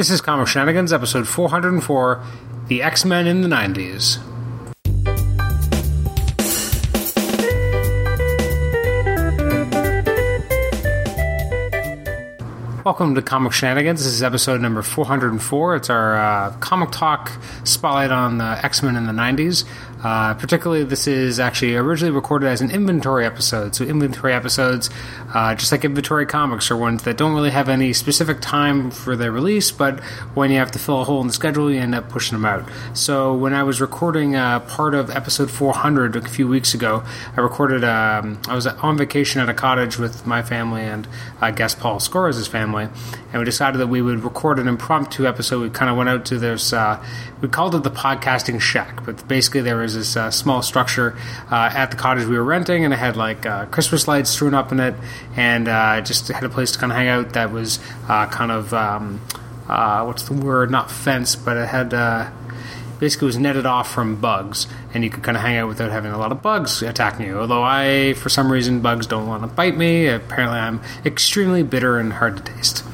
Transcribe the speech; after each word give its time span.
This 0.00 0.08
is 0.08 0.22
Comic 0.22 0.48
Shenanigans, 0.48 0.94
episode 0.94 1.28
404 1.28 2.24
The 2.68 2.82
X 2.82 3.04
Men 3.04 3.26
in 3.26 3.42
the 3.42 3.48
90s. 3.48 4.16
Welcome 12.82 13.14
to 13.14 13.20
Comic 13.20 13.52
Shenanigans. 13.52 14.02
This 14.02 14.14
is 14.14 14.22
episode 14.22 14.62
number 14.62 14.80
404. 14.80 15.76
It's 15.76 15.90
our 15.90 16.16
uh, 16.16 16.56
comic 16.60 16.92
talk 16.92 17.30
spotlight 17.64 18.10
on 18.10 18.38
the 18.38 18.58
X 18.64 18.82
Men 18.82 18.96
in 18.96 19.04
the 19.04 19.12
90s. 19.12 19.66
Uh, 20.02 20.32
particularly, 20.34 20.82
this 20.82 21.06
is 21.06 21.38
actually 21.38 21.76
originally 21.76 22.10
recorded 22.10 22.46
as 22.46 22.60
an 22.62 22.70
inventory 22.70 23.26
episode. 23.26 23.74
So, 23.74 23.84
inventory 23.84 24.32
episodes, 24.32 24.88
uh, 25.34 25.54
just 25.54 25.72
like 25.72 25.84
inventory 25.84 26.24
comics, 26.24 26.70
are 26.70 26.76
ones 26.76 27.02
that 27.02 27.18
don't 27.18 27.34
really 27.34 27.50
have 27.50 27.68
any 27.68 27.92
specific 27.92 28.40
time 28.40 28.90
for 28.90 29.14
their 29.14 29.30
release, 29.30 29.70
but 29.70 30.00
when 30.34 30.50
you 30.50 30.58
have 30.58 30.70
to 30.72 30.78
fill 30.78 31.02
a 31.02 31.04
hole 31.04 31.20
in 31.20 31.26
the 31.26 31.32
schedule, 31.32 31.70
you 31.70 31.78
end 31.80 31.94
up 31.94 32.08
pushing 32.08 32.36
them 32.36 32.46
out. 32.46 32.66
So, 32.94 33.34
when 33.34 33.52
I 33.52 33.62
was 33.62 33.80
recording 33.80 34.36
uh, 34.36 34.60
part 34.60 34.94
of 34.94 35.10
episode 35.10 35.50
400 35.50 36.16
a 36.16 36.26
few 36.26 36.48
weeks 36.48 36.72
ago, 36.72 37.04
I 37.36 37.40
recorded, 37.40 37.84
um, 37.84 38.40
I 38.48 38.54
was 38.54 38.66
on 38.66 38.96
vacation 38.96 39.42
at 39.42 39.50
a 39.50 39.54
cottage 39.54 39.98
with 39.98 40.26
my 40.26 40.42
family 40.42 40.82
and 40.82 41.06
I 41.42 41.50
guess 41.50 41.74
Paul 41.74 42.00
Scores' 42.00 42.46
family, 42.46 42.84
and 42.84 43.38
we 43.38 43.44
decided 43.44 43.78
that 43.78 43.88
we 43.88 44.00
would 44.00 44.24
record 44.24 44.58
an 44.58 44.66
impromptu 44.66 45.26
episode. 45.26 45.60
We 45.60 45.70
kind 45.70 45.90
of 45.90 45.96
went 45.98 46.08
out 46.08 46.24
to 46.26 46.38
this, 46.38 46.72
uh, 46.72 47.04
we 47.42 47.48
called 47.48 47.74
it 47.74 47.82
the 47.82 47.90
podcasting 47.90 48.60
shack, 48.60 49.04
but 49.04 49.26
basically 49.28 49.60
there 49.60 49.76
was 49.76 49.89
this 49.94 50.16
uh, 50.16 50.30
small 50.30 50.62
structure 50.62 51.16
uh, 51.50 51.70
at 51.74 51.90
the 51.90 51.96
cottage 51.96 52.26
we 52.26 52.36
were 52.36 52.44
renting, 52.44 52.84
and 52.84 52.92
it 52.94 52.98
had 52.98 53.16
like 53.16 53.46
uh, 53.46 53.66
Christmas 53.66 54.08
lights 54.08 54.30
strewn 54.30 54.54
up 54.54 54.72
in 54.72 54.80
it, 54.80 54.94
and 55.36 55.68
uh, 55.68 56.00
just 56.00 56.28
had 56.28 56.44
a 56.44 56.48
place 56.48 56.72
to 56.72 56.78
kind 56.78 56.92
of 56.92 56.96
hang 56.96 57.08
out 57.08 57.32
that 57.34 57.52
was 57.52 57.78
uh, 58.08 58.26
kind 58.26 58.50
of 58.50 58.72
um, 58.74 59.20
what's 60.06 60.24
the 60.24 60.34
word? 60.34 60.70
Not 60.70 60.90
fence, 60.90 61.36
but 61.36 61.56
it 61.56 61.68
had 61.68 61.92
basically 62.98 63.26
was 63.26 63.38
netted 63.38 63.64
off 63.64 63.90
from 63.90 64.20
bugs, 64.20 64.66
and 64.92 65.02
you 65.02 65.10
could 65.10 65.22
kind 65.22 65.36
of 65.36 65.42
hang 65.42 65.56
out 65.56 65.68
without 65.68 65.90
having 65.90 66.12
a 66.12 66.18
lot 66.18 66.32
of 66.32 66.42
bugs 66.42 66.82
attacking 66.82 67.26
you. 67.26 67.38
Although 67.38 67.62
I, 67.62 68.12
for 68.14 68.28
some 68.28 68.52
reason, 68.52 68.80
bugs 68.80 69.06
don't 69.06 69.26
want 69.26 69.42
to 69.42 69.48
bite 69.48 69.76
me. 69.76 70.06
Apparently, 70.06 70.58
I'm 70.58 70.82
extremely 71.04 71.62
bitter 71.62 71.98
and 71.98 72.12
hard 72.12 72.36
to 72.36 72.42
taste. 72.42 72.84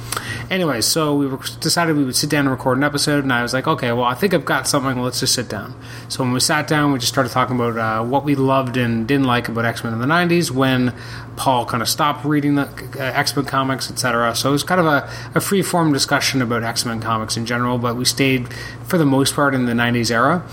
Anyway, 0.48 0.80
so 0.80 1.16
we 1.16 1.28
decided 1.60 1.96
we 1.96 2.04
would 2.04 2.14
sit 2.14 2.30
down 2.30 2.40
and 2.40 2.50
record 2.50 2.78
an 2.78 2.84
episode, 2.84 3.24
and 3.24 3.32
I 3.32 3.42
was 3.42 3.52
like, 3.52 3.66
okay, 3.66 3.90
well, 3.92 4.04
I 4.04 4.14
think 4.14 4.32
I've 4.32 4.44
got 4.44 4.68
something. 4.68 5.02
Let's 5.02 5.18
just 5.18 5.34
sit 5.34 5.48
down. 5.48 5.74
So 6.08 6.22
when 6.22 6.32
we 6.32 6.38
sat 6.38 6.68
down, 6.68 6.92
we 6.92 7.00
just 7.00 7.12
started 7.12 7.30
talking 7.30 7.56
about 7.56 7.76
uh, 7.76 8.04
what 8.04 8.24
we 8.24 8.36
loved 8.36 8.76
and 8.76 9.08
didn't 9.08 9.26
like 9.26 9.48
about 9.48 9.64
X 9.64 9.82
Men 9.82 9.92
in 9.92 9.98
the 9.98 10.06
'90s. 10.06 10.52
When 10.52 10.94
Paul 11.36 11.66
kind 11.66 11.82
of 11.82 11.88
stopped 11.88 12.24
reading 12.24 12.54
the 12.54 12.68
uh, 12.96 13.02
X 13.02 13.34
Men 13.34 13.44
comics, 13.44 13.90
etc. 13.90 14.36
So 14.36 14.50
it 14.50 14.52
was 14.52 14.62
kind 14.62 14.80
of 14.80 14.86
a, 14.86 15.10
a 15.34 15.40
free 15.40 15.62
form 15.62 15.92
discussion 15.92 16.40
about 16.40 16.62
X 16.62 16.84
Men 16.84 17.00
comics 17.00 17.36
in 17.36 17.44
general, 17.44 17.78
but 17.78 17.96
we 17.96 18.04
stayed 18.04 18.52
for 18.84 18.98
the 18.98 19.06
most 19.06 19.34
part 19.34 19.52
in 19.52 19.66
the 19.66 19.72
'90s 19.72 20.12
era. 20.12 20.46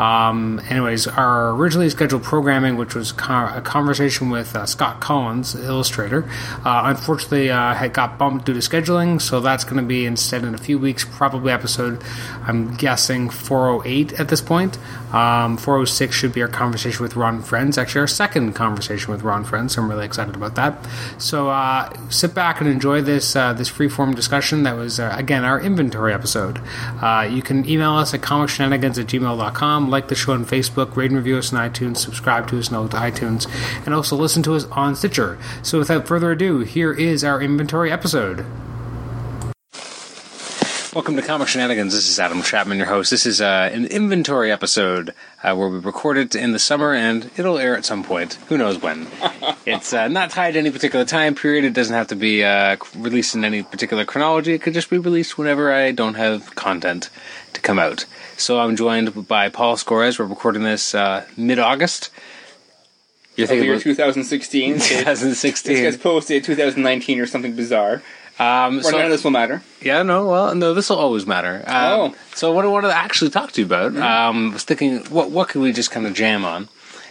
Um, 0.00 0.62
anyways, 0.70 1.06
our 1.08 1.50
originally 1.50 1.90
scheduled 1.90 2.22
programming, 2.22 2.78
which 2.78 2.94
was 2.94 3.10
a 3.10 3.60
conversation 3.62 4.30
with 4.30 4.56
uh, 4.56 4.64
Scott 4.64 5.02
Collins, 5.02 5.54
illustrator, 5.54 6.24
uh, 6.64 6.84
unfortunately 6.86 7.50
uh, 7.50 7.74
had 7.74 7.92
got 7.92 8.16
bumped 8.16 8.46
due 8.46 8.54
to 8.54 8.60
scheduling, 8.60 9.20
so 9.20 9.40
that's 9.40 9.62
going 9.64 9.76
to 9.76 9.82
be 9.82 10.06
instead 10.06 10.42
in 10.42 10.54
a 10.54 10.58
few 10.58 10.78
weeks, 10.78 11.04
probably 11.04 11.52
episode, 11.52 12.02
I'm 12.46 12.74
guessing 12.76 13.28
408 13.28 14.18
at 14.18 14.28
this 14.28 14.40
point. 14.40 14.78
Um, 15.12 15.56
406 15.56 16.14
should 16.14 16.32
be 16.32 16.42
our 16.42 16.48
conversation 16.48 17.02
with 17.02 17.16
Ron 17.16 17.42
Frenz, 17.42 17.78
actually 17.78 18.02
our 18.02 18.06
second 18.06 18.54
conversation 18.54 19.12
with 19.12 19.22
Ron 19.22 19.44
Frenz. 19.44 19.74
so 19.74 19.82
I'm 19.82 19.88
really 19.88 20.04
excited 20.04 20.34
about 20.34 20.54
that. 20.54 20.86
So 21.18 21.50
uh, 21.50 21.92
sit 22.10 22.34
back 22.34 22.60
and 22.60 22.68
enjoy 22.68 23.02
this 23.02 23.34
uh, 23.34 23.52
this 23.52 23.70
freeform 23.70 24.14
discussion 24.14 24.62
that 24.64 24.76
was, 24.76 25.00
uh, 25.00 25.14
again, 25.16 25.44
our 25.44 25.60
inventory 25.60 26.12
episode. 26.12 26.60
you 27.30 27.42
can 27.42 27.68
email 27.68 27.92
us 27.92 28.14
at 28.14 28.20
comicshenanigans 28.20 28.98
at 28.98 29.06
gmail.com 29.06 29.90
like 29.90 30.08
the 30.08 30.14
show 30.14 30.32
on 30.32 30.44
Facebook, 30.44 30.96
rate 30.96 31.10
and 31.10 31.16
review 31.16 31.38
us 31.38 31.52
on 31.52 31.70
iTunes, 31.70 31.98
subscribe 31.98 32.48
to 32.48 32.58
us 32.58 32.72
on 32.72 32.88
iTunes, 32.90 33.46
and 33.84 33.94
also 33.94 34.16
listen 34.16 34.42
to 34.42 34.54
us 34.54 34.64
on 34.66 34.94
Stitcher. 34.94 35.38
So 35.62 35.78
without 35.78 36.06
further 36.06 36.32
ado, 36.32 36.60
here 36.60 36.92
is 36.92 37.24
our 37.24 37.42
inventory 37.42 37.90
episode. 37.90 38.44
Welcome 40.92 41.14
to 41.14 41.22
Comic 41.22 41.46
Shenanigans. 41.46 41.94
This 41.94 42.08
is 42.08 42.18
Adam 42.18 42.42
Chapman, 42.42 42.76
your 42.76 42.88
host. 42.88 43.12
This 43.12 43.24
is 43.24 43.40
uh, 43.40 43.70
an 43.72 43.84
inventory 43.84 44.50
episode 44.50 45.14
uh, 45.40 45.54
where 45.54 45.68
we 45.68 45.78
record 45.78 46.18
it 46.18 46.34
in 46.34 46.50
the 46.50 46.58
summer 46.58 46.92
and 46.92 47.30
it'll 47.36 47.58
air 47.58 47.76
at 47.76 47.84
some 47.84 48.02
point. 48.02 48.34
Who 48.48 48.58
knows 48.58 48.82
when? 48.82 49.06
it's 49.66 49.92
uh, 49.92 50.08
not 50.08 50.30
tied 50.30 50.54
to 50.54 50.58
any 50.58 50.72
particular 50.72 51.04
time 51.04 51.36
period. 51.36 51.64
It 51.64 51.74
doesn't 51.74 51.94
have 51.94 52.08
to 52.08 52.16
be 52.16 52.42
uh, 52.42 52.76
released 52.96 53.36
in 53.36 53.44
any 53.44 53.62
particular 53.62 54.04
chronology. 54.04 54.52
It 54.52 54.62
could 54.62 54.74
just 54.74 54.90
be 54.90 54.98
released 54.98 55.38
whenever 55.38 55.72
I 55.72 55.92
don't 55.92 56.14
have 56.14 56.56
content 56.56 57.08
to 57.52 57.60
come 57.60 57.78
out. 57.78 58.04
So 58.36 58.58
I'm 58.58 58.74
joined 58.74 59.28
by 59.28 59.48
Paul 59.48 59.76
Scores. 59.76 60.18
We're 60.18 60.24
recording 60.24 60.64
this 60.64 60.92
uh, 60.92 61.24
mid 61.36 61.60
August. 61.60 62.10
You're 63.36 63.46
thinking 63.46 63.66
year 63.66 63.78
2016. 63.78 64.74
2016. 64.80 65.72
This 65.72 65.82
gets 65.82 66.02
posted 66.02 66.42
2019 66.42 67.20
or 67.20 67.26
something 67.26 67.54
bizarre. 67.54 68.02
Um, 68.40 68.82
so, 68.82 68.90
none 68.92 69.04
of 69.04 69.10
this 69.10 69.22
will 69.22 69.32
matter. 69.32 69.62
Yeah, 69.82 70.02
no, 70.02 70.26
well, 70.26 70.54
no, 70.54 70.72
this 70.72 70.88
will 70.88 70.96
always 70.96 71.26
matter. 71.26 71.62
Um, 71.66 72.00
oh. 72.00 72.14
So 72.34 72.52
what 72.52 72.64
I 72.64 72.68
wanted 72.68 72.88
to 72.88 72.96
actually 72.96 73.30
talk 73.30 73.52
to 73.52 73.60
you 73.60 73.66
about, 73.66 73.92
mm-hmm. 73.92 74.02
um, 74.02 74.52
was 74.54 74.64
thinking, 74.64 75.00
what 75.10 75.30
what 75.30 75.50
could 75.50 75.60
we 75.60 75.72
just 75.72 75.90
kind 75.90 76.06
of 76.06 76.14
jam 76.14 76.44
on? 76.44 76.68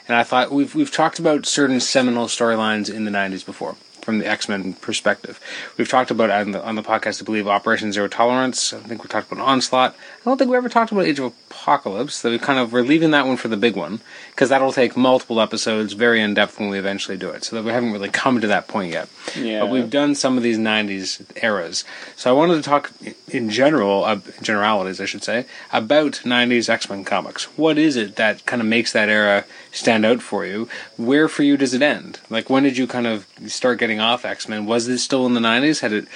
And 0.08 0.18
I 0.18 0.24
thought 0.24 0.52
we've 0.52 0.74
we've 0.74 0.92
talked 0.92 1.20
about 1.20 1.46
certain 1.46 1.80
seminal 1.80 2.26
storylines 2.26 2.92
in 2.92 3.06
the 3.06 3.12
'90s 3.12 3.46
before 3.46 3.76
from 4.02 4.18
the 4.18 4.26
X 4.26 4.50
Men 4.50 4.74
perspective. 4.74 5.40
We've 5.78 5.88
talked 5.88 6.10
about 6.10 6.32
on 6.32 6.52
the, 6.52 6.66
on 6.66 6.74
the 6.74 6.82
podcast, 6.82 7.22
I 7.22 7.26
believe, 7.26 7.48
Operation 7.48 7.94
Zero 7.94 8.08
Tolerance. 8.08 8.74
I 8.74 8.80
think 8.80 9.04
we 9.04 9.08
talked 9.08 9.32
about 9.32 9.46
Onslaught. 9.46 9.94
I 9.94 10.24
don't 10.26 10.40
think 10.40 10.50
we 10.50 10.58
ever 10.58 10.68
talked 10.68 10.92
about 10.92 11.06
Age 11.06 11.20
of 11.20 11.32
Apocalypse. 11.62 12.16
So 12.16 12.32
we 12.32 12.40
kind 12.40 12.60
of 12.60 12.72
we're 12.72 12.82
leaving 12.82 13.12
that 13.12 13.26
one 13.26 13.38
for 13.38 13.48
the 13.48 13.58
big 13.58 13.76
one 13.76 14.00
because 14.32 14.50
that'll 14.50 14.72
take 14.72 14.96
multiple 14.96 15.42
episodes, 15.42 15.94
very 15.94 16.22
in 16.22 16.34
depth 16.34 16.60
when 16.60 16.70
we 16.70 16.80
eventually 16.80 17.18
do 17.18 17.30
it. 17.30 17.44
So 17.44 17.56
that 17.56 17.66
we 17.66 17.72
haven't 17.72 17.92
really 17.92 18.10
come 18.24 18.42
to 18.42 18.48
that 18.48 18.68
point 18.68 18.92
yet. 18.92 19.10
Yeah. 19.36 19.62
But 19.62 19.70
we've 19.70 19.90
done 19.90 20.16
some 20.16 20.38
of 20.38 20.44
these 20.44 20.58
'90s 20.58 21.22
eras. 21.44 21.84
So 22.16 22.30
I 22.30 22.34
wanted 22.34 22.56
to 22.56 22.62
talk 22.62 22.92
in 23.28 23.50
general, 23.50 24.04
uh, 24.06 24.20
generalities, 24.42 25.02
I 25.02 25.06
should 25.06 25.24
say, 25.24 25.46
about 25.72 26.22
'90s 26.24 26.70
X 26.70 26.90
Men 26.90 27.04
comics. 27.04 27.46
What 27.58 27.78
is 27.78 27.96
it 27.96 28.16
that 28.16 28.46
kind 28.46 28.62
of 28.62 28.68
makes 28.68 28.94
that 28.94 29.10
era 29.10 29.46
stand 29.72 30.06
out 30.06 30.22
for 30.22 30.46
you? 30.46 30.70
Where 30.98 31.28
for 31.28 31.44
you 31.44 31.58
does 31.58 31.74
it 31.74 31.82
end? 31.82 32.20
Like 32.30 32.50
when 32.50 32.64
did 32.64 32.78
you 32.78 32.88
kind 32.88 33.08
of 33.08 33.28
start 33.48 33.80
getting 33.80 34.00
off 34.00 34.26
X 34.26 34.48
Men? 34.48 34.66
Was 34.66 34.88
it 34.88 35.00
still 35.00 35.26
in 35.26 35.34
the 35.34 35.40
'90s? 35.40 35.82
Had 35.82 35.94
it 35.94 36.08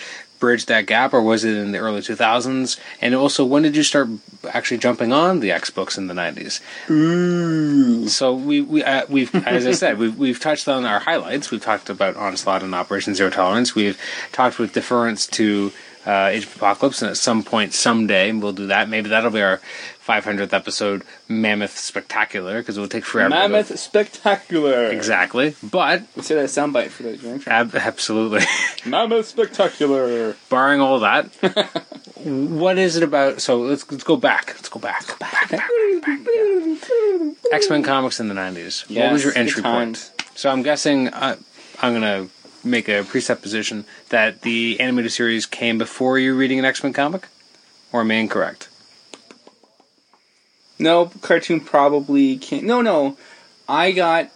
bridged 0.44 0.68
that 0.68 0.86
gap, 0.86 1.14
or 1.14 1.22
was 1.22 1.46
it 1.46 1.56
in 1.56 1.72
the 1.72 1.78
early 1.78 2.02
2000s? 2.02 2.78
And 3.00 3.16
also, 3.16 3.46
when 3.46 3.64
did 3.64 3.78
you 3.78 3.84
start 3.84 4.10
actually 4.52 4.78
jumping 4.78 5.14
on 5.14 5.40
the 5.40 5.54
X 5.54 5.70
books 5.70 5.98
in 5.98 6.08
the 6.08 6.14
90s? 6.14 6.60
Ooh. 6.90 8.10
So 8.10 8.34
we 8.34 8.60
we 8.60 8.84
uh, 8.84 9.06
we've 9.08 9.34
as 9.48 9.66
I 9.66 9.72
said 9.72 9.98
we've 10.02 10.18
we've 10.18 10.42
touched 10.42 10.68
on 10.68 10.84
our 10.84 11.00
highlights. 11.00 11.50
We've 11.50 11.64
talked 11.64 11.90
about 11.90 12.18
Onslaught 12.18 12.62
and 12.62 12.76
Operation 12.76 13.16
Zero 13.16 13.30
Tolerance. 13.30 13.74
We've 13.74 13.98
talked 14.34 14.60
with 14.60 14.74
deference 14.74 15.28
to 15.28 15.72
uh, 16.06 16.28
Age 16.32 16.46
of 16.46 16.56
Apocalypse, 16.56 17.02
and 17.02 17.12
at 17.12 17.18
some 17.18 17.44
point, 17.44 17.74
someday, 17.74 18.32
we'll 18.32 18.54
do 18.54 18.68
that. 18.68 18.90
Maybe 18.90 19.10
that'll 19.10 19.32
be 19.32 19.42
our 19.42 19.62
500th 20.06 20.52
episode, 20.52 21.04
Mammoth 21.28 21.78
Spectacular, 21.78 22.60
because 22.60 22.78
it 22.78 22.82
will 22.82 22.88
take 22.90 23.06
forever. 23.06 23.30
Mammoth 23.30 23.78
Spectacular. 23.80 24.88
Exactly, 24.88 25.56
but 25.64 26.04
we 26.16 26.24
say 26.24 26.36
that 26.36 26.46
soundbite 26.46 26.90
for 26.90 27.04
the 27.04 27.44
Ab- 27.48 27.76
absolutely. 27.76 28.42
Mammoth 28.86 29.28
Spectacular. 29.28 30.36
Barring 30.50 30.82
all 30.82 31.00
that, 31.00 31.28
what 32.24 32.78
is 32.78 32.98
it 32.98 33.04
about? 33.04 33.42
So 33.42 33.60
let's 33.60 33.90
let's 33.92 34.04
go 34.04 34.18
back. 34.18 34.48
Let's 34.56 34.70
go 34.70 34.80
back. 34.80 35.08
Go 35.08 35.16
back, 35.18 35.50
back, 35.50 35.62
back, 35.62 36.02
back 36.02 36.20
yeah. 36.34 37.32
X 37.52 37.70
Men 37.70 37.84
comics 37.84 38.20
in 38.20 38.28
the 38.28 38.36
90s. 38.36 38.86
Yes, 38.90 39.04
what 39.04 39.14
was 39.14 39.24
your 39.24 39.38
entry 39.38 39.64
point? 39.64 40.12
So 40.36 40.50
I'm 40.50 40.64
guessing 40.64 41.10
uh, 41.10 41.38
I'm 41.82 41.94
gonna 41.94 42.28
make 42.64 42.88
a 42.88 43.04
presupposition 43.04 43.86
that 44.10 44.42
the 44.42 44.80
animated 44.80 45.12
series 45.12 45.46
came 45.46 45.78
before 45.78 46.18
you 46.20 46.36
reading 46.36 46.60
an 46.60 46.66
X 46.66 46.84
Men 46.84 46.94
comic, 46.94 47.28
or 47.92 48.02
am 48.02 48.12
I 48.12 48.16
incorrect? 48.16 48.70
No, 50.80 51.12
cartoon 51.22 51.60
probably 51.62 52.38
can't. 52.38 52.64
No, 52.64 52.82
no. 52.82 53.18
I 53.68 53.92
got 53.92 54.30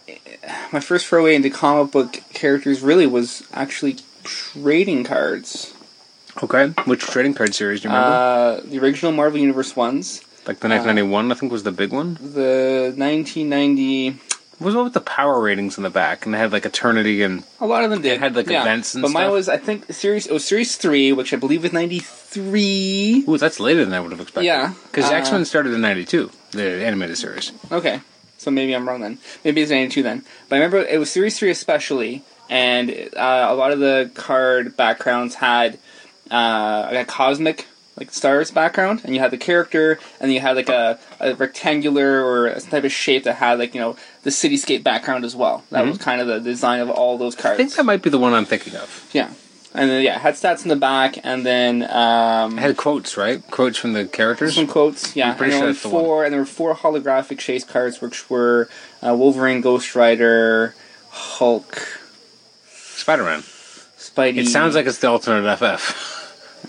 my 0.72 0.80
first 0.80 1.06
foray 1.06 1.34
into 1.34 1.50
comic 1.50 1.92
book 1.92 2.22
characters. 2.32 2.80
Really, 2.80 3.06
was 3.06 3.46
actually 3.52 3.96
trading 4.24 5.04
cards. 5.04 5.74
Okay, 6.42 6.68
which 6.86 7.00
trading 7.00 7.34
card 7.34 7.54
series 7.54 7.80
do 7.80 7.88
you 7.88 7.94
remember? 7.94 8.16
Uh, 8.16 8.60
the 8.64 8.78
original 8.78 9.12
Marvel 9.12 9.40
Universe 9.40 9.74
ones. 9.74 10.22
Like 10.46 10.60
the 10.60 10.68
1991, 10.68 11.30
uh, 11.30 11.34
I 11.34 11.38
think 11.38 11.52
was 11.52 11.64
the 11.64 11.72
big 11.72 11.92
one. 11.92 12.14
The 12.14 12.94
1990. 12.96 14.18
What 14.58 14.66
was 14.66 14.74
one 14.74 14.84
with 14.84 14.94
the 14.94 15.00
power 15.00 15.40
ratings 15.40 15.76
in 15.76 15.84
the 15.84 15.90
back, 15.90 16.24
and 16.24 16.34
they 16.34 16.38
had 16.38 16.50
like 16.50 16.66
Eternity 16.66 17.22
and 17.22 17.44
a 17.60 17.66
lot 17.66 17.84
of 17.84 17.90
them 17.90 18.02
did. 18.02 18.18
Had 18.18 18.34
like 18.34 18.48
yeah. 18.48 18.62
events 18.62 18.92
and 18.96 19.02
but 19.02 19.10
stuff. 19.10 19.22
mine 19.22 19.30
was, 19.30 19.48
I 19.48 19.56
think, 19.56 19.92
series. 19.92 20.26
It 20.26 20.32
was 20.32 20.44
series 20.44 20.76
three, 20.76 21.12
which 21.12 21.32
I 21.32 21.36
believe 21.36 21.62
was 21.62 21.72
ninety 21.72 22.00
three. 22.00 23.24
Ooh, 23.28 23.38
that's 23.38 23.60
later 23.60 23.84
than 23.84 23.94
I 23.94 24.00
would 24.00 24.10
have 24.10 24.20
expected. 24.20 24.46
Yeah, 24.46 24.74
because 24.90 25.04
uh, 25.04 25.14
X 25.14 25.30
Men 25.30 25.44
started 25.44 25.74
in 25.74 25.80
ninety 25.80 26.04
two, 26.04 26.32
the 26.50 26.84
animated 26.84 27.16
series. 27.18 27.52
Okay, 27.70 28.00
so 28.36 28.50
maybe 28.50 28.74
I'm 28.74 28.88
wrong 28.88 29.00
then. 29.00 29.18
Maybe 29.44 29.62
it's 29.62 29.70
ninety 29.70 29.92
two 29.92 30.02
then. 30.02 30.24
But 30.48 30.56
I 30.56 30.58
remember 30.58 30.78
it 30.78 30.98
was 30.98 31.08
series 31.08 31.38
three 31.38 31.50
especially, 31.50 32.24
and 32.50 32.90
uh, 33.16 33.46
a 33.48 33.54
lot 33.54 33.70
of 33.70 33.78
the 33.78 34.10
card 34.14 34.76
backgrounds 34.76 35.36
had 35.36 35.78
uh, 36.32 36.90
like 36.92 37.06
cosmic 37.06 37.67
like 37.98 38.12
stars 38.12 38.50
background, 38.50 39.00
and 39.04 39.14
you 39.14 39.20
had 39.20 39.30
the 39.30 39.38
character, 39.38 39.98
and 40.20 40.32
you 40.32 40.40
had 40.40 40.56
like 40.56 40.68
a, 40.68 40.98
a 41.20 41.34
rectangular 41.34 42.24
or 42.24 42.58
some 42.60 42.70
type 42.70 42.84
of 42.84 42.92
shape 42.92 43.24
that 43.24 43.34
had 43.34 43.58
like 43.58 43.74
you 43.74 43.80
know 43.80 43.96
the 44.22 44.30
cityscape 44.30 44.82
background 44.82 45.24
as 45.24 45.34
well. 45.34 45.64
That 45.70 45.84
was 45.86 45.98
kind 45.98 46.20
of 46.20 46.26
the 46.26 46.40
design 46.40 46.80
of 46.80 46.90
all 46.90 47.18
those 47.18 47.34
cards. 47.34 47.54
I 47.54 47.56
think 47.64 47.74
that 47.74 47.84
might 47.84 48.02
be 48.02 48.10
the 48.10 48.18
one 48.18 48.32
I'm 48.34 48.44
thinking 48.44 48.74
of. 48.76 49.08
yeah, 49.12 49.30
and 49.74 49.90
then 49.90 50.02
yeah, 50.02 50.16
it 50.16 50.20
had 50.22 50.34
stats 50.34 50.62
in 50.62 50.68
the 50.68 50.76
back, 50.76 51.18
and 51.24 51.44
then 51.44 51.82
um, 51.90 52.58
It 52.58 52.62
had 52.62 52.76
quotes, 52.76 53.16
right? 53.16 53.42
Quotes 53.50 53.76
from 53.78 53.92
the 53.94 54.04
characters. 54.06 54.54
some 54.54 54.66
quotes. 54.66 55.16
Yeah, 55.16 55.30
I'm 55.30 55.36
pretty 55.36 55.52
and 55.54 55.54
there 55.54 55.58
sure 55.60 55.66
were 55.68 55.72
that's 55.72 55.82
the 55.82 55.88
one. 55.90 56.04
four, 56.04 56.24
and 56.24 56.32
there 56.32 56.40
were 56.40 56.46
four 56.46 56.74
holographic 56.74 57.38
chase 57.38 57.64
cards, 57.64 58.00
which 58.00 58.30
were 58.30 58.68
uh, 59.06 59.14
Wolverine, 59.14 59.60
Ghost 59.60 59.94
Rider, 59.94 60.74
Hulk, 61.10 61.86
Spider-Man. 62.70 63.40
Spidey. 63.98 64.38
It 64.38 64.46
sounds 64.48 64.74
like 64.74 64.86
it's 64.86 64.98
the 64.98 65.08
alternate 65.08 65.56
FF. 65.58 66.14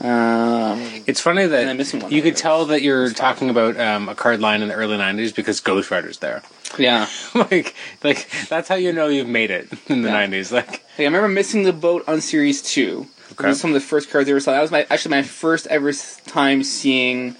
um, 0.02 0.82
It's 1.08 1.20
funny 1.22 1.46
that 1.46 1.94
one. 2.02 2.12
you 2.12 2.22
could 2.22 2.36
tell 2.36 2.66
that 2.68 2.82
you're 2.82 3.12
talking 3.12 3.50
about 3.50 3.80
um, 3.80 4.10
a 4.10 4.16
card 4.16 4.40
line 4.40 4.62
in 4.62 4.68
the 4.70 4.74
early 4.76 4.98
'90s 4.98 5.36
because 5.36 5.60
Ghost 5.60 5.92
Rider's 5.92 6.20
there. 6.20 6.42
yeah. 6.78 7.08
like, 7.36 7.76
like 8.04 8.30
that's 8.50 8.68
how 8.70 8.76
you 8.76 8.94
know 8.94 9.08
you've 9.08 9.28
made 9.28 9.52
it 9.52 9.68
in 9.88 10.02
the 10.04 10.10
Yeah. 10.10 10.28
'90s. 10.28 10.52
Like, 10.52 10.68
Like, 10.70 10.84
I 11.00 11.04
remember 11.04 11.28
missing 11.28 11.64
the 11.64 11.74
boat 11.74 12.04
on 12.08 12.22
Series 12.22 12.62
Two. 12.62 13.08
Okay. 13.32 13.44
Those 13.44 13.46
were 13.50 13.56
some 13.56 13.70
of 13.72 13.74
the 13.76 13.82
first 13.88 14.10
cards 14.10 14.28
I 14.28 14.32
ever 14.32 14.40
saw. 14.40 14.52
That 14.54 14.62
was 14.62 14.72
my 14.72 14.86
actually 14.90 15.12
my 15.12 15.24
first 15.24 15.68
ever 15.68 15.92
time 16.28 16.64
seeing 16.64 17.36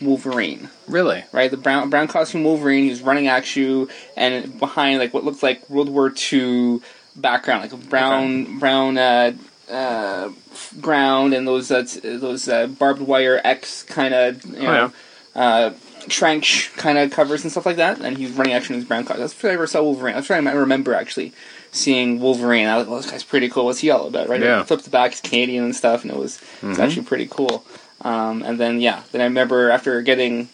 Wolverine. 0.00 0.68
really? 0.88 1.24
Right, 1.32 1.50
the 1.50 1.56
brown 1.56 1.90
brown 1.90 2.08
costume 2.08 2.42
Wolverine. 2.44 2.84
He 2.84 2.90
was 2.90 3.02
running 3.02 3.28
at 3.28 3.54
you, 3.56 3.88
and 4.16 4.58
behind 4.58 4.98
like 4.98 5.14
what 5.14 5.24
looked 5.24 5.42
like 5.42 5.68
World 5.70 5.88
War 5.88 6.12
II 6.32 6.80
background, 7.14 7.62
like 7.62 7.72
a 7.72 7.76
brown 7.76 8.58
brown 8.58 8.98
uh, 8.98 9.32
uh, 9.72 10.30
ground, 10.80 11.34
and 11.34 11.46
those 11.46 11.70
uh, 11.70 11.84
t- 11.84 12.00
those 12.00 12.48
uh, 12.48 12.66
barbed 12.66 13.00
wire 13.00 13.40
X 13.42 13.82
kind 13.82 14.14
of 14.14 14.44
you 14.44 14.62
know 14.62 14.92
Oh, 15.34 15.40
uh, 15.40 15.74
trench 16.08 16.70
kind 16.76 16.98
of 16.98 17.10
covers 17.10 17.42
and 17.42 17.50
stuff 17.50 17.64
like 17.66 17.76
that. 17.76 18.00
And 18.00 18.18
he's 18.18 18.30
running 18.32 18.52
action 18.52 18.74
in 18.74 18.80
his 18.80 18.88
brown 18.88 19.04
costume. 19.04 19.22
That's 19.22 19.32
the 19.32 19.38
first 19.38 19.50
I 19.50 19.54
ever 19.54 19.66
saw 19.66 19.82
Wolverine. 19.82 20.14
That's 20.14 20.26
trying 20.26 20.44
to 20.44 20.50
remember 20.50 20.94
actually 20.94 21.32
seeing 21.70 22.20
Wolverine. 22.20 22.66
I 22.66 22.76
was 22.76 22.84
like, 22.84 22.90
well, 22.90 23.00
this 23.00 23.10
guy's 23.10 23.24
pretty 23.24 23.48
cool. 23.48 23.64
What's 23.64 23.78
he 23.80 23.90
all 23.90 24.08
about, 24.08 24.28
right? 24.28 24.40
Yeah. 24.42 24.58
He 24.58 24.64
flips 24.64 24.84
the 24.84 24.90
back, 24.90 25.12
he's 25.12 25.20
Canadian 25.20 25.64
and 25.64 25.74
stuff, 25.74 26.02
and 26.02 26.10
it 26.12 26.18
was 26.18 26.40
it's 26.62 26.78
actually 26.78 27.06
pretty 27.06 27.28
cool. 27.30 27.64
Um, 28.02 28.42
and 28.42 28.58
then 28.60 28.80
yeah, 28.80 29.04
then 29.12 29.20
I 29.20 29.24
remember 29.24 29.70
after 29.70 30.02
getting 30.02 30.48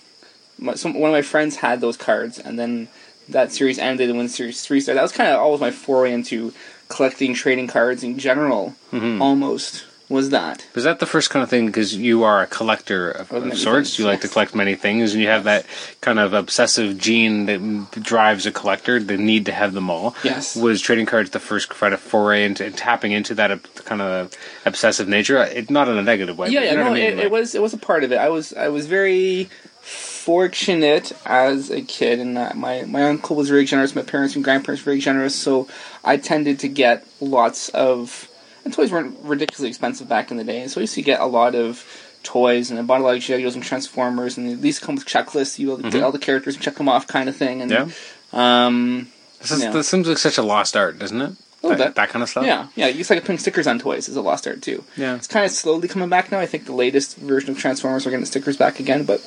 my, 0.59 0.75
some, 0.75 0.95
one 0.95 1.11
of 1.11 1.15
my 1.15 1.23
friends 1.23 1.57
had 1.57 1.81
those 1.81 1.97
cards, 1.97 2.39
and 2.39 2.59
then 2.59 2.89
that 3.29 3.53
series 3.53 3.79
ended, 3.79 4.11
and 4.11 4.19
when 4.19 4.29
series 4.29 4.65
three 4.65 4.81
started, 4.81 4.99
that 4.99 5.03
was 5.03 5.13
kind 5.13 5.31
of 5.31 5.41
always 5.41 5.61
my 5.61 5.71
foray 5.71 6.13
into 6.13 6.53
collecting 6.89 7.35
trading 7.35 7.67
cards 7.67 8.03
in 8.03 8.19
general. 8.19 8.75
Mm-hmm. 8.93 9.23
Almost 9.23 9.85
was 10.09 10.31
that. 10.31 10.67
Was 10.75 10.85
that 10.85 11.01
the 11.01 11.07
first 11.07 11.29
kind 11.31 11.43
of 11.43 11.51
thing? 11.51 11.67
Because 11.67 11.95
you 11.95 12.23
are 12.25 12.41
a 12.43 12.47
collector 12.47 13.11
of, 13.11 13.31
Of 13.31 13.59
sorts. 13.59 13.91
things, 13.91 13.99
You 13.99 14.07
like 14.07 14.23
to 14.23 14.29
collect 14.29 14.55
many 14.55 14.75
things, 14.75 15.13
and 15.13 15.23
you 15.23 15.29
have 15.29 15.45
that 15.45 15.67
kind 16.01 16.19
of 16.19 16.33
obsessive 16.33 16.97
gene 16.97 17.47
that 17.47 18.03
drives 18.03 18.47
a 18.47 18.51
collector. 18.53 18.99
The 19.01 19.17
need 19.19 19.47
to 19.47 19.53
have 19.53 19.75
them 19.75 19.91
all. 19.91 20.15
Yes. 20.25 20.57
Was 20.57 20.81
trading 20.81 21.07
cards 21.07 21.31
the 21.31 21.41
first 21.41 21.69
kind 21.69 21.93
of 21.93 22.01
foray 22.01 22.45
into 22.45 22.65
and 22.65 22.77
tapping 22.77 23.13
into 23.13 23.35
that 23.35 23.51
kind 23.85 24.01
of 24.01 24.33
obsessive 24.65 25.09
nature? 25.09 25.43
It, 25.43 25.71
not 25.71 25.89
in 25.89 25.99
a 25.99 26.03
negative 26.03 26.39
way. 26.39 26.49
Yeah, 26.49 26.63
yeah, 26.63 26.71
you 26.71 26.77
know 26.79 26.85
no, 26.85 26.91
I 26.91 26.95
mean? 26.95 27.03
it, 27.05 27.17
Like- 27.17 27.25
it 27.27 27.31
was 27.31 27.55
it 27.55 27.61
was 27.63 27.75
a 27.75 27.79
part 27.79 28.03
of 28.05 28.13
it. 28.13 28.17
I 28.17 28.29
was 28.31 28.53
I 28.55 28.69
was 28.69 28.87
very 28.87 29.49
fortunate 29.83 31.13
as 31.27 31.71
a 31.71 31.81
kid, 31.83 32.19
and 32.21 32.35
my 32.55 32.83
my 32.87 33.05
uncle 33.05 33.37
was 33.37 33.49
very 33.49 33.65
generous. 33.65 33.95
My 33.95 34.03
parents 34.03 34.35
and 34.37 34.45
grandparents 34.45 34.83
were 34.85 34.91
very 34.93 35.01
generous, 35.01 35.35
so 35.35 35.69
I 36.05 36.17
tended 36.17 36.59
to 36.61 36.69
get 36.69 37.07
lots 37.21 37.69
of. 37.71 38.29
And 38.69 38.75
toys 38.75 38.93
weren't 38.93 39.17
ridiculously 39.23 39.69
expensive 39.71 40.11
back 40.11 40.31
in 40.31 40.37
the 40.37 40.45
day, 40.45 40.67
so 40.69 40.79
I 40.79 40.83
used 40.83 40.95
to 40.97 41.01
get 41.03 41.21
a 41.21 41.25
lot 41.27 41.55
of 41.55 41.83
toys, 42.23 42.71
and 42.71 42.79
I 42.79 42.83
bought 42.83 43.01
a 43.01 43.03
lot 43.05 43.15
of 43.17 43.23
G.I. 43.23 43.41
Joes 43.41 43.55
and 43.55 43.65
Transformers, 43.65 44.37
and 44.37 44.61
these 44.61 44.79
come 44.79 44.97
with 44.97 45.07
checklists. 45.07 45.59
You 45.59 45.79
get 45.91 46.03
all 46.03 46.13
the 46.13 46.19
characters 46.19 46.55
and 46.55 46.63
check 46.63 46.75
them 46.75 46.87
off, 46.87 47.07
kind 47.07 47.31
of 47.31 47.37
thing. 47.37 47.63
And 47.63 47.71
Mm-hmm. 47.71 48.37
Yeah. 48.37 48.67
um, 48.67 49.09
This, 49.41 49.53
is, 49.53 49.63
Yeah. 49.63 49.71
this 49.71 49.89
seems 49.89 50.07
like 50.07 50.19
such 50.19 50.37
a 50.37 50.43
lost 50.43 50.77
art, 50.77 50.99
doesn't 50.99 51.19
it? 51.21 51.33
that, 51.63 51.79
bit. 51.79 51.95
that 51.95 52.09
kind 52.11 52.23
of 52.23 52.29
stuff. 52.29 52.45
yeah, 52.45 52.69
yeah, 52.77 52.87
it's 52.89 53.09
like 53.09 53.21
putting 53.23 53.39
stickers 53.39 53.67
on 53.67 53.79
toys 53.79 54.09
is 54.09 54.17
a 54.17 54.21
lost 54.21 54.47
art 54.47 54.61
too. 54.61 54.85
Yeah. 54.99 55.15
It's 55.17 55.27
kind 55.27 55.47
of 55.47 55.51
slowly 55.51 55.89
coming 55.89 56.09
back 56.11 56.31
now. 56.31 56.39
I 56.39 56.47
think 56.47 56.67
the 56.67 56.73
latest 56.73 57.17
version 57.17 57.51
of 57.51 57.59
Transformers 57.59 58.07
are 58.07 58.11
getting 58.11 58.27
stickers 58.27 58.57
back 58.59 58.81
again, 58.81 59.05
but 59.05 59.21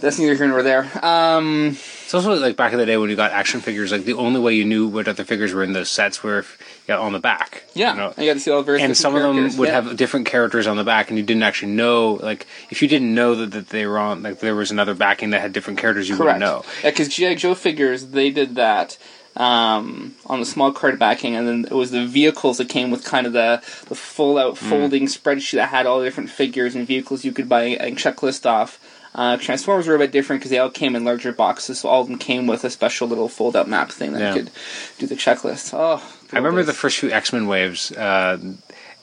that's 0.00 0.18
neither 0.18 0.34
here 0.34 0.48
nor 0.48 0.62
there. 0.62 0.90
Um, 1.04 1.76
It's 2.10 2.14
also 2.26 2.34
like 2.34 2.56
back 2.56 2.72
in 2.72 2.78
the 2.80 2.86
day 2.86 2.96
when 2.96 3.08
you 3.08 3.14
got 3.14 3.30
action 3.30 3.60
figures. 3.60 3.92
Like 3.92 4.04
the 4.04 4.14
only 4.14 4.40
way 4.40 4.54
you 4.54 4.64
knew 4.64 4.88
what 4.88 5.06
other 5.06 5.22
figures 5.22 5.54
were 5.54 5.62
in 5.62 5.74
those 5.74 5.88
sets 5.88 6.24
were 6.24 6.40
if, 6.40 6.58
on 6.90 7.12
the 7.12 7.20
back. 7.20 7.62
yeah, 7.72 7.92
You 7.92 7.98
know? 7.98 8.14
you 8.18 8.26
got 8.26 8.34
to 8.34 8.40
see 8.40 8.50
all 8.50 8.64
the 8.64 8.74
and 8.74 8.96
some 8.96 9.14
of 9.14 9.22
them 9.22 9.56
would 9.58 9.68
yeah. 9.68 9.80
have 9.80 9.96
different 9.96 10.26
characters 10.26 10.66
on 10.66 10.76
the 10.76 10.82
back, 10.82 11.10
and 11.10 11.18
you 11.18 11.24
didn't 11.24 11.44
actually 11.44 11.70
know. 11.70 12.14
Like, 12.14 12.48
if 12.68 12.82
you 12.82 12.88
didn't 12.88 13.14
know 13.14 13.36
that, 13.36 13.52
that 13.52 13.68
they 13.68 13.86
were 13.86 13.96
on, 13.98 14.24
like, 14.24 14.40
there 14.40 14.56
was 14.56 14.72
another 14.72 14.92
backing 14.94 15.30
that 15.30 15.40
had 15.40 15.52
different 15.52 15.78
characters, 15.78 16.08
you 16.08 16.16
correct. 16.16 16.40
wouldn't 16.40 16.64
know. 16.64 16.64
Yeah, 16.82 16.90
because 16.90 17.08
GI 17.14 17.36
Joe 17.36 17.54
figures 17.54 18.06
they 18.06 18.30
did 18.30 18.56
that 18.56 18.98
um, 19.36 20.16
on 20.26 20.40
the 20.40 20.46
small 20.46 20.72
card 20.72 20.98
backing, 20.98 21.36
and 21.36 21.46
then 21.46 21.64
it 21.64 21.74
was 21.74 21.92
the 21.92 22.06
vehicles 22.06 22.58
that 22.58 22.68
came 22.68 22.90
with 22.90 23.04
kind 23.04 23.26
of 23.26 23.32
the 23.32 23.62
the 23.88 23.94
full 23.94 24.36
out 24.36 24.54
Mm. 24.54 24.68
folding 24.68 25.06
spreadsheet 25.06 25.52
that 25.52 25.68
had 25.68 25.86
all 25.86 26.00
the 26.00 26.04
different 26.06 26.30
figures 26.30 26.74
and 26.74 26.86
vehicles 26.86 27.24
you 27.24 27.30
could 27.32 27.48
buy 27.48 27.64
and 27.64 27.96
checklist 27.96 28.44
off. 28.46 28.80
Uh, 29.14 29.36
Transformers 29.36 29.86
were 29.88 29.96
a 29.96 29.98
bit 29.98 30.12
different 30.12 30.40
because 30.40 30.50
they 30.50 30.58
all 30.58 30.70
came 30.70 30.94
in 30.94 31.04
larger 31.04 31.32
boxes, 31.32 31.80
so 31.80 31.88
all 31.88 32.02
of 32.02 32.06
them 32.08 32.16
came 32.18 32.46
with 32.46 32.62
a 32.64 32.70
special 32.70 33.08
little 33.08 33.28
fold 33.28 33.56
out 33.56 33.68
map 33.68 33.90
thing 33.90 34.12
that 34.12 34.20
Yeah. 34.20 34.34
you 34.34 34.42
could 34.44 34.52
do 34.98 35.06
the 35.06 35.16
checklist. 35.16 35.70
Oh, 35.74 36.00
I 36.32 36.36
remember 36.36 36.60
days. 36.60 36.66
the 36.68 36.72
first 36.74 36.98
few 36.98 37.10
X 37.10 37.32
Men 37.32 37.46
waves. 37.48 37.90
Uh, 37.92 38.38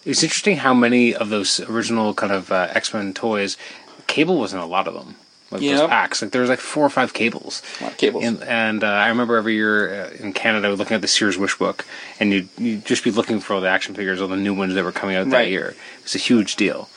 it's 0.05 0.23
interesting 0.23 0.57
how 0.57 0.73
many 0.73 1.13
of 1.13 1.27
those 1.29 1.59
original 1.59 2.13
kind 2.13 2.31
of 2.31 2.51
uh, 2.51 2.69
X 2.73 2.93
Men 2.93 3.13
toys, 3.13 3.57
cable 4.07 4.37
wasn't 4.39 4.63
a 4.63 4.65
lot 4.65 4.87
of 4.87 4.93
them. 4.93 5.15
Like 5.51 5.61
Yeah. 5.61 5.77
those 5.77 5.89
packs, 5.89 6.21
like 6.21 6.31
there 6.31 6.41
was 6.41 6.49
like 6.49 6.59
four 6.59 6.85
or 6.85 6.89
five 6.89 7.13
cables. 7.13 7.61
A 7.79 7.83
lot 7.83 7.91
of 7.93 7.97
cables. 7.97 8.23
And, 8.23 8.43
and 8.43 8.83
uh, 8.83 8.87
I 8.87 9.07
remember 9.09 9.35
every 9.37 9.55
year 9.55 10.05
uh, 10.05 10.09
in 10.23 10.31
Canada 10.33 10.69
looking 10.73 10.95
at 10.95 11.01
the 11.01 11.07
Sears 11.07 11.37
Wish 11.37 11.55
Book, 11.57 11.85
and 12.19 12.31
you'd, 12.33 12.49
you'd 12.57 12.85
just 12.85 13.03
be 13.03 13.11
looking 13.11 13.39
for 13.41 13.53
all 13.55 13.61
the 13.61 13.69
action 13.69 13.93
figures, 13.95 14.21
all 14.21 14.27
the 14.29 14.35
new 14.37 14.53
ones 14.53 14.73
that 14.75 14.83
were 14.83 14.91
coming 14.93 15.15
out 15.15 15.29
that 15.29 15.35
Right. 15.35 15.49
year. 15.49 15.75
It's 16.03 16.15
a 16.15 16.17
huge 16.19 16.55
deal. 16.57 16.89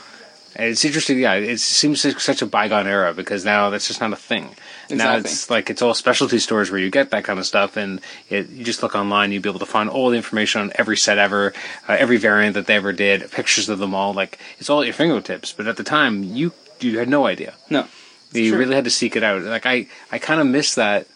It's 0.61 0.85
interesting, 0.85 1.19
yeah. 1.19 1.35
It 1.35 1.59
seems 1.61 2.05
like 2.05 2.21
such 2.21 2.43
a 2.43 2.47
bygone 2.47 2.87
era 2.87 3.15
because 3.15 3.45
now 3.45 3.71
that's 3.71 3.89
just 3.89 4.01
not 4.01 4.13
a 4.13 4.17
thing. 4.17 4.51
Now 4.91 5.17
it's 5.17 5.49
like 5.49 5.71
it's 5.71 5.83
all 5.83 5.95
specialty 5.95 6.39
stores 6.39 6.71
where 6.71 6.81
you 6.81 6.91
get 6.91 7.11
that 7.11 7.25
kind 7.25 7.39
of 7.39 7.47
stuff, 7.47 7.77
and 7.77 8.01
it, 8.29 8.51
you 8.51 8.65
just 8.65 8.83
look 8.83 8.95
online, 8.95 9.33
you'd 9.33 9.43
be 9.43 9.49
able 9.49 9.61
to 9.61 9.67
find 9.67 9.89
all 9.89 10.11
the 10.11 10.17
information 10.17 10.61
on 10.61 10.73
every 10.75 10.97
set 10.97 11.19
ever, 11.19 11.53
uh, 11.89 11.97
every 11.99 12.17
variant 12.17 12.55
that 12.55 12.67
they 12.67 12.77
ever 12.77 12.93
did, 12.93 13.31
pictures 13.31 13.69
of 13.69 13.79
them 13.79 13.95
all. 13.95 14.13
Like 14.13 14.39
it's 14.59 14.69
all 14.69 14.81
at 14.81 14.87
your 14.87 14.95
fingertips. 14.95 15.53
But 15.53 15.67
at 15.67 15.77
the 15.77 15.85
time, 15.85 16.23
you 16.23 16.53
you 16.81 16.99
had 16.99 17.09
no 17.09 17.27
idea. 17.27 17.55
no. 17.69 17.87
You 18.33 18.51
true. 18.51 18.61
really 18.61 18.77
had 18.77 18.85
to 18.85 18.91
seek 18.91 19.17
it 19.17 19.25
out. 19.25 19.43
Like 19.43 19.67
I, 19.67 19.89
I 20.13 20.19
kind 20.19 20.41
of 20.41 20.47
miss 20.47 20.77
that. 20.77 21.09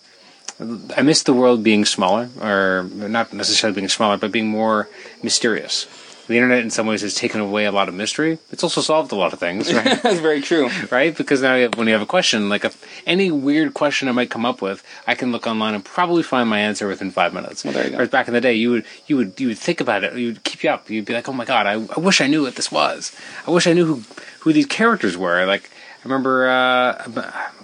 I 0.96 1.02
miss 1.02 1.22
the 1.22 1.32
world 1.32 1.62
being 1.62 1.84
smaller, 1.84 2.28
or 2.40 2.88
not 2.92 3.32
necessarily 3.32 3.74
being 3.74 3.88
smaller, 3.88 4.16
but 4.16 4.32
being 4.32 4.48
more 4.48 4.88
mysterious. 5.22 5.86
The 6.26 6.36
internet, 6.36 6.60
in 6.60 6.70
some 6.70 6.86
ways, 6.86 7.02
has 7.02 7.14
taken 7.14 7.40
away 7.40 7.66
a 7.66 7.72
lot 7.72 7.88
of 7.88 7.94
mystery. 7.94 8.38
It's 8.50 8.62
also 8.62 8.80
solved 8.80 9.12
a 9.12 9.14
lot 9.14 9.34
of 9.34 9.38
things, 9.38 9.72
right? 9.72 9.84
That's 10.02 10.20
very 10.20 10.40
true. 10.40 10.70
right? 10.90 11.14
Because 11.14 11.42
now, 11.42 11.54
you 11.54 11.64
have, 11.64 11.76
when 11.76 11.86
you 11.86 11.92
have 11.92 12.02
a 12.02 12.06
question, 12.06 12.48
like 12.48 12.64
if 12.64 12.82
any 13.06 13.30
weird 13.30 13.74
question 13.74 14.08
I 14.08 14.12
might 14.12 14.30
come 14.30 14.46
up 14.46 14.62
with, 14.62 14.82
I 15.06 15.14
can 15.14 15.32
look 15.32 15.46
online 15.46 15.74
and 15.74 15.84
probably 15.84 16.22
find 16.22 16.48
my 16.48 16.60
answer 16.60 16.88
within 16.88 17.10
five 17.10 17.34
minutes. 17.34 17.62
Well, 17.62 17.74
there 17.74 17.84
you 17.84 17.90
go. 17.90 17.96
Whereas 17.96 18.08
back 18.08 18.26
in 18.26 18.34
the 18.34 18.40
day, 18.40 18.54
you 18.54 18.70
would, 18.70 18.84
you 19.06 19.16
would, 19.18 19.38
you 19.38 19.48
would 19.48 19.58
think 19.58 19.80
about 19.80 20.02
it. 20.02 20.14
You 20.14 20.28
would 20.28 20.44
keep 20.44 20.64
you 20.64 20.70
up. 20.70 20.88
You'd 20.88 21.04
be 21.04 21.12
like, 21.12 21.28
"Oh 21.28 21.32
my 21.32 21.44
god, 21.44 21.66
I, 21.66 21.72
I 21.72 22.00
wish 22.00 22.20
I 22.20 22.26
knew 22.26 22.42
what 22.42 22.56
this 22.56 22.72
was. 22.72 23.14
I 23.46 23.50
wish 23.50 23.66
I 23.66 23.74
knew 23.74 23.84
who, 23.84 24.02
who 24.40 24.52
these 24.52 24.66
characters 24.66 25.16
were." 25.18 25.44
Like, 25.44 25.70
I 26.00 26.04
remember, 26.04 26.48
uh, 26.48 27.02
I'm 27.04 27.12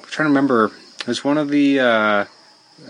trying 0.02 0.26
to 0.26 0.30
remember. 0.30 0.70
It 1.00 1.06
was 1.06 1.24
one 1.24 1.38
of 1.38 1.48
the. 1.48 1.80
Uh, 1.80 2.24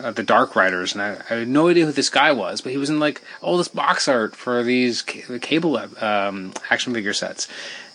uh, 0.02 0.11
the 0.11 0.23
Dark 0.23 0.57
Riders, 0.57 0.92
and 0.92 1.02
I, 1.02 1.21
I 1.30 1.35
had 1.40 1.49
no 1.49 1.69
idea 1.69 1.87
who 1.87 1.92
this 1.92 2.11
guy 2.11 2.33
was, 2.33 2.61
but 2.61 2.73
he 2.73 2.78
was 2.78 2.90
in 2.90 2.99
like 3.00 3.21
all 3.42 3.57
this 3.59 3.69
box 3.69 4.09
art 4.09 4.35
for 4.37 4.62
these 4.62 5.02
ca- 5.02 5.38
cable 5.40 5.76
um, 6.00 6.52
action 6.71 6.92
figure 6.95 7.12
sets. 7.12 7.47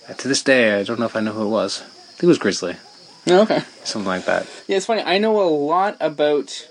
Uh, 0.10 0.14
to 0.14 0.28
this 0.28 0.44
day, 0.44 0.80
I 0.80 0.84
don't 0.84 1.00
know 1.00 1.06
if 1.08 1.16
I 1.16 1.20
know 1.22 1.34
who 1.34 1.46
it 1.46 1.50
was. 1.50 1.82
I 1.82 1.86
think 2.18 2.24
it 2.24 2.28
was 2.28 2.38
Grizzly, 2.38 2.76
Oh, 3.28 3.42
Okay. 3.42 3.62
something 3.84 4.08
like 4.08 4.26
that. 4.26 4.48
Yeah, 4.68 4.78
it's 4.78 4.86
funny. 4.86 5.02
I 5.02 5.18
know 5.18 5.42
a 5.42 5.50
lot 5.50 5.98
about 6.00 6.68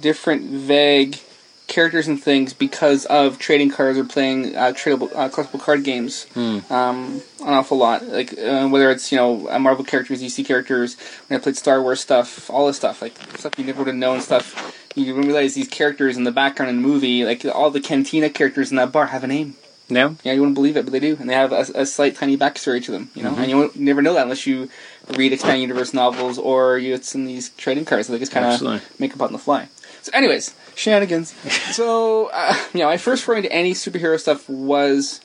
different 0.00 0.42
vague 0.50 1.18
characters 1.66 2.06
and 2.06 2.22
things 2.22 2.52
because 2.52 3.04
of 3.06 3.38
trading 3.38 3.70
cards 3.70 3.98
or 3.98 4.04
playing 4.04 4.54
uh, 4.56 4.72
tradable 4.72 5.10
uh, 5.14 5.28
collectible 5.28 5.60
card 5.60 5.82
games. 5.84 6.24
Hmm. 6.34 6.58
Um, 6.70 7.22
an 7.40 7.54
awful 7.54 7.76
lot, 7.78 8.04
like 8.06 8.32
uh, 8.38 8.68
whether 8.68 8.90
it's 8.90 9.10
you 9.12 9.18
know 9.18 9.48
uh, 9.48 9.58
Marvel 9.58 9.84
characters, 9.84 10.22
DC 10.22 10.44
characters. 10.46 10.96
When 11.28 11.38
I 11.38 11.42
played 11.42 11.56
Star 11.56 11.82
Wars 11.82 12.00
stuff, 12.00 12.48
all 12.50 12.66
this 12.66 12.76
stuff, 12.76 13.02
like 13.02 13.16
stuff 13.36 13.58
you 13.58 13.64
never 13.64 13.78
would 13.80 13.88
have 13.88 13.96
known, 13.96 14.20
stuff 14.20 14.72
you 14.94 15.06
wouldn't 15.14 15.26
realize 15.26 15.54
these 15.54 15.68
characters 15.68 16.16
in 16.16 16.24
the 16.24 16.32
background 16.32 16.70
in 16.70 16.76
the 16.80 16.88
movie, 16.88 17.24
like 17.24 17.44
all 17.44 17.70
the 17.70 17.80
Cantina 17.80 18.30
characters 18.30 18.70
in 18.70 18.76
that 18.76 18.92
bar 18.92 19.06
have 19.06 19.24
a 19.24 19.26
name. 19.26 19.56
No, 19.88 20.16
Yeah, 20.24 20.32
you 20.32 20.40
wouldn't 20.40 20.56
believe 20.56 20.76
it, 20.76 20.84
but 20.84 20.90
they 20.90 20.98
do, 20.98 21.16
and 21.20 21.30
they 21.30 21.34
have 21.34 21.52
a, 21.52 21.64
a 21.76 21.86
slight 21.86 22.16
tiny 22.16 22.36
backstory 22.36 22.82
to 22.84 22.90
them. 22.90 23.08
You 23.14 23.22
Mm-hmm. 23.22 23.34
know, 23.36 23.40
and 23.42 23.50
you 23.50 23.56
won't 23.56 23.76
never 23.76 24.02
know 24.02 24.14
that 24.14 24.24
unless 24.24 24.44
you 24.44 24.68
read 25.16 25.32
expanded 25.32 25.60
universe 25.60 25.94
novels 25.94 26.38
or 26.38 26.76
you 26.78 26.92
it's 26.94 27.14
in 27.14 27.24
these 27.24 27.50
trading 27.50 27.84
cards. 27.84 28.08
So 28.08 28.12
they 28.12 28.18
just 28.18 28.32
kind 28.32 28.46
of 28.46 28.52
make 28.98 29.14
up 29.14 29.22
on 29.22 29.32
the 29.32 29.38
fly. 29.38 29.68
So, 30.06 30.12
anyways, 30.14 30.54
shenanigans. 30.76 31.32
so, 31.72 32.30
uh, 32.32 32.54
know, 32.80 32.86
my 32.86 32.96
first 32.96 33.24
foray 33.24 33.38
into 33.38 33.50
any 33.52 33.74
superhero 33.74 34.18
stuff 34.20 34.48
was 34.48 35.20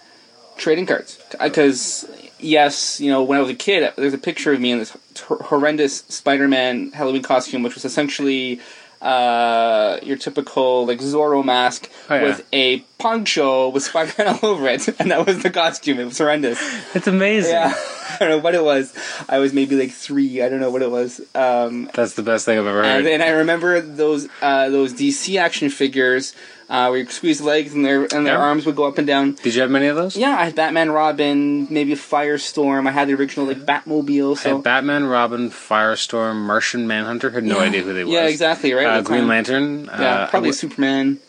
trading 0.58 0.88
cards 0.88 1.20
because 1.40 2.10
yes, 2.40 3.00
you 3.00 3.12
know, 3.12 3.22
when 3.22 3.38
I 3.38 3.42
was 3.42 3.52
a 3.52 3.56
kid, 3.56 3.94
there's 3.96 4.16
a 4.16 4.18
picture 4.18 4.54
of 4.54 4.60
me 4.60 4.72
in 4.72 4.80
this 4.80 4.98
horrendous 5.28 5.98
Spider-Man 6.10 6.94
Halloween 6.94 7.22
costume, 7.22 7.62
which 7.62 7.76
was 7.76 7.86
essentially 7.86 8.60
uh, 9.04 10.00
your 10.02 10.18
typical 10.18 10.88
like 10.88 10.98
Zorro 11.00 11.46
mask 11.46 11.88
Oh, 12.10 12.16
yeah. 12.16 12.24
with 12.24 12.48
a 12.52 12.84
poncho 13.02 13.70
with 13.70 13.84
Spider-Man 13.84 14.28
all 14.42 14.50
over 14.52 14.68
it, 14.68 14.88
and 15.00 15.12
that 15.12 15.26
was 15.26 15.42
the 15.44 15.50
costume. 15.50 16.00
It 16.00 16.06
was 16.06 16.18
horrendous. 16.18 16.60
It's 16.96 17.08
amazing. 17.08 17.52
Yeah, 17.54 17.74
I 18.10 18.18
don't 18.20 18.30
know 18.30 18.38
what 18.38 18.56
it 18.56 18.64
was. 18.64 18.94
I 19.28 19.40
was 19.40 19.54
maybe 19.54 19.76
like 19.76 19.92
three. 19.92 20.42
I 20.42 20.50
don't 20.50 20.60
know 20.60 20.70
what 20.70 20.82
it 20.82 20.92
was. 20.92 21.20
Um, 21.36 21.90
That's 21.94 22.14
the 22.14 22.24
best 22.24 22.46
thing 22.46 22.60
I've 22.60 22.66
ever 22.68 22.84
heard. 22.84 23.00
and, 23.00 23.08
and 23.08 23.24
I 23.24 23.30
remember 23.30 23.82
those 23.82 24.28
uh, 24.42 24.70
those 24.70 24.94
DC 24.94 25.40
action 25.40 25.70
figures 25.70 26.36
uh, 26.70 26.88
where 26.88 27.00
you 27.00 27.06
squeeze 27.08 27.40
the 27.40 27.46
legs 27.46 27.74
and 27.74 27.84
their 27.84 28.04
and 28.04 28.26
their 28.26 28.36
Yeah. 28.36 28.48
arms 28.50 28.66
would 28.66 28.76
go 28.76 28.86
up 28.86 28.98
and 28.98 29.08
down. 29.08 29.34
Did 29.44 29.56
you 29.56 29.62
have 29.62 29.72
many 29.72 29.88
of 29.88 29.96
those? 29.96 30.16
Yeah, 30.16 30.38
I 30.40 30.46
had 30.46 30.56
Batman, 30.56 30.92
Robin, 30.92 31.68
maybe 31.74 31.94
a 31.94 31.98
Firestorm. 31.98 32.88
I 32.88 32.92
had 32.92 33.08
the 33.08 33.14
original 33.16 33.46
like 33.48 33.66
Batmobile. 33.66 34.38
I 34.38 34.42
So 34.42 34.56
had 34.56 34.64
Batman, 34.64 35.06
Robin, 35.06 35.50
Firestorm, 35.50 36.36
Martian 36.46 36.88
Manhunter. 36.88 37.30
Had 37.32 37.44
no 37.44 37.58
Yeah. 37.60 37.66
idea 37.66 37.82
who 37.84 37.94
they 37.94 38.04
were. 38.04 38.12
Yeah, 38.12 38.28
exactly. 38.28 38.74
Right. 38.74 38.86
Uh, 38.86 38.98
the 39.02 39.04
Green 39.08 39.22
time. 39.22 39.30
Lantern. 39.30 39.86
Yeah, 39.86 39.92
uh, 39.92 40.28
probably 40.30 40.50
I, 40.50 40.52
w- 40.52 40.54
Superman. 40.54 41.20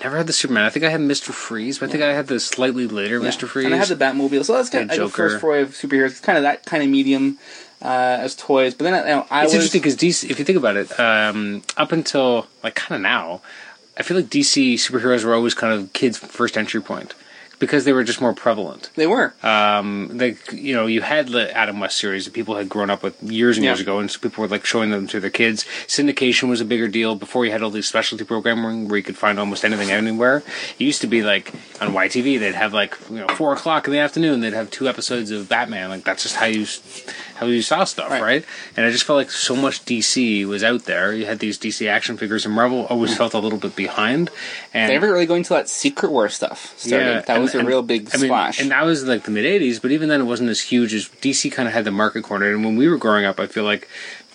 I 0.00 0.04
never 0.04 0.16
had 0.18 0.26
the 0.26 0.32
Superman. 0.32 0.64
I 0.64 0.70
think 0.70 0.84
I 0.84 0.90
had 0.90 1.00
Mister 1.00 1.32
Freeze, 1.32 1.78
but 1.78 1.88
I 1.88 1.92
think 1.92 2.04
I 2.04 2.12
had 2.12 2.26
the 2.26 2.38
slightly 2.38 2.86
later 2.86 3.16
Yeah. 3.18 3.24
Mister 3.24 3.46
Freeze. 3.46 3.64
And 3.64 3.74
I 3.74 3.78
had 3.78 3.88
the 3.88 3.96
Batmobile. 3.96 4.44
So 4.44 4.54
that's 4.54 4.70
kind 4.70 4.84
of 4.84 4.90
like 4.90 4.98
the 4.98 5.08
first 5.08 5.40
foray 5.40 5.62
of 5.62 5.70
superheroes. 5.70 6.10
It's 6.10 6.20
kind 6.20 6.36
of 6.36 6.42
that 6.42 6.66
kind 6.66 6.82
of 6.82 6.88
medium 6.90 7.38
uh, 7.82 8.18
as 8.20 8.34
toys. 8.34 8.74
But 8.74 8.84
then 8.84 8.94
you 9.06 9.14
know, 9.14 9.26
I 9.30 9.44
it's 9.44 9.48
was 9.48 9.54
interesting 9.54 9.80
because 9.80 9.96
DC, 9.96 10.30
if 10.30 10.38
you 10.38 10.44
think 10.44 10.58
about 10.58 10.76
it, 10.76 10.98
um, 11.00 11.62
up 11.76 11.92
until 11.92 12.46
like 12.62 12.74
kind 12.74 12.96
of 12.96 13.00
now, 13.00 13.40
I 13.96 14.02
feel 14.02 14.16
like 14.18 14.26
DC 14.26 14.74
superheroes 14.74 15.24
were 15.24 15.34
always 15.34 15.54
kind 15.54 15.72
of 15.72 15.92
kids' 15.92 16.18
first 16.18 16.58
entry 16.58 16.80
point 16.82 17.14
because 17.58 17.84
they 17.86 17.92
were 17.92 18.04
just 18.04 18.20
more 18.20 18.34
prevalent. 18.34 18.90
they 18.96 19.06
were. 19.06 19.32
Um, 19.42 20.10
like 20.18 20.52
you 20.52 20.74
know, 20.74 20.86
you 20.86 21.00
had 21.00 21.28
the 21.28 21.54
Adam 21.56 21.80
West 21.80 21.96
series 21.98 22.24
that 22.26 22.34
people 22.34 22.56
had 22.56 22.68
grown 22.68 22.90
up 22.90 23.02
with 23.02 23.20
years 23.22 23.56
and 23.56 23.64
Yeah. 23.64 23.70
years 23.70 23.80
ago, 23.80 23.98
and 23.98 24.10
so 24.10 24.18
people 24.20 24.42
were 24.42 24.48
like 24.48 24.66
showing 24.66 24.90
them 24.90 25.06
to 25.08 25.20
their 25.20 25.30
kids. 25.30 25.64
Syndication 25.86 26.48
was 26.48 26.60
a 26.60 26.64
bigger 26.64 26.88
deal 26.88 27.14
before 27.14 27.44
you 27.46 27.52
had 27.52 27.62
all 27.62 27.70
these 27.70 27.86
specialty 27.88 28.24
programming 28.24 28.88
where 28.88 28.98
you 28.98 29.02
could 29.02 29.16
find 29.16 29.38
almost 29.38 29.64
anything 29.64 29.90
anywhere. 29.90 30.42
It 30.78 30.84
used 30.84 31.00
to 31.00 31.06
be 31.06 31.22
like 31.22 31.52
on 31.80 31.92
YTV, 31.94 32.38
they'd 32.38 32.54
have 32.54 32.72
like 32.74 32.96
you 33.10 33.16
know 33.20 33.28
four 33.28 33.52
o'clock 33.54 33.86
in 33.86 33.92
the 33.92 33.98
afternoon, 34.00 34.40
they'd 34.40 34.52
have 34.52 34.70
two 34.70 34.88
episodes 34.88 35.30
of 35.30 35.48
Batman. 35.48 35.88
Like 35.90 36.04
that's 36.04 36.22
just 36.24 36.36
how 36.36 36.46
you 36.46 36.66
how 37.36 37.46
you 37.46 37.62
saw 37.62 37.84
stuff, 37.84 38.10
Right. 38.10 38.22
right? 38.22 38.44
And 38.76 38.84
I 38.86 38.90
just 38.90 39.04
felt 39.04 39.16
like 39.18 39.30
so 39.30 39.54
much 39.56 39.84
DC 39.84 40.44
was 40.46 40.64
out 40.64 40.84
there. 40.84 41.12
You 41.14 41.26
had 41.26 41.38
these 41.38 41.58
DC 41.58 41.88
action 41.88 42.16
figures, 42.16 42.44
and 42.44 42.54
Marvel 42.54 42.86
always 42.86 43.16
felt 43.16 43.34
a 43.34 43.38
little 43.38 43.58
bit 43.58 43.76
behind. 43.76 44.30
And 44.74 44.88
They 44.90 44.94
never 44.94 45.12
really 45.12 45.26
go 45.26 45.34
into 45.34 45.50
that 45.54 45.68
Secret 45.68 46.10
War 46.10 46.28
stuff. 46.28 46.72
Started. 46.78 47.24
that 47.26 47.28
and- 47.30 47.42
was 47.42 47.54
a 47.54 47.58
and- 47.60 47.68
real 47.68 47.82
big 47.82 48.08
I 48.14 48.18
mean, 48.18 48.26
splash. 48.28 48.60
and 48.60 48.70
that 48.70 48.84
was 48.84 49.04
like 49.04 49.24
the 49.24 49.30
mid 49.30 49.44
'80s, 49.44 49.80
but 49.80 49.90
even 49.92 50.08
then, 50.08 50.20
it 50.20 50.24
wasn't 50.24 50.50
as 50.50 50.60
huge 50.60 50.92
as 50.94 51.08
DC. 51.20 51.50
Kind 51.50 51.68
of 51.68 51.74
had 51.74 51.84
the 51.84 51.90
market 51.90 52.22
cornered, 52.24 52.54
and 52.54 52.64
when 52.64 52.76
we 52.76 52.88
were 52.88 52.96
growing 52.98 53.24
up, 53.24 53.38
I 53.38 53.46
feel 53.46 53.64
like 53.64 53.88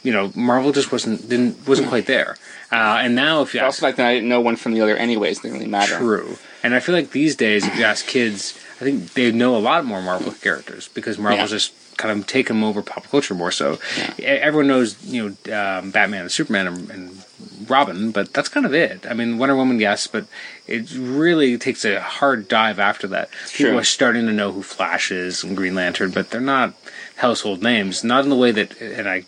you 0.04 0.12
know 0.12 0.32
Marvel 0.36 0.72
just 0.72 0.92
wasn't 0.92 1.28
didn't 1.30 1.68
wasn't 1.68 1.90
quite 1.90 2.06
there. 2.08 2.38
Uh, 2.72 3.00
and 3.04 3.16
now, 3.16 3.42
if 3.42 3.54
you 3.54 3.60
But 3.60 3.66
ask, 3.68 3.84
also 3.84 3.88
back 3.88 3.96
then, 3.98 4.06
I 4.06 4.14
didn't 4.16 4.30
know 4.30 4.40
one 4.42 4.56
from 4.56 4.74
the 4.74 4.82
other. 4.82 4.96
Anyways, 4.96 5.40
it 5.40 5.42
didn't 5.44 5.58
really 5.58 5.68
matter. 5.70 5.98
true, 5.98 6.38
and 6.64 6.74
I 6.74 6.80
feel 6.80 6.96
like 6.96 7.12
these 7.12 7.36
days, 7.36 7.66
if 7.68 7.76
you 7.78 7.84
ask 7.84 8.06
kids, 8.08 8.54
I 8.80 8.84
think 8.86 9.14
they 9.14 9.32
know 9.32 9.56
a 9.56 9.60
lot 9.60 9.84
more 9.86 10.02
Marvel 10.02 10.32
characters 10.32 10.88
because 10.94 11.18
Marvel's 11.20 11.52
Yeah. 11.52 11.58
just 11.58 11.74
kind 11.98 12.20
of 12.20 12.28
taken 12.28 12.56
them 12.58 12.64
over 12.64 12.82
pop 12.82 13.08
culture 13.10 13.34
more. 13.34 13.52
So 13.52 13.80
E- 14.18 14.24
everyone 14.24 14.68
knows, 14.68 15.04
you 15.06 15.36
know, 15.46 15.80
um, 15.80 15.92
Batman 15.92 16.22
and 16.22 16.32
Superman 16.32 16.68
and, 16.68 16.90
and 16.90 17.26
Robin, 17.70 18.12
but 18.12 18.34
that's 18.34 18.50
kind 18.50 18.66
of 18.66 18.74
it. 18.74 19.06
I 19.10 19.14
mean, 19.14 19.38
Wonder 19.38 19.56
Woman, 19.56 19.80
yes, 19.80 20.08
but 20.08 20.26
it 20.68 20.92
really 20.96 21.58
takes 21.58 21.86
a 21.86 22.00
hard 22.02 22.48
dive 22.48 22.80
after 22.80 23.08
that. 23.08 23.30
People 23.54 23.74
are 23.80 23.84
starting 23.84 24.26
to 24.28 24.34
know 24.34 24.52
who 24.52 24.64
Flash 24.64 25.12
is 25.12 25.44
and 25.44 25.56
Green 25.58 25.76
Lantern, 25.76 26.12
but 26.12 26.30
they're 26.32 26.42
not 26.42 26.74
household 27.18 27.62
names. 27.62 28.04
Not 28.04 28.24
in 28.24 28.30
the 28.30 28.36
way 28.36 28.52
that, 28.52 28.80
and 28.82 29.08
I, 29.08 29.26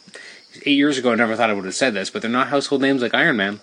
eight 0.65 0.77
years 0.77 0.97
ago, 0.97 1.11
I 1.11 1.15
never 1.15 1.35
thought 1.35 1.49
I 1.49 1.53
would 1.53 1.65
have 1.65 1.75
said 1.75 1.93
this, 1.93 2.09
but 2.09 2.21
they're 2.21 2.31
not 2.31 2.47
household 2.47 2.81
names 2.81 3.01
like 3.01 3.13
Iron 3.13 3.37
Man. 3.37 3.59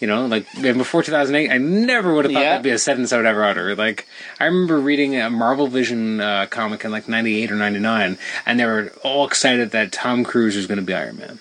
You 0.00 0.08
know, 0.08 0.26
like 0.26 0.46
and 0.56 0.76
before 0.76 1.02
2008, 1.02 1.50
I 1.50 1.56
never 1.58 2.12
would 2.14 2.24
have 2.26 2.32
thought 2.34 2.40
Yeah. 2.42 2.50
that'd 2.50 2.62
be 2.64 2.70
a 2.70 2.78
sentence 2.78 3.12
I 3.12 3.16
would 3.16 3.26
ever 3.26 3.44
utter. 3.44 3.74
Like, 3.74 4.06
I 4.40 4.44
remember 4.46 4.78
reading 4.78 5.16
a 5.16 5.30
Marvel 5.30 5.66
Vision 5.68 6.20
uh, 6.20 6.46
comic 6.50 6.84
in 6.84 6.90
like 6.90 7.08
98 7.08 7.50
or 7.52 7.54
99, 7.54 8.18
and 8.44 8.60
they 8.60 8.66
were 8.66 8.92
all 9.02 9.24
excited 9.26 9.70
that 9.70 9.92
Tom 9.92 10.24
Cruise 10.24 10.56
was 10.56 10.66
going 10.66 10.76
to 10.80 10.84
be 10.84 10.92
Iron 10.94 11.16
Man. 11.18 11.38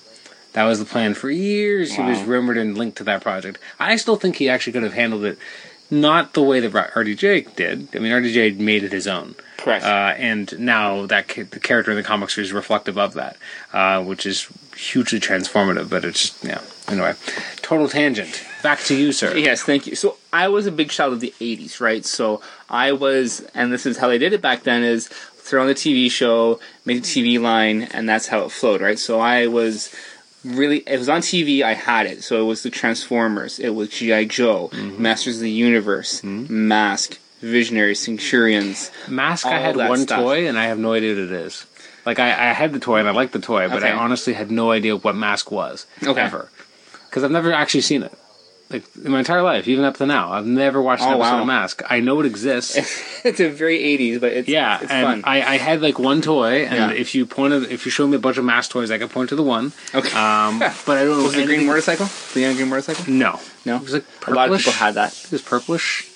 That 0.53 0.63
was 0.65 0.77
the 0.79 0.85
plan 0.85 1.15
for 1.15 1.31
years. 1.31 1.95
He 1.95 2.01
was 2.03 2.21
rumored 2.21 2.57
and 2.59 2.77
linked 2.77 2.97
to 2.99 3.03
that 3.05 3.21
project. 3.23 3.57
I 3.79 3.95
still 3.95 4.15
think 4.17 4.35
he 4.35 4.47
actually 4.49 4.73
could 4.73 4.83
have 4.83 4.93
handled 4.93 5.25
it 5.25 5.37
not 5.89 6.33
the 6.33 6.41
way 6.43 6.59
that 6.59 6.71
RDJ 6.71 7.55
did. 7.55 7.87
I 7.95 7.99
mean, 7.99 8.11
RDJ 8.11 8.57
made 8.59 8.83
it 8.83 8.91
his 8.91 9.07
own. 9.07 9.35
Correct. 9.57 9.83
Uh, 9.83 10.13
and 10.17 10.57
now 10.59 11.05
that 11.07 11.27
ca- 11.27 11.43
the 11.43 11.59
character 11.59 11.91
in 11.91 11.97
the 11.97 12.03
comics 12.03 12.37
is 12.37 12.53
reflective 12.53 12.97
of 12.97 13.13
that, 13.15 13.35
uh, 13.73 14.03
which 14.03 14.25
is 14.25 14.47
hugely 14.75 15.19
transformative. 15.19 15.89
But 15.89 16.05
it's 16.05 16.29
just, 16.29 16.43
yeah. 16.43 16.61
Anyway, 16.89 17.13
total 17.61 17.87
tangent. 17.87 18.43
Back 18.61 18.79
to 18.81 18.95
you, 18.95 19.11
sir. 19.11 19.35
Yes, 19.35 19.63
thank 19.63 19.87
you. 19.87 19.95
So 19.95 20.17
I 20.31 20.47
was 20.49 20.65
a 20.65 20.71
big 20.71 20.89
child 20.89 21.13
of 21.13 21.19
the 21.21 21.33
'80s, 21.39 21.79
right? 21.79 22.05
So 22.05 22.41
I 22.69 22.91
was, 22.91 23.39
and 23.55 23.71
this 23.71 23.85
is 23.85 23.97
how 23.97 24.07
they 24.09 24.17
did 24.17 24.33
it 24.33 24.41
back 24.41 24.63
then: 24.63 24.83
is 24.83 25.07
throw 25.07 25.61
on 25.61 25.67
the 25.67 25.73
TV 25.75 26.09
show, 26.11 26.59
make 26.85 26.97
a 26.99 27.01
TV 27.01 27.39
line, 27.39 27.83
and 27.83 28.07
that's 28.07 28.27
how 28.27 28.43
it 28.45 28.51
flowed, 28.51 28.81
right? 28.81 28.99
So 28.99 29.19
I 29.19 29.47
was 29.47 29.93
really, 30.45 30.77
it 30.87 30.97
was 30.97 31.09
on 31.09 31.21
TV. 31.21 31.61
I 31.63 31.73
had 31.73 32.05
it. 32.05 32.23
So 32.23 32.39
it 32.41 32.45
was 32.45 32.63
the 32.63 32.69
Transformers, 32.69 33.59
it 33.59 33.69
was 33.69 33.89
GI 33.89 34.25
Joe, 34.27 34.69
Mm-hmm. 34.73 35.01
Masters 35.01 35.37
of 35.37 35.41
the 35.43 35.51
Universe, 35.51 36.23
Mask, 36.23 37.17
Visionaries, 37.41 37.99
Centurions. 37.99 38.91
Mask, 39.09 39.45
I 39.45 39.57
had 39.59 39.75
one 39.75 39.99
stuff. 39.99 40.19
toy, 40.21 40.47
and 40.47 40.57
I 40.57 40.65
have 40.65 40.79
no 40.79 40.93
idea 40.93 41.13
what 41.15 41.23
it 41.23 41.31
is. 41.31 41.65
Like, 42.05 42.19
I, 42.19 42.27
I 42.49 42.53
had 42.53 42.73
the 42.73 42.79
toy, 42.79 42.99
and 42.99 43.07
I 43.07 43.11
liked 43.11 43.31
the 43.33 43.39
toy, 43.39 43.67
but 43.69 43.83
I 43.83 43.91
honestly 43.93 44.33
had 44.33 44.51
no 44.51 44.71
idea 44.71 44.95
what 44.97 45.15
Mask 45.15 45.51
was. 45.51 45.85
Okay. 46.05 46.19
Ever. 46.21 46.49
Because 47.13 47.23
I've 47.23 47.29
never 47.29 47.53
actually 47.53 47.81
seen 47.81 48.01
it. 48.01 48.11
Like, 48.71 48.83
in 49.05 49.11
my 49.11 49.19
entire 49.19 49.43
life, 49.43 49.67
even 49.67 49.85
up 49.85 49.97
to 49.97 50.07
now, 50.07 50.31
I've 50.31 50.47
never 50.47 50.81
watched 50.81 51.03
an 51.03 51.09
Oh, 51.09 51.19
episode 51.21 51.35
wow. 51.35 51.41
of 51.41 51.45
Mask. 51.47 51.83
I 51.87 51.99
know 51.99 52.19
it 52.21 52.25
exists. 52.25 52.75
it's 53.23 53.39
a 53.39 53.49
very 53.49 53.77
'80s, 53.77 54.19
but 54.19 54.31
it's 54.31 54.49
Yeah, 54.49 54.79
it's 54.81 54.89
and 54.89 55.21
fun. 55.21 55.31
I, 55.31 55.43
I 55.43 55.57
had 55.57 55.83
like 55.83 55.99
one 55.99 56.21
toy, 56.23 56.65
and 56.65 56.75
Yeah. 56.75 56.89
if 57.03 57.13
you 57.13 57.27
pointed, 57.27 57.71
if 57.71 57.85
you 57.85 57.91
showed 57.91 58.07
me 58.07 58.15
a 58.15 58.19
bunch 58.19 58.37
of 58.39 58.45
mask 58.45 58.71
toys, 58.71 58.89
I 58.89 58.97
could 58.97 59.11
point 59.11 59.29
to 59.29 59.35
the 59.35 59.43
one. 59.43 59.73
okay. 59.93 60.09
Um, 60.17 60.57
but 60.87 60.97
I 60.97 61.03
don't 61.05 61.19
know. 61.19 61.23
was 61.23 61.35
it 61.35 61.37
the 61.37 61.45
green 61.45 61.49
anything- 61.49 61.67
motorcycle? 61.67 62.07
The 62.33 62.39
young 62.39 62.55
green 62.55 62.69
motorcycle? 62.69 63.05
No, 63.13 63.39
No. 63.63 63.75
it 63.75 63.83
was 63.83 63.93
like 63.93 64.05
A 64.25 64.31
lot 64.31 64.49
of 64.51 64.57
people 64.57 64.73
had 64.73 64.95
that. 64.95 65.13
It 65.25 65.31
was 65.31 65.43
purplish. 65.43 66.09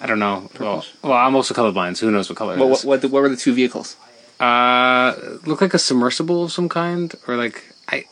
I 0.00 0.06
don't 0.06 0.20
know. 0.20 0.48
Well, 0.60 0.84
well, 1.02 1.12
I'm 1.14 1.34
also 1.34 1.54
colorblind, 1.54 1.96
so 1.96 2.06
who 2.06 2.12
knows 2.12 2.28
what 2.28 2.38
color 2.38 2.56
What, 2.56 2.66
it 2.66 2.68
what, 2.68 2.78
is? 2.78 2.84
what, 2.84 3.02
what 3.10 3.22
were 3.22 3.28
the 3.28 3.36
two 3.36 3.52
vehicles? 3.52 3.96
Uh, 4.38 5.14
looked 5.44 5.60
like 5.60 5.74
a 5.74 5.78
submersible 5.78 6.44
of 6.44 6.52
some 6.52 6.68
kind, 6.68 7.14
or 7.26 7.36
like 7.36 7.64
I, 7.88 8.04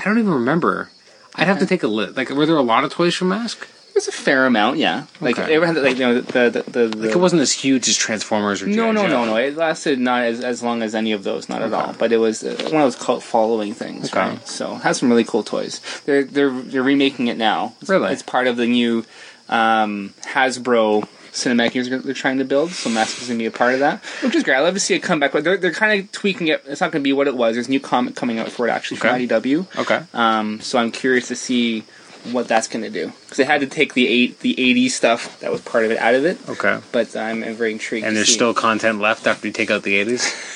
I 0.00 0.04
don't 0.04 0.18
even 0.18 0.32
remember. 0.32 0.88
I'd 1.36 1.46
have 1.46 1.58
to 1.60 1.66
take 1.66 1.82
a 1.82 1.88
look. 1.88 2.16
Like, 2.16 2.30
were 2.30 2.46
there 2.46 2.56
a 2.56 2.62
lot 2.62 2.84
of 2.84 2.90
toys 2.92 3.14
from 3.14 3.28
Mask? 3.28 3.66
There's 3.94 4.08
a 4.08 4.12
fair 4.12 4.44
amount, 4.44 4.76
yeah. 4.76 5.06
Like 5.22 5.38
Okay. 5.38 5.54
ever 5.54 5.64
had 5.66 5.76
like 5.76 5.94
you 5.96 6.00
know 6.06 6.20
the 6.20 6.50
the 6.50 6.70
the, 6.70 6.88
the 6.88 7.06
Like, 7.06 7.16
it 7.16 7.18
wasn't 7.18 7.40
as 7.40 7.50
huge 7.52 7.88
as 7.88 7.96
Transformers 7.96 8.60
or 8.62 8.66
no 8.66 8.92
G.I. 8.92 8.92
no 8.92 9.06
no 9.06 9.24
no. 9.24 9.36
It 9.36 9.56
lasted 9.56 9.98
not 9.98 10.24
as, 10.24 10.40
as 10.44 10.62
long 10.62 10.82
as 10.82 10.94
any 10.94 11.12
of 11.12 11.24
those, 11.24 11.48
not 11.48 11.62
at 11.62 11.72
all. 11.72 11.94
But 11.98 12.12
it 12.12 12.18
was 12.18 12.44
uh, 12.44 12.48
one 12.70 12.82
of 12.82 12.92
those 12.92 12.96
cult 12.96 13.22
following 13.22 13.72
things, 13.72 14.10
Okay. 14.10 14.20
right? 14.20 14.46
So 14.46 14.74
it 14.76 14.82
has 14.82 14.98
some 14.98 15.08
really 15.08 15.24
cool 15.24 15.42
toys. 15.42 15.80
They're 16.04 16.24
they're 16.24 16.50
they're 16.50 16.82
remaking 16.82 17.28
it 17.28 17.38
now. 17.38 17.74
It's, 17.80 17.88
Really? 17.88 18.12
it's 18.12 18.22
part 18.22 18.46
of 18.48 18.58
the 18.58 18.66
new 18.66 19.06
um, 19.48 20.12
Hasbro 20.26 21.08
cinematic 21.36 21.74
universe 21.74 22.02
they're 22.04 22.14
trying 22.14 22.38
to 22.38 22.44
build. 22.44 22.70
So 22.72 22.88
Mask 22.90 23.20
is 23.20 23.28
gonna 23.28 23.38
be 23.38 23.46
a 23.46 23.50
part 23.50 23.74
of 23.74 23.80
that, 23.80 24.02
which 24.22 24.34
is 24.34 24.42
great. 24.42 24.56
I 24.56 24.60
love 24.60 24.74
to 24.74 24.80
see 24.80 24.94
it 24.94 25.00
come 25.00 25.20
back. 25.20 25.32
But 25.32 25.44
they're 25.44 25.56
they're 25.56 25.72
kind 25.72 26.00
of 26.00 26.10
tweaking 26.12 26.48
it. 26.48 26.62
It's 26.66 26.80
not 26.80 26.92
gonna 26.92 27.02
be 27.02 27.12
what 27.12 27.26
it 27.28 27.36
was. 27.36 27.54
There's 27.56 27.68
a 27.68 27.70
new 27.70 27.80
comic 27.80 28.14
coming 28.16 28.38
out 28.38 28.50
for 28.50 28.66
it 28.66 28.70
actually 28.70 28.96
from 28.98 29.10
Okay. 29.14 29.26
IDW. 29.26 29.78
Okay. 29.78 30.02
Um, 30.14 30.60
so 30.60 30.78
I'm 30.78 30.90
curious 30.90 31.28
to 31.28 31.36
see 31.36 31.84
what 32.32 32.48
that's 32.48 32.66
going 32.66 32.82
to 32.82 32.90
do 32.90 33.12
because 33.22 33.36
they 33.36 33.44
had 33.44 33.60
to 33.60 33.68
take 33.68 33.94
the 33.94 34.08
eight 34.08 34.40
the 34.40 34.52
80s 34.56 34.90
stuff 34.90 35.38
that 35.38 35.52
was 35.52 35.60
part 35.60 35.84
of 35.84 35.92
it 35.92 35.98
out 35.98 36.14
of 36.16 36.24
it. 36.24 36.36
Okay. 36.48 36.80
But 36.90 37.14
I'm, 37.14 37.44
I'm 37.44 37.54
very 37.54 37.70
intrigued. 37.70 38.04
And 38.04 38.14
to 38.14 38.16
there's 38.16 38.32
still 38.32 38.52
content 38.52 38.98
left 38.98 39.28
after 39.28 39.46
you 39.46 39.52
take 39.52 39.70
out 39.70 39.84
the 39.84 40.04
80s. 40.04 40.52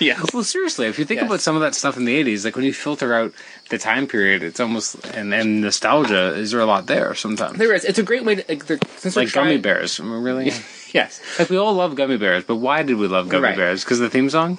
yeah. 0.00 0.20
Well, 0.32 0.44
seriously, 0.44 0.86
if 0.86 0.98
you 0.98 1.04
think 1.04 1.20
Yes. 1.20 1.26
about 1.28 1.40
some 1.40 1.54
of 1.56 1.62
that 1.62 1.74
stuff 1.74 1.96
in 1.96 2.04
the 2.04 2.14
'80s, 2.22 2.44
like 2.44 2.56
when 2.56 2.64
you 2.64 2.72
filter 2.72 3.14
out 3.14 3.32
the 3.70 3.78
time 3.78 4.06
period, 4.06 4.42
it's 4.42 4.60
almost 4.60 4.96
and, 5.14 5.32
and 5.34 5.60
nostalgia. 5.60 6.34
Is 6.34 6.50
there 6.50 6.60
a 6.60 6.66
lot 6.66 6.86
there 6.86 7.14
sometimes? 7.14 7.58
There 7.58 7.72
is. 7.74 7.84
It's 7.84 7.98
a 7.98 8.02
great 8.02 8.24
way 8.24 8.36
to 8.36 8.44
like, 8.48 8.66
they're- 8.66 8.78
since 8.98 9.14
they're 9.14 9.24
like 9.24 9.32
gummy 9.32 9.58
bears, 9.58 9.98
really. 10.00 10.52
Yes, 10.94 11.20
like 11.38 11.50
we 11.50 11.58
all 11.58 11.74
love 11.74 11.94
gummy 11.94 12.16
bears, 12.16 12.44
but 12.44 12.56
why 12.56 12.82
did 12.82 12.96
we 12.96 13.06
love 13.06 13.28
gummy 13.28 13.42
Right. 13.48 13.56
bears? 13.56 13.84
Because 13.84 13.98
the 13.98 14.08
theme 14.08 14.30
song. 14.30 14.56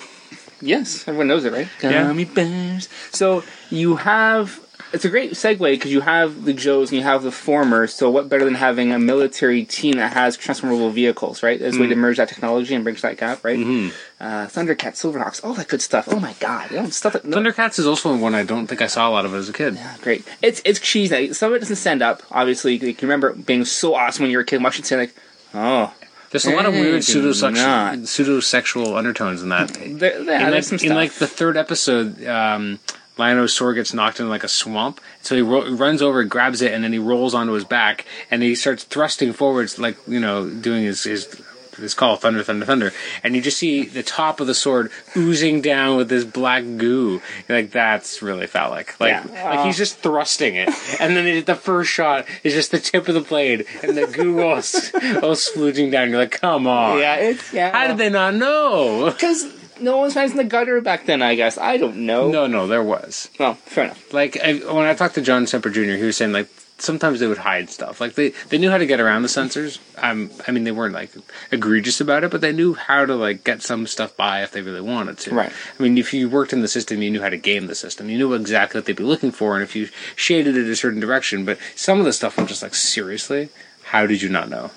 yes, 0.62 1.08
everyone 1.08 1.28
knows 1.30 1.46
it, 1.46 1.54
right? 1.54 1.68
Yeah. 1.82 2.04
Gummy 2.04 2.26
bears. 2.26 2.90
So 3.12 3.44
you 3.72 3.96
have. 3.96 4.60
It's 4.94 5.04
a 5.04 5.10
great 5.10 5.32
segue 5.34 5.60
because 5.60 5.92
you 5.92 6.02
have 6.02 6.46
the 6.46 6.54
Joes 6.54 6.92
and 6.92 6.98
you 6.98 7.04
have 7.04 7.24
the 7.24 7.32
former. 7.32 7.88
So 7.88 8.10
what 8.10 8.30
better 8.30 8.46
than 8.46 8.56
having 8.56 8.92
a 8.94 9.00
military 9.00 9.66
team 9.66 9.96
that 9.98 10.14
has 10.14 10.38
transformable 10.38 10.90
vehicles, 10.92 11.44
right? 11.44 11.62
As 11.62 11.78
a 11.78 11.82
way 11.82 11.88
to 11.88 11.96
merge 11.96 12.18
that 12.18 12.30
technology 12.30 12.74
and 12.74 12.84
bridge 12.84 13.02
that 13.02 13.18
gap, 13.18 13.44
right? 13.44 13.60
Mm-hmm. 13.60 13.90
Uh, 14.20 14.48
Thundercats, 14.48 14.96
Silverhawks, 15.04 15.44
all 15.44 15.54
that 15.56 15.68
good 15.68 15.82
stuff. 15.82 16.08
Oh 16.10 16.20
my 16.20 16.34
god, 16.40 16.72
you 16.72 16.78
know, 16.78 16.90
stuff 16.90 17.14
that 17.14 17.26
no, 17.26 17.38
Thundercats 17.38 17.80
is 17.80 17.86
also 17.86 18.16
one 18.16 18.34
I 18.34 18.44
don't 18.44 18.68
think 18.68 18.82
I 18.82 18.88
saw 18.88 19.10
a 19.10 19.12
lot 19.12 19.26
of 19.26 19.34
as 19.34 19.50
a 19.50 19.54
kid. 19.54 19.78
Great. 20.02 20.26
It's 20.42 20.62
it's 20.64 20.80
cheesy. 20.80 21.34
Some 21.34 21.52
of 21.52 21.58
it 21.58 21.60
doesn't 21.60 21.76
stand 21.76 22.02
up. 22.02 22.24
Obviously, 22.32 22.78
you 22.78 22.96
remember 23.02 23.30
it 23.32 23.46
being 23.46 23.66
so 23.66 23.94
awesome 23.94 24.24
when 24.24 24.32
you 24.32 24.38
were 24.38 24.44
a 24.44 24.46
kid. 24.46 24.64
Watching 24.64 24.84
it, 24.84 24.88
say 24.88 24.98
like, 24.98 25.16
oh, 25.54 25.94
There's 26.32 26.46
a 26.46 26.56
lot 26.56 26.66
of 26.66 26.74
weird 26.74 27.04
pseudo 27.04 28.40
sexual 28.42 28.96
undertones 28.96 29.42
in 29.42 29.50
that. 29.50 29.70
There, 29.74 30.22
yeah, 30.24 30.48
in, 30.48 30.54
like, 30.54 30.84
in 30.84 30.96
like 30.96 31.14
the 31.14 31.28
third 31.28 31.56
episode, 31.56 32.26
um, 32.26 32.80
Lion-O's 33.18 33.54
sword 33.56 33.76
gets 33.76 33.94
knocked 33.94 34.20
into 34.20 34.30
like 34.30 34.44
a 34.44 34.48
swamp, 34.48 35.02
so 35.22 35.36
he 35.36 35.42
ro- 35.42 35.70
runs 35.74 36.02
over, 36.02 36.24
grabs 36.24 36.62
it, 36.62 36.74
and 36.74 36.84
then 36.84 36.94
he 36.94 37.00
rolls 37.00 37.34
onto 37.34 37.54
his 37.54 37.66
back, 37.66 38.06
and 38.32 38.42
he 38.44 38.56
starts 38.56 38.84
thrusting 38.84 39.34
forwards, 39.34 39.80
like 39.80 39.98
you 40.08 40.20
know, 40.20 40.50
doing 40.50 40.84
his 40.84 41.04
his. 41.04 41.42
His 41.78 41.94
call, 41.94 42.16
thunder, 42.16 42.42
thunder, 42.42 42.66
thunder, 42.66 42.92
and 43.24 43.36
you 43.36 43.42
just 43.44 43.60
see 43.60 43.86
the 43.86 44.02
top 44.02 44.40
of 44.40 44.48
the 44.48 44.56
sword 44.56 44.90
oozing 45.16 45.62
down 45.62 45.96
with 45.96 46.10
this 46.10 46.24
black 46.24 46.64
goo. 46.64 47.22
You're 47.48 47.60
like 47.60 47.70
that's 47.70 48.24
really 48.24 48.48
phallic. 48.48 49.00
Like, 49.00 49.12
Yeah. 49.32 49.50
like 49.56 49.66
he's 49.68 49.78
just 49.78 50.00
thrusting 50.00 50.56
it, 50.56 50.70
and 51.00 51.16
then 51.16 51.28
it, 51.28 51.46
the 51.46 51.54
first 51.54 51.92
shot 51.92 52.26
is 52.44 52.56
just 52.56 52.72
the 52.72 52.80
tip 52.80 53.08
of 53.08 53.14
the 53.14 53.22
blade, 53.22 53.68
and 53.84 53.96
the 53.96 54.08
goo 54.08 54.42
all, 54.42 54.54
all 54.56 55.36
splooging 55.36 55.92
down. 55.92 56.10
You're 56.10 56.18
like, 56.18 56.32
come 56.42 56.66
on, 56.66 56.98
yeah, 56.98 57.18
it's 57.18 57.54
yeah. 57.54 57.72
how 57.72 57.86
did 57.86 58.00
they 58.00 58.10
not 58.10 58.34
know? 58.34 59.12
Because 59.12 59.44
no 59.82 59.98
one 59.98 60.06
was 60.06 60.16
one's 60.16 60.32
in 60.32 60.38
the 60.38 60.44
gutter 60.44 60.82
back 60.82 61.06
then. 61.06 61.22
I 61.22 61.36
guess 61.36 61.58
I 61.58 61.78
don't 61.78 62.06
know. 62.06 62.30
No, 62.30 62.48
no, 62.48 62.68
there 62.68 62.84
was. 62.84 63.30
Well, 63.40 63.56
fair 63.56 63.86
enough. 63.86 64.14
Like 64.14 64.38
I, 64.40 64.54
when 64.54 64.86
I 64.86 64.94
talked 64.94 65.16
to 65.16 65.22
John 65.22 65.48
Semper 65.48 65.70
Jr., 65.70 65.94
he 65.94 66.04
was 66.04 66.18
saying 66.18 66.32
like 66.32 66.50
sometimes 66.80 67.20
they 67.20 67.28
would 67.28 67.40
hide 67.40 67.70
stuff. 67.70 68.00
Like 68.00 68.16
they 68.16 68.30
they 68.50 68.58
knew 68.58 68.70
how 68.70 68.78
to 68.78 68.86
get 68.86 69.00
around 69.00 69.24
the 69.24 69.30
censors. 69.30 69.80
Um, 69.98 70.32
I 70.48 70.52
mean 70.52 70.64
they 70.64 70.72
weren't 70.72 70.94
like 70.94 71.12
egregious 71.52 72.00
about 72.02 72.24
it, 72.24 72.32
but 72.32 72.42
they 72.42 72.52
knew 72.52 72.74
how 72.74 73.06
to 73.06 73.16
like 73.16 73.44
get 73.44 73.62
some 73.62 73.88
stuff 73.88 74.16
by 74.16 74.44
if 74.44 74.52
they 74.52 74.62
really 74.62 74.82
wanted 74.82 75.18
to. 75.20 75.36
Right. 75.36 75.52
I 75.78 75.84
mean, 75.84 75.98
if 75.98 76.14
you 76.14 76.30
worked 76.30 76.54
in 76.54 76.62
the 76.62 76.68
system, 76.68 77.02
you 77.02 77.12
knew 77.12 77.22
how 77.22 77.30
to 77.30 77.38
game 77.38 77.68
the 77.68 77.76
system. 77.76 78.10
You 78.10 78.18
knew 78.18 78.34
exactly 78.34 78.80
what 78.80 78.86
they'd 78.86 78.96
be 78.96 79.04
looking 79.04 79.32
for, 79.32 79.56
and 79.56 79.64
if 79.64 79.76
you 79.76 79.90
shaded 80.16 80.56
it 80.56 80.70
a 80.70 80.76
certain 80.76 81.00
direction. 81.00 81.46
But 81.46 81.58
some 81.76 82.00
of 82.00 82.06
the 82.06 82.14
stuff, 82.14 82.38
I'm 82.38 82.48
just 82.48 82.62
like, 82.62 82.76
seriously, 82.76 83.50
how 83.84 84.06
did 84.06 84.22
you 84.22 84.30
not 84.30 84.50
know? 84.50 84.72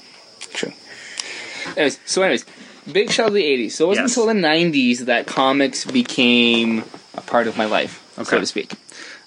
True. 0.53 0.73
Anyways, 1.77 2.01
so 2.05 2.23
anyways, 2.23 2.45
big 2.93 3.11
shout 3.11 3.29
of 3.29 3.35
the 3.35 3.43
'80s. 3.43 3.73
So 3.73 3.85
it 3.87 3.89
wasn't 3.89 4.09
Yes. 4.09 4.17
until 4.17 4.27
the 4.35 4.41
'90s 4.41 4.99
that 5.07 5.27
comics 5.27 5.85
became 5.85 6.85
a 7.15 7.21
part 7.23 7.47
of 7.47 7.57
my 7.57 7.65
life, 7.67 8.03
so 8.25 8.39
to 8.39 8.47
speak. 8.47 8.73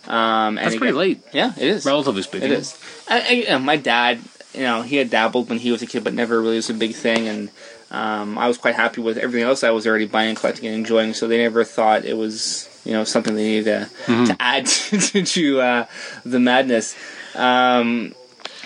Um, 0.08 0.58
and 0.58 0.58
That's 0.58 0.76
it 0.76 0.80
pretty 0.80 0.94
late, 0.94 1.22
Yeah, 1.32 1.54
it 1.58 1.64
is. 1.68 1.86
relatively 1.86 2.24
speaking. 2.24 2.52
It 2.52 2.58
is. 2.60 2.78
I, 3.08 3.22
I, 3.22 3.30
you 3.32 3.48
know, 3.48 3.60
my 3.60 3.78
dad, 3.78 4.20
you 4.54 4.62
know, 4.64 4.82
he 4.82 4.98
had 4.98 5.10
dabbled 5.10 5.48
when 5.50 5.60
he 5.60 5.72
was 5.72 5.82
a 5.82 5.86
kid, 5.88 6.04
but 6.04 6.14
never 6.14 6.42
really 6.42 6.58
was 6.58 6.70
a 6.70 6.74
big 6.74 6.94
thing. 6.94 7.28
And 7.30 7.50
um, 7.90 8.38
I 8.38 8.48
was 8.50 8.58
quite 8.58 8.76
happy 8.76 9.00
with 9.00 9.18
everything 9.18 9.48
else 9.48 9.64
I 9.64 9.70
was 9.72 9.88
already 9.88 10.06
buying, 10.06 10.36
collecting, 10.36 10.68
and 10.68 10.76
enjoying. 10.76 11.14
So 11.14 11.30
they 11.30 11.38
never 11.38 11.64
thought 11.64 12.04
it 12.04 12.18
was, 12.18 12.68
you 12.84 12.92
know, 12.92 13.06
something 13.06 13.34
they 13.36 13.44
needed 13.44 13.66
to, 13.66 13.90
Mm-hmm. 14.12 14.26
to 14.26 14.36
add 14.42 14.66
to, 15.14 15.24
to 15.24 15.62
uh, 15.62 15.86
the 16.26 16.40
madness. 16.40 16.96
Um, 17.34 18.14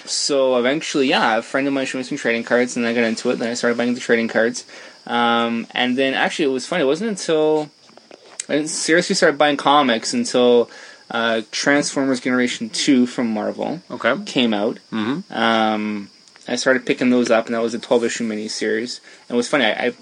so 0.05 0.57
eventually, 0.57 1.07
yeah, 1.07 1.37
a 1.37 1.41
friend 1.41 1.67
of 1.67 1.73
mine 1.73 1.85
showed 1.85 1.99
me 1.99 2.03
some 2.03 2.17
trading 2.17 2.45
cards, 2.45 2.77
and 2.77 2.85
I 2.87 2.93
got 2.93 3.03
into 3.03 3.29
it. 3.29 3.35
Then 3.39 3.49
I 3.49 3.53
started 3.53 3.77
buying 3.77 3.93
the 3.93 3.99
trading 3.99 4.27
cards. 4.27 4.65
Um, 5.07 5.65
and 5.71 5.97
then 5.97 6.13
actually, 6.13 6.45
it 6.45 6.53
was 6.53 6.65
funny. 6.67 6.83
It 6.83 6.87
wasn't 6.87 7.09
until 7.11 7.69
I 8.49 8.55
didn't 8.57 8.69
seriously 8.69 9.15
start 9.15 9.37
buying 9.37 9.57
comics 9.57 10.13
until 10.13 10.69
uh, 11.09 11.41
Transformers 11.51 12.19
Generation 12.19 12.69
Two 12.69 13.07
from 13.07 13.31
Marvel 13.33 13.81
Okay. 13.89 14.15
came 14.25 14.53
out. 14.53 14.79
Mm-hmm. 14.91 15.33
Um, 15.33 16.09
I 16.47 16.55
started 16.55 16.85
picking 16.85 17.09
those 17.09 17.29
up, 17.31 17.45
and 17.47 17.55
that 17.55 17.61
was 17.61 17.73
a 17.73 17.79
12 17.79 18.03
issue 18.05 18.27
miniseries. 18.29 18.99
And 19.27 19.35
it 19.35 19.37
was 19.37 19.49
funny, 19.49 19.65
I, 19.65 19.87
I 19.87 19.93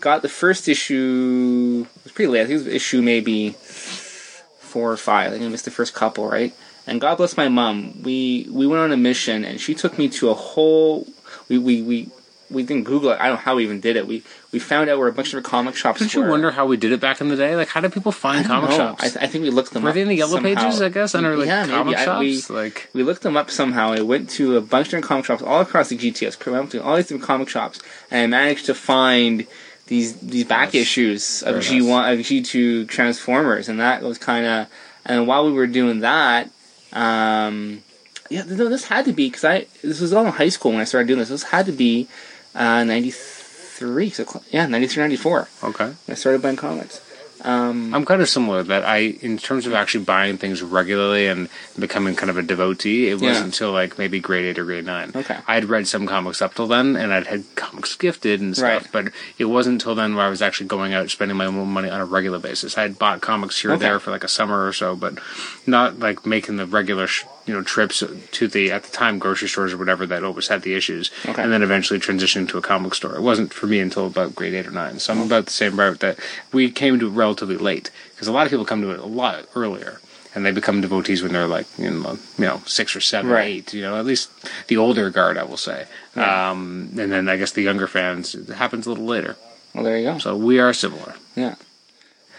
got 0.00 0.22
the 0.22 0.30
first 0.30 0.66
issue, 0.68 1.86
it 1.96 2.04
was 2.04 2.12
pretty 2.12 2.30
late, 2.30 2.40
I 2.40 2.44
think 2.46 2.60
it 2.60 2.64
was 2.64 2.74
issue 2.74 3.02
maybe 3.02 3.50
four 3.50 4.90
or 4.90 4.96
five. 4.96 5.28
I 5.28 5.30
think 5.32 5.44
I 5.44 5.48
missed 5.48 5.66
the 5.66 5.70
first 5.70 5.94
couple, 5.94 6.26
right? 6.26 6.54
And 6.86 7.00
God 7.02 7.16
bless 7.16 7.36
my 7.36 7.48
mom, 7.48 8.02
we, 8.02 8.46
we 8.50 8.66
went 8.66 8.80
on 8.80 8.92
a 8.92 8.96
mission, 8.96 9.44
and 9.44 9.60
she 9.60 9.74
took 9.74 9.98
me 9.98 10.08
to 10.10 10.30
a 10.30 10.34
whole, 10.34 11.06
we, 11.48 11.58
we, 11.58 11.82
we, 11.82 12.08
we 12.50 12.62
didn't 12.62 12.84
Google 12.84 13.10
it. 13.10 13.18
I 13.20 13.26
don't 13.26 13.34
know 13.36 13.40
how 13.42 13.56
we 13.56 13.64
even 13.64 13.80
did 13.80 13.96
it. 13.96 14.06
We 14.06 14.22
we 14.52 14.58
found 14.58 14.88
out 14.90 14.98
where 14.98 15.08
a 15.08 15.12
bunch 15.12 15.32
of 15.34 15.42
comic 15.42 15.74
shops. 15.76 15.98
Didn't 15.98 16.14
you 16.14 16.22
were. 16.22 16.28
wonder 16.30 16.50
how 16.50 16.66
we 16.66 16.76
did 16.76 16.92
it 16.92 17.00
back 17.00 17.20
in 17.20 17.28
the 17.28 17.36
day? 17.36 17.56
Like, 17.56 17.68
how 17.68 17.80
did 17.80 17.92
people 17.92 18.12
find 18.12 18.46
don't 18.46 18.60
comic 18.60 18.70
know. 18.70 18.76
shops? 18.76 19.02
I, 19.04 19.08
th- 19.08 19.16
I 19.24 19.26
think 19.26 19.42
we 19.44 19.50
looked 19.50 19.72
them 19.72 19.82
Were 19.82 19.88
up. 19.90 19.94
they 19.94 20.02
in 20.02 20.08
the 20.08 20.14
yellow 20.14 20.34
somehow. 20.36 20.54
pages? 20.62 20.80
I 20.82 20.88
guess 20.90 21.14
under 21.14 21.36
like 21.36 21.46
Yeah, 21.46 21.62
maybe. 21.62 21.72
comic 21.74 21.96
I- 21.96 22.04
shops. 22.04 22.20
we- 22.50 22.54
like, 22.54 22.88
We 22.92 23.02
looked 23.02 23.22
them 23.22 23.36
up 23.36 23.50
somehow. 23.50 23.92
I 23.92 24.02
went 24.02 24.30
to 24.30 24.56
a 24.56 24.60
bunch 24.60 24.86
of 24.86 24.90
different 24.90 25.06
comic 25.06 25.24
shops 25.24 25.42
all 25.42 25.60
across 25.60 25.88
the 25.88 25.96
GTA. 25.96 26.46
I 26.46 26.50
went 26.50 26.70
to 26.72 26.82
all 26.82 26.96
these 26.96 27.06
different 27.06 27.24
comic 27.24 27.48
shops, 27.48 27.80
and 28.10 28.22
I 28.22 28.26
managed 28.26 28.66
to 28.66 28.74
find 28.74 29.46
these 29.86 30.14
these 30.20 30.44
back 30.44 30.74
issues 30.74 31.42
of 31.42 31.60
G 31.62 31.82
one 31.82 32.08
of 32.12 32.24
G 32.24 32.42
two 32.42 32.84
Transformers, 32.86 33.68
and 33.68 33.80
that 33.80 34.02
was 34.02 34.18
kind 34.18 34.46
of. 34.46 34.66
And 35.06 35.26
while 35.26 35.44
we 35.44 35.52
were 35.52 35.66
doing 35.66 36.00
that, 36.00 36.48
um, 36.94 37.82
yeah, 38.30 38.42
no, 38.46 38.68
this 38.70 38.86
had 38.86 39.04
to 39.04 39.12
be 39.12 39.26
because 39.28 39.44
I 39.44 39.66
this 39.82 40.00
was 40.00 40.12
all 40.12 40.24
in 40.24 40.32
high 40.32 40.48
school 40.48 40.72
when 40.72 40.80
I 40.80 40.84
started 40.84 41.08
doing 41.08 41.18
this. 41.18 41.28
This 41.28 41.42
had 41.42 41.66
to 41.66 41.72
be 41.72 42.08
uh, 42.54 42.84
ninety 42.84 43.10
three. 43.10 44.10
So 44.10 44.24
cl- 44.24 44.44
yeah, 44.50 44.66
93, 44.66 45.02
94. 45.02 45.48
okay. 45.64 45.92
I 46.08 46.14
started 46.14 46.40
buying 46.42 46.56
comics. 46.56 47.00
Um, 47.42 47.92
I'm 47.92 48.06
kind 48.06 48.22
of 48.22 48.28
similar. 48.30 48.62
That 48.62 48.84
I, 48.84 48.98
in 49.20 49.36
terms 49.36 49.66
of 49.66 49.74
actually 49.74 50.04
buying 50.04 50.38
things 50.38 50.62
regularly 50.62 51.26
and 51.26 51.50
becoming 51.78 52.14
kind 52.16 52.30
of 52.30 52.38
a 52.38 52.42
devotee, 52.42 53.08
it 53.10 53.20
Yeah. 53.20 53.28
wasn't 53.28 53.46
until 53.46 53.70
like 53.72 53.98
maybe 53.98 54.18
grade 54.18 54.46
eight 54.46 54.58
or 54.58 54.64
grade 54.64 54.86
nine. 54.86 55.12
Okay. 55.14 55.36
I 55.46 55.54
had 55.54 55.66
read 55.66 55.86
some 55.86 56.06
comics 56.06 56.40
up 56.40 56.54
till 56.54 56.66
then, 56.68 56.96
and 56.96 57.12
I'd 57.12 57.26
had 57.26 57.44
comics 57.56 57.96
gifted 57.96 58.40
and 58.40 58.56
stuff. 58.56 58.84
Right. 58.84 58.92
But 58.92 59.12
it 59.36 59.44
wasn't 59.46 59.74
until 59.82 59.94
then 59.94 60.14
where 60.14 60.24
I 60.24 60.30
was 60.30 60.40
actually 60.40 60.68
going 60.68 60.94
out 60.94 61.10
spending 61.10 61.36
my 61.36 61.44
own 61.44 61.68
money 61.68 61.90
on 61.90 62.00
a 62.00 62.06
regular 62.06 62.38
basis. 62.38 62.78
I 62.78 62.82
had 62.82 62.98
bought 62.98 63.20
comics 63.20 63.60
here 63.60 63.72
or 63.72 63.74
Okay. 63.74 63.84
there 63.86 63.98
for 64.00 64.10
like 64.10 64.24
a 64.24 64.28
summer 64.28 64.66
or 64.66 64.72
so, 64.72 64.96
but 64.96 65.18
not 65.66 65.98
like 65.98 66.24
making 66.24 66.56
the 66.56 66.64
regular, 66.66 67.06
sh- 67.08 67.24
you 67.46 67.52
know, 67.54 67.62
trips 67.62 68.02
to 68.32 68.48
the 68.48 68.70
at 68.72 68.84
the 68.84 68.90
time 68.92 69.18
grocery 69.18 69.48
stores 69.48 69.72
or 69.72 69.76
whatever 69.76 70.06
that 70.06 70.24
always 70.24 70.48
had 70.48 70.62
the 70.62 70.74
issues, 70.74 71.10
Okay. 71.26 71.42
and 71.42 71.52
then 71.52 71.62
eventually 71.62 72.00
transitioning 72.00 72.48
to 72.48 72.58
a 72.58 72.62
comic 72.62 72.94
store. 72.94 73.14
It 73.16 73.20
wasn't 73.22 73.52
for 73.52 73.66
me 73.66 73.80
until 73.80 74.06
about 74.06 74.34
grade 74.34 74.54
eight 74.54 74.66
or 74.66 74.70
nine. 74.70 74.98
So 74.98 75.12
I'm 75.12 75.20
about 75.20 75.46
the 75.46 75.52
same 75.52 75.78
route 75.78 76.00
that 76.00 76.18
we 76.52 76.70
came 76.70 76.98
to 77.00 77.08
relatively 77.10 77.56
late 77.56 77.90
because 78.14 78.28
a 78.28 78.32
lot 78.32 78.46
of 78.46 78.50
people 78.50 78.64
come 78.64 78.80
to 78.82 78.90
it 78.92 78.98
a 79.00 79.06
lot 79.06 79.46
earlier. 79.54 80.00
And 80.36 80.44
they 80.44 80.50
become 80.50 80.80
devotees 80.80 81.22
when 81.22 81.32
they're 81.32 81.46
like, 81.46 81.66
you 81.78 81.88
know, 81.92 82.18
you 82.38 82.44
know, 82.46 82.60
six 82.66 82.96
or 82.96 83.00
seven, 83.00 83.30
Right. 83.30 83.46
eight. 83.46 83.72
You 83.72 83.82
know, 83.82 83.96
at 84.00 84.04
least 84.04 84.30
the 84.66 84.76
older 84.76 85.08
guard, 85.08 85.38
I 85.38 85.44
will 85.44 85.56
say. 85.56 85.86
Um, 86.16 86.90
and 86.98 87.12
then 87.12 87.28
I 87.28 87.36
guess 87.36 87.52
the 87.52 87.62
younger 87.62 87.86
fans, 87.86 88.34
it 88.34 88.48
happens 88.48 88.86
a 88.86 88.88
little 88.90 89.04
later. 89.04 89.36
well, 89.74 89.84
there 89.84 89.96
you 89.96 90.04
go. 90.10 90.18
So 90.18 90.34
we 90.34 90.58
are 90.58 90.72
similar. 90.72 91.14
Yeah. 91.36 91.54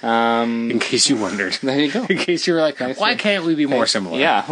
Um, 0.03 0.69
In 0.69 0.79
case 0.79 1.09
you 1.09 1.15
wondered. 1.17 1.53
there 1.63 1.79
you 1.79 1.91
go. 1.91 2.03
In 2.09 2.17
case 2.17 2.45
you 2.47 2.53
were 2.53 2.61
like, 2.61 2.79
Nice. 2.79 2.99
why 2.99 3.15
can't 3.15 3.43
we 3.45 3.55
be 3.55 3.65
more 3.65 3.87
similar? 3.87 4.19
Yeah. 4.19 4.45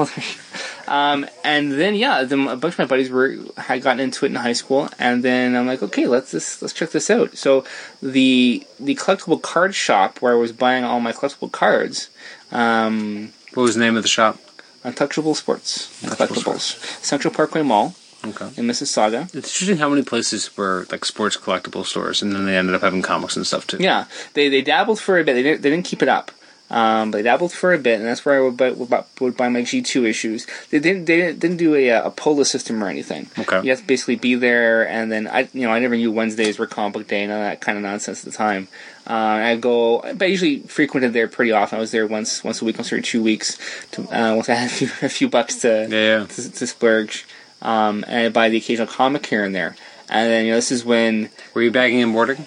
um, 0.88 1.26
and 1.44 1.72
then 1.74 1.96
yeah, 1.96 2.24
then 2.24 2.48
a 2.48 2.56
bunch 2.56 2.76
of 2.76 2.80
my 2.80 2.86
buddies 2.86 3.10
were 3.10 3.36
had 3.58 3.82
gotten 3.84 4.00
into 4.00 4.26
it 4.26 4.30
in 4.30 4.36
high 4.36 4.54
school, 4.54 4.90
and 5.00 5.24
then 5.24 5.56
I'm 5.56 5.68
like, 5.68 5.84
okay, 5.84 6.08
let's 6.08 6.32
just 6.32 6.62
let's 6.62 6.74
check 6.74 6.92
this 6.92 7.10
out. 7.10 7.38
So 7.38 7.66
the 8.02 8.66
the 8.80 8.96
collectible 8.96 9.42
card 9.42 9.76
shop 9.76 10.22
where 10.22 10.34
I 10.34 10.38
was 10.38 10.52
buying 10.52 10.84
all 10.84 11.00
my 11.00 11.12
collectible 11.12 11.52
cards, 11.52 12.10
um, 12.52 13.32
What 13.54 13.64
was 13.64 13.76
the 13.76 13.82
name 13.82 13.96
of 13.98 14.04
the 14.04 14.10
shop? 14.10 14.40
Untouchable 14.86 15.34
Sports 15.36 15.90
Untouchable 16.04 16.42
Collectibles, 16.42 17.04
Central 17.04 17.34
Parkway 17.34 17.62
Mall 17.62 17.96
Okay. 18.26 18.46
in 18.58 18.68
Mississauga. 18.68 19.24
It's 19.36 19.50
interesting 19.54 19.78
how 19.78 19.90
many 19.90 20.02
places 20.04 20.56
were 20.56 20.86
like 20.92 21.04
sports 21.06 21.36
collectible 21.38 21.86
stores, 21.86 22.22
and 22.22 22.34
then 22.34 22.46
they 22.46 22.58
ended 22.58 22.76
up 22.76 22.82
having 22.82 23.02
comics 23.02 23.36
and 23.36 23.46
stuff 23.46 23.68
too. 23.68 23.78
Yeah, 23.80 24.06
they 24.34 24.50
they 24.50 24.62
dabbled 24.62 25.00
for 25.00 25.20
a 25.20 25.24
bit. 25.24 25.34
They 25.34 25.44
didn't 25.44 25.62
they 25.62 25.70
didn't 25.70 25.86
keep 25.86 26.02
it 26.02 26.10
up. 26.10 26.32
Um, 26.72 27.12
but 27.12 27.18
they 27.18 27.24
dabbled 27.24 27.54
for 27.54 27.72
a 27.74 27.78
bit, 27.78 28.00
and 28.00 28.08
that's 28.08 28.26
where 28.26 28.36
I 28.36 28.42
would 28.42 28.58
buy, 28.58 28.72
would 28.72 28.90
buy, 28.90 29.04
would 29.20 29.38
buy 29.38 29.48
my 29.48 29.62
G 29.62 29.84
two 29.84 30.06
issues. 30.08 30.48
They 30.72 30.80
didn't 30.80 31.06
they 31.06 31.18
didn't, 31.18 31.40
didn't 31.40 31.58
do 31.58 31.76
a 31.76 31.90
a 31.90 32.10
pola 32.10 32.46
system 32.46 32.84
or 32.84 32.88
anything. 32.88 33.30
Okay. 33.38 33.62
you 33.62 33.70
have 33.70 33.82
to 33.82 33.86
basically 33.86 34.16
be 34.16 34.34
there, 34.34 34.88
and 34.88 35.12
then 35.12 35.28
I 35.28 35.50
you 35.54 35.68
know 35.68 35.72
I 35.72 35.78
never 35.80 35.96
knew 35.96 36.12
Wednesdays 36.12 36.58
were 36.58 36.66
comic 36.66 37.08
day, 37.08 37.24
and 37.24 37.32
all 37.32 37.40
that 37.42 37.62
kind 37.62 37.78
of 37.78 37.84
nonsense 37.84 38.26
at 38.26 38.32
the 38.32 38.36
time. 38.36 38.70
Uh, 39.06 39.14
I 39.14 39.56
go, 39.58 40.00
but 40.02 40.24
I 40.24 40.26
usually 40.26 40.62
frequented 40.62 41.14
there 41.14 41.28
pretty 41.28 41.52
often. 41.52 41.78
I 41.78 41.82
was 41.82 41.92
there 41.92 42.08
once 42.08 42.44
once 42.44 42.62
a 42.62 42.66
week, 42.66 42.78
once 42.78 42.88
every 42.92 43.04
two 43.04 43.22
weeks. 43.22 43.60
To, 43.92 44.02
uh, 44.04 44.34
once 44.34 44.50
I 44.50 44.56
had 44.56 44.72
a 44.72 44.74
few, 44.74 44.88
a 45.04 45.10
few 45.10 45.30
bucks 45.30 45.56
to 45.58 45.88
Yeah, 45.92 46.20
yeah. 46.22 46.26
to, 46.26 46.52
to 46.54 46.66
splurge, 46.66 47.28
um, 47.64 48.06
and 48.08 48.28
I 48.28 48.30
buy 48.30 48.50
the 48.50 48.58
occasional 48.58 48.88
comic 48.88 49.26
here 49.26 49.44
and 49.44 49.56
there. 49.56 49.76
And 50.10 50.30
then 50.30 50.46
you 50.46 50.52
know 50.52 50.58
this 50.58 50.72
is 50.72 50.86
when 50.86 51.30
Were 51.56 51.64
you 51.64 51.72
bagging 51.72 52.04
and 52.04 52.14
boarding? 52.14 52.46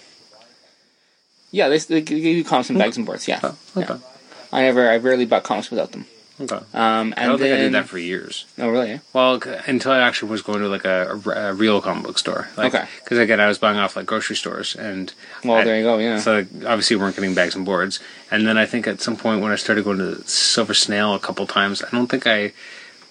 yeah 1.50 1.68
they, 1.68 1.79
they 1.79 2.00
give 2.02 2.18
you 2.18 2.44
comics 2.44 2.70
and 2.70 2.79
bags 2.79 2.96
and 2.96 3.07
boards. 3.07 3.26
Yeah, 3.26 3.40
Oh, 3.42 3.57
okay. 3.76 3.94
Yeah. 3.94 3.98
I 4.52 4.62
never, 4.62 4.88
I 4.88 4.96
rarely 4.98 5.26
bought 5.26 5.42
comics 5.42 5.70
without 5.70 5.92
them. 5.92 6.07
Okay. 6.38 6.55
Um, 6.55 6.62
and 6.74 7.14
I 7.18 7.26
don't 7.26 7.40
then, 7.40 7.48
think 7.48 7.59
I 7.59 7.62
did 7.62 7.72
that 7.72 7.88
for 7.88 7.98
years. 7.98 8.44
Oh, 8.59 8.68
really? 8.68 8.90
eh? 8.92 8.98
Well, 9.14 9.40
until 9.66 9.90
I 9.92 10.00
actually 10.00 10.31
was 10.31 10.42
going 10.42 10.61
to 10.61 10.68
like 10.68 10.85
a, 10.85 11.18
a, 11.24 11.31
a 11.31 11.52
real 11.55 11.81
comic 11.81 12.05
book 12.05 12.18
store. 12.18 12.48
Like, 12.59 12.74
Okay. 12.74 12.87
Because 13.02 13.18
again, 13.18 13.40
I 13.40 13.46
was 13.48 13.59
buying 13.59 13.79
off 13.79 13.96
like 13.96 14.05
grocery 14.07 14.37
stores, 14.37 14.76
and 14.76 15.12
Well, 15.44 15.57
I- 15.59 15.64
there 15.64 15.79
you 15.79 15.83
go. 15.83 15.96
Yeah. 15.98 16.18
So 16.18 16.35
like, 16.38 16.46
obviously, 16.66 16.96
we 16.96 17.02
weren't 17.02 17.16
getting 17.16 17.35
bags 17.35 17.57
and 17.57 17.64
boards. 17.64 18.00
And 18.31 18.46
then 18.46 18.59
I 18.59 18.66
think 18.66 18.87
at 18.87 19.00
some 19.00 19.16
point 19.16 19.40
when 19.40 19.50
I 19.50 19.57
started 19.57 19.85
going 19.85 19.98
to 19.98 20.22
Silver 20.29 20.74
Snail 20.74 21.14
a 21.14 21.18
couple 21.18 21.46
times, 21.46 21.83
I 21.83 21.88
don't 21.90 22.07
think 22.09 22.26
I 22.26 22.52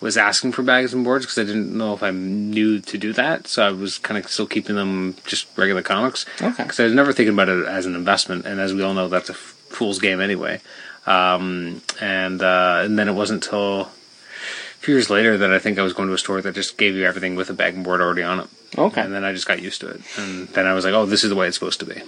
was 0.01 0.17
asking 0.17 0.51
for 0.51 0.61
bags 0.61 0.93
and 0.93 1.03
boards 1.03 1.25
because 1.25 1.37
I 1.37 1.43
didn't 1.43 1.75
know 1.75 1.93
if 1.93 2.03
I 2.03 2.11
knew 2.11 2.79
to 2.79 2.97
do 2.97 3.13
that. 3.13 3.47
So 3.47 3.65
I 3.65 3.71
was 3.71 3.97
kind 3.97 4.23
of 4.23 4.29
still 4.29 4.47
keeping 4.47 4.75
them 4.75 5.15
just 5.25 5.47
regular 5.57 5.81
comics. 5.81 6.25
Okay. 6.41 6.63
Because 6.63 6.79
I 6.79 6.83
was 6.83 6.93
never 6.93 7.13
thinking 7.13 7.33
about 7.33 7.49
it 7.49 7.65
as 7.65 7.85
an 7.85 7.95
investment, 7.95 8.45
and 8.45 8.59
as 8.59 8.73
we 8.73 8.83
all 8.83 8.93
know, 8.93 9.07
that's 9.07 9.29
a 9.29 9.33
fool's 9.33 9.99
game 9.99 10.21
anyway. 10.21 10.61
Um, 11.05 11.81
and 12.01 12.41
uh, 12.41 12.81
and 12.83 12.97
then 12.97 13.07
it 13.07 13.13
wasn't 13.13 13.43
until 13.45 13.81
a 13.81 13.89
few 14.79 14.95
years 14.95 15.09
later 15.09 15.37
that 15.37 15.51
I 15.51 15.59
think 15.59 15.79
I 15.79 15.83
was 15.83 15.93
going 15.93 16.07
to 16.07 16.13
a 16.13 16.17
store 16.17 16.41
that 16.41 16.55
just 16.55 16.77
gave 16.77 16.95
you 16.95 17.05
everything 17.05 17.35
with 17.35 17.49
a 17.49 17.53
bagging 17.53 17.83
board 17.83 18.01
already 18.01 18.23
on 18.23 18.41
it. 18.41 18.47
Okay. 18.77 19.01
And 19.01 19.13
then 19.13 19.23
I 19.23 19.31
just 19.31 19.47
got 19.47 19.61
used 19.61 19.81
to 19.81 19.87
it. 19.89 20.01
And 20.17 20.47
then 20.49 20.67
I 20.67 20.73
was 20.73 20.83
like, 20.83 20.93
oh, 20.93 21.05
this 21.05 21.23
is 21.23 21.29
the 21.29 21.35
way 21.35 21.47
it's 21.47 21.57
supposed 21.57 21.79
to 21.79 21.85
be. 21.85 22.01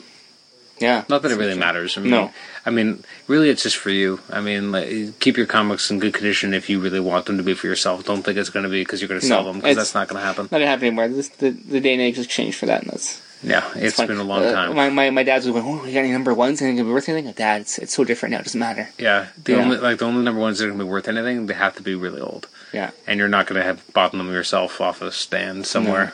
Yeah. 0.80 1.04
Not 1.10 1.22
that 1.24 1.32
it 1.32 1.38
really 1.38 1.58
matters. 1.58 1.98
I 1.98 2.02
mean, 2.02 2.12
No. 2.12 2.32
I 2.66 2.70
mean, 2.70 3.04
really, 3.28 3.50
it's 3.50 3.64
just 3.64 3.78
for 3.78 3.90
you. 3.90 4.20
I 4.30 4.42
mean, 4.42 4.72
like, 4.72 5.20
keep 5.20 5.38
your 5.38 5.46
comics 5.48 5.90
in 5.90 6.00
good 6.00 6.14
condition 6.14 6.54
if 6.54 6.70
you 6.70 6.80
really 6.80 7.00
want 7.00 7.26
them 7.26 7.38
to 7.38 7.44
be 7.44 7.54
for 7.54 7.68
yourself. 7.68 8.06
Don't 8.06 8.22
think 8.24 8.38
it's 8.38 8.50
going 8.50 8.64
to 8.64 8.70
be 8.70 8.82
because 8.82 9.02
you're 9.02 9.08
going 9.08 9.20
to 9.22 9.26
sell 9.26 9.44
No, 9.44 9.52
them 9.54 9.62
because 9.62 9.76
that's 9.78 9.94
not 9.96 10.08
going 10.08 10.20
to 10.20 10.26
happen. 10.26 10.44
Not 10.46 10.52
gonna 10.52 10.68
happen 10.68 10.86
anymore. 10.88 11.08
This, 11.08 11.30
the 11.30 11.50
the 11.52 11.80
day 11.80 11.94
and 11.94 12.02
age 12.02 12.18
has 12.18 12.28
changed 12.28 12.58
for 12.60 12.66
that, 12.68 12.82
and 12.84 12.92
that's 12.92 13.22
Yeah, 13.42 13.64
it's 13.76 13.96
fine. 13.96 14.08
been 14.08 14.18
a 14.18 14.24
long 14.24 14.44
Uh, 14.44 14.52
time. 14.52 14.76
My, 14.76 14.90
my 14.90 15.10
my 15.12 15.24
dad's 15.24 15.46
was 15.48 15.54
going, 15.54 15.66
oh, 15.66 15.86
you 15.86 15.94
got 15.94 16.00
any 16.02 16.12
number 16.12 16.34
ones? 16.34 16.62
And 16.62 16.76
gonna 16.78 16.88
be 16.90 16.94
worth 16.94 17.08
anything? 17.10 17.32
Dad, 17.34 17.62
it's 17.62 17.78
it's 17.80 17.94
so 17.94 18.04
different 18.04 18.34
now. 18.34 18.40
It 18.40 18.44
doesn't 18.46 18.60
matter. 18.60 18.90
yeah, 19.00 19.28
the 19.44 19.54
Yeah. 19.54 19.60
only 19.64 19.78
like 19.78 19.98
the 20.00 20.06
only 20.06 20.24
number 20.24 20.42
ones 20.42 20.58
that 20.60 20.66
are 20.66 20.68
going 20.68 20.80
to 20.80 20.86
be 20.86 20.90
worth 20.90 21.08
anything, 21.08 21.46
they 21.48 21.54
have 21.54 21.76
to 21.78 21.82
be 21.84 21.96
really 21.96 22.20
old, 22.22 22.48
Yeah. 22.74 22.92
and 23.08 23.18
you're 23.20 23.28
not 23.30 23.48
going 23.48 23.60
to 23.62 23.66
have 23.66 23.82
bought 23.94 24.12
them 24.12 24.28
yourself 24.32 24.82
off 24.82 25.02
a 25.02 25.12
stand 25.12 25.66
somewhere. 25.66 26.14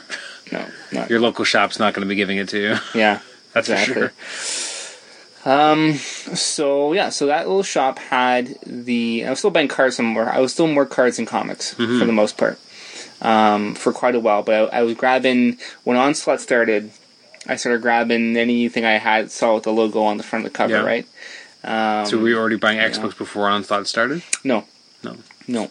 No. 0.52 0.64
Not. 0.92 1.08
Your 1.10 1.20
local 1.20 1.44
shop's 1.46 1.78
not 1.78 1.94
going 1.94 2.06
to 2.06 2.08
be 2.08 2.14
giving 2.14 2.36
it 2.38 2.48
to 2.50 2.58
you. 2.60 2.76
yeah. 2.94 3.20
That's 3.54 3.68
Exactly. 3.68 3.94
for 3.94 4.00
sure. 4.00 4.12
Um. 5.46 5.94
So 5.94 6.92
yeah. 6.94 7.10
So 7.10 7.26
that 7.26 7.46
little 7.46 7.62
shop 7.62 7.98
had 7.98 8.56
the. 8.66 9.24
I 9.26 9.30
was 9.30 9.38
still 9.40 9.50
buying 9.50 9.68
cards 9.68 9.96
some 9.96 10.06
more. 10.06 10.28
I 10.28 10.38
was 10.38 10.52
still 10.52 10.66
more 10.66 10.86
cards 10.86 11.18
and 11.18 11.28
comics 11.28 11.74
Mm-hmm. 11.74 11.98
for 11.98 12.04
the 12.06 12.12
most 12.12 12.36
part. 12.38 12.58
Um, 13.22 13.74
for 13.74 13.92
quite 13.92 14.14
a 14.14 14.20
while, 14.20 14.42
but 14.42 14.72
I, 14.74 14.78
I 14.80 14.82
was 14.82 14.94
grabbing 14.96 15.58
when 15.84 15.96
Onslaught 15.96 16.40
started. 16.40 16.90
I 17.46 17.56
started 17.56 17.82
grabbing 17.82 18.36
anything 18.36 18.84
I 18.86 18.92
had 18.98 19.30
saw 19.30 19.54
with 19.54 19.64
the 19.64 19.72
logo 19.72 20.02
on 20.02 20.16
the 20.16 20.22
front 20.22 20.46
of 20.46 20.52
the 20.52 20.56
cover, 20.56 20.74
Yeah. 20.74 20.80
right? 20.82 21.06
Um, 21.62 22.06
So 22.06 22.18
were 22.18 22.28
you 22.28 22.38
already 22.38 22.56
buying 22.56 22.78
X 22.78 22.98
books 22.98 23.14
before 23.16 23.48
Onslaught 23.48 23.86
started? 23.86 24.22
no, 24.44 24.64
No. 25.02 25.16
no. 25.46 25.68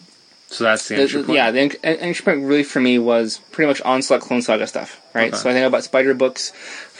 So 0.48 0.62
that's 0.64 0.86
the 0.88 0.96
entry 0.96 1.20
the- 1.22 1.26
point. 1.26 1.36
yeah, 1.36 1.50
the 1.50 1.60
en- 1.60 1.70
en- 1.82 1.96
entry 1.96 2.24
point 2.24 2.44
really 2.46 2.62
for 2.62 2.80
me 2.80 2.98
was 3.00 3.38
pretty 3.50 3.66
much 3.68 3.80
Onslaught 3.82 4.20
Clone 4.20 4.40
Saga 4.42 4.68
stuff, 4.68 5.00
right? 5.14 5.32
Okay. 5.32 5.36
So 5.36 5.50
I 5.50 5.52
think 5.52 5.66
I 5.66 5.68
bought 5.68 5.82
Spider 5.84 6.14
books 6.14 6.52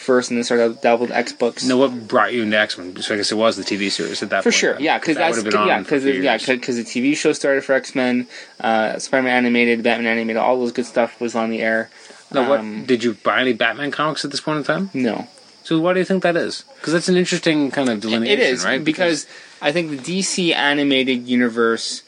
first, 0.05 0.31
and 0.31 0.37
then 0.39 0.45
started 0.45 0.81
dabbled 0.81 1.11
X 1.11 1.33
books. 1.33 1.65
No, 1.65 1.77
what 1.79 2.07
brought 2.07 2.33
you 2.33 2.43
into 2.43 2.57
X 2.59 2.79
Men? 2.79 2.97
So 3.03 3.15
I 3.15 3.17
guess 3.17 3.33
it 3.33 3.37
was 3.37 3.57
the 3.57 3.63
TV 3.65 3.91
series 3.91 4.23
at 4.23 4.31
that 4.31 4.43
for 4.43 4.51
point. 4.51 4.55
sure, 4.55 4.73
then. 4.75 4.83
yeah, 4.83 4.99
because 4.99 5.17
that 5.17 5.35
that's 5.35 5.55
yeah, 5.55 5.79
because 5.81 6.05
yeah, 6.05 6.37
because 6.37 6.77
the 6.77 6.83
TV 6.85 7.17
show 7.17 7.33
started 7.33 7.65
for 7.65 7.73
X 7.73 7.95
Men, 7.95 8.27
uh, 8.61 8.99
Spider 8.99 9.23
Man 9.25 9.37
animated, 9.45 9.83
Batman 9.83 10.07
animated, 10.07 10.37
all 10.37 10.59
those 10.61 10.73
good 10.73 10.87
stuff 10.87 11.21
was 11.21 11.35
on 11.35 11.51
the 11.51 11.61
air. 11.61 11.91
Now, 12.33 12.49
what 12.49 12.61
Um, 12.61 12.85
did 12.85 13.03
you 13.05 13.15
buy 13.15 13.41
any 13.41 13.53
Batman 13.53 13.91
comics 13.91 14.25
at 14.25 14.31
this 14.31 14.41
point 14.41 14.59
in 14.59 14.65
time? 14.65 14.91
No, 14.95 15.29
So 15.63 15.79
why 15.79 15.93
do 15.93 15.99
you 16.01 16.05
think 16.05 16.23
that 16.25 16.37
is? 16.37 16.65
Because 16.77 16.93
that's 16.93 17.09
an 17.09 17.17
interesting 17.17 17.71
kind 17.71 17.89
of 17.89 18.01
delineation, 18.01 18.41
it 18.41 18.43
is 18.43 18.65
right? 18.65 18.83
because 18.83 19.27
I 19.63 19.71
think 19.73 19.91
the 19.91 19.99
DC 19.99 20.53
animated 20.55 21.27
universe 21.29 22.03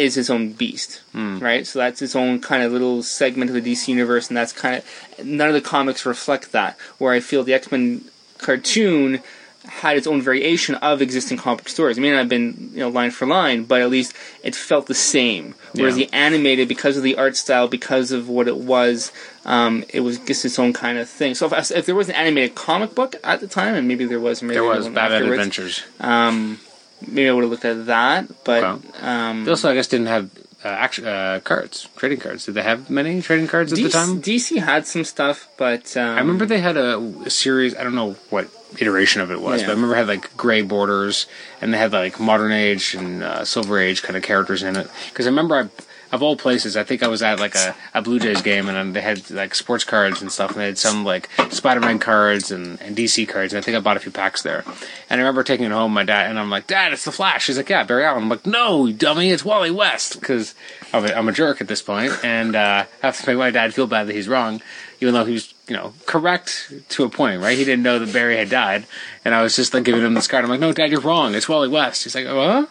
is 0.00 0.16
its 0.16 0.30
own 0.30 0.52
beast, 0.60 1.00
Hmm. 1.12 1.38
right? 1.38 1.66
So 1.66 1.78
that's 1.78 2.00
its 2.02 2.16
own 2.16 2.40
kind 2.40 2.62
of 2.62 2.72
little 2.72 3.02
segment 3.02 3.50
of 3.50 3.54
the 3.54 3.60
DC 3.72 3.88
universe, 3.88 4.28
and 4.28 4.36
that's 4.36 4.52
kind 4.52 4.74
of 4.76 4.82
none 5.26 5.48
of 5.48 5.54
the 5.54 5.60
comics 5.74 6.06
reflect 6.06 6.52
that. 6.52 6.76
Where 6.98 7.12
I 7.12 7.20
feel 7.20 7.42
the 7.44 7.54
X 7.54 7.70
Men 7.72 8.02
cartoon 8.38 9.20
had 9.66 9.96
its 9.98 10.06
own 10.06 10.20
variation 10.22 10.74
of 10.76 11.02
existing 11.02 11.36
comic 11.36 11.68
stories. 11.68 11.98
It 11.98 12.00
may 12.00 12.10
not 12.10 12.18
have 12.24 12.28
been 12.30 12.70
you 12.72 12.80
know 12.80 12.88
line 12.88 13.10
for 13.10 13.26
line, 13.26 13.64
but 13.64 13.80
at 13.82 13.90
least 13.90 14.14
it 14.42 14.54
felt 14.56 14.86
the 14.86 14.94
same. 14.94 15.54
Whereas 15.74 15.98
Yeah. 15.98 16.06
the 16.06 16.14
animated, 16.14 16.66
because 16.66 16.96
of 16.96 17.02
the 17.02 17.14
art 17.16 17.36
style, 17.36 17.68
because 17.68 18.10
of 18.10 18.28
what 18.28 18.48
it 18.48 18.56
was, 18.56 19.12
um, 19.44 19.84
it 19.90 20.00
was 20.00 20.18
just 20.18 20.44
its 20.46 20.58
own 20.58 20.72
kind 20.72 20.96
of 20.98 21.08
thing. 21.08 21.34
So 21.34 21.46
if, 21.54 21.70
if 21.70 21.84
there 21.86 21.94
was 21.94 22.08
an 22.08 22.14
animated 22.16 22.54
comic 22.54 22.94
book 22.94 23.16
at 23.22 23.40
the 23.40 23.46
time, 23.46 23.74
and 23.74 23.86
maybe 23.86 24.06
there 24.06 24.18
was, 24.18 24.42
maybe 24.42 24.54
there 24.54 24.64
was 24.64 24.88
Batman 24.88 25.24
Adventures. 25.30 25.82
um, 26.00 26.58
maybe 27.06 27.28
I 27.28 27.32
would 27.32 27.42
have 27.44 27.50
looked 27.50 27.64
at 27.64 27.86
that, 27.86 28.28
but 28.44 28.62
um, 29.02 29.44
They 29.44 29.50
also, 29.50 29.70
I 29.70 29.74
guess, 29.74 29.86
didn't 29.88 30.06
have 30.06 30.30
uh, 30.64 30.68
action, 30.68 31.06
uh, 31.06 31.40
cards, 31.42 31.88
trading 31.96 32.18
cards. 32.20 32.44
Did 32.46 32.54
they 32.54 32.62
have 32.62 32.90
many 32.90 33.22
trading 33.22 33.46
cards 33.48 33.72
at 33.72 33.76
the 33.78 33.88
time? 33.88 34.20
DC 34.20 34.58
had 34.62 34.86
some 34.86 35.04
stuff, 35.04 35.48
but 35.56 35.96
um, 35.96 36.16
I 36.16 36.20
remember 36.20 36.44
they 36.46 36.60
had 36.60 36.76
a, 36.76 36.98
a 37.24 37.30
series. 37.30 37.74
I 37.74 37.82
don't 37.82 37.94
know 37.94 38.12
what 38.28 38.48
iteration 38.78 39.20
of 39.22 39.30
it 39.30 39.40
was, 39.40 39.60
Yeah. 39.62 39.68
but 39.68 39.72
I 39.72 39.74
remember 39.74 39.94
it 39.94 39.98
had 39.98 40.08
like 40.08 40.36
gray 40.36 40.62
borders, 40.62 41.26
and 41.60 41.72
they 41.72 41.78
had 41.78 41.92
like 41.92 42.20
modern 42.20 42.52
age 42.52 42.94
and 42.94 43.22
uh, 43.22 43.44
silver 43.44 43.78
age 43.78 44.02
kind 44.02 44.16
of 44.16 44.22
characters 44.22 44.62
in 44.62 44.76
it. 44.76 44.88
Because 45.08 45.26
I 45.26 45.30
remember, 45.30 45.56
I, 45.56 45.68
of 46.12 46.22
all 46.22 46.36
places, 46.36 46.76
I 46.76 46.84
think 46.84 47.02
I 47.02 47.08
was 47.08 47.22
at 47.22 47.38
like 47.38 47.54
a, 47.54 47.74
a 47.94 48.02
Blue 48.02 48.18
Jays 48.18 48.42
game, 48.42 48.68
and 48.68 48.94
they 48.94 49.00
had 49.00 49.30
like 49.30 49.54
sports 49.54 49.84
cards 49.84 50.20
and 50.20 50.30
stuff, 50.30 50.52
and 50.52 50.60
they 50.60 50.66
had 50.66 50.78
some 50.78 51.04
like 51.04 51.28
Spider-Man 51.50 51.98
cards 51.98 52.50
and, 52.50 52.80
and 52.82 52.96
DC 52.96 53.28
cards, 53.28 53.52
and 53.52 53.58
I 53.58 53.64
think 53.64 53.76
I 53.76 53.80
bought 53.80 53.96
a 53.96 54.00
few 54.00 54.12
packs 54.12 54.42
there. 54.42 54.64
And 55.08 55.20
I 55.20 55.24
remember 55.24 55.42
taking 55.42 55.66
it 55.66 55.72
home, 55.72 55.92
my 55.92 56.04
dad, 56.04 56.30
and 56.30 56.38
I'm 56.38 56.50
like, 56.50 56.66
Dad, 56.66 56.92
it's 56.92 57.04
the 57.04 57.12
Flash. 57.12 57.46
He's 57.46 57.56
like, 57.56 57.68
Yeah, 57.68 57.84
Barry 57.84 58.04
Allen. 58.04 58.24
I'm 58.24 58.28
like, 58.28 58.46
No, 58.46 58.90
dummy, 58.90 59.30
it's 59.30 59.44
Wally 59.44 59.70
West, 59.70 60.20
because 60.20 60.54
I'm 60.92 61.04
a, 61.04 61.12
I'm 61.12 61.28
a 61.28 61.32
jerk 61.32 61.60
at 61.60 61.68
this 61.68 61.82
point, 61.82 62.12
and 62.24 62.56
uh, 62.56 62.84
I 63.02 63.06
have 63.06 63.20
to 63.20 63.26
make 63.28 63.38
my 63.38 63.50
dad 63.50 63.74
feel 63.74 63.86
bad 63.86 64.06
that 64.08 64.14
he's 64.14 64.28
wrong 64.28 64.60
even 65.00 65.14
though 65.14 65.24
he 65.24 65.32
was, 65.32 65.54
you 65.66 65.74
know, 65.74 65.94
correct 66.06 66.72
to 66.90 67.04
a 67.04 67.08
point, 67.08 67.40
right? 67.40 67.56
He 67.56 67.64
didn't 67.64 67.82
know 67.82 67.98
that 67.98 68.12
Barry 68.12 68.36
had 68.36 68.50
died, 68.50 68.84
and 69.24 69.34
I 69.34 69.42
was 69.42 69.56
just 69.56 69.72
like 69.72 69.84
giving 69.84 70.02
him 70.02 70.14
this 70.14 70.28
card. 70.28 70.44
I'm 70.44 70.50
like, 70.50 70.60
"No, 70.60 70.72
Dad, 70.72 70.90
you're 70.90 71.00
wrong. 71.00 71.34
It's 71.34 71.48
Wally 71.48 71.68
West." 71.68 72.04
He's 72.04 72.14
like, 72.14 72.26
"Oh, 72.26 72.46
huh? 72.46 72.66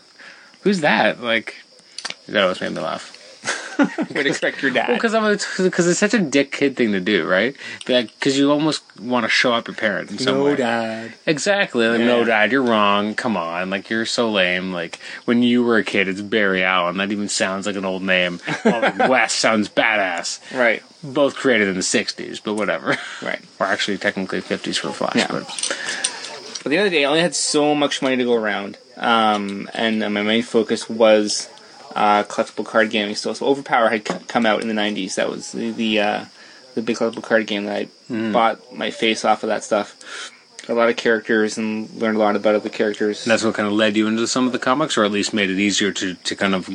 who's 0.62 0.82
that?" 0.82 1.22
Like, 1.22 1.56
that 2.28 2.44
always 2.44 2.62
made 2.62 2.72
me 2.72 2.82
laugh. 2.82 3.09
would 4.14 4.28
expect 4.28 4.62
your 4.62 4.72
dad. 4.72 4.94
Because 4.94 5.14
I'm 5.14 5.24
because 5.64 5.88
it's 5.88 6.00
such 6.00 6.14
a 6.14 6.20
dick 6.20 6.52
kid 6.52 6.76
thing 6.76 6.92
to 6.92 7.00
do, 7.00 7.26
right? 7.28 7.56
Because 7.86 8.38
you 8.38 8.52
almost 8.52 8.84
want 9.00 9.24
to 9.26 9.30
show 9.30 9.54
up 9.54 9.68
your 9.68 9.76
parent 9.76 10.12
in 10.12 10.18
some 10.18 10.44
way. 10.44 10.56
dad. 10.56 11.14
Exactly. 11.26 11.88
Like, 11.88 12.02
no, 12.02 12.24
Dad, 12.24 12.52
you're 12.52 12.64
wrong. 12.64 13.16
Come 13.16 13.38
on. 13.38 13.70
Like, 13.70 13.90
you're 13.90 14.06
so 14.06 14.30
lame. 14.30 14.74
Like, 14.74 15.00
when 15.26 15.44
you 15.44 15.64
were 15.64 15.78
a 15.78 15.84
kid, 15.84 16.08
it's 16.08 16.22
Barry 16.22 16.64
Allen. 16.64 16.98
That 16.98 17.12
even 17.12 17.30
sounds 17.30 17.66
like 17.66 17.76
an 17.76 17.86
old 17.86 18.04
name. 18.04 18.40
West 18.66 19.38
sounds 19.38 19.70
badass. 19.70 20.40
Right, 20.58 20.84
Both 21.04 21.36
created 21.36 21.68
in 21.70 21.76
the 21.76 21.82
60s, 21.82 22.42
but 22.44 22.56
whatever. 22.56 22.98
right. 23.22 23.42
or 23.60 23.66
actually 23.66 23.98
technically 23.98 24.42
50s 24.42 24.78
for 24.78 24.92
Flash. 24.92 25.16
Yeah. 25.16 25.28
But 25.30 25.46
But 26.64 26.70
the 26.70 26.78
the 26.78 26.90
day, 26.90 27.06
I 27.06 27.08
only 27.08 27.22
had 27.22 27.36
so 27.36 27.74
much 27.74 28.02
money 28.02 28.18
to 28.18 28.24
go 28.26 28.34
around, 28.34 28.78
um, 28.98 29.70
and 29.74 30.00
my 30.00 30.24
main 30.24 30.44
focus 30.44 30.90
was 30.90 31.48
uh, 31.96 32.24
collectible 32.24 32.66
card 32.66 32.90
gaming 32.90 33.16
still. 33.16 33.34
So 33.36 33.46
Overpower 33.48 33.90
had 33.90 34.08
c- 34.08 34.16
come 34.28 34.46
out 34.46 34.62
in 34.62 34.68
the 34.68 34.74
'90s. 34.74 35.16
That 35.16 35.30
was 35.30 35.52
the 35.52 35.72
the, 35.72 36.00
uh, 36.00 36.26
the 36.76 36.82
big 36.82 36.98
collectible 36.98 37.24
card 37.24 37.48
game 37.48 37.66
that 37.66 37.76
I 37.76 37.88
Mm-hmm. 38.10 38.32
bought 38.32 38.76
my 38.76 38.90
face 38.90 39.24
off 39.24 39.44
of 39.44 39.50
that 39.50 39.64
stuff. 39.64 39.96
Got 40.66 40.74
a 40.74 40.80
lot 40.80 40.90
of 40.90 40.96
characters 40.98 41.60
and 41.60 41.88
learned 41.94 42.18
a 42.18 42.20
lot 42.20 42.36
about 42.36 42.56
other 42.56 42.70
characters. 42.70 43.24
that's 43.24 43.44
what 43.44 43.54
kind 43.54 43.68
of 43.68 43.74
led 43.74 43.96
you 43.96 44.08
into 44.08 44.26
some 44.26 44.48
of 44.48 44.52
the 44.52 44.58
comics, 44.58 44.98
or 44.98 45.06
at 45.06 45.12
least 45.12 45.32
made 45.32 45.52
it 45.52 45.60
easier 45.60 45.92
to, 45.92 46.16
to 46.16 46.36
kind 46.36 46.56
of. 46.56 46.68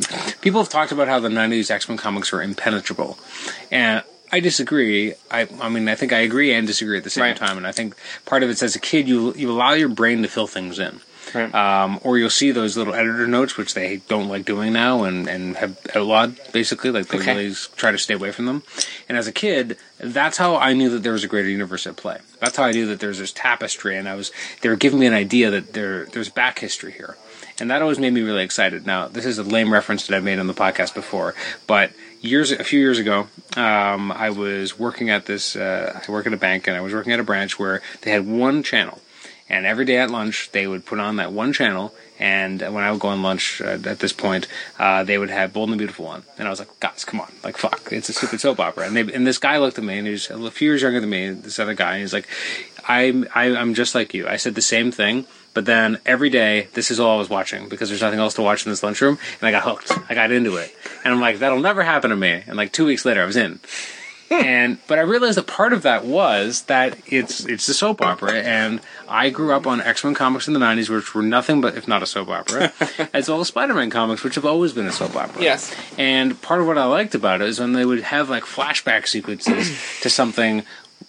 People 0.43 0.61
have 0.63 0.69
talked 0.71 0.93
about 0.93 1.09
how 1.09 1.19
the 1.19 1.29
90s 1.29 1.73
X 1.73 1.89
Men 1.89 1.99
comics 1.99 2.31
were 2.31 2.41
impenetrable. 2.41 3.19
And 3.73 4.05
I 4.31 4.39
disagree. 4.39 5.15
I, 5.29 5.49
I 5.61 5.69
mean, 5.69 5.89
I 5.89 5.97
think 5.97 6.13
I 6.13 6.19
agree 6.21 6.53
and 6.55 6.69
disagree 6.69 6.99
at 6.99 7.03
the 7.05 7.11
same 7.11 7.23
Right. 7.23 7.37
time. 7.37 7.57
And 7.57 7.67
I 7.67 7.73
think 7.73 7.97
part 8.27 8.45
of 8.45 8.51
it's 8.51 8.63
as 8.63 8.77
a 8.77 8.81
kid, 8.81 9.09
you, 9.09 9.35
you 9.35 9.51
allow 9.51 9.73
your 9.73 9.89
brain 9.89 10.23
to 10.23 10.29
fill 10.29 10.47
things 10.47 10.79
in. 10.79 11.01
Right. 11.35 11.53
um, 11.55 11.99
or 12.03 12.17
you'll 12.19 12.31
see 12.31 12.51
those 12.53 12.77
little 12.77 12.95
editor 12.95 13.27
notes, 13.27 13.57
which 13.57 13.75
they 13.75 13.97
don't 14.09 14.29
like 14.29 14.45
doing 14.45 14.73
now 14.73 15.05
and, 15.05 15.29
and 15.29 15.57
have 15.57 15.79
outlawed, 15.95 16.39
basically. 16.53 16.91
Like, 16.91 17.09
they 17.09 17.19
Okay. 17.19 17.35
really 17.35 17.55
try 17.77 17.91
to 17.93 17.99
stay 17.99 18.15
away 18.15 18.31
from 18.33 18.47
them. 18.47 18.63
And 19.09 19.19
as 19.19 19.27
a 19.27 19.33
kid, 19.33 19.77
that's 19.99 20.37
how 20.39 20.57
I 20.57 20.73
knew 20.75 20.91
that 20.91 21.03
there 21.03 21.13
was 21.13 21.25
a 21.25 21.29
greater 21.29 21.49
universe 21.49 21.87
at 21.87 21.97
play. 21.97 22.19
That's 22.41 22.57
how 22.57 22.65
I 22.65 22.73
knew 22.73 22.87
that 22.87 23.01
there's 23.01 23.19
this 23.19 23.33
tapestry, 23.33 23.97
and 23.97 24.09
I 24.09 24.15
was 24.15 24.31
they 24.61 24.69
were 24.69 24.77
giving 24.77 24.99
me 25.01 25.07
an 25.07 25.15
idea 25.15 25.51
that 25.51 25.73
there 25.73 26.05
there's 26.07 26.29
back 26.29 26.59
history 26.59 26.93
here. 26.93 27.17
And 27.61 27.71
that 27.71 27.83
always 27.83 27.99
made 28.01 28.13
me 28.13 28.21
really 28.23 28.43
excited. 28.43 28.85
Now, 28.85 29.07
this 29.07 29.25
is 29.25 29.39
a 29.39 29.45
lame 29.45 29.73
reference 29.73 30.07
that 30.07 30.17
I've 30.17 30.25
made 30.25 30.39
on 30.41 30.49
the 30.49 30.55
podcast 30.55 30.93
before, 30.95 31.35
but 31.69 31.93
years 32.21 32.51
a 32.51 32.65
few 32.65 32.81
years 32.81 32.99
ago, 32.99 33.29
um, 33.57 34.11
I 34.11 34.31
was 34.31 34.77
working 34.79 35.09
at 35.11 35.27
this. 35.27 35.55
Uh, 35.57 36.01
I 36.07 36.11
work 36.11 36.27
at 36.27 36.33
a 36.33 36.37
bank, 36.37 36.67
and 36.67 36.77
I 36.77 36.81
was 36.81 36.93
working 36.93 37.13
at 37.13 37.21
a 37.21 37.25
branch 37.25 37.59
where 37.59 37.81
they 38.03 38.11
had 38.11 38.27
one 38.27 38.63
channel, 38.65 39.01
and 39.55 39.67
every 39.67 39.85
day 39.85 39.99
at 39.99 40.11
lunch 40.11 40.51
they 40.51 40.67
would 40.67 40.85
put 40.85 40.99
on 40.99 41.17
that 41.17 41.33
one 41.33 41.53
channel. 41.53 41.95
And 42.19 42.61
when 42.61 42.83
I 42.85 42.91
would 42.91 43.01
go 43.01 43.09
on 43.09 43.23
lunch 43.23 43.61
uh, 43.61 43.79
at 43.85 43.99
this 43.99 44.13
point, 44.13 44.47
uh, 44.79 45.05
they 45.05 45.19
would 45.19 45.31
have 45.31 45.53
Bold 45.53 45.69
and 45.69 45.75
the 45.75 45.79
Beautiful 45.79 46.07
on, 46.07 46.23
and 46.39 46.47
I 46.47 46.51
was 46.51 46.61
like, 46.61 46.79
"Guys, 46.79 47.05
come 47.05 47.21
on! 47.21 47.33
Like, 47.43 47.57
fuck! 47.57 47.89
It's 47.91 48.09
a 48.09 48.13
stupid 48.13 48.41
soap 48.41 48.61
opera." 48.61 48.87
And, 48.87 48.97
they, 48.97 49.13
and 49.13 49.27
this 49.27 49.39
guy 49.39 49.59
looked 49.59 49.79
at 49.79 49.85
me, 49.85 49.99
and 49.99 50.07
he's 50.07 50.31
a 50.31 50.51
few 50.51 50.71
years 50.71 50.83
younger 50.83 51.01
than 51.01 51.11
me. 51.11 51.31
This 51.31 51.59
other 51.59 51.75
guy, 51.75 51.95
and 51.95 52.03
he's 52.03 52.13
like, 52.13 52.29
"I'm 52.87 53.27
I, 53.35 53.57
I'm 53.57 53.75
just 53.75 53.97
like 53.97 54.15
you." 54.15 54.29
I 54.29 54.37
said 54.37 54.55
the 54.55 54.63
same 54.63 54.93
thing, 54.93 55.27
but 55.55 55.67
then 55.67 55.99
every 56.07 56.31
day, 56.31 56.69
this 56.75 56.93
is 56.93 57.01
all 57.01 57.17
I 57.17 57.19
was 57.19 57.29
watching 57.29 57.69
because 57.69 57.89
there's 57.89 58.03
nothing 58.03 58.21
else 58.21 58.35
to 58.35 58.43
watch 58.43 58.65
in 58.65 58.71
this 58.71 58.85
lunchroom, 58.85 59.19
and 59.41 59.49
I 59.49 59.51
got 59.51 59.65
hooked. 59.65 59.91
I 60.09 60.15
got 60.15 60.31
into 60.31 60.55
it, 60.57 60.73
and 61.05 61.13
I'm 61.13 61.21
like, 61.21 61.41
"That'll 61.41 61.59
never 61.59 61.83
happen 61.83 62.11
to 62.11 62.17
me." 62.17 62.45
And 62.47 62.57
like 62.57 62.73
two 62.73 62.87
weeks 62.87 63.05
later, 63.05 63.23
I 63.23 63.27
was 63.27 63.37
in 63.37 63.59
and 64.31 64.79
but 64.87 64.99
I 64.99 65.03
realized 65.03 65.37
that 65.39 65.47
part 65.47 65.73
of 65.73 65.83
that 65.83 66.05
was 66.05 66.63
that 66.63 66.99
it's 67.07 67.45
it's 67.45 67.69
a 67.69 67.75
soap 67.75 68.01
opera, 68.03 68.33
and 68.33 68.81
I 69.09 69.31
grew 69.31 69.53
up 69.53 69.67
on 69.67 69.81
X 69.81 70.05
Men 70.05 70.15
comics 70.15 70.47
in 70.49 70.55
the 70.55 70.61
'90s, 70.61 70.89
which 70.89 71.15
were 71.15 71.23
nothing 71.23 71.61
but 71.61 71.77
if 71.77 71.87
not 71.89 72.03
a 72.03 72.07
soap 72.07 72.29
opera, 72.29 72.73
as 73.15 73.29
well 73.29 73.41
as 73.41 73.49
Spider 73.49 73.75
Man 73.75 73.91
comics, 73.91 74.23
which 74.25 74.35
have 74.37 74.45
always 74.47 74.73
been 74.73 74.87
a 74.87 74.93
soap 74.93 75.17
opera. 75.17 75.43
Yes. 75.43 75.75
and 75.99 76.41
part 76.43 76.61
of 76.61 76.67
what 76.67 76.79
I 76.79 76.85
liked 76.85 77.15
about 77.15 77.41
it 77.41 77.49
is 77.49 77.61
when 77.61 77.73
they 77.73 77.85
would 77.85 78.03
have 78.03 78.29
like 78.31 78.45
flashback 78.45 79.07
sequences 79.07 79.77
to 80.03 80.11
something 80.11 80.65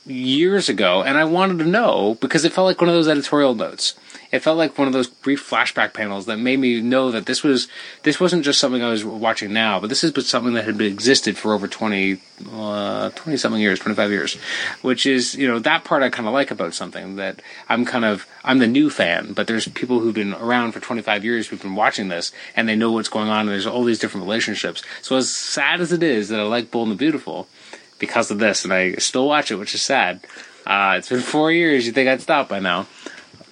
years 0.05 0.69
ago, 0.69 1.03
and 1.03 1.17
I 1.17 1.23
wanted 1.25 1.59
to 1.59 1.65
know 1.65 2.17
because 2.21 2.45
it 2.45 2.53
felt 2.53 2.65
like 2.65 2.79
one 2.81 2.89
of 2.89 2.95
those 2.95 3.07
editorial 3.07 3.55
notes. 3.55 3.95
It 4.31 4.39
felt 4.39 4.57
like 4.57 4.77
one 4.77 4.87
of 4.87 4.93
those 4.93 5.07
brief 5.07 5.47
flashback 5.47 5.93
panels 5.93 6.25
that 6.25 6.37
made 6.37 6.59
me 6.59 6.81
know 6.81 7.11
that 7.11 7.25
this 7.25 7.43
was 7.43 7.67
this 8.03 8.19
wasn't 8.19 8.43
just 8.43 8.59
something 8.59 8.83
I 8.83 8.89
was 8.89 9.05
watching 9.05 9.53
now, 9.53 9.79
but 9.79 9.87
this 9.87 10.01
has 10.01 10.11
been 10.11 10.23
something 10.23 10.53
that 10.53 10.65
had 10.65 10.77
been 10.77 10.91
existed 10.91 11.37
for 11.37 11.53
over 11.53 11.67
20, 11.67 12.19
uh, 12.53 13.09
20 13.11 13.37
something 13.37 13.61
years, 13.61 13.79
25 13.79 14.11
years, 14.11 14.35
which 14.81 15.05
is, 15.05 15.35
you 15.35 15.47
know, 15.47 15.59
that 15.59 15.83
part 15.83 16.03
I 16.03 16.09
kind 16.09 16.27
of 16.27 16.33
like 16.33 16.51
about 16.51 16.73
something 16.73 17.15
that 17.15 17.41
I'm 17.69 17.85
kind 17.85 18.05
of, 18.05 18.27
I'm 18.43 18.59
the 18.59 18.67
new 18.67 18.89
fan, 18.89 19.33
but 19.33 19.47
there's 19.47 19.67
people 19.69 19.99
who've 19.99 20.13
been 20.13 20.33
around 20.33 20.73
for 20.73 20.79
25 20.79 21.23
years 21.23 21.47
who've 21.47 21.61
been 21.61 21.75
watching 21.75 22.07
this 22.07 22.31
and 22.55 22.67
they 22.67 22.75
know 22.75 22.91
what's 22.91 23.09
going 23.09 23.29
on 23.29 23.41
and 23.41 23.49
there's 23.49 23.67
all 23.67 23.83
these 23.83 23.99
different 23.99 24.25
relationships. 24.25 24.83
So 25.01 25.15
as 25.17 25.29
sad 25.31 25.81
as 25.81 25.91
it 25.91 26.03
is 26.03 26.29
that 26.29 26.39
I 26.39 26.43
like 26.43 26.71
Bold 26.71 26.89
and 26.89 26.97
the 26.97 26.99
Beautiful 26.99 27.47
because 27.99 28.31
of 28.31 28.39
this 28.39 28.63
and 28.63 28.73
I 28.73 28.95
still 28.95 29.27
watch 29.27 29.51
it, 29.51 29.55
which 29.55 29.75
is 29.75 29.81
sad. 29.81 30.21
Uh, 30.65 30.95
it's 30.97 31.09
been 31.09 31.21
four 31.21 31.51
years. 31.51 31.85
You 31.85 31.91
think 31.93 32.09
I'd 32.09 32.21
stop 32.21 32.49
by 32.49 32.59
now? 32.59 32.87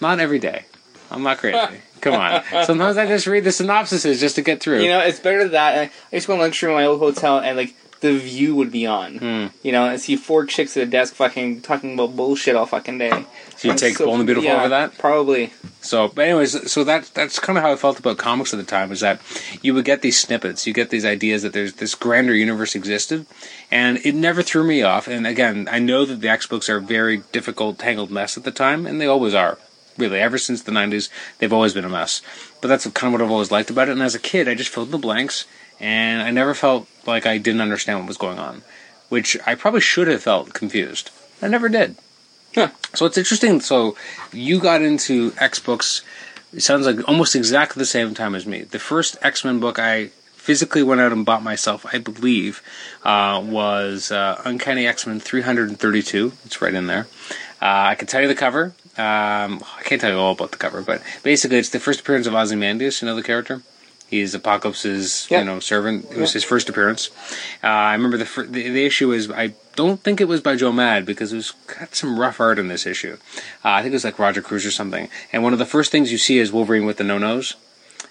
Not 0.04 0.20
every 0.20 0.40
day. 0.40 0.66
I'm 1.10 1.24
not 1.24 1.38
crazy. 1.38 1.80
Come 2.02 2.16
on. 2.16 2.44
Sometimes 2.66 2.98
I 2.98 3.08
just 3.08 3.26
read 3.26 3.46
the 3.46 3.52
synopsises 3.52 4.20
just 4.20 4.36
to 4.36 4.42
get 4.42 4.60
through. 4.60 4.82
You 4.82 4.90
know, 4.90 5.00
it's 5.00 5.22
better 5.22 5.44
than 5.44 5.54
that. 5.54 5.92
I 6.12 6.16
used 6.16 6.26
to 6.26 6.28
go 6.28 6.34
in 6.34 6.42
lunch 6.42 6.62
room 6.62 6.74
at 6.74 6.76
my 6.76 6.86
old 6.86 7.00
hotel 7.00 7.40
and 7.40 7.56
like 7.56 7.74
the 8.02 8.18
view 8.18 8.54
would 8.56 8.70
be 8.70 8.86
on. 8.86 9.18
Hmm. 9.18 9.48
You 9.64 9.72
know, 9.72 9.86
and 9.86 10.02
see 10.02 10.18
four 10.18 10.46
chicks 10.46 10.76
at 10.76 10.84
a 10.84 10.86
desk 10.86 11.14
fucking 11.16 11.62
talking 11.62 11.94
about 11.94 12.18
bullshit 12.18 12.58
all 12.58 12.66
fucking 12.66 12.98
day. 12.98 13.26
So 13.56 13.70
you 13.70 13.76
take 13.76 13.98
Bold 13.98 14.18
and 14.18 14.26
Beautiful 14.26 14.50
yeah, 14.50 14.60
over 14.60 14.70
that? 14.70 14.98
Probably. 14.98 15.54
So, 15.80 16.10
but 16.10 16.26
anyways, 16.26 16.70
so 16.70 16.84
that 16.84 17.10
that's 17.14 17.40
kind 17.40 17.58
of 17.58 17.64
how 17.64 17.72
I 17.72 17.78
felt 17.78 17.98
about 18.00 18.18
comics 18.18 18.54
at 18.54 18.58
the 18.58 18.66
time. 18.66 18.92
Is 18.92 19.00
that 19.00 19.22
you 19.62 19.74
would 19.74 19.86
get 19.86 20.02
these 20.02 20.20
snippets, 20.20 20.68
you 20.68 20.74
get 20.74 20.90
these 20.90 21.06
ideas 21.06 21.44
that 21.44 21.54
there's 21.54 21.76
this 21.76 21.96
grander 21.96 22.36
universe 22.36 22.76
existed, 22.76 23.26
and 23.72 24.00
it 24.04 24.16
never 24.16 24.44
threw 24.44 24.66
me 24.66 24.84
off. 24.84 25.08
And 25.08 25.26
again, 25.26 25.70
I 25.72 25.80
know 25.80 26.04
that 26.04 26.20
the 26.20 26.28
X 26.28 26.46
books 26.46 26.68
are 26.70 26.78
a 26.78 26.82
very 26.82 27.24
difficult, 27.32 27.80
tangled 27.80 28.12
mess 28.12 28.36
at 28.36 28.44
the 28.44 28.52
time, 28.52 28.86
and 28.86 29.00
they 29.00 29.08
always 29.08 29.34
are. 29.34 29.58
Really, 29.98 30.20
ever 30.20 30.38
since 30.38 30.62
the 30.62 30.72
'90s, 30.72 31.10
they've 31.38 31.54
always 31.54 31.74
been 31.74 31.86
a 31.86 31.90
mess. 31.90 32.22
But 32.62 32.68
that's 32.68 32.88
kind 32.92 33.14
of 33.14 33.20
what 33.20 33.26
I've 33.26 33.32
always 33.32 33.52
liked 33.52 33.70
about 33.70 33.90
it. 33.90 33.94
And 33.94 34.02
as 34.02 34.16
a 34.16 34.20
kid, 34.20 34.48
I 34.48 34.56
just 34.56 34.70
filled 34.70 34.88
in 34.88 34.92
the 34.92 34.98
blanks, 34.98 35.46
and 35.80 36.22
I 36.22 36.32
never 36.32 36.54
felt 36.54 36.88
like 37.06 37.26
I 37.26 37.38
didn't 37.38 37.62
understand 37.62 38.00
what 38.00 38.08
was 38.08 38.18
going 38.18 38.40
on, 38.40 38.64
which 39.10 39.38
I 39.46 39.56
probably 39.56 39.82
should 39.82 40.08
have 40.08 40.24
felt 40.24 40.54
confused. 40.54 41.12
I 41.42 41.48
never 41.48 41.70
did. 41.70 41.96
Huh. 42.56 42.70
So 42.94 43.06
it's 43.06 43.18
interesting. 43.18 43.60
So 43.62 43.96
you 44.32 44.60
got 44.60 44.82
into 44.82 45.34
X 45.40 45.60
books. 45.60 46.04
It 46.54 46.62
sounds 46.62 46.86
like 46.86 47.08
almost 47.08 47.36
exactly 47.36 47.80
the 47.80 47.86
same 47.86 48.14
time 48.14 48.36
as 48.36 48.46
me. 48.46 48.62
The 48.62 48.80
first 48.80 49.18
X 49.22 49.44
Men 49.44 49.60
book 49.60 49.80
I 49.80 50.12
physically 50.44 50.84
went 50.84 51.00
out 51.00 51.14
and 51.14 51.26
bought 51.26 51.42
myself, 51.42 51.86
I 51.94 52.00
believe, 52.00 52.62
uh, 53.04 53.42
was 53.44 54.12
uh, 54.12 54.42
Uncanny 54.44 54.86
X 54.86 55.08
Men 55.08 55.20
332. 55.20 56.34
It's 56.46 56.62
right 56.62 56.74
in 56.74 56.88
there. 56.88 57.08
Uh, 57.62 57.92
I 57.92 57.96
can 57.96 58.08
tell 58.08 58.22
you 58.22 58.28
the 58.28 58.36
cover. 58.36 58.74
Um, 58.98 59.64
I 59.78 59.82
can't 59.84 60.00
tell 60.00 60.12
you 60.12 60.18
all 60.20 60.34
about 60.34 60.52
the 60.52 60.58
cover, 60.58 60.82
but 60.82 61.02
basically, 61.24 61.58
it's 61.58 61.70
the 61.70 61.80
first 61.80 62.02
appearance 62.02 62.28
of 62.28 62.36
Ozymandias. 62.36 63.02
You 63.02 63.08
know 63.08 63.16
the 63.16 63.24
character. 63.24 63.62
He's 64.08 64.36
Apocalypse's, 64.36 65.26
Yeah. 65.32 65.40
you 65.40 65.46
know, 65.46 65.60
servant. 65.60 66.06
It 66.12 66.18
was 66.18 66.30
Yeah. 66.32 66.34
his 66.36 66.44
first 66.44 66.70
appearance. 66.70 67.10
Uh, 67.64 67.68
I 67.68 67.94
remember 67.94 68.18
the, 68.18 68.26
fir- 68.28 68.46
the 68.46 68.70
the 68.70 68.86
issue 68.86 69.12
is 69.12 69.32
I 69.32 69.54
don't 69.76 70.04
think 70.04 70.22
it 70.22 70.28
was 70.28 70.42
by 70.42 70.56
Joe 70.56 70.72
Mad 70.72 71.04
because 71.08 71.34
it 71.34 71.38
was 71.38 71.54
got 71.80 71.96
some 71.96 72.20
rough 72.20 72.40
art 72.40 72.60
in 72.60 72.68
this 72.68 72.86
issue. 72.86 73.18
Uh, 73.66 73.70
I 73.70 73.82
think 73.82 73.94
it 73.94 73.96
was 73.96 74.04
like 74.04 74.20
Roger 74.20 74.44
Cruz 74.44 74.64
or 74.68 74.72
something. 74.72 75.10
And 75.32 75.42
one 75.42 75.54
of 75.54 75.60
the 75.60 75.66
first 75.66 75.92
things 75.92 76.12
you 76.12 76.20
see 76.20 76.38
is 76.38 76.52
Wolverine 76.52 76.86
with 76.86 76.98
the 76.98 77.04
no 77.04 77.18
nose. 77.18 77.56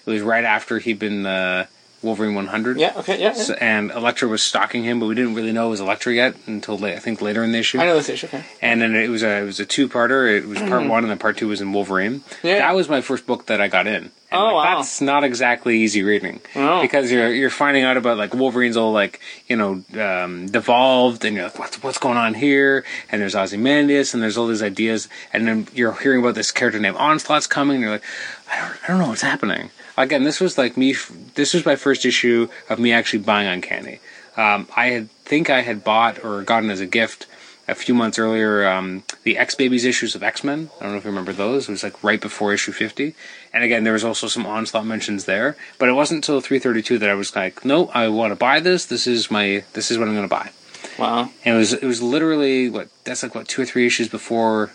It 0.05 0.11
was 0.11 0.21
right 0.21 0.43
after 0.43 0.79
he'd 0.79 0.99
been 0.99 1.25
uh, 1.25 1.67
Wolverine 2.03 2.35
100. 2.35 2.77
Yeah. 2.77 2.93
Okay. 2.97 3.19
Yeah. 3.19 3.27
yeah. 3.27 3.33
So, 3.33 3.53
and 3.53 3.89
Elektra 3.91 4.27
was 4.27 4.43
stalking 4.43 4.83
him, 4.83 4.99
but 4.99 5.05
we 5.07 5.15
didn't 5.15 5.35
really 5.35 5.51
know 5.51 5.67
it 5.67 5.71
was 5.71 5.79
Elektra 5.79 6.13
yet 6.13 6.35
until 6.45 6.77
la- 6.77 6.89
I 6.89 6.99
think 6.99 7.21
later 7.21 7.43
in 7.43 7.51
the 7.51 7.59
issue. 7.59 7.79
I 7.79 7.85
know 7.85 7.95
this 7.95 8.09
issue. 8.09 8.27
Okay. 8.27 8.43
And 8.61 8.81
then 8.81 8.95
it 8.95 9.09
was 9.09 9.23
a 9.23 9.41
it 9.41 9.45
was 9.45 9.59
a 9.59 9.65
two 9.65 9.87
parter. 9.89 10.29
It 10.37 10.45
was 10.47 10.59
part 10.59 10.87
one, 10.87 11.03
and 11.03 11.09
then 11.11 11.17
part 11.17 11.37
two 11.37 11.47
was 11.47 11.61
in 11.61 11.71
Wolverine. 11.73 12.19
Mm-hmm. 12.19 12.47
Yeah. 12.47 12.59
That 12.59 12.75
was 12.75 12.89
my 12.89 13.01
first 13.01 13.25
book 13.25 13.45
that 13.47 13.61
I 13.61 13.67
got 13.67 13.87
in. 13.87 14.11
And 14.31 14.41
Oh, 14.41 14.55
like, 14.55 14.65
wow. 14.65 14.75
That's 14.77 14.99
not 14.99 15.23
exactly 15.23 15.77
easy 15.79 16.01
reading 16.01 16.41
Oh. 16.55 16.81
because 16.81 17.11
you're 17.11 17.31
you're 17.31 17.51
finding 17.51 17.83
out 17.83 17.97
about 17.97 18.17
like 18.17 18.33
Wolverine's 18.33 18.75
all 18.77 18.91
like 18.91 19.19
you 19.47 19.55
know 19.55 19.83
um, 20.01 20.47
devolved, 20.47 21.23
and 21.23 21.35
you're 21.35 21.45
like 21.45 21.59
what's 21.59 21.81
what's 21.83 21.97
going 21.99 22.17
on 22.17 22.33
here? 22.33 22.83
And 23.11 23.21
there's 23.21 23.35
Ozymandias, 23.35 24.13
and 24.13 24.23
there's 24.23 24.37
all 24.37 24.47
these 24.47 24.63
ideas, 24.63 25.07
and 25.31 25.47
then 25.47 25.67
you're 25.73 25.93
hearing 25.93 26.19
about 26.19 26.33
this 26.35 26.51
character 26.51 26.79
named 26.79 26.97
Onslaught's 26.97 27.45
coming, 27.47 27.75
and 27.75 27.81
you're 27.83 27.91
like, 27.91 28.03
I 28.51 28.59
don't 28.59 28.77
I 28.83 28.87
don't 28.87 28.99
know 28.99 29.09
what's 29.09 29.21
happening. 29.21 29.69
Again, 29.97 30.23
this 30.23 30.39
was 30.39 30.57
like 30.57 30.75
me. 30.77 30.95
This 31.35 31.53
was 31.53 31.65
my 31.65 31.75
first 31.75 32.05
issue 32.05 32.49
of 32.69 32.79
me 32.79 32.91
actually 32.91 33.19
buying 33.19 33.47
Uncanny. 33.47 33.99
Um, 34.35 34.67
I 34.75 34.87
had 34.87 35.11
think 35.25 35.49
I 35.49 35.61
had 35.61 35.83
bought 35.83 36.23
or 36.23 36.41
gotten 36.41 36.69
as 36.69 36.79
a 36.79 36.87
gift 36.87 37.27
a 37.67 37.75
few 37.75 37.93
months 37.93 38.19
earlier 38.19 38.67
um, 38.67 39.03
the 39.23 39.37
X 39.37 39.55
Babies 39.55 39.85
issues 39.85 40.15
of 40.15 40.23
X 40.23 40.43
Men. 40.43 40.69
I 40.79 40.83
don't 40.83 40.91
know 40.93 40.97
if 40.97 41.05
you 41.05 41.11
remember 41.11 41.31
those. 41.31 41.69
It 41.69 41.71
was 41.71 41.83
like 41.83 42.03
right 42.03 42.19
before 42.19 42.53
issue 42.53 42.71
fifty. 42.71 43.15
And 43.53 43.63
again, 43.63 43.83
there 43.83 43.93
was 43.93 44.03
also 44.03 44.27
some 44.27 44.45
onslaught 44.45 44.85
mentions 44.85 45.25
there. 45.25 45.55
But 45.77 45.89
it 45.89 45.93
wasn't 45.93 46.17
until 46.17 46.41
three 46.41 46.59
thirty 46.59 46.81
two 46.81 46.97
that 46.97 47.09
I 47.09 47.13
was 47.13 47.35
like, 47.35 47.63
no, 47.63 47.87
I 47.89 48.07
want 48.07 48.31
to 48.31 48.35
buy 48.35 48.59
this. 48.59 48.85
This 48.85 49.05
is 49.07 49.29
my 49.29 49.63
this 49.73 49.91
is 49.91 49.97
what 49.97 50.07
I'm 50.07 50.15
going 50.15 50.27
to 50.27 50.35
buy. 50.35 50.51
Wow. 50.97 51.29
And 51.45 51.55
it 51.55 51.57
was 51.57 51.73
it 51.73 51.85
was 51.85 52.01
literally 52.01 52.69
what 52.69 52.89
that's 53.03 53.23
like 53.23 53.35
what 53.35 53.47
two 53.47 53.61
or 53.61 53.65
three 53.65 53.85
issues 53.85 54.09
before 54.09 54.71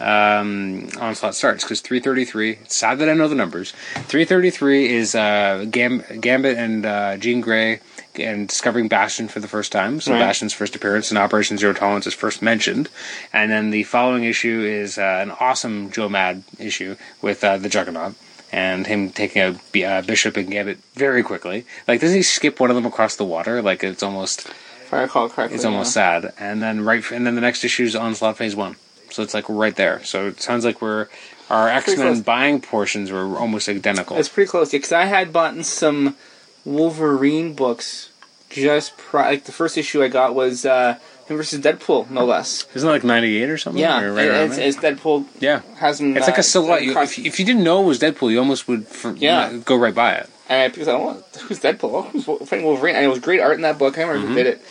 um, 0.00 0.88
onslaught 1.00 1.34
starts 1.34 1.64
because 1.64 1.80
333 1.80 2.50
it's 2.62 2.76
sad 2.76 2.98
that 2.98 3.08
i 3.08 3.14
know 3.14 3.28
the 3.28 3.34
numbers 3.34 3.72
333 4.08 4.88
is 4.92 5.14
uh, 5.14 5.64
Gam- 5.70 6.02
gambit 6.20 6.56
and 6.58 6.84
uh, 6.84 7.16
jean 7.16 7.40
grey 7.40 7.80
and 8.16 8.46
discovering 8.48 8.86
bastion 8.88 9.28
for 9.28 9.40
the 9.40 9.48
first 9.48 9.72
time 9.72 10.00
so 10.00 10.12
Right. 10.12 10.18
bastion's 10.20 10.52
first 10.52 10.74
appearance 10.76 11.10
in 11.10 11.16
operation 11.16 11.58
zero 11.58 11.72
tolerance 11.72 12.06
is 12.06 12.14
first 12.14 12.42
mentioned 12.42 12.88
and 13.32 13.50
then 13.50 13.70
the 13.70 13.84
following 13.84 14.24
issue 14.24 14.60
is 14.60 14.98
uh, 14.98 15.02
an 15.22 15.30
awesome 15.40 15.90
joe 15.90 16.08
mad 16.08 16.42
issue 16.58 16.96
with 17.22 17.42
uh, 17.44 17.56
the 17.58 17.68
juggernaut 17.68 18.14
and 18.52 18.86
him 18.86 19.10
taking 19.10 19.42
a 19.42 19.84
uh, 19.84 20.02
bishop 20.02 20.36
and 20.36 20.50
gambit 20.50 20.78
very 20.94 21.22
quickly 21.22 21.64
like 21.88 22.00
doesn't 22.00 22.16
he 22.16 22.22
skip 22.22 22.60
one 22.60 22.70
of 22.70 22.76
them 22.76 22.86
across 22.86 23.16
the 23.16 23.24
water 23.24 23.60
like 23.62 23.82
it's 23.82 24.02
almost 24.02 24.46
If 24.84 24.92
I 24.92 25.02
recall 25.02 25.28
correctly. 25.28 25.56
it's 25.56 25.64
almost 25.64 25.92
sad. 25.92 26.32
And 26.38 26.62
then 26.62 26.84
right, 26.84 27.02
and 27.10 27.26
then 27.26 27.34
the 27.36 27.40
next 27.40 27.64
issue 27.64 27.84
is 27.84 27.96
Onslaught 27.96 28.36
Phase 28.36 28.54
One, 28.54 28.76
so 29.14 29.22
it's 29.22 29.34
like 29.34 29.48
right 29.48 29.74
there. 29.76 30.02
So 30.04 30.26
it 30.28 30.40
sounds 30.42 30.64
like 30.64 30.82
we're 30.82 31.08
our 31.50 31.68
X 31.68 31.96
Men 31.96 32.20
buying 32.22 32.60
portions 32.60 33.10
were 33.10 33.36
almost 33.36 33.68
identical. 33.68 34.16
It's 34.16 34.28
pretty 34.28 34.50
close, 34.50 34.70
because 34.72 34.92
I 34.92 35.04
had 35.04 35.32
bought 35.32 35.64
some 35.64 36.16
Wolverine 36.64 37.54
books 37.54 38.10
just 38.50 38.96
pri- 38.96 39.30
like 39.30 39.44
the 39.44 39.52
first 39.52 39.76
issue 39.76 40.02
I 40.02 40.08
got 40.08 40.34
was 40.34 40.64
uh, 40.64 40.98
him 41.26 41.36
versus 41.36 41.60
Deadpool, 41.60 42.10
no 42.10 42.24
less. 42.24 42.66
Isn't 42.74 42.88
it 42.88 42.92
like 42.92 43.04
ninety 43.04 43.42
eight 43.42 43.50
or 43.50 43.58
something? 43.58 43.80
Yeah, 43.80 44.00
Or 44.00 44.12
right 44.12 44.28
around 44.28 44.52
it's, 44.52 44.58
it's 44.58 44.76
Deadpool 44.78 45.26
yeah. 45.40 45.60
has 45.76 46.00
him. 46.00 46.16
It's 46.16 46.26
like 46.26 46.38
uh, 46.38 46.40
a 46.40 46.44
silhouette. 46.44 46.82
You, 46.82 46.98
if, 47.00 47.18
if 47.18 47.38
you 47.40 47.44
didn't 47.44 47.64
know 47.64 47.82
it 47.82 47.86
was 47.86 47.98
Deadpool, 47.98 48.30
you 48.30 48.38
almost 48.38 48.66
would 48.68 48.86
for, 48.86 49.12
Yeah. 49.16 49.50
not 49.50 49.64
go 49.64 49.76
right 49.76 49.94
by 49.94 50.14
it. 50.14 50.30
and 50.48 50.62
I 50.62 50.68
picked 50.74 50.88
up, 50.88 51.00
oh, 51.00 51.38
who's 51.40 51.60
Deadpool? 51.60 52.10
Who's 52.10 52.24
fighting 52.48 52.64
Wolverine? 52.64 52.96
And 52.96 53.04
it 53.04 53.08
was 53.08 53.18
great 53.20 53.40
art 53.40 53.56
in 53.56 53.62
that 53.62 53.78
book. 53.78 53.98
I 53.98 54.02
remember 54.02 54.28
who 54.28 54.34
did 54.34 54.46
it. 54.46 54.62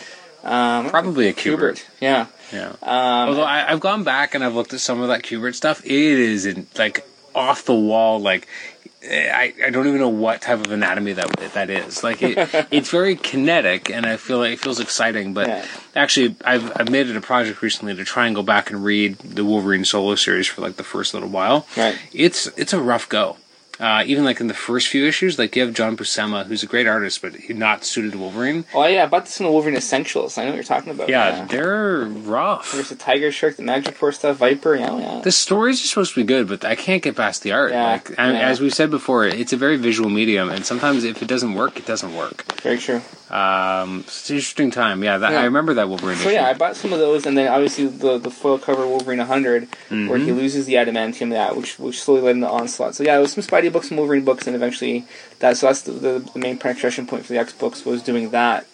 Um, 0.45 0.89
Probably 0.89 1.27
a 1.27 1.33
Kubert. 1.33 1.57
Kubert. 1.75 1.85
Yeah. 2.01 2.27
Yeah. 2.53 2.69
Um, 2.81 3.29
Although 3.29 3.43
I, 3.43 3.71
I've 3.71 3.79
gone 3.79 4.03
back 4.03 4.35
and 4.35 4.43
I've 4.43 4.53
looked 4.55 4.73
at 4.73 4.79
some 4.79 5.01
of 5.01 5.07
that 5.09 5.23
Kubert 5.23 5.55
stuff, 5.55 5.83
it 5.83 5.91
is 5.91 6.45
in, 6.45 6.67
like 6.77 7.05
off 7.33 7.65
the 7.65 7.73
wall. 7.73 8.19
Like 8.19 8.47
eh, 9.01 9.29
I, 9.33 9.53
I 9.65 9.69
don't 9.71 9.87
even 9.87 9.99
know 9.99 10.09
what 10.09 10.41
type 10.41 10.63
of 10.65 10.71
anatomy 10.71 11.13
that 11.13 11.31
that 11.55 11.69
is. 11.69 12.03
Like 12.03 12.21
it, 12.21 12.37
it's 12.71 12.89
very 12.91 13.15
kinetic, 13.15 13.89
and 13.89 14.05
I 14.05 14.17
feel 14.17 14.37
like 14.37 14.53
it 14.53 14.59
feels 14.59 14.79
exciting. 14.79 15.33
But 15.33 15.47
Yeah. 15.47 15.65
actually, 15.95 16.35
I've 16.45 16.71
I've 16.79 16.89
made 16.89 17.09
it 17.09 17.15
a 17.15 17.21
project 17.21 17.61
recently 17.61 17.95
to 17.95 18.03
try 18.05 18.27
and 18.27 18.35
go 18.35 18.43
back 18.43 18.69
and 18.69 18.83
read 18.83 19.17
the 19.19 19.43
Wolverine 19.43 19.83
solo 19.85 20.15
series 20.15 20.47
for 20.47 20.61
like 20.61 20.75
the 20.75 20.83
first 20.83 21.13
little 21.13 21.29
while. 21.29 21.65
Right. 21.75 21.97
It's 22.13 22.47
it's 22.55 22.73
a 22.73 22.79
rough 22.79 23.09
go. 23.09 23.37
Uh, 23.83 24.01
even 24.05 24.23
like 24.23 24.39
in 24.39 24.47
the 24.47 24.53
first 24.53 24.87
few 24.87 25.05
issues, 25.05 25.37
like 25.37 25.57
you 25.57 25.61
have 25.61 25.73
John 25.73 25.97
Buscema, 25.97 26.45
who's 26.45 26.63
a 26.63 26.67
great 26.67 26.87
artist, 26.87 27.21
but 27.21 27.35
he's 27.35 27.57
not 27.57 27.83
suited 27.83 28.13
to 28.13 28.17
Wolverine. 28.17 28.63
oh 28.73 28.85
yeah, 28.85 29.03
I 29.03 29.07
bought 29.07 29.25
this 29.25 29.41
in 29.41 29.45
the 29.45 29.51
Wolverine 29.51 29.75
Essentials. 29.75 30.37
I 30.37 30.43
know 30.43 30.51
what 30.51 30.55
you're 30.55 30.63
talking 30.63 30.93
about. 30.93 31.09
Yeah, 31.09 31.43
they're 31.43 32.05
rough. 32.05 32.71
There's 32.71 32.87
the 32.87 32.95
Tiger 32.95 33.29
Shark, 33.29 33.57
the 33.57 33.63
Madripoor 33.63 34.13
stuff, 34.13 34.37
Viper. 34.37 34.75
Yeah, 34.75 34.97
yeah. 34.97 35.21
The 35.21 35.33
stories 35.33 35.83
are 35.83 35.87
supposed 35.87 36.13
to 36.13 36.21
be 36.21 36.25
good, 36.25 36.47
but 36.47 36.63
I 36.63 36.75
can't 36.75 37.03
get 37.03 37.17
past 37.17 37.43
the 37.43 37.51
art. 37.51 37.73
Yeah, 37.73 37.91
like, 37.91 38.09
and 38.17 38.37
yeah. 38.37 38.47
as 38.47 38.61
we've 38.61 38.73
said 38.73 38.89
before, 38.89 39.25
it's 39.25 39.51
a 39.51 39.57
very 39.57 39.75
visual 39.75 40.09
medium, 40.09 40.49
and 40.49 40.65
sometimes 40.65 41.03
if 41.03 41.21
it 41.21 41.27
doesn't 41.27 41.53
work, 41.53 41.77
it 41.77 41.85
doesn't 41.85 42.15
work. 42.15 42.61
Very 42.61 42.77
true. 42.77 43.01
Um, 43.33 44.01
it's 44.05 44.29
an 44.29 44.35
interesting 44.35 44.69
time. 44.69 45.03
Yeah, 45.03 45.17
that, 45.17 45.31
Yeah. 45.31 45.39
I 45.41 45.43
remember 45.45 45.73
that 45.73 45.89
Wolverine 45.89 46.17
So 46.17 46.25
issue. 46.29 46.35
yeah, 46.35 46.47
I 46.47 46.53
bought 46.53 46.75
some 46.75 46.93
of 46.93 46.99
those, 46.99 47.25
and 47.25 47.35
then 47.37 47.47
obviously 47.47 47.87
the 47.87 48.19
the 48.19 48.29
foil 48.29 48.59
cover 48.59 48.85
Wolverine 48.87 49.17
100, 49.19 49.63
where 49.63 49.69
Mm-hmm. 49.89 50.25
he 50.25 50.31
loses 50.31 50.65
the 50.67 50.75
adamantium, 50.75 51.31
that 51.31 51.57
which 51.57 51.79
which 51.79 51.99
slowly 52.01 52.21
led 52.21 52.35
into 52.35 52.47
onslaught. 52.49 52.93
So 52.95 53.03
yeah, 53.03 53.17
it 53.17 53.21
was 53.21 53.33
some 53.33 53.43
Spidey 53.43 53.71
books, 53.73 53.87
some 53.89 53.97
Wolverine 53.97 54.23
books, 54.23 54.45
and 54.45 54.55
eventually 54.55 55.05
that. 55.39 55.57
So 55.57 55.65
that's 55.67 55.81
the, 55.81 55.93
the, 55.93 56.29
the 56.33 56.39
main 56.39 56.57
penetration 56.59 57.07
point 57.07 57.25
for 57.25 57.33
the 57.33 57.39
X 57.39 57.53
books 57.53 57.83
was 57.85 58.03
doing 58.03 58.29
that. 58.31 58.67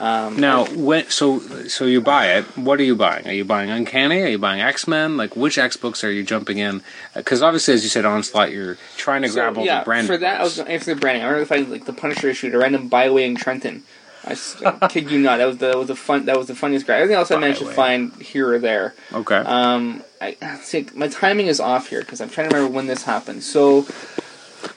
Um, 0.00 0.40
now, 0.40 0.64
when 0.74 1.08
so 1.10 1.38
so 1.68 1.84
you 1.86 2.00
buy 2.02 2.32
it, 2.34 2.44
what 2.56 2.80
are 2.80 2.82
you 2.82 2.96
buying? 2.96 3.26
Are 3.26 3.32
you 3.32 3.44
buying 3.44 3.70
Uncanny? 3.70 4.22
Are 4.22 4.26
you 4.28 4.38
buying 4.38 4.60
X 4.60 4.86
Men? 4.88 5.16
Like 5.16 5.36
which 5.36 5.56
X 5.58 5.76
books 5.76 6.02
are 6.04 6.10
you 6.10 6.22
jumping 6.22 6.58
in? 6.58 6.82
Because 7.14 7.40
obviously, 7.42 7.74
as 7.74 7.82
you 7.82 7.88
said, 7.90 8.04
Onslaught, 8.04 8.52
you're 8.52 8.76
trying 8.96 9.22
to 9.22 9.28
so, 9.28 9.34
grab 9.34 9.56
all 9.58 9.64
yeah, 9.64 9.80
the 9.80 9.84
brand. 9.84 10.06
for 10.06 10.16
that 10.18 10.40
I 10.40 10.44
was 10.44 10.56
going 10.56 10.66
to 10.66 10.72
answer 10.72 10.94
the 10.94 11.00
branding. 11.00 11.22
I 11.22 11.26
remember 11.28 11.42
if 11.42 11.52
I 11.52 11.70
like 11.70 11.84
the 11.86 11.92
Punisher 11.94 12.28
issue, 12.28 12.50
a 12.54 12.58
random 12.58 12.88
Byway 12.88 13.24
in 13.24 13.36
Trenton. 13.36 13.84
I, 14.24 14.88
kid 14.88 15.10
you 15.10 15.18
not. 15.18 15.38
That 15.38 15.46
was 15.46 15.58
the 15.58 15.66
that 15.68 15.78
was 15.78 15.88
the 15.88 15.96
fun. 15.96 16.26
That 16.26 16.36
was 16.38 16.46
the 16.46 16.54
funniest 16.54 16.86
guy. 16.86 16.96
Everything 16.96 17.16
else 17.16 17.30
I 17.30 17.38
managed 17.38 17.58
to 17.60 17.66
find 17.66 18.12
here 18.22 18.52
or 18.52 18.58
there. 18.58 18.94
Okay. 19.12 19.36
Um, 19.36 20.02
I 20.20 20.36
see. 20.62 20.86
My 20.94 21.08
timing 21.08 21.48
is 21.48 21.58
off 21.60 21.88
here 21.88 22.00
because 22.00 22.20
I'm 22.20 22.28
trying 22.30 22.48
to 22.48 22.54
remember 22.54 22.74
when 22.74 22.86
this 22.86 23.02
happened. 23.04 23.42
So 23.42 23.86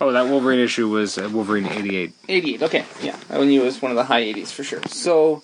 oh, 0.02 0.12
that 0.12 0.26
Wolverine 0.28 0.60
issue 0.60 0.90
was 0.90 1.18
uh, 1.18 1.30
Wolverine 1.32 1.68
'88. 1.68 2.12
88. 2.28 2.64
Okay, 2.64 2.86
yeah, 3.02 3.18
I 3.30 3.44
knew 3.44 3.62
it 3.62 3.66
was 3.66 3.82
one 3.82 3.92
of 3.92 3.96
the 3.98 4.06
high 4.06 4.24
80s 4.24 4.48
for 4.52 4.64
sure. 4.64 4.82
So, 4.88 5.44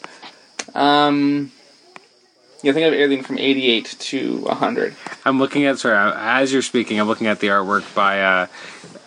um, 0.74 1.52
yeah, 2.64 2.72
I 2.72 2.74
think 2.74 2.84
I 2.84 2.86
have 2.86 2.94
everything 2.94 3.24
from 3.24 3.38
88 3.38 3.86
to 4.00 4.38
100. 4.40 4.96
I'm 5.26 5.40
looking 5.40 5.66
at 5.66 5.80
sorry 5.80 6.12
as 6.16 6.52
you're 6.52 6.62
speaking. 6.62 7.00
I'm 7.00 7.08
looking 7.08 7.28
at 7.28 7.40
the 7.40 7.48
artwork 7.48 7.94
by 7.96 8.22
uh, 8.22 8.48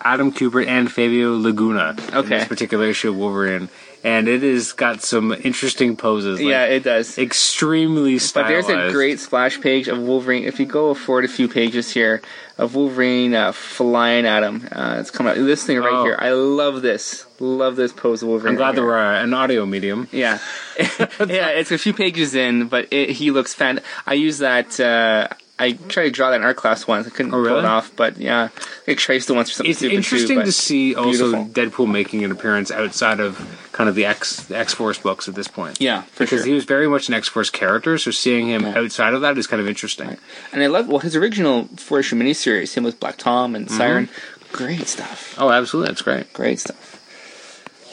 Adam 0.01 0.33
Kubert 0.33 0.67
and 0.67 0.91
Fabio 0.91 1.37
Laguna. 1.37 1.97
In 2.09 2.15
Okay. 2.15 2.39
this 2.39 2.49
particular 2.49 2.87
issue 2.87 3.11
of 3.11 3.17
Wolverine, 3.17 3.69
and 4.05 4.29
it 4.29 4.43
has 4.43 4.73
got 4.73 5.03
some 5.03 5.33
interesting 5.33 5.97
poses. 5.97 6.39
like, 6.39 6.49
yeah, 6.49 6.65
it 6.67 6.85
does. 6.85 7.19
extremely 7.19 8.19
But 8.35 8.47
there's 8.49 8.69
a 8.69 8.91
great 8.93 9.19
splash 9.19 9.61
page 9.61 9.89
of 9.89 9.99
Wolverine. 9.99 10.45
If 10.45 10.61
you 10.61 10.67
go 10.67 10.93
forward 10.95 11.25
a 11.25 11.29
few 11.29 11.49
pages 11.49 11.91
here 11.91 12.21
of 12.59 12.75
Wolverine 12.77 13.35
uh, 13.35 13.53
flying 13.53 14.27
at 14.27 14.43
him, 14.45 14.69
uh, 14.71 14.99
it's 15.01 15.11
coming 15.11 15.31
out. 15.33 15.37
This 15.45 15.65
thing 15.65 15.79
right 15.79 15.93
Oh. 15.93 16.05
here, 16.05 16.17
I 16.19 16.31
love 16.33 16.83
this. 16.83 17.25
Love 17.41 17.77
this 17.77 17.93
pose 17.93 18.23
of 18.23 18.29
Wolverine. 18.29 18.53
I'm 18.53 18.57
glad 18.59 18.67
right 18.69 18.75
there 18.77 18.85
here. 18.85 18.93
were 18.93 18.99
uh, 18.99 19.23
an 19.25 19.35
audio 19.35 19.67
medium. 19.67 20.07
Yeah, 20.13 20.39
yeah. 20.79 21.49
It's 21.49 21.73
a 21.73 21.79
few 21.79 21.93
pages 21.95 22.35
in, 22.35 22.69
but 22.69 22.87
it, 22.93 23.11
he 23.11 23.31
looks 23.31 23.55
fan. 23.55 23.81
I 24.07 24.15
use 24.15 24.39
that. 24.39 24.79
Uh, 24.79 25.29
I 25.57 25.73
tried 25.73 26.05
to 26.07 26.11
draw 26.11 26.31
that 26.31 26.37
in 26.37 26.43
art 26.43 26.57
class 26.57 26.87
once. 26.89 27.07
I 27.07 27.11
couldn't 27.11 27.33
Oh, 27.33 27.45
pull 27.45 27.59
it 27.59 27.65
off, 27.65 27.95
but 27.95 28.17
yeah, 28.19 28.49
I 28.89 28.95
traced 28.95 29.31
it 29.31 29.35
once 29.35 29.51
for 29.51 29.55
something 29.57 29.71
It's 29.71 29.83
interesting 29.83 30.39
too, 30.41 30.45
to 30.47 30.51
see 30.53 30.97
also 30.97 31.31
beautiful. 31.31 31.47
Deadpool 31.87 31.91
making 31.93 32.25
an 32.25 32.33
appearance 32.33 32.73
outside 32.73 33.21
of 33.21 33.39
kind 33.71 33.89
of 33.89 33.95
the 33.95 34.05
X 34.05 34.51
X 34.51 34.75
Force 34.75 34.99
books 34.99 35.29
at 35.29 35.37
this 35.37 35.47
point. 35.47 35.81
Yeah, 35.81 36.03
for 36.03 36.25
because 36.25 36.41
sure. 36.41 36.47
he 36.47 36.53
was 36.55 36.65
very 36.65 36.89
much 36.89 37.07
an 37.09 37.15
X 37.15 37.29
Force 37.29 37.51
character, 37.51 37.99
so 37.99 38.11
seeing 38.11 38.49
him 38.49 38.63
Yeah. 38.63 38.79
outside 38.79 39.15
of 39.15 39.21
that 39.21 39.39
is 39.39 39.47
kind 39.47 39.61
of 39.63 39.69
interesting. 39.69 40.17
And 40.53 40.61
I 40.63 40.67
love 40.67 40.89
well 40.89 40.99
his 40.99 41.15
original 41.15 41.69
four 41.77 42.01
issue 42.01 42.17
miniseries, 42.17 42.75
him 42.75 42.83
with 42.83 42.99
Black 42.99 43.17
Tom 43.17 43.55
and 43.55 43.71
Siren. 43.71 44.09
Mm-hmm. 44.09 44.57
Great 44.57 44.89
stuff. 44.89 45.35
Oh, 45.39 45.51
absolutely, 45.51 45.91
that's 45.91 46.03
great. 46.03 46.33
Great 46.33 46.59
stuff. 46.59 47.01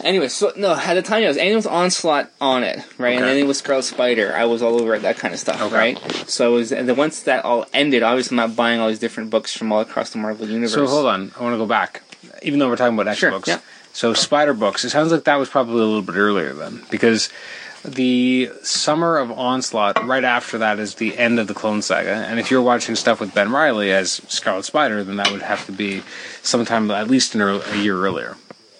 Anyway, 0.03 0.27
so 0.27 0.51
no, 0.55 0.73
at 0.75 0.93
the 0.95 1.01
time 1.01 1.23
it 1.23 1.27
was 1.27 1.37
with 1.37 1.67
onslaught 1.67 2.29
on 2.41 2.63
it, 2.63 2.79
right? 2.97 3.15
And 3.17 3.23
then 3.25 3.37
it 3.37 3.45
was 3.47 3.59
Scarlet 3.59 3.83
Spider, 3.83 4.33
I 4.35 4.45
was 4.45 4.61
all 4.61 4.79
over 4.81 4.95
it, 4.95 5.01
that 5.03 5.17
kind 5.17 5.33
of 5.33 5.39
stuff, 5.39 5.61
Okay. 5.61 5.75
right? 5.75 5.99
So 6.27 6.53
it 6.53 6.57
was, 6.57 6.71
and 6.71 6.87
then 6.89 6.95
once 6.95 7.21
that 7.23 7.45
all 7.45 7.65
ended, 7.73 8.03
obviously 8.03 8.35
I'm 8.37 8.47
not 8.49 8.55
buying 8.55 8.79
all 8.79 8.87
these 8.89 8.99
different 8.99 9.29
books 9.29 9.55
from 9.55 9.71
all 9.71 9.79
across 9.81 10.09
the 10.11 10.17
Marvel 10.17 10.47
universe. 10.47 10.73
So 10.73 10.87
hold 10.87 11.05
on, 11.07 11.31
I 11.39 11.43
want 11.43 11.53
to 11.53 11.57
go 11.57 11.65
back, 11.65 12.01
even 12.41 12.59
though 12.59 12.69
we're 12.69 12.75
talking 12.77 12.95
about 12.95 13.07
X 13.07 13.19
Sure, 13.19 13.31
books. 13.31 13.47
yeah. 13.47 13.59
So 13.93 14.13
Spider 14.13 14.53
books. 14.53 14.85
It 14.85 14.89
sounds 14.91 15.11
like 15.11 15.25
that 15.25 15.35
was 15.35 15.49
probably 15.49 15.81
a 15.81 15.85
little 15.85 16.01
bit 16.01 16.15
earlier 16.15 16.53
then, 16.53 16.83
because 16.89 17.29
the 17.83 18.51
summer 18.63 19.17
of 19.17 19.31
Onslaught, 19.31 20.05
right 20.05 20.23
after 20.23 20.57
that, 20.59 20.79
is 20.79 20.95
the 20.95 21.17
end 21.17 21.39
of 21.39 21.47
the 21.47 21.53
Clone 21.53 21.81
Saga. 21.81 22.13
And 22.13 22.39
if 22.39 22.51
you're 22.51 22.61
watching 22.61 22.95
stuff 22.95 23.19
with 23.19 23.33
Ben 23.33 23.51
Riley 23.51 23.91
as 23.91 24.21
Scarlet 24.27 24.63
Spider, 24.65 25.03
then 25.03 25.17
that 25.17 25.31
would 25.31 25.41
have 25.41 25.65
to 25.65 25.71
be 25.71 26.03
sometime 26.41 26.89
at 26.91 27.07
least 27.09 27.33
an 27.35 27.41
earl- 27.41 27.63
a 27.71 27.77
year 27.77 27.97
earlier. 27.97 28.37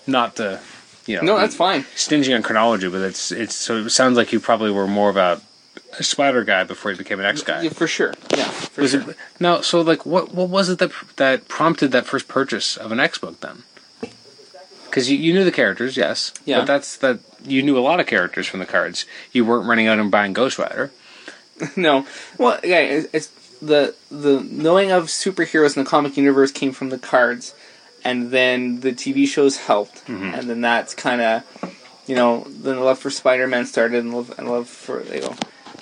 Not 0.08 0.36
the, 0.36 0.60
you 1.06 1.18
know, 1.18 1.24
No, 1.24 1.38
that's 1.40 1.56
fine. 1.56 1.86
stingy 1.96 2.34
on 2.34 2.44
chronology, 2.44 2.88
but 2.90 3.02
it's 3.02 3.32
it's 3.32 3.56
so 3.56 3.78
it 3.86 3.90
sounds 3.90 4.18
like 4.18 4.32
you 4.34 4.40
probably 4.40 4.72
were 4.72 4.88
more 4.88 5.10
of 5.10 5.18
a, 5.18 5.42
Spider 6.00 6.46
guy 6.46 6.64
before 6.64 6.92
you 6.92 6.98
became 6.98 7.20
an 7.20 7.26
X 7.26 7.42
guy. 7.44 7.64
Yeah, 7.64 7.70
for 7.70 7.86
sure. 7.86 8.14
Yeah, 8.36 8.46
for 8.46 8.82
Was 8.82 8.92
sure. 8.92 9.10
it 9.12 9.18
no? 9.42 9.60
So 9.62 9.82
like, 9.82 10.06
what 10.06 10.34
what 10.34 10.48
was 10.48 10.70
it 10.70 10.80
that 10.80 10.92
that 11.18 11.50
prompted 11.50 11.92
that 11.92 12.06
first 12.06 12.30
purchase 12.30 12.78
of 12.78 12.94
an 12.94 13.00
X 13.02 13.18
book 13.18 13.42
then? 13.42 13.64
Because 14.86 15.10
you, 15.12 15.18
you 15.18 15.34
knew 15.34 15.44
the 15.44 15.52
characters, 15.52 15.96
yes. 15.98 16.34
Yeah. 16.46 16.60
But 16.60 16.68
that's 16.68 16.96
that 16.98 17.20
you 17.46 17.62
knew 17.62 17.78
a 17.78 17.82
lot 17.82 18.00
of 18.00 18.08
characters 18.08 18.48
from 18.48 18.60
the 18.62 18.66
cards. 18.66 19.06
You 19.34 19.44
weren't 19.46 19.68
running 19.68 19.88
out 19.88 20.00
and 20.00 20.10
buying 20.12 20.32
Ghost 20.34 20.58
Rider. 20.58 20.92
no, 21.76 22.06
well, 22.38 22.60
yeah, 22.64 22.80
it's, 22.80 23.08
it's 23.14 23.28
the 23.62 23.94
the 24.10 24.40
knowing 24.50 24.92
of 24.92 25.06
superheroes 25.06 25.76
in 25.78 25.84
the 25.84 25.90
comic 25.90 26.16
universe 26.18 26.52
came 26.52 26.72
from 26.72 26.90
the 26.90 26.98
cards, 26.98 27.54
and 28.04 28.32
then 28.32 28.80
the 28.82 28.92
TV 28.94 29.28
shows 29.28 29.58
helped, 29.58 30.06
Mm-hmm. 30.08 30.34
and 30.36 30.50
then 30.50 30.62
that's 30.62 30.94
kind 30.94 31.22
of, 31.22 31.44
you 32.08 32.16
know, 32.16 32.46
then 32.48 32.76
the 32.76 32.82
love 32.82 33.00
for 33.00 33.10
Spider 33.10 33.48
Man 33.48 33.66
started, 33.66 34.00
and 34.04 34.14
love 34.14 34.34
and 34.38 34.50
love 34.50 34.68
for 34.68 35.04
you 35.04 35.22
know, 35.22 35.36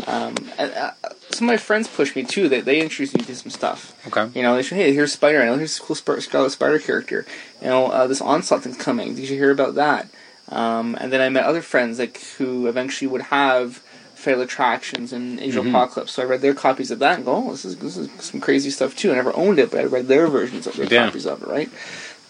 um, 0.08 0.36
and, 0.58 0.72
uh, 0.74 0.92
some 1.32 1.48
of 1.48 1.54
my 1.54 1.58
friends 1.58 1.88
pushed 1.88 2.16
me 2.16 2.24
too. 2.24 2.50
They 2.50 2.62
they 2.62 2.82
introduced 2.82 3.16
me 3.18 3.24
to 3.24 3.36
some 3.36 3.52
stuff. 3.52 3.94
Okay. 4.08 4.30
You 4.38 4.44
know, 4.44 4.56
they 4.56 4.64
said, 4.64 4.78
"Hey, 4.78 4.94
here's 4.94 5.14
Spider 5.14 5.40
Man. 5.40 5.58
Here's 5.60 5.78
a 5.78 5.82
cool 5.82 5.96
Sp- 5.96 6.20
Scarlet 6.22 6.50
Spider 6.52 6.80
character. 6.80 7.26
You 7.62 7.68
know, 7.68 7.88
uh, 7.92 8.08
this 8.08 8.20
onslaught 8.22 8.64
thing's 8.64 8.78
coming. 8.78 9.16
Did 9.16 9.30
you 9.30 9.38
hear 9.38 9.52
about 9.52 9.76
that?" 9.76 10.08
Um, 10.50 10.98
and 11.00 11.14
then 11.14 11.22
I 11.22 11.30
met 11.30 11.44
other 11.46 11.62
friends 11.62 12.00
like 12.00 12.20
who 12.38 12.66
eventually 12.68 13.08
would 13.08 13.22
have 13.24 13.78
Fatal 14.16 14.42
Attractions 14.42 15.14
and 15.14 15.40
Age 15.40 15.56
of 15.56 15.68
Apocalypse. 15.68 16.14
So 16.14 16.24
I 16.24 16.26
read 16.26 16.42
their 16.42 16.56
copies 16.56 16.90
of 16.92 16.98
that 17.00 17.18
and 17.18 17.26
go, 17.26 17.36
"Oh, 17.36 17.52
this 17.52 17.64
is 17.64 17.78
this 17.78 17.96
is 17.96 18.10
some 18.20 18.42
crazy 18.42 18.72
stuff 18.72 18.96
too." 18.96 19.12
I 19.12 19.16
never 19.16 19.36
owned 19.36 19.60
it, 19.60 19.70
but 19.70 19.80
I 19.80 19.84
read 19.84 20.08
their 20.08 20.28
versions 20.28 20.66
of 20.66 20.76
their 20.76 20.88
Yeah. 20.88 21.06
copies 21.06 21.28
of 21.28 21.44
it, 21.44 21.48
right? 21.48 21.70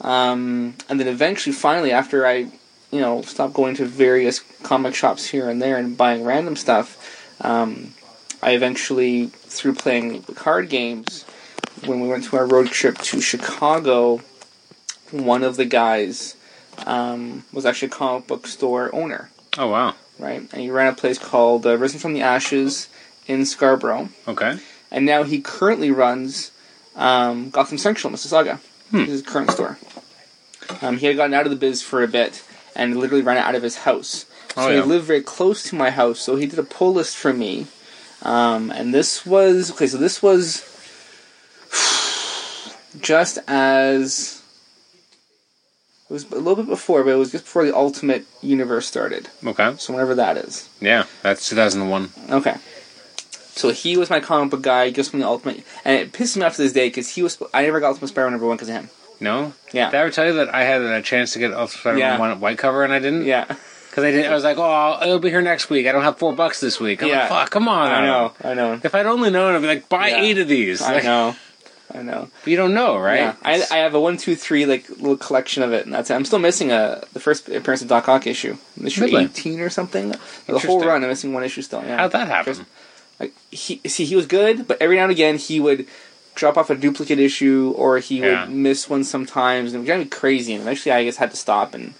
Um, 0.01 0.75
and 0.87 0.99
then 0.99 1.07
eventually, 1.07 1.53
finally, 1.53 1.91
after 1.91 2.25
I, 2.25 2.49
you 2.91 3.01
know, 3.01 3.21
stopped 3.21 3.53
going 3.53 3.75
to 3.75 3.85
various 3.85 4.39
comic 4.63 4.95
shops 4.95 5.27
here 5.27 5.49
and 5.49 5.61
there 5.61 5.77
and 5.77 5.97
buying 5.97 6.23
random 6.23 6.55
stuff, 6.55 7.35
um, 7.41 7.93
I 8.41 8.51
eventually, 8.51 9.27
through 9.27 9.75
playing 9.75 10.21
the 10.21 10.33
card 10.33 10.69
games, 10.69 11.23
when 11.85 11.99
we 11.99 12.07
went 12.07 12.23
to 12.25 12.37
our 12.37 12.45
road 12.45 12.67
trip 12.67 12.97
to 12.99 13.21
Chicago, 13.21 14.21
one 15.11 15.43
of 15.43 15.57
the 15.57 15.65
guys 15.65 16.35
um, 16.85 17.43
was 17.51 17.65
actually 17.65 17.87
a 17.87 17.91
comic 17.91 18.27
book 18.27 18.47
store 18.47 18.93
owner, 18.93 19.29
Oh 19.57 19.67
wow. 19.67 19.95
right? 20.17 20.41
And 20.53 20.61
he 20.61 20.69
ran 20.69 20.87
a 20.91 20.95
place 20.95 21.17
called 21.17 21.65
uh, 21.65 21.77
Risen 21.77 21.99
from 21.99 22.13
the 22.13 22.21
Ashes 22.21 22.87
in 23.27 23.45
Scarborough, 23.45 24.09
Okay. 24.27 24.59
and 24.91 25.05
now 25.05 25.23
he 25.23 25.41
currently 25.41 25.91
runs 25.91 26.51
um, 26.95 27.49
Gotham 27.49 27.77
Central, 27.77 28.11
Mississauga. 28.13 28.59
Hmm. 28.91 29.03
His 29.05 29.21
current 29.21 29.51
store. 29.51 29.77
Um, 30.81 30.97
he 30.97 31.05
had 31.07 31.15
gotten 31.15 31.33
out 31.33 31.45
of 31.45 31.51
the 31.51 31.55
biz 31.57 31.81
for 31.81 32.03
a 32.03 32.07
bit 32.07 32.43
and 32.75 32.95
literally 32.97 33.23
ran 33.23 33.37
out 33.37 33.55
of 33.55 33.63
his 33.63 33.77
house. 33.79 34.25
So 34.55 34.61
Oh, 34.63 34.69
yeah. 34.69 34.75
he 34.81 34.81
lived 34.81 35.05
very 35.05 35.21
close 35.21 35.63
to 35.69 35.75
my 35.75 35.89
house. 35.91 36.19
So 36.19 36.35
he 36.35 36.45
did 36.47 36.59
a 36.59 36.63
pull 36.63 36.93
list 36.93 37.15
for 37.17 37.31
me, 37.33 37.67
um, 38.23 38.71
and 38.71 38.93
this 38.93 39.25
was 39.25 39.71
okay. 39.71 39.87
So 39.87 39.97
this 39.97 40.21
was 40.23 40.63
just 43.01 43.37
as 43.47 44.41
it 46.09 46.13
was 46.13 46.23
a 46.31 46.35
little 46.35 46.55
bit 46.55 46.67
before, 46.67 47.03
but 47.03 47.11
it 47.11 47.15
was 47.15 47.31
just 47.31 47.43
before 47.45 47.65
the 47.65 47.75
Ultimate 47.75 48.25
Universe 48.41 48.87
started. 48.87 49.29
Okay. 49.45 49.75
So 49.77 49.93
whenever 49.93 50.15
that 50.15 50.37
is. 50.37 50.67
Yeah, 50.81 51.05
that's 51.21 51.47
2001. 51.49 52.09
Okay. 52.31 52.55
So 53.59 53.71
he 53.71 53.97
was 53.97 54.09
my 54.09 54.21
comic 54.21 54.51
book 54.51 54.61
guy 54.61 54.89
just 54.89 55.11
from 55.11 55.19
the 55.19 55.27
Ultimate, 55.27 55.63
and 55.83 55.97
it 55.97 56.13
pisses 56.13 56.37
me 56.37 56.43
off 56.43 56.55
to 56.55 56.61
this 56.61 56.71
day 56.71 56.87
because 56.87 57.09
he 57.09 57.21
was. 57.21 57.37
I 57.53 57.63
never 57.63 57.81
got 57.81 57.89
Ultimate 57.89 58.07
Spider-Man 58.07 58.31
number 58.31 58.47
one 58.47 58.55
because 58.55 58.69
of 58.69 58.75
him. 58.75 58.89
No. 59.19 59.51
Yeah. 59.73 59.89
Did 59.91 59.97
I 59.97 60.01
ever 60.03 60.11
tell 60.11 60.25
you 60.27 60.33
that 60.35 60.55
I 60.55 60.63
had 60.63 60.81
a 60.81 61.01
chance 61.01 61.33
to 61.33 61.39
get 61.39 61.51
Ultimate 61.51 61.79
Spider-Man 61.81 61.99
Yeah. 61.99 62.17
one 62.17 62.39
white 62.39 62.57
cover 62.57 62.85
and 62.85 62.93
I 62.93 62.99
didn't? 62.99 63.25
Yeah, 63.25 63.43
Because 63.89 64.05
I 64.05 64.11
didn't. 64.11 64.31
I 64.31 64.33
was 64.35 64.45
like, 64.45 64.55
oh, 64.57 64.97
it'll 65.01 65.19
be 65.19 65.29
here 65.29 65.41
next 65.41 65.69
week. 65.69 65.87
I 65.87 65.91
don't 65.91 66.03
have 66.03 66.17
four 66.17 66.31
bucks 66.31 66.61
this 66.61 66.79
week. 66.79 67.03
I'm 67.03 67.09
Yeah. 67.09 67.19
like, 67.21 67.29
fuck, 67.29 67.49
come 67.49 67.67
on. 67.67 67.91
I 67.91 68.05
know, 68.05 68.31
I 68.41 68.53
know, 68.53 68.79
If 68.81 68.95
I'd 68.95 69.05
only 69.05 69.29
known, 69.29 69.55
I'd 69.55 69.61
be 69.61 69.67
like, 69.67 69.89
buy 69.89 70.07
Yeah. 70.07 70.21
eight 70.21 70.37
of 70.37 70.47
these. 70.47 70.81
I 70.81 71.01
know, 71.01 71.35
I 71.93 72.01
know. 72.01 72.29
But 72.43 72.51
you 72.51 72.55
don't 72.55 72.73
know, 72.73 72.97
right? 72.97 73.19
Yeah, 73.19 73.35
I, 73.43 73.61
I 73.71 73.77
have 73.79 73.93
a 73.93 73.99
one, 73.99 74.15
two, 74.15 74.37
three 74.37 74.65
like 74.65 74.87
little 74.89 75.17
collection 75.17 75.63
of 75.63 75.73
it, 75.73 75.83
and 75.85 75.93
that's 75.93 76.09
it. 76.09 76.13
I'm 76.13 76.23
still 76.23 76.39
missing 76.39 76.71
a 76.71 77.03
the 77.11 77.19
first 77.19 77.49
appearance 77.49 77.81
of 77.81 77.89
Doc 77.89 78.07
Ock 78.07 78.25
issue, 78.25 78.55
issue 78.81 79.01
Really? 79.01 79.25
18 79.25 79.59
or 79.59 79.69
something. 79.69 80.15
The 80.47 80.59
whole 80.59 80.79
run, 80.85 81.03
I'm 81.03 81.09
missing 81.09 81.33
one 81.33 81.43
issue 81.43 81.61
still. 81.61 81.83
Yeah. 81.83 81.97
How'd 81.97 82.13
that 82.13 82.27
happen? 82.29 82.65
Like 83.19 83.33
he 83.51 83.81
see, 83.85 84.05
he 84.05 84.15
was 84.15 84.25
good, 84.25 84.67
but 84.67 84.81
every 84.81 84.95
now 84.95 85.03
and 85.03 85.11
again 85.11 85.37
he 85.37 85.59
would 85.59 85.85
drop 86.35 86.57
off 86.57 86.69
a 86.69 86.75
duplicate 86.75 87.19
issue, 87.19 87.73
or 87.75 87.97
he 87.99 88.19
Yeah. 88.19 88.45
would 88.45 88.49
miss 88.55 88.89
one 88.89 89.03
sometimes, 89.03 89.73
and 89.73 89.83
it 89.83 89.87
drove 89.87 89.99
me 89.99 90.05
crazy. 90.05 90.53
And 90.53 90.61
eventually, 90.61 90.93
I 90.93 91.03
just 91.03 91.17
had 91.17 91.31
to 91.31 91.37
stop. 91.37 91.73
And 91.73 91.93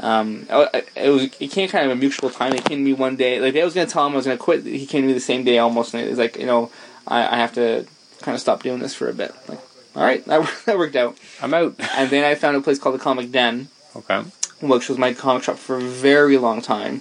um, 0.00 0.46
I- 0.50 0.82
it 0.96 1.08
was 1.10 1.22
it 1.38 1.50
came 1.52 1.68
kind 1.68 1.84
of 1.86 1.92
a 1.92 1.94
mutual 1.96 2.30
time. 2.30 2.52
He 2.52 2.58
came 2.58 2.78
to 2.78 2.84
me 2.84 2.92
one 2.92 3.16
day, 3.16 3.40
like 3.40 3.54
I 3.56 3.64
was 3.64 3.74
gonna 3.74 3.86
tell 3.86 4.06
him 4.06 4.12
I 4.14 4.16
was 4.16 4.26
gonna 4.26 4.38
quit. 4.38 4.64
He 4.64 4.86
came 4.86 5.02
to 5.02 5.06
me 5.08 5.12
the 5.12 5.20
same 5.20 5.44
day 5.44 5.58
almost, 5.58 5.94
and 5.94 6.02
it 6.04 6.10
was 6.10 6.18
like 6.18 6.36
you 6.36 6.46
know 6.46 6.70
I, 7.06 7.18
I 7.26 7.36
have 7.36 7.54
to 7.54 7.86
kind 8.22 8.34
of 8.34 8.40
stop 8.40 8.62
doing 8.62 8.80
this 8.80 8.94
for 8.94 9.08
a 9.08 9.14
bit. 9.14 9.32
Like, 9.48 9.60
all 9.94 10.02
right, 10.02 10.24
that 10.26 10.50
that 10.66 10.78
worked 10.78 10.96
out. 10.96 11.16
I'm 11.40 11.54
out. 11.54 11.74
And 11.96 12.10
then 12.10 12.24
I 12.24 12.34
found 12.34 12.56
a 12.56 12.60
place 12.60 12.78
called 12.80 12.96
the 12.96 12.98
Comic 12.98 13.30
Den, 13.30 13.68
Okay. 13.94 14.22
Which 14.60 14.88
was 14.88 14.98
my 14.98 15.12
comic 15.12 15.42
shop 15.44 15.56
for 15.56 15.76
a 15.76 15.80
very 15.80 16.38
long 16.38 16.62
time. 16.62 17.00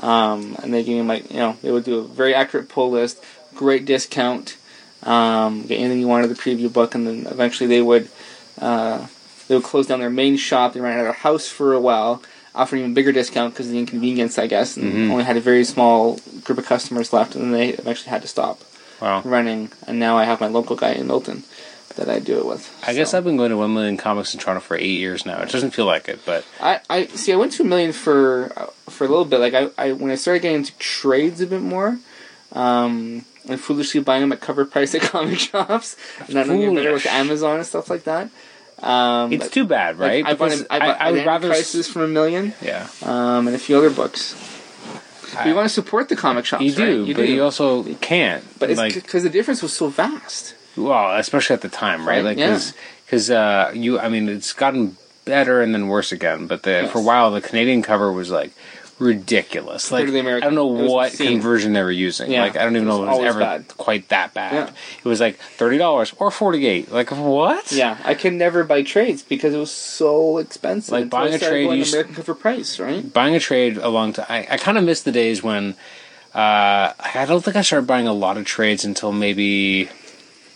Um, 0.00 0.56
and 0.62 0.72
they 0.72 0.82
gave 0.82 0.96
me 0.96 1.02
my, 1.02 1.22
you 1.30 1.36
know, 1.38 1.56
they 1.62 1.70
would 1.70 1.84
do 1.84 1.98
a 1.98 2.04
very 2.04 2.34
accurate 2.34 2.68
pull 2.68 2.90
list, 2.90 3.22
great 3.54 3.84
discount, 3.84 4.56
um, 5.02 5.62
get 5.66 5.78
anything 5.78 6.00
you 6.00 6.08
wanted 6.08 6.28
the 6.28 6.34
preview 6.34 6.72
book, 6.72 6.94
and 6.94 7.06
then 7.06 7.26
eventually 7.26 7.66
they 7.66 7.82
would, 7.82 8.08
uh, 8.60 9.06
they 9.48 9.54
would 9.54 9.64
close 9.64 9.86
down 9.86 10.00
their 10.00 10.10
main 10.10 10.36
shop. 10.36 10.72
They 10.74 10.80
ran 10.80 10.94
out 10.94 11.00
of 11.00 11.04
their 11.06 11.12
house 11.14 11.48
for 11.48 11.72
a 11.72 11.80
while, 11.80 12.22
offering 12.54 12.82
even 12.82 12.94
bigger 12.94 13.12
discount 13.12 13.54
because 13.54 13.66
of 13.66 13.72
the 13.72 13.78
inconvenience, 13.78 14.38
I 14.38 14.46
guess, 14.46 14.76
and 14.76 15.10
only 15.10 15.24
had 15.24 15.36
a 15.36 15.40
very 15.40 15.64
small 15.64 16.18
group 16.44 16.58
of 16.58 16.66
customers 16.66 17.12
left, 17.12 17.34
and 17.34 17.44
then 17.44 17.52
they 17.52 17.68
eventually 17.70 18.10
had 18.10 18.22
to 18.22 18.28
stop 18.28 18.62
Wow. 19.00 19.22
running. 19.24 19.72
And 19.86 19.98
now 19.98 20.18
I 20.18 20.24
have 20.24 20.40
my 20.42 20.48
local 20.48 20.76
guy 20.76 20.92
in 20.92 21.06
Milton 21.06 21.44
that 21.96 22.08
I 22.08 22.18
do 22.20 22.38
it 22.38 22.46
with. 22.46 22.72
I 22.86 22.94
guess 22.94 23.14
I've 23.14 23.24
been 23.24 23.36
going 23.36 23.50
to 23.50 23.56
one 23.56 23.74
million 23.74 23.96
comics 23.96 24.32
in 24.34 24.40
Toronto 24.40 24.60
for 24.60 24.76
eight 24.76 24.98
years 24.98 25.26
now. 25.26 25.40
It 25.42 25.50
doesn't 25.50 25.72
feel 25.72 25.86
like 25.86 26.08
it, 26.08 26.20
but 26.24 26.44
I, 26.60 26.80
I 26.88 27.06
see. 27.06 27.32
I 27.32 27.36
went 27.36 27.52
to 27.52 27.62
a 27.62 27.66
million 27.66 27.92
for 27.92 28.52
uh, 28.56 28.66
for 28.90 29.04
a 29.04 29.08
little 29.08 29.24
bit. 29.24 29.40
Like 29.40 29.54
I, 29.54 29.70
I 29.76 29.92
when 29.92 30.10
I 30.10 30.14
started 30.14 30.40
getting 30.42 30.58
into 30.58 30.72
trades 30.78 31.40
a 31.40 31.46
bit 31.46 31.60
more, 31.62 31.98
um, 32.52 33.24
and 33.48 33.60
foolishly 33.60 34.00
buying 34.00 34.20
them 34.22 34.32
at 34.32 34.40
cover 34.40 34.64
price 34.64 34.94
at 34.94 35.02
comic 35.12 35.38
shops, 35.38 35.96
and 36.20 36.34
not 36.34 36.46
knowing 36.46 36.74
better 36.74 36.92
with 36.92 37.06
Amazon 37.06 37.56
and 37.56 37.66
stuff 37.66 37.90
like 37.90 38.04
that. 38.04 38.30
Um, 38.82 39.30
It's 39.32 39.50
too 39.50 39.66
bad, 39.66 39.98
like, 39.98 40.08
right? 40.08 40.26
I 40.26 40.32
bought, 40.34 40.52
I, 40.70 40.78
bought 40.78 41.00
I 41.00 41.10
would 41.10 41.20
Identity 41.20 41.26
rather. 41.26 41.50
s- 41.50 41.56
Crisis 41.56 41.86
for 41.88 42.02
a 42.02 42.08
million, 42.08 42.54
Yeah, 42.62 42.88
um, 43.02 43.46
and 43.46 43.54
a 43.54 43.58
few 43.58 43.76
other 43.76 43.90
books. 43.90 44.34
But 45.34 45.46
you 45.46 45.54
want 45.54 45.66
to 45.66 45.72
support 45.74 46.08
the 46.08 46.16
comic 46.16 46.46
shops, 46.46 46.62
you 46.64 46.72
do, 46.72 46.82
right? 47.00 47.08
You 47.08 47.14
but 47.14 47.26
do. 47.26 47.32
you 47.32 47.44
also 47.44 47.82
can't. 47.96 48.42
but 48.58 48.70
it's 48.70 48.78
like, 48.78 48.94
because 48.94 49.22
the 49.22 49.28
difference 49.28 49.62
was 49.62 49.74
so 49.74 49.88
vast. 49.88 50.54
Well, 50.84 51.16
especially 51.16 51.54
at 51.54 51.62
the 51.62 51.68
time, 51.68 52.06
right? 52.06 52.24
Like, 52.24 52.38
yeah. 52.38 52.58
because 53.06 53.30
uh, 53.30 53.72
you, 53.74 53.98
I 53.98 54.08
mean, 54.08 54.28
it's 54.28 54.52
gotten 54.52 54.96
better 55.24 55.60
and 55.62 55.74
then 55.74 55.88
worse 55.88 56.12
again. 56.12 56.46
But 56.46 56.62
the, 56.62 56.88
for 56.92 56.98
a 56.98 57.02
while, 57.02 57.30
the 57.30 57.40
Canadian 57.40 57.82
cover 57.82 58.12
was 58.12 58.30
like 58.30 58.52
ridiculous. 58.98 59.90
Like, 59.90 60.06
the 60.06 60.18
American- 60.20 60.46
I 60.46 60.54
don't 60.54 60.56
know 60.56 60.90
what 60.90 61.12
obscene. 61.12 61.32
conversion 61.32 61.72
they 61.72 61.82
were 61.82 61.90
using. 61.90 62.30
Yeah. 62.30 62.42
Like, 62.42 62.56
I 62.56 62.64
don't 62.64 62.76
even 62.76 62.86
It 62.86 62.90
know 62.90 63.04
if 63.04 63.14
it 63.14 63.22
was 63.22 63.28
ever 63.34 63.40
bad. 63.40 63.68
quite 63.76 64.08
that 64.08 64.34
bad. 64.34 64.52
Yeah. 64.68 64.74
It 65.04 65.08
was 65.08 65.20
like 65.20 65.36
thirty 65.38 65.78
dollars 65.78 66.12
or 66.18 66.30
forty 66.30 66.66
eight. 66.66 66.92
Like, 66.92 67.10
what? 67.10 67.72
Yeah, 67.72 67.96
I 68.04 68.14
could 68.14 68.34
never 68.34 68.62
buy 68.64 68.82
trades 68.82 69.22
because 69.22 69.54
it 69.54 69.58
was 69.58 69.70
so 69.70 70.38
expensive. 70.38 70.92
Like, 70.92 71.10
buying 71.10 71.32
a 71.34 71.38
trade, 71.38 71.64
going 71.64 71.78
you 71.78 71.84
American 71.84 72.14
cover 72.14 72.34
price, 72.34 72.78
right? 72.78 73.10
buying 73.12 73.34
a 73.34 73.40
trade 73.40 73.78
along 73.78 74.14
to 74.14 74.30
I, 74.30 74.46
I 74.50 74.56
kind 74.58 74.76
of 74.76 74.84
miss 74.84 75.02
the 75.02 75.12
days 75.12 75.42
when 75.42 75.76
uh, 76.34 76.92
I 76.98 77.24
don't 77.26 77.42
think 77.44 77.56
I 77.56 77.62
started 77.62 77.86
buying 77.86 78.06
a 78.06 78.12
lot 78.12 78.36
of 78.36 78.44
trades 78.44 78.84
until 78.84 79.12
maybe 79.12 79.88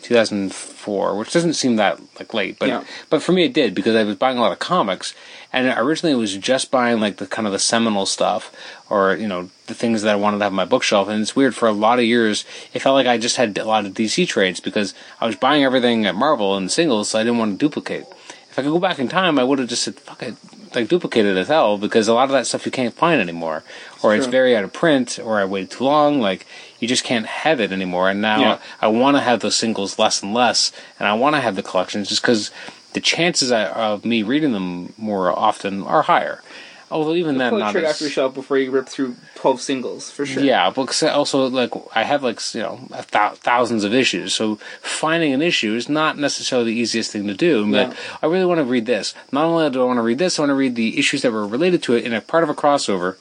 2004, 0.05 1.17
which 1.17 1.33
doesn't 1.33 1.55
seem 1.55 1.77
that 1.77 1.99
like 2.19 2.33
late, 2.35 2.59
but 2.59 2.69
Yeah. 2.69 2.85
but 3.11 3.23
for 3.23 3.33
me 3.33 3.45
it 3.45 3.53
did 3.53 3.75
because 3.75 3.97
I 3.97 4.05
was 4.05 4.17
buying 4.17 4.39
a 4.39 4.41
lot 4.41 4.53
of 4.53 4.59
comics, 4.59 5.15
and 5.53 5.67
originally 5.79 6.13
it 6.13 6.19
was 6.19 6.37
just 6.37 6.71
buying 6.71 7.01
like 7.01 7.17
the 7.17 7.27
kind 7.27 7.47
of 7.47 7.53
the 7.53 7.59
seminal 7.59 8.07
stuff 8.07 8.51
or 8.91 9.15
you 9.17 9.27
know 9.29 9.51
the 9.67 9.75
things 9.75 10.03
that 10.03 10.13
I 10.13 10.17
wanted 10.17 10.39
to 10.39 10.45
have 10.45 10.53
on 10.53 10.57
my 10.57 10.65
bookshelf, 10.65 11.09
and 11.09 11.21
it's 11.23 11.35
weird 11.37 11.55
for 11.55 11.69
a 11.69 11.73
lot 11.73 11.99
of 11.99 12.05
years 12.05 12.45
it 12.73 12.81
felt 12.83 12.95
like 12.95 13.07
I 13.07 13.19
just 13.19 13.37
had 13.37 13.57
a 13.59 13.65
lot 13.65 13.87
of 13.87 13.95
DC 13.95 14.27
trades 14.29 14.61
because 14.61 14.95
I 15.21 15.27
was 15.27 15.37
buying 15.37 15.65
everything 15.65 16.07
at 16.07 16.15
Marvel 16.15 16.57
and 16.57 16.71
singles, 16.71 17.09
so 17.11 17.19
I 17.19 17.23
didn't 17.25 17.39
want 17.39 17.53
to 17.59 17.65
duplicate. 17.65 18.05
If 18.51 18.59
I 18.59 18.63
could 18.63 18.71
go 18.73 18.79
back 18.79 18.99
in 19.01 19.09
time, 19.09 19.39
I 19.39 19.43
would 19.45 19.59
have 19.59 19.69
just 19.69 19.83
said, 19.83 19.99
"Fuck 19.99 20.23
it," 20.23 20.37
like 20.77 20.87
duplicated 20.89 21.37
as 21.37 21.49
hell 21.49 21.77
because 21.77 22.07
a 22.07 22.15
lot 22.15 22.25
of 22.27 22.31
that 22.33 22.47
stuff 22.47 22.65
you 22.67 22.71
can't 22.71 22.95
find 22.95 23.21
anymore, 23.21 23.65
or 24.03 24.15
it's 24.15 24.27
very 24.27 24.57
out 24.57 24.63
of 24.63 24.73
print, 24.73 25.19
or 25.19 25.41
I 25.41 25.45
waited 25.45 25.73
too 25.73 25.83
long. 25.85 26.21
Like 26.21 26.47
you 26.85 26.89
just 26.89 27.05
can't 27.05 27.24
have 27.26 27.61
it 27.61 27.72
anymore. 27.72 28.11
And 28.11 28.20
now 28.20 28.41
Yeah. 28.41 28.59
I 28.82 28.89
want 28.89 29.16
to 29.16 29.22
have 29.22 29.41
those 29.41 29.57
singles 29.57 29.99
less 29.99 30.22
and 30.22 30.35
less, 30.35 30.70
and 30.99 31.09
I 31.09 31.14
want 31.14 31.35
to 31.35 31.41
have 31.41 31.57
the 31.57 31.62
collections 31.62 32.09
just 32.11 32.20
because 32.20 32.51
the 32.93 33.01
chances 33.01 33.51
I- 33.51 33.64
of 33.70 34.05
me 34.05 34.22
reading 34.22 34.53
them 34.53 34.93
more 34.99 35.37
often 35.37 35.82
are 35.82 36.03
higher. 36.03 36.43
Although 36.91 37.14
even 37.14 37.39
then, 37.39 37.59
not 37.59 37.72
trade 37.72 37.85
as, 37.85 37.93
after 37.95 38.09
shelf 38.11 38.35
before 38.35 38.59
you 38.59 38.70
rip 38.70 38.87
through 38.89 39.16
twelve 39.35 39.61
singles 39.61 40.11
for 40.12 40.24
sure. 40.26 40.43
yeah, 40.45 40.70
but 40.70 41.03
I 41.03 41.09
also 41.09 41.49
like 41.49 41.72
I 41.97 42.05
have 42.05 42.22
like 42.22 42.39
you 42.55 42.61
know 42.61 42.78
a 42.93 43.05
thou- 43.11 43.30
thousands 43.35 43.82
of 43.85 43.93
issues, 43.95 44.32
so 44.35 44.57
finding 44.80 45.32
an 45.32 45.43
issue 45.43 45.74
is 45.74 45.89
not 45.89 46.18
necessarily 46.18 46.72
the 46.72 46.78
easiest 46.78 47.11
thing 47.11 47.26
to 47.26 47.35
do. 47.35 47.68
But 47.68 47.89
Yeah. 47.89 47.95
I 48.22 48.26
really 48.26 48.45
want 48.45 48.59
to 48.59 48.64
read 48.64 48.87
this. 48.87 49.14
Not 49.32 49.47
only 49.47 49.68
do 49.70 49.82
I 49.82 49.87
want 49.87 49.97
to 49.97 50.03
read 50.03 50.18
this, 50.18 50.39
I 50.39 50.43
want 50.43 50.51
to 50.51 50.55
read 50.55 50.76
the 50.76 50.99
issues 50.99 51.22
that 51.22 51.32
were 51.32 51.47
related 51.47 51.82
to 51.85 51.95
it 51.95 52.05
in 52.05 52.12
a 52.12 52.20
part 52.20 52.45
of 52.45 52.51
a 52.51 52.55
crossover. 52.55 53.16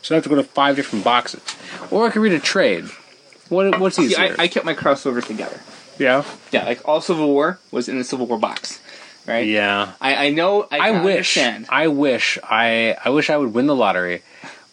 So 0.00 0.14
I 0.14 0.16
have 0.16 0.22
to 0.24 0.30
go 0.30 0.36
to 0.36 0.44
five 0.44 0.76
different 0.76 1.04
boxes, 1.04 1.42
or 1.90 2.06
I 2.06 2.10
could 2.10 2.22
read 2.22 2.32
a 2.32 2.38
trade. 2.38 2.84
What 3.48 3.78
what's 3.80 3.98
easier? 3.98 4.34
I, 4.38 4.44
I 4.44 4.48
kept 4.48 4.64
my 4.66 4.74
crossovers 4.74 5.26
together. 5.26 5.60
yeah, 5.98 6.24
Yeah, 6.52 6.64
like 6.64 6.86
all 6.86 7.00
Civil 7.00 7.28
War 7.28 7.58
was 7.70 7.88
in 7.88 7.98
the 7.98 8.04
Civil 8.04 8.26
War 8.26 8.38
box, 8.38 8.80
right? 9.26 9.46
yeah. 9.46 9.92
I, 10.00 10.26
I 10.26 10.30
know. 10.30 10.66
I, 10.70 10.78
I 10.78 10.90
wish. 11.02 11.36
Understand. 11.36 11.66
I 11.68 11.88
wish. 11.88 12.38
I. 12.42 12.96
I 13.04 13.10
wish 13.10 13.30
I 13.30 13.36
would 13.36 13.54
win 13.54 13.66
the 13.66 13.74
lottery. 13.76 14.22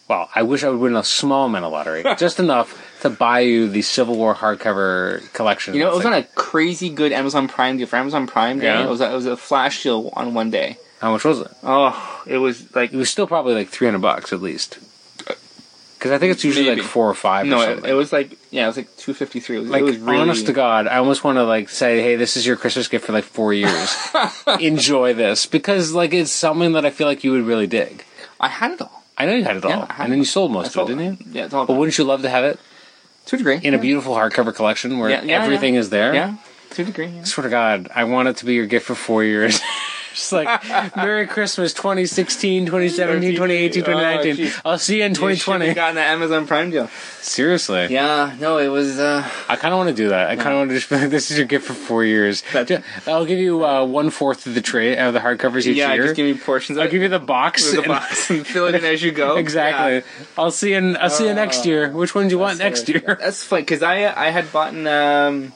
Well, 0.08 0.28
I 0.32 0.42
wish 0.44 0.62
I 0.62 0.68
would 0.68 0.78
win 0.78 0.94
a 0.94 1.02
small 1.02 1.46
amount 1.46 1.64
of 1.64 1.72
lottery, 1.72 2.04
just 2.18 2.38
enough 2.38 2.80
to 3.02 3.10
buy 3.10 3.40
you 3.40 3.68
the 3.68 3.82
Civil 3.82 4.16
War 4.16 4.34
hardcover 4.36 5.32
collection. 5.32 5.74
You 5.74 5.80
know, 5.80 5.88
it 5.88 5.96
was 5.96 5.98
It's 6.00 6.06
on 6.06 6.12
a 6.12 6.22
crazy 6.22 6.90
good 6.90 7.10
Amazon 7.12 7.48
Prime 7.48 7.76
deal 7.76 7.88
for 7.88 7.96
Amazon 7.96 8.28
Prime 8.28 8.60
Day. 8.60 8.66
Yeah. 8.66 8.84
It 8.84 8.88
was 8.88 9.00
a, 9.00 9.10
it 9.10 9.14
was 9.14 9.26
a 9.26 9.36
flash 9.36 9.82
deal 9.82 10.10
on 10.12 10.32
one 10.32 10.50
day. 10.52 10.76
how 11.00 11.10
much 11.10 11.24
was 11.24 11.40
it? 11.40 11.48
Oh, 11.64 12.22
it 12.24 12.38
was 12.38 12.72
like 12.72 12.92
It 12.92 12.96
was 12.96 13.10
still 13.10 13.26
probably 13.26 13.54
like 13.54 13.68
three 13.68 13.88
hundred 13.88 14.02
bucks 14.02 14.32
at 14.32 14.40
least. 14.40 14.78
Because 15.98 16.12
I 16.12 16.18
think 16.18 16.30
it's 16.32 16.44
usually 16.44 16.66
Maybe. 16.66 16.82
like 16.82 16.90
four 16.90 17.08
or 17.10 17.14
five. 17.14 17.46
no, 17.46 17.58
or 17.58 17.84
it 17.86 17.94
was 17.94 18.12
like 18.12 18.38
yeah, 18.56 18.64
it 18.64 18.66
was 18.68 18.76
like 18.78 18.96
two 18.96 19.12
fifty 19.14 19.38
three. 19.40 19.56
It 19.58 19.60
was, 19.60 19.70
like 19.70 19.82
really 19.84 20.16
honest 20.18 20.46
to 20.46 20.52
God, 20.52 20.86
I 20.86 20.96
almost 20.96 21.22
want 21.22 21.36
to 21.36 21.44
like 21.44 21.68
say, 21.68 22.00
"Hey, 22.00 22.16
this 22.16 22.36
is 22.36 22.46
your 22.46 22.56
Christmas 22.56 22.88
gift 22.88 23.04
for 23.06 23.12
like 23.12 23.24
four 23.24 23.52
years. 23.52 23.94
Enjoy 24.60 25.12
this," 25.14 25.46
because 25.46 25.92
like 25.92 26.12
it's 26.14 26.32
something 26.32 26.72
that 26.72 26.84
I 26.86 26.90
feel 26.90 27.06
like 27.06 27.22
you 27.24 27.32
would 27.32 27.44
really 27.44 27.66
dig. 27.66 28.04
I 28.40 28.48
had 28.48 28.72
it 28.72 28.80
all. 28.80 29.04
I 29.18 29.26
know 29.26 29.34
you 29.34 29.44
had 29.44 29.56
it 29.56 29.64
all, 29.64 29.70
Yeah, 29.70 29.92
had 29.92 30.04
and 30.04 30.12
then 30.12 30.18
you 30.18 30.24
sold 30.24 30.52
most 30.52 30.74
That's 30.74 30.76
of 30.76 30.90
it, 30.90 30.96
didn't 30.96 31.20
you? 31.20 31.26
Yeah, 31.32 31.44
it's 31.46 31.54
all. 31.54 31.66
But 31.66 31.74
wouldn't 31.74 31.96
you 31.98 32.04
love 32.04 32.22
to 32.22 32.28
have 32.30 32.44
it 32.44 32.58
to 33.26 33.36
a 33.36 33.38
degree. 33.38 33.60
in 33.62 33.72
a 33.74 33.78
beautiful 33.78 34.14
hardcover 34.14 34.54
collection 34.54 34.98
where 34.98 35.10
Yeah, 35.10 35.22
yeah, 35.22 35.42
everything 35.42 35.74
yeah. 35.74 35.80
is 35.80 35.90
there? 35.90 36.14
Yeah, 36.14 36.36
to 36.70 36.82
a 36.82 36.84
degree. 36.84 37.06
Yeah. 37.08 37.24
Swear 37.24 37.44
to 37.44 37.50
God, 37.50 37.88
I 37.94 38.04
want 38.04 38.28
it 38.28 38.36
to 38.38 38.44
be 38.46 38.54
your 38.54 38.66
gift 38.66 38.86
for 38.86 38.94
four 38.94 39.22
years. 39.24 39.60
Just 40.16 40.32
like 40.32 40.96
Merry 40.96 41.26
Christmas 41.26 41.74
2016, 41.74 42.64
2017, 42.64 43.32
2018, 43.32 43.84
2019. 43.84 44.46
Oh. 44.64 44.70
I'll 44.70 44.78
see 44.78 44.96
you 44.98 45.04
in 45.04 45.12
2020. 45.12 45.66
have 45.66 45.74
gotten 45.76 45.94
the 45.96 46.00
Amazon 46.00 46.46
Prime 46.46 46.70
deal. 46.70 46.88
Seriously. 47.20 47.88
Yeah, 47.90 48.34
no, 48.40 48.56
it 48.56 48.68
was. 48.68 48.98
uh 48.98 49.28
I 49.46 49.56
kind 49.56 49.74
of 49.74 49.78
want 49.78 49.90
to 49.90 49.94
do 49.94 50.08
that. 50.08 50.30
I 50.30 50.36
kind 50.36 50.48
of 50.48 50.56
want 50.56 50.70
to 50.70 50.76
just 50.76 50.88
be 50.88 50.96
like, 50.96 51.10
this 51.10 51.30
is 51.30 51.36
your 51.36 51.46
gift 51.46 51.66
for 51.66 51.74
four 51.74 52.02
years. 52.02 52.42
I'll 53.06 53.26
give 53.26 53.38
you 53.38 53.62
uh, 53.66 53.84
one 53.84 54.08
fourth 54.08 54.46
of 54.46 54.54
the 54.54 54.62
trade 54.62 54.98
of 54.98 55.12
the 55.12 55.20
hardcovers 55.20 55.66
each 55.66 55.76
Yeah, 55.76 55.92
year. 55.92 56.04
just 56.04 56.16
give 56.16 56.24
me 56.24 56.40
portions 56.40 56.78
of 56.78 56.82
I'll 56.82 56.88
it. 56.88 56.92
give 56.92 57.02
you 57.02 57.08
the 57.10 57.18
box. 57.18 57.70
the 57.72 57.78
and- 57.80 57.88
box 57.88 58.30
and 58.30 58.46
fill 58.54 58.68
it 58.68 58.74
in 58.74 58.84
as 58.86 59.02
you 59.02 59.12
go. 59.12 59.36
exactly. 59.44 59.96
Yeah. 59.96 60.26
I'll 60.38 60.50
see 60.50 60.70
you. 60.70 60.78
In, 60.78 60.96
I'll 60.96 61.10
see 61.10 61.26
you 61.28 61.34
next 61.34 61.60
Oh. 61.66 61.68
year. 61.68 61.90
Which 61.90 62.14
one 62.14 62.28
do 62.28 62.34
you 62.34 62.38
want 62.38 62.58
next 62.58 62.88
year? 62.88 63.18
That's 63.20 63.44
funny 63.44 63.62
because 63.62 63.82
I 63.82 64.06
I 64.06 64.30
had 64.30 64.50
bought 64.50 64.74
um 64.74 65.52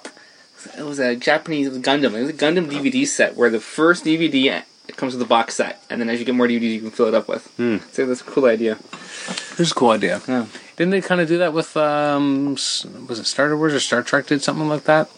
it 0.79 0.83
was 0.85 0.99
a 0.99 1.17
Japanese 1.17 1.67
it 1.67 1.71
was 1.71 1.79
Gundam. 1.81 2.15
It 2.15 2.21
was 2.23 2.31
a 2.31 2.35
Gundam 2.35 2.69
DVD 2.71 3.07
set 3.07 3.37
where 3.37 3.51
the 3.51 3.61
first 3.61 4.05
DVD 4.05 4.63
it 4.89 4.97
comes 4.97 5.15
with 5.15 5.23
a 5.23 5.29
box 5.29 5.55
set, 5.55 5.83
and 5.89 6.01
then 6.01 6.09
as 6.09 6.19
you 6.19 6.25
get 6.25 6.35
more 6.35 6.49
DVDs, 6.49 6.73
you 6.75 6.81
can 6.81 6.91
fill 6.91 7.07
it 7.07 7.15
up 7.15 7.29
with. 7.29 7.47
Hmm. 7.57 7.79
So 7.93 8.07
that's 8.07 8.21
a 8.23 8.25
cool 8.25 8.47
idea. 8.47 8.75
This 8.75 9.61
is 9.61 9.73
a 9.73 9.75
cool 9.75 9.91
idea. 9.91 10.21
Yeah. 10.27 10.47
Didn't 10.77 10.91
they 10.91 11.01
kind 11.01 11.21
of 11.21 11.29
do 11.29 11.39
that 11.39 11.53
with 11.53 11.77
um? 11.77 12.51
Was 12.53 13.19
it 13.21 13.27
Star 13.27 13.57
Wars 13.57 13.75
or 13.75 13.81
Star 13.81 14.03
Trek? 14.03 14.27
Did 14.27 14.43
something 14.43 14.69
like 14.69 14.85
that? 14.85 15.09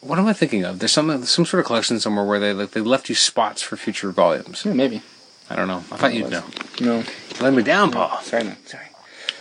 What 0.00 0.18
am 0.18 0.26
I 0.26 0.32
thinking 0.34 0.64
of? 0.64 0.78
There's 0.78 0.92
some 0.92 1.24
some 1.24 1.44
sort 1.44 1.60
of 1.60 1.66
collection 1.66 1.98
somewhere 1.98 2.24
where 2.24 2.38
they 2.38 2.52
like 2.52 2.70
they 2.72 2.80
left 2.80 3.08
you 3.08 3.14
spots 3.14 3.62
for 3.62 3.76
future 3.76 4.10
volumes. 4.10 4.64
Yeah, 4.64 4.72
maybe. 4.74 5.02
I 5.50 5.56
don't 5.56 5.68
know. 5.68 5.78
I 5.92 5.96
thought 5.96 6.14
you'd 6.14 6.30
know. 6.30 6.44
No, 6.80 7.04
Let 7.40 7.52
me 7.52 7.62
down, 7.62 7.90
Paul. 7.90 8.18
sorry, 8.22 8.44
no, 8.44 8.54
sorry. 8.64 8.83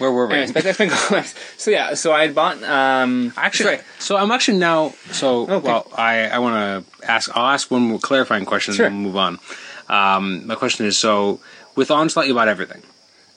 Where 0.03 0.11
were 0.11 0.27
we? 0.27 0.33
Anyways, 0.33 0.51
back 0.51 0.63
to 0.75 0.87
Comics. 0.89 1.33
So 1.57 1.71
yeah, 1.71 1.93
so 1.93 2.11
I 2.11 2.23
had 2.27 2.35
bought 2.35 2.61
um 2.63 3.31
Actually, 3.37 3.77
sorry. 3.77 3.87
so 3.99 4.17
I'm 4.17 4.31
actually 4.31 4.57
now. 4.59 4.93
So 5.11 5.47
Okay. 5.49 5.65
well, 5.67 5.87
I 5.97 6.27
I 6.27 6.39
want 6.39 6.55
to 6.59 7.07
ask. 7.09 7.31
I'll 7.35 7.53
ask 7.53 7.71
one 7.71 7.83
more 7.83 7.99
clarifying 7.99 8.45
question, 8.45 8.73
Sure. 8.73 8.85
and 8.87 8.95
we'll 8.97 9.05
move 9.13 9.17
on. 9.17 9.39
Um, 9.87 10.45
my 10.47 10.55
question 10.55 10.85
is: 10.85 10.97
so 10.97 11.39
with 11.75 11.89
Onslaught, 11.89 12.27
you 12.27 12.33
bought 12.33 12.49
everything. 12.49 12.81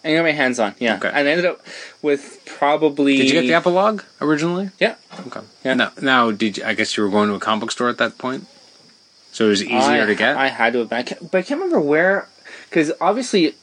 I 0.05 0.15
got 0.15 0.23
my 0.23 0.33
hands 0.33 0.59
on, 0.61 0.75
yeah. 0.79 0.97
Okay. 0.99 1.09
And 1.13 1.27
I 1.27 1.31
ended 1.33 1.47
up 1.47 1.61
with 2.01 2.39
probably 2.47 3.17
Did 3.17 3.27
you 3.27 3.33
get 3.33 3.43
the 3.43 3.55
epilogue 3.55 4.03
originally? 4.21 4.71
Yeah. 4.79 4.95
Okay. 5.27 5.41
Yeah. 5.65 5.75
Now, 5.75 5.91
now, 6.01 6.31
did 6.31 6.59
you, 6.59 6.65
I 6.65 6.75
guess 6.75 6.97
you 6.97 7.03
were 7.03 7.11
going 7.11 7.29
to 7.29 7.35
a 7.35 7.41
comic 7.41 7.61
book 7.63 7.71
store 7.73 7.89
at 7.89 7.99
that 7.99 8.17
point? 8.17 8.47
So 9.33 9.47
it 9.47 9.49
was 9.49 9.63
easier 9.65 10.03
I, 10.05 10.07
to 10.07 10.15
get. 10.15 10.37
I 10.37 10.47
had 10.49 10.75
to 10.75 10.79
have 10.81 10.91
been, 10.91 10.99
I 10.99 11.03
can't, 11.03 11.29
but 11.31 11.39
I 11.39 11.43
can't 11.43 11.59
remember 11.61 11.81
where, 11.81 12.29
because 12.71 12.93
obviously, 13.01 13.57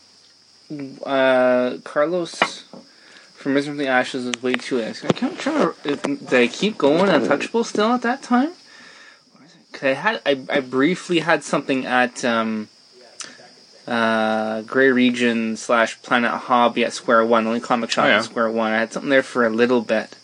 uh, 1.06 1.78
Carlos 1.86 2.64
Risen 3.52 3.72
from 3.74 3.78
the 3.78 3.88
Ashes 3.88 4.26
was 4.26 4.42
way 4.42 4.54
too 4.54 4.78
late. 4.78 5.04
I 5.04 5.12
can't 5.12 5.46
remember. 5.46 5.76
If, 5.84 6.02
did 6.04 6.34
I 6.34 6.48
keep 6.48 6.78
going 6.78 7.10
Untouchable 7.10 7.66
still 7.66 7.92
at 7.92 8.02
that 8.04 8.24
time? 8.24 8.52
Because 9.72 9.90
I 9.90 9.94
had, 9.94 10.22
I, 10.26 10.40
I 10.50 10.60
briefly 10.62 11.20
had 11.20 11.44
something 11.44 11.86
at 11.86 12.24
um, 12.24 12.70
uh, 13.88 14.62
Grey 14.62 14.92
Region 14.92 15.58
slash 15.58 16.02
Planet 16.02 16.32
Hobby 16.32 16.86
at 16.86 16.94
Square 16.94 17.26
One, 17.26 17.46
only 17.48 17.60
comic 17.60 17.92
shop 17.92 18.06
Oh, 18.06 18.08
yeah. 18.08 18.18
at 18.20 18.24
Square 18.24 18.52
One. 18.52 18.72
I 18.72 18.78
had 18.78 18.94
something 18.94 19.10
there 19.10 19.24
for 19.24 19.46
a 19.46 19.50
little 19.50 19.82
bit. 19.82 20.16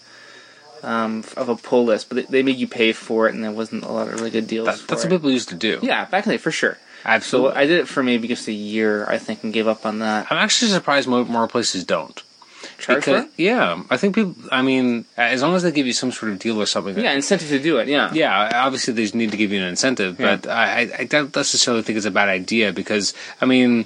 Um, 0.82 1.26
of 1.36 1.50
a 1.50 1.58
pull 1.58 1.84
list, 1.84 2.08
but 2.08 2.16
they, 2.16 2.22
they 2.22 2.42
made 2.42 2.56
you 2.56 2.66
pay 2.66 2.94
for 2.94 3.28
it, 3.28 3.36
and 3.36 3.44
there 3.44 3.52
wasn't 3.52 3.84
a 3.84 3.92
lot 3.92 4.08
of 4.08 4.14
really 4.14 4.30
good 4.30 4.48
deals. 4.48 4.66
That, 4.66 4.88
that's 4.88 5.04
it. 5.04 5.08
what 5.12 5.18
people 5.18 5.30
used 5.30 5.50
to 5.50 5.56
do. 5.56 5.78
Yeah, 5.82 6.06
back 6.06 6.26
in 6.26 6.30
the 6.30 6.38
day, 6.38 6.42
for 6.42 6.52
sure. 6.52 6.78
So. 7.20 7.52
I 7.52 7.66
did 7.66 7.82
it 7.82 7.90
for 7.90 8.02
maybe 8.02 8.30
just 8.30 8.48
a 8.48 8.54
year, 8.54 9.06
I 9.10 9.18
think, 9.18 9.44
and 9.44 9.52
gave 9.52 9.68
up 9.68 9.86
on 9.86 10.00
that. 10.00 10.32
I'm 10.32 10.38
actually 10.38 10.72
surprised 10.72 11.06
more, 11.10 11.26
more 11.26 11.50
places 11.50 11.84
don't. 11.84 12.24
Charge 12.80 13.06
Because- 13.06 13.26
it? 13.26 13.32
Yeah, 13.38 13.84
I 13.90 13.98
think 13.98 14.16
people. 14.16 14.36
I 14.52 14.62
mean, 14.62 15.06
as 15.18 15.42
long 15.42 15.54
as 15.56 15.64
they 15.64 15.72
give 15.72 15.86
you 15.86 15.94
some 15.94 16.12
sort 16.12 16.32
of 16.32 16.40
deal 16.40 16.62
or 16.62 16.66
something. 16.66 16.98
Yeah, 16.98 17.12
incentive 17.14 17.50
to 17.50 17.60
do 17.60 17.78
it. 17.78 17.88
Yeah. 17.88 18.12
Yeah, 18.14 18.64
obviously 18.66 18.94
they 18.94 19.06
need 19.18 19.32
to 19.32 19.38
give 19.38 19.52
you 19.52 19.62
an 19.62 19.68
incentive, 19.68 20.20
Yeah. 20.20 20.38
but 20.38 20.50
I, 20.50 20.82
I- 20.82 20.92
I 21.00 21.04
don't 21.04 21.36
necessarily 21.36 21.84
think 21.84 21.98
it's 21.98 22.06
a 22.06 22.12
bad 22.12 22.30
idea 22.30 22.72
because 22.74 23.14
I 23.42 23.46
mean, 23.46 23.86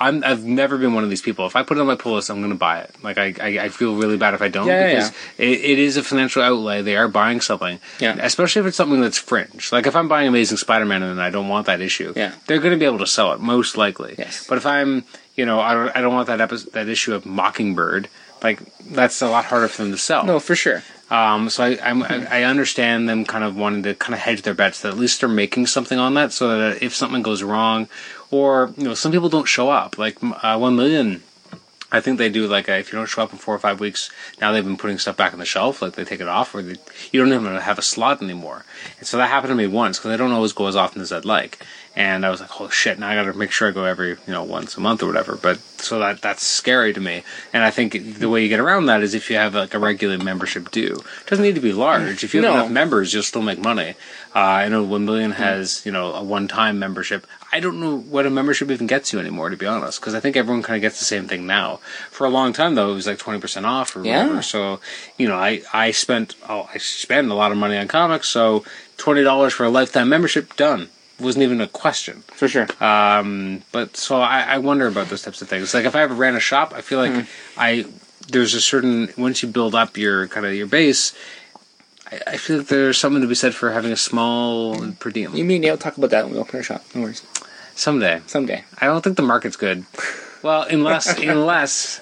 I'm 0.00 0.24
I've 0.24 0.44
never 0.44 0.78
been 0.78 0.94
one 0.94 1.04
of 1.04 1.10
these 1.10 1.22
people. 1.22 1.46
If 1.46 1.54
I 1.54 1.62
put 1.62 1.78
it 1.78 1.80
on 1.80 1.86
my 1.86 1.94
pull 1.94 2.14
list, 2.14 2.28
I'm 2.28 2.38
going 2.40 2.50
to 2.52 2.58
buy 2.58 2.80
it. 2.80 2.90
Like 3.04 3.18
I, 3.18 3.34
I, 3.40 3.48
I 3.64 3.68
feel 3.68 3.94
really 3.94 4.16
bad 4.16 4.34
if 4.34 4.42
I 4.42 4.48
don't 4.48 4.66
Yeah, 4.66 4.80
yeah, 4.88 4.94
because 4.94 5.08
It, 5.38 5.60
it 5.60 5.78
is 5.78 5.96
a 5.96 6.02
financial 6.02 6.42
outlay. 6.42 6.82
They 6.82 6.96
are 6.96 7.06
buying 7.06 7.40
something, 7.40 7.78
Yeah. 8.00 8.16
Especially 8.20 8.60
if 8.60 8.66
it's 8.66 8.76
something 8.76 9.00
that's 9.00 9.18
fringe. 9.18 9.70
Like 9.70 9.86
if 9.86 9.94
I'm 9.94 10.08
buying 10.08 10.26
Amazing 10.26 10.56
Spider-Man 10.56 11.02
and 11.04 11.22
I 11.22 11.30
don't 11.30 11.46
want 11.48 11.66
that 11.66 11.80
issue, 11.80 12.12
Yeah. 12.16 12.32
they're 12.46 12.58
going 12.58 12.72
to 12.72 12.78
be 12.78 12.84
able 12.84 12.98
to 12.98 13.06
sell 13.06 13.32
it 13.32 13.38
most 13.40 13.76
likely. 13.76 14.16
Yes. 14.18 14.44
But 14.48 14.58
if 14.58 14.66
I'm 14.66 15.04
you 15.38 15.46
know, 15.46 15.60
I 15.60 15.72
don't, 15.72 15.96
I 15.96 16.00
don't 16.02 16.12
want 16.12 16.26
that 16.26 16.40
episode, 16.40 16.72
that 16.72 16.88
issue 16.88 17.14
of 17.14 17.24
Mockingbird. 17.24 18.08
Like 18.42 18.60
that's 18.80 19.22
a 19.22 19.28
lot 19.28 19.46
harder 19.46 19.68
for 19.68 19.82
them 19.82 19.92
to 19.92 19.98
sell. 19.98 20.24
No, 20.24 20.40
for 20.40 20.54
sure. 20.54 20.82
Um, 21.10 21.48
so 21.48 21.64
I, 21.64 21.78
I'm, 21.82 22.02
I 22.02 22.26
I 22.30 22.42
understand 22.42 23.08
them 23.08 23.24
kind 23.24 23.42
of 23.42 23.56
wanting 23.56 23.84
to 23.84 23.94
kind 23.94 24.14
of 24.14 24.20
hedge 24.20 24.42
their 24.42 24.52
bets 24.52 24.82
that 24.82 24.88
at 24.92 24.98
least 24.98 25.20
they're 25.20 25.28
making 25.28 25.66
something 25.66 25.98
on 25.98 26.14
that, 26.14 26.32
so 26.32 26.58
that 26.58 26.82
if 26.82 26.94
something 26.94 27.22
goes 27.22 27.42
wrong, 27.42 27.88
or 28.30 28.74
you 28.76 28.84
know, 28.84 28.94
some 28.94 29.12
people 29.12 29.28
don't 29.28 29.48
show 29.48 29.70
up. 29.70 29.96
Like 29.96 30.18
uh, 30.22 30.58
one 30.58 30.76
million, 30.76 31.22
I 31.90 32.00
think 32.00 32.18
they 32.18 32.28
do 32.28 32.46
like 32.46 32.68
a, 32.68 32.78
if 32.78 32.92
you 32.92 32.98
don't 32.98 33.08
show 33.08 33.22
up 33.22 33.32
in 33.32 33.38
four 33.38 33.54
or 33.54 33.58
five 33.58 33.80
weeks, 33.80 34.10
now 34.42 34.52
they've 34.52 34.64
been 34.64 34.76
putting 34.76 34.98
stuff 34.98 35.16
back 35.16 35.32
on 35.32 35.38
the 35.38 35.46
shelf, 35.46 35.80
like 35.80 35.94
they 35.94 36.04
take 36.04 36.20
it 36.20 36.28
off, 36.28 36.54
or 36.54 36.60
they, 36.60 36.76
you 37.12 37.20
don't 37.24 37.32
even 37.32 37.56
have 37.56 37.78
a 37.78 37.82
slot 37.82 38.20
anymore. 38.22 38.66
And 38.98 39.06
so 39.06 39.16
that 39.16 39.28
happened 39.30 39.52
to 39.52 39.54
me 39.54 39.66
once 39.66 39.98
because 39.98 40.10
I 40.12 40.16
don't 40.18 40.32
always 40.32 40.52
go 40.52 40.66
as 40.66 40.76
often 40.76 41.00
as 41.00 41.12
I'd 41.12 41.24
like. 41.24 41.58
And 41.96 42.24
I 42.24 42.30
was 42.30 42.40
like, 42.40 42.60
oh 42.60 42.68
shit! 42.68 42.98
Now 43.00 43.08
I 43.08 43.16
got 43.16 43.24
to 43.24 43.36
make 43.36 43.50
sure 43.50 43.66
I 43.68 43.70
go 43.72 43.84
every 43.84 44.10
you 44.10 44.18
know 44.28 44.44
once 44.44 44.76
a 44.76 44.80
month 44.80 45.02
or 45.02 45.06
whatever. 45.06 45.34
But 45.34 45.58
so 45.78 45.98
that 45.98 46.22
that's 46.22 46.46
scary 46.46 46.92
to 46.92 47.00
me. 47.00 47.24
And 47.52 47.64
I 47.64 47.70
think 47.72 48.18
the 48.20 48.28
way 48.28 48.40
you 48.42 48.48
get 48.48 48.60
around 48.60 48.86
that 48.86 49.02
is 49.02 49.14
if 49.14 49.28
you 49.30 49.36
have 49.36 49.54
like 49.56 49.74
a 49.74 49.80
regular 49.80 50.16
membership 50.16 50.70
due. 50.70 50.94
It 51.22 51.26
doesn't 51.26 51.42
need 51.44 51.56
to 51.56 51.60
be 51.60 51.72
large. 51.72 52.22
If 52.22 52.34
you 52.34 52.42
have 52.42 52.52
No. 52.52 52.60
enough 52.60 52.70
members, 52.70 53.12
you'll 53.12 53.24
still 53.24 53.42
make 53.42 53.58
money. 53.58 53.94
Uh, 54.32 54.38
I 54.38 54.68
know 54.68 54.84
one 54.84 55.06
million 55.06 55.32
has 55.32 55.84
you 55.84 55.90
know 55.90 56.12
a 56.14 56.22
one-time 56.22 56.78
membership. 56.78 57.26
I 57.50 57.60
don't 57.60 57.80
know 57.80 57.96
what 57.96 58.26
a 58.26 58.30
membership 58.30 58.70
even 58.70 58.86
gets 58.86 59.12
you 59.12 59.18
anymore, 59.18 59.48
to 59.48 59.56
be 59.56 59.64
honest, 59.66 60.00
because 60.00 60.14
I 60.14 60.20
think 60.20 60.36
everyone 60.36 60.62
kind 60.62 60.76
of 60.76 60.82
gets 60.82 60.98
the 60.98 61.06
same 61.06 61.26
thing 61.28 61.46
now. 61.46 61.76
For 62.10 62.26
a 62.26 62.30
long 62.30 62.52
time 62.52 62.74
though, 62.74 62.90
it 62.90 62.94
was 62.94 63.06
like 63.06 63.18
twenty 63.18 63.40
percent 63.40 63.64
off 63.64 63.96
or 63.96 64.04
Yeah. 64.04 64.24
whatever. 64.24 64.42
So 64.42 64.80
you 65.16 65.28
know, 65.28 65.36
I 65.36 65.62
I 65.72 65.90
spent 65.92 66.34
oh 66.48 66.68
I 66.74 66.78
spend 66.78 67.30
a 67.30 67.34
lot 67.34 67.50
of 67.52 67.56
money 67.58 67.76
on 67.78 67.88
comics, 67.88 68.28
so 68.28 68.64
twenty 68.98 69.22
dollars 69.22 69.54
for 69.54 69.64
a 69.64 69.70
lifetime 69.70 70.08
membership 70.08 70.56
done 70.56 70.88
wasn't 71.20 71.42
even 71.42 71.60
a 71.60 71.66
question. 71.66 72.22
For 72.28 72.46
sure. 72.48 72.68
Um, 72.84 73.62
but 73.72 73.96
so 73.96 74.20
I, 74.20 74.42
I 74.42 74.58
wonder 74.58 74.86
about 74.86 75.08
those 75.08 75.22
types 75.22 75.42
of 75.42 75.48
things. 75.48 75.74
Like 75.74 75.84
if 75.86 75.96
I 75.96 76.02
ever 76.02 76.14
ran 76.14 76.36
a 76.36 76.40
shop, 76.40 76.72
I 76.76 76.80
feel 76.80 76.98
like 76.98 77.12
Hmm. 77.12 77.20
I 77.56 77.86
there's 78.30 78.52
a 78.54 78.60
certain 78.60 79.08
once 79.16 79.42
you 79.42 79.48
build 79.48 79.74
up 79.74 79.96
your 79.96 80.28
kind 80.28 80.44
of 80.44 80.52
your 80.54 80.66
base. 80.66 81.14
I, 82.10 82.20
I 82.34 82.36
feel 82.36 82.58
like 82.58 82.68
there's 82.68 82.98
something 82.98 83.20
to 83.22 83.26
be 83.28 83.34
said 83.34 83.54
for 83.54 83.72
having 83.72 83.90
a 83.92 83.96
small 83.96 84.92
per 85.00 85.10
diem. 85.10 85.34
You 85.34 85.44
mean 85.44 85.60
Neil 85.62 85.76
talk 85.76 85.96
about 85.98 86.10
that 86.10 86.24
when 86.26 86.34
we 86.34 86.38
open 86.38 86.56
our 86.56 86.62
shop? 86.62 86.84
No 86.94 87.02
worries. 87.02 87.22
Someday, 87.78 88.20
Someday. 88.26 88.64
I 88.80 88.86
don't 88.86 89.02
think 89.02 89.16
the 89.16 89.22
market's 89.22 89.54
good. 89.56 89.86
Well, 90.42 90.62
unless 90.62 91.16
unless 91.22 92.00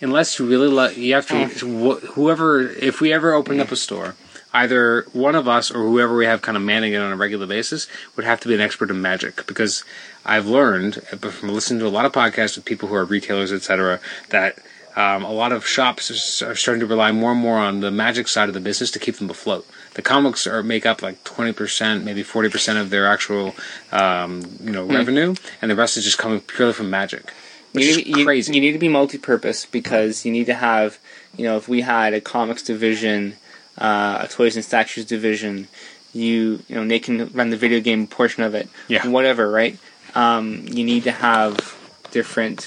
unless 0.00 0.38
you 0.38 0.46
really 0.46 0.68
let 0.68 0.96
you 0.96 1.14
have 1.14 1.26
to 1.28 1.44
wh- 1.46 2.02
whoever 2.14 2.60
if 2.60 3.02
we 3.02 3.12
ever 3.12 3.34
opened 3.34 3.60
up 3.60 3.70
a 3.70 3.76
store, 3.76 4.14
either 4.54 5.06
one 5.12 5.34
of 5.34 5.46
us 5.46 5.70
or 5.70 5.82
whoever 5.82 6.16
we 6.16 6.24
have 6.24 6.40
kind 6.40 6.56
of 6.56 6.62
manning 6.62 6.94
it 6.94 6.98
on 6.98 7.12
a 7.12 7.16
regular 7.16 7.46
basis 7.46 7.86
would 8.16 8.24
have 8.24 8.40
to 8.40 8.48
be 8.48 8.54
an 8.54 8.62
expert 8.62 8.90
in 8.90 9.02
magic 9.02 9.46
because 9.46 9.84
I've 10.24 10.46
learned 10.46 11.02
uh, 11.12 11.16
from 11.28 11.50
listening 11.50 11.80
to 11.80 11.86
a 11.86 11.88
lot 11.88 12.06
of 12.06 12.12
podcasts 12.12 12.56
with 12.56 12.64
people 12.64 12.88
who 12.88 12.94
are 12.94 13.04
retailers, 13.04 13.52
etc., 13.52 14.00
that 14.30 14.58
um, 14.96 15.22
a 15.22 15.32
lot 15.32 15.52
of 15.52 15.66
shops 15.66 16.42
are 16.42 16.54
starting 16.54 16.80
to 16.80 16.86
rely 16.86 17.12
more 17.12 17.32
and 17.32 17.40
more 17.40 17.58
on 17.58 17.80
the 17.80 17.90
magic 17.90 18.26
side 18.26 18.48
of 18.48 18.54
the 18.54 18.60
business 18.60 18.90
to 18.92 18.98
keep 18.98 19.16
them 19.16 19.28
afloat. 19.30 19.66
The 19.94 20.02
comics 20.02 20.46
are 20.46 20.62
make 20.62 20.86
up 20.86 21.02
like 21.02 21.22
twenty 21.24 21.52
percent, 21.52 22.04
maybe 22.04 22.22
forty 22.22 22.48
percent 22.48 22.78
of 22.78 22.90
their 22.90 23.06
actual, 23.06 23.54
um, 23.92 24.42
you 24.62 24.70
know, 24.70 24.84
revenue, 24.84 25.34
and 25.60 25.70
the 25.70 25.74
rest 25.76 25.96
is 25.96 26.04
just 26.04 26.18
coming 26.18 26.40
purely 26.40 26.72
from 26.72 26.90
magic, 26.90 27.32
you 27.74 27.96
need, 27.96 28.06
you- 28.06 28.24
crazy. 28.24 28.54
You, 28.54 28.60
need 28.60 28.72
to 28.72 28.78
be 28.78 28.88
multi-purpose 28.88 29.66
because 29.66 30.24
you 30.24 30.32
need 30.32 30.46
to 30.46 30.54
have, 30.54 30.98
you 31.36 31.44
know, 31.44 31.56
if 31.56 31.68
we 31.68 31.80
had 31.82 32.14
a 32.14 32.20
comics 32.20 32.62
division, 32.62 33.34
uh, 33.78 34.20
a 34.22 34.28
toys 34.28 34.56
and 34.56 34.64
statues 34.64 35.04
division, 35.06 35.66
you, 36.12 36.60
you 36.68 36.74
know, 36.76 36.86
they 36.86 36.98
can 36.98 37.30
run 37.32 37.50
the 37.50 37.56
video 37.56 37.80
game 37.80 38.06
portion 38.06 38.42
of 38.42 38.54
it, 38.54 38.68
Yeah. 38.88 39.06
whatever, 39.08 39.50
right? 39.50 39.76
Um, 40.14 40.64
you 40.66 40.84
need 40.84 41.04
to 41.04 41.12
have 41.12 41.56
different. 42.10 42.66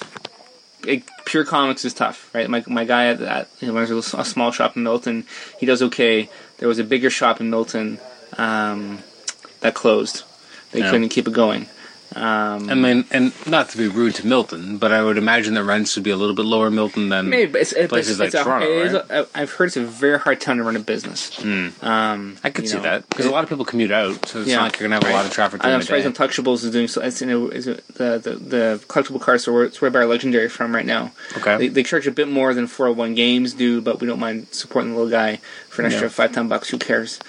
It, 0.86 1.04
pure 1.26 1.46
comics 1.46 1.86
is 1.86 1.94
tough, 1.94 2.34
right? 2.36 2.50
My 2.50 2.64
my 2.68 2.84
guy 2.84 3.08
at 3.08 3.20
that 3.20 3.48
you 3.62 3.68
know, 3.70 3.74
runs 3.74 3.90
a 4.14 4.26
small 4.26 4.52
shop 4.52 4.76
in 4.76 4.84
Milton. 4.84 5.26
He 5.60 5.66
does 5.66 5.82
okay. 5.82 6.30
There 6.64 6.70
was 6.70 6.80
a 6.80 6.86
bigger 6.86 7.10
shop 7.10 7.42
in 7.42 7.50
Milton 7.50 8.00
um, 8.38 9.00
that 9.60 9.74
closed. 9.74 10.24
They 10.72 10.80
Yeah. 10.80 10.92
couldn't 10.92 11.10
keep 11.10 11.28
it 11.28 11.34
going. 11.34 11.68
Um, 12.16 12.70
I 12.70 12.76
mean, 12.76 13.06
and 13.12 13.34
not 13.48 13.70
to 13.70 13.78
be 13.78 13.88
rude 13.88 14.16
to 14.16 14.28
Milton, 14.28 14.78
but 14.78 14.92
I 14.92 15.04
would 15.04 15.18
imagine 15.18 15.54
the 15.56 15.64
rents 15.64 15.96
would 15.96 16.04
be 16.04 16.12
a 16.12 16.16
little 16.16 16.36
bit 16.36 16.46
lower 16.46 16.68
in 16.68 16.76
Milton 16.76 17.10
than 17.10 17.30
Maybe, 17.30 17.52
but 17.52 17.62
it's, 17.62 17.72
it's, 17.74 17.90
places 17.90 18.20
like 18.20 18.28
it's 18.28 18.36
a, 18.36 18.44
Toronto, 18.44 18.68
right? 18.84 19.06
a- 19.10 19.28
I've 19.34 19.52
heard 19.54 19.66
it's 19.66 19.78
a 19.78 19.84
very 19.84 20.20
hard 20.20 20.40
town 20.40 20.58
to 20.58 20.64
run 20.64 20.76
a 20.76 20.80
business. 20.80 21.32
Um, 21.82 22.38
I 22.44 22.50
could 22.52 22.68
see 22.70 22.78
know, 22.78 22.84
that 22.84 23.10
because 23.10 23.26
a 23.26 23.32
lot 23.32 23.44
of 23.44 23.50
people 23.50 23.66
commute 23.66 23.92
out, 23.92 24.28
so 24.28 24.42
it's 24.42 24.50
Yeah. 24.50 24.58
not 24.58 24.64
like 24.66 24.80
you're 24.80 24.90
gonna 24.90 25.04
have 25.04 25.12
a 25.12 25.16
lot 25.16 25.26
of 25.26 25.32
traffic 25.32 25.64
I'm 25.66 25.82
surprised. 25.82 26.06
Untouchables 26.08 26.64
is 26.64 26.72
doing 26.72 26.88
so. 26.88 27.02
It's, 27.02 27.20
you 27.22 27.28
know, 27.28 27.48
is 27.48 27.68
it 27.68 27.86
the, 27.96 28.20
the 28.20 28.36
the 28.36 28.84
collectible 28.88 29.20
cards 29.22 29.48
are 29.48 29.54
where 29.54 29.64
it's 29.64 29.82
where 29.82 29.90
by 29.92 30.04
Legendary 30.04 30.50
from 30.50 30.74
right 30.76 30.86
now. 30.86 31.12
Okay. 31.38 31.58
They, 31.58 31.68
they 31.70 31.84
charge 31.84 32.06
a 32.08 32.12
bit 32.12 32.28
more 32.28 32.54
than 32.54 32.68
401 32.68 33.16
Games 33.16 33.54
do, 33.54 33.82
but 33.82 34.00
we 34.00 34.08
don't 34.08 34.20
mind 34.20 34.48
supporting 34.52 34.92
the 34.92 34.98
little 34.98 35.12
guy 35.12 35.38
for 35.70 35.82
an 35.82 35.88
extra 35.88 36.08
Yeah. 36.08 36.12
five 36.14 36.32
ten 36.32 36.48
bucks. 36.48 36.70
Who 36.70 36.78
cares? 36.78 37.20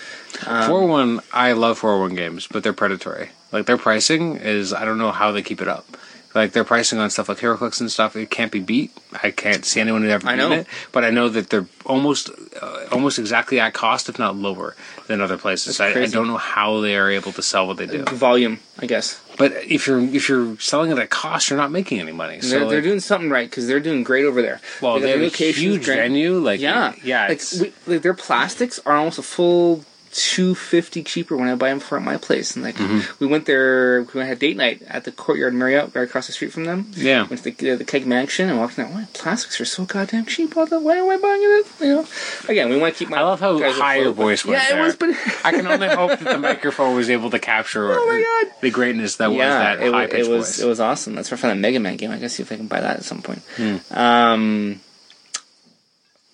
Um, 0.47 0.69
Four 0.69 0.87
one, 0.87 1.21
I 1.33 1.53
love 1.53 1.79
401 1.79 2.17
games, 2.17 2.47
but 2.51 2.63
they're 2.63 2.73
predatory. 2.73 3.31
Like 3.55 3.67
their 3.67 3.79
pricing 3.79 4.37
is, 4.37 4.73
I 4.73 4.85
don't 4.85 4.99
know 4.99 5.13
how 5.13 5.31
they 5.33 5.41
keep 5.43 5.63
it 5.63 5.69
up. 5.69 5.87
Like 6.35 6.51
their 6.51 6.65
pricing 6.65 6.99
on 6.99 7.11
stuff 7.11 7.29
like 7.29 7.39
HeroClix 7.39 7.81
and 7.81 7.89
stuff, 7.89 8.17
it 8.17 8.29
can't 8.29 8.51
be 8.51 8.59
beat. 8.59 8.91
I 9.23 9.31
can't 9.31 9.65
see 9.65 9.81
anyone 9.81 10.03
who 10.03 10.09
ever 10.09 10.27
I 10.27 10.33
beat 10.33 10.39
know. 10.39 10.51
it, 10.51 10.67
but 10.91 11.05
I 11.05 11.11
know 11.11 11.29
that 11.29 11.49
they're 11.51 11.67
almost, 11.87 12.29
uh, 12.61 12.87
almost 12.91 13.21
exactly 13.21 13.61
at 13.61 13.73
cost, 13.73 14.09
if 14.09 14.19
not 14.19 14.35
lower, 14.35 14.75
than 15.07 15.21
other 15.21 15.39
places. 15.39 15.81
I, 15.81 15.91
I 15.91 16.07
don't 16.07 16.27
know 16.27 16.37
how 16.37 16.81
they 16.81 16.97
are 16.97 17.09
able 17.09 17.31
to 17.31 17.43
sell 17.43 17.69
what 17.69 17.77
they 17.77 17.87
do. 17.87 18.03
Volume, 18.03 18.59
I 18.81 18.87
guess. 18.87 19.21
But 19.39 19.53
if 19.53 19.87
you're 19.87 20.01
if 20.01 20.29
you're 20.29 20.59
selling 20.59 20.91
it 20.91 20.99
at 20.99 21.11
cost, 21.11 21.51
you're 21.51 21.57
not 21.57 21.71
making 21.71 22.01
any 22.01 22.11
money. 22.13 22.41
So 22.41 22.59
they're, 22.59 22.69
they're 22.69 22.83
doing 22.83 22.99
something 23.01 23.31
right 23.31 23.49
because 23.49 23.69
they're 23.69 23.79
doing 23.79 24.03
great 24.03 24.25
over 24.25 24.43
there. 24.43 24.61
well, 24.83 24.99
they 24.99 25.11
have 25.11 25.21
a 25.21 25.29
huge 25.29 25.85
great. 25.85 25.97
venue. 25.99 26.39
Like 26.39 26.59
Yeah, 26.59 26.95
yeah. 27.05 27.23
Like, 27.29 27.31
it's- 27.31 27.61
we, 27.61 27.73
like 27.87 28.03
their 28.03 28.15
plastics 28.15 28.81
are 28.85 28.97
almost 28.97 29.19
a 29.21 29.23
full 29.23 29.85
two 30.17 30.55
fifty 30.55 31.03
cheaper 31.03 31.37
when 31.37 31.49
I 31.49 31.57
buy 31.57 31.71
them 31.71 31.81
for 31.81 31.99
at 31.99 32.05
my 32.05 32.17
place. 32.17 32.55
And 32.55 32.65
like 32.65 32.77
Mm-hmm. 32.77 33.13
we 33.19 33.27
went 33.27 33.47
there, 33.47 34.03
we 34.15 34.21
had 34.21 34.39
date 34.39 34.57
night 34.57 34.81
at 34.87 35.05
the 35.05 35.11
Courtyard 35.13 35.53
Marriott 35.55 35.95
right 35.95 36.03
across 36.09 36.29
the 36.29 36.33
street 36.33 36.53
from 36.53 36.65
them. 36.65 36.93
Yeah. 36.95 37.27
went 37.27 37.43
to 37.43 37.51
the, 37.51 37.75
the 37.77 37.85
Keg 37.85 38.07
Mansion 38.07 38.49
and 38.49 38.59
walked 38.59 38.79
in. 38.79 38.93
Why 38.95 39.07
plastics 39.13 39.61
are 39.61 39.65
so 39.65 39.85
goddamn 39.85 40.27
cheap? 40.27 40.57
All 40.57 40.67
the 40.67 40.79
why 40.79 40.97
am 40.97 41.11
I 41.11 41.17
buying 41.17 41.41
it? 41.43 41.67
You 41.81 41.95
know, 41.97 42.07
again, 42.49 42.69
we 42.71 42.77
want 42.79 42.95
to 42.95 42.99
keep 42.99 43.09
my. 43.09 43.19
I 43.19 43.23
love 43.23 43.41
how 43.41 43.59
high 43.73 43.97
your 43.97 44.13
voice 44.13 44.45
went 44.45 44.63
Yeah, 44.63 44.69
there. 44.71 44.79
it 44.81 44.85
was, 44.87 44.97
but 44.97 45.09
I 45.45 45.51
can 45.51 45.67
only 45.67 45.89
hope 45.89 46.11
that 46.11 46.25
the 46.25 46.39
microphone 46.39 46.95
was 46.95 47.11
able 47.11 47.31
to 47.31 47.39
capture 47.41 47.93
Oh 47.93 48.07
my 48.07 48.45
God. 48.45 48.55
the 48.61 48.71
greatness 48.71 49.17
that 49.17 49.31
was 49.31 49.39
that 49.39 49.81
high 49.81 50.05
it 50.05 50.11
pitched 50.13 50.31
was 50.31 50.47
voice. 50.57 50.61
it 50.61 50.67
was 50.69 50.79
awesome. 50.81 51.15
That's 51.17 51.31
where 51.31 51.39
I 51.39 51.41
found 51.41 51.59
a 51.59 51.61
Mega 51.61 51.81
Man 51.81 51.97
game. 51.97 52.11
I 52.11 52.15
gotta 52.17 52.29
see 52.29 52.43
if 52.45 52.53
I 52.53 52.57
can 52.57 52.69
buy 52.69 52.81
that 52.81 52.99
at 52.99 53.05
some 53.05 53.21
point. 53.23 53.43
Hmm. 53.57 53.77
Um, 53.97 54.81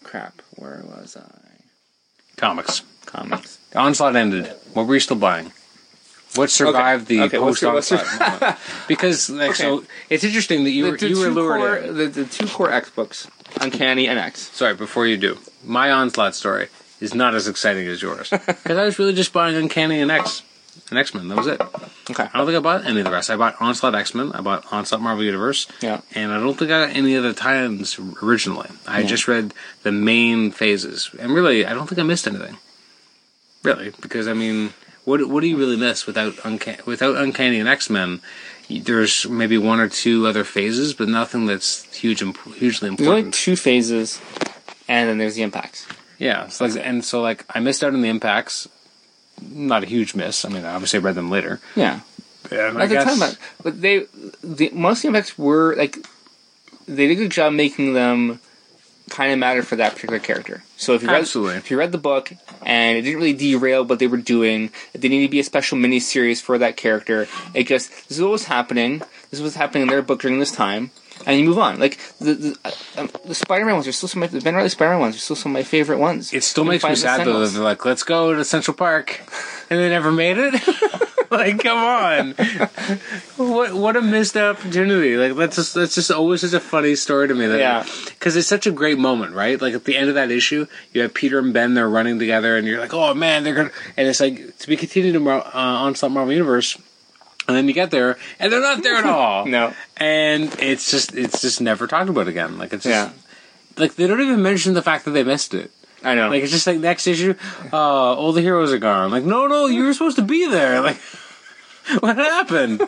crap. 0.05 0.43
Where 0.57 0.83
was 0.85 1.17
I? 1.17 1.27
Comics. 2.37 2.83
Comics. 3.07 3.59
The 3.71 3.79
onslaught 3.79 4.17
ended. 4.17 4.53
What 4.75 4.87
were 4.87 4.95
you 4.95 5.01
still 5.01 5.17
buying? 5.17 5.53
What 6.37 6.51
survived 6.51 7.07
the 7.09 7.23
Okay, 7.23 7.39
post 7.39 7.65
onslaught? 7.65 8.59
Because 8.89 9.29
like 9.31 9.57
so, 9.57 9.85
it's 10.09 10.23
interesting 10.23 10.63
that 10.65 10.71
you 10.71 10.85
were 10.85 10.97
the, 10.97 11.09
you 11.09 11.19
were 11.19 11.29
lured 11.31 11.61
core, 11.61 11.77
in. 11.77 11.97
the, 11.97 12.07
the 12.07 12.25
two 12.25 12.47
core 12.47 12.71
X 12.73 12.91
books, 12.91 13.29
Uncanny 13.61 14.07
and 14.07 14.19
X. 14.19 14.51
Sorry, 14.53 14.75
before 14.75 15.07
you 15.07 15.17
do, 15.17 15.39
my 15.65 15.91
onslaught 15.91 16.35
story 16.37 16.69
is 17.01 17.15
not 17.15 17.35
as 17.35 17.49
exciting 17.49 17.87
as 17.89 18.01
yours 18.01 18.31
because 18.47 18.79
I 18.79 18.85
was 18.85 18.99
really 18.99 19.13
just 19.13 19.33
buying 19.33 19.57
Uncanny 19.57 20.01
and 20.01 20.11
X 20.11 20.43
and 20.91 20.99
X 21.01 21.15
Men. 21.15 21.27
That 21.29 21.37
was 21.37 21.47
it. 21.49 21.61
Okay. 22.11 22.29
I 22.33 22.39
don't 22.39 22.47
think 22.47 22.57
I 22.57 22.61
bought 22.61 22.85
any 22.87 23.01
of 23.01 23.07
the 23.07 23.11
rest. 23.11 23.29
I 23.29 23.37
bought 23.37 23.57
Onslaught 23.61 23.97
X 23.97 24.15
Men. 24.15 24.31
I 24.33 24.41
bought 24.41 24.73
Onslaught 24.73 25.01
Marvel 25.03 25.25
Universe. 25.25 25.67
Yeah. 25.81 26.01
And 26.15 26.31
I 26.31 26.39
don't 26.39 26.57
think 26.57 26.71
I 26.71 26.87
got 26.87 26.97
any 26.97 27.17
of 27.17 27.25
the 27.25 27.33
tie-ins 27.33 27.99
originally. 28.23 28.69
I 28.87 29.03
just 29.03 29.27
read 29.27 29.53
the 29.83 29.91
main 29.93 30.53
phases, 30.53 31.11
and 31.19 31.33
really, 31.35 31.67
I 31.67 31.75
don't 31.75 31.89
think 31.89 31.99
I 31.99 32.05
missed 32.05 32.29
anything. 32.29 32.57
Really, 33.63 33.93
because 34.01 34.27
I 34.29 34.33
mean, 34.33 34.73
what 35.05 35.29
what 35.29 35.41
do 35.43 35.47
you 35.47 35.57
really 35.57 35.77
miss 35.77 36.07
without 36.07 36.35
Uncanny, 36.45 36.79
without 36.87 37.17
Uncanny 37.17 37.59
and 37.61 37.69
X 37.69 37.91
Men? 37.91 38.21
There's 38.69 39.29
maybe 39.29 39.59
one 39.59 39.81
or 39.81 39.89
two 39.89 40.27
other 40.29 40.45
phases, 40.45 40.95
but 40.95 41.09
nothing 41.09 41.47
that's 41.47 41.83
huge, 41.93 42.23
imp- 42.23 42.39
hugely 42.55 42.89
There's 42.91 43.01
only 43.01 43.21
important. 43.23 43.35
two 43.35 43.57
phases, 43.57 44.21
and 44.89 45.09
then 45.09 45.19
there's 45.19 45.35
the 45.35 45.43
impacts. 45.43 45.87
Yeah, 46.19 46.47
so 46.49 46.67
like, 46.67 46.77
and 46.87 47.05
so 47.05 47.21
like 47.21 47.45
I 47.55 47.61
missed 47.61 47.83
out 47.83 47.93
on 47.95 48.01
the 48.03 48.09
impacts. 48.09 48.69
Not 49.43 49.83
a 49.83 49.87
huge 49.87 50.15
miss. 50.15 50.45
I 50.45 50.51
mean, 50.51 50.65
obviously 50.67 50.99
I 50.99 51.03
read 51.03 51.15
them 51.15 51.31
later. 51.31 51.61
Yeah. 51.75 52.01
And 52.51 52.79
I 52.79 52.83
At 52.85 52.89
the 52.91 52.95
guess- 52.95 53.19
time, 53.19 53.37
but 53.63 53.81
they, 53.81 54.07
the 54.45 54.71
most 54.73 54.99
of 54.99 55.03
the 55.03 55.09
impacts 55.09 55.37
were 55.39 55.75
like, 55.77 55.97
they 56.87 57.07
did 57.09 57.13
a 57.13 57.15
good 57.23 57.31
job 57.31 57.53
making 57.55 57.95
them 57.95 58.39
kind 59.11 59.33
of 59.33 59.39
matter 59.39 59.63
for 59.63 59.77
that 59.77 59.95
particular 59.95 60.19
character. 60.19 60.63
So 60.77 60.95
if 60.95 61.03
you 61.03 61.09
read, 61.09 61.21
Absolutely. 61.21 61.57
if 61.57 61.71
you 61.71 61.79
read 61.79 61.93
the 61.93 61.99
book 61.99 62.33
and 62.65 62.97
it 62.97 63.03
didn't 63.03 63.19
really 63.19 63.33
derail 63.35 63.85
what 63.85 63.99
they 63.99 64.07
were 64.07 64.17
doing, 64.17 64.71
it 64.95 65.01
didn't 65.01 65.19
need 65.19 65.27
to 65.27 65.31
be 65.31 65.41
a 65.41 65.45
special 65.45 65.77
mini 65.77 66.01
series 66.01 66.41
for 66.41 66.57
that 66.59 66.77
character. 66.77 67.27
It 67.53 67.67
just 67.67 67.91
this 68.09 68.17
is 68.19 68.23
what 68.23 68.31
was 68.31 68.45
happening. 68.45 69.01
This 69.31 69.41
is 69.41 69.43
what's 69.43 69.57
happening 69.57 69.83
in 69.83 69.89
their 69.89 70.03
book 70.03 70.21
during 70.23 70.39
this 70.39 70.53
time. 70.53 70.91
And 71.27 71.39
you 71.39 71.45
move 71.45 71.59
on. 71.59 71.79
Like 71.79 71.99
the 72.19 72.35
the, 72.35 72.59
uh, 72.97 73.07
the 73.27 73.35
Spider-Man 73.35 73.75
ones 73.75 73.87
are 73.87 73.93
still 73.93 74.09
some 74.09 74.23
of 74.23 74.33
my, 74.33 74.39
the 74.39 74.43
Ben 74.43 74.55
Riley 74.55 74.71
Spider-Man 74.71 75.01
ones 75.01 75.17
are 75.17 75.21
still 75.21 75.37
some 75.37 75.53
of 75.53 75.55
my 75.55 75.65
favorite 75.65 75.99
ones. 75.99 76.33
It 76.33 76.43
still 76.45 76.65
You 76.65 76.71
makes 76.71 76.85
me 76.85 76.95
sad 76.95 77.27
though 77.27 77.41
that 77.41 77.53
they're 77.53 77.63
like, 77.63 77.85
let's 77.85 78.05
go 78.05 78.35
to 78.35 78.45
Central 78.45 78.75
Park, 78.75 79.21
and 79.69 79.79
they 79.79 79.91
never 79.91 80.11
made 80.11 80.39
it. 80.39 80.55
like, 81.39 81.63
come 81.63 81.79
on. 81.79 82.35
what 83.37 83.73
what 83.75 83.97
a 83.97 84.03
missed 84.03 84.37
opportunity. 84.37 85.17
Like 85.17 85.37
that's 85.37 85.57
just 85.57 85.75
that's 85.75 85.95
just 85.95 86.11
always 86.11 86.41
such 86.41 86.53
a 86.53 86.61
funny 86.61 86.95
story 86.97 87.29
to 87.29 87.35
me. 87.35 87.47
That, 87.47 87.59
Yeah. 87.59 87.87
Because 88.07 88.37
it's 88.37 88.49
such 88.49 88.67
a 88.67 88.71
great 88.71 88.99
moment, 88.99 89.35
right? 89.35 89.61
Like 89.61 89.75
at 89.75 89.85
the 89.85 89.97
end 89.97 90.09
of 90.09 90.15
that 90.17 90.31
issue, 90.31 90.67
you 90.93 91.03
have 91.03 91.15
Peter 91.15 91.39
and 91.39 91.53
Ben. 91.53 91.75
They're 91.75 91.89
running 91.89 92.19
together, 92.19 92.57
and 92.57 92.67
you're 92.67 92.81
like, 92.81 92.93
oh 92.95 93.15
man, 93.15 93.45
they're 93.45 93.55
gonna. 93.55 93.71
And 93.97 94.09
it's 94.09 94.21
like 94.21 94.59
to 94.59 94.67
be 94.69 94.77
continued 94.77 95.15
in 95.17 95.23
Mar- 95.25 95.47
uh, 95.47 95.51
Onslaught 95.55 96.13
Marvel 96.13 96.33
Universe. 96.33 96.77
And 97.49 97.57
then 97.57 97.67
you 97.67 97.75
get 97.75 97.91
there, 97.91 98.17
and 98.39 98.53
they're 98.53 98.61
not 98.61 98.83
there 98.83 98.97
at 98.97 99.07
all. 99.07 99.47
No. 99.47 99.73
and 99.97 100.55
it's 100.61 100.91
just 100.91 101.15
it's 101.17 101.41
just 101.41 101.61
never 101.61 101.87
talked 101.87 102.09
about 102.11 102.29
again. 102.29 102.59
Like 102.59 102.73
it's 102.73 102.85
just, 102.85 102.93
Yeah. 102.95 103.11
like 103.83 103.95
they 103.97 104.07
don't 104.07 104.21
even 104.21 104.43
mention 104.43 104.75
the 104.75 104.83
fact 104.83 105.05
that 105.07 105.13
they 105.13 105.25
missed 105.25 105.55
it. 105.55 105.71
I 106.05 106.15
know. 106.15 106.29
Like 106.31 106.43
it's 106.43 106.53
just 106.53 106.67
like 106.67 106.79
next 106.79 107.07
issue, 107.07 107.35
uh, 107.73 107.77
all 107.77 108.33
the 108.33 108.41
heroes 108.41 108.73
are 108.73 108.79
gone. 108.79 109.11
Like 109.11 109.25
no, 109.25 109.47
no, 109.49 109.67
you 109.67 109.85
were 109.85 109.93
supposed 109.93 110.17
to 110.17 110.23
be 110.23 110.47
there. 110.49 110.81
Like 110.81 110.99
what 112.01 112.17
happened? 112.17 112.81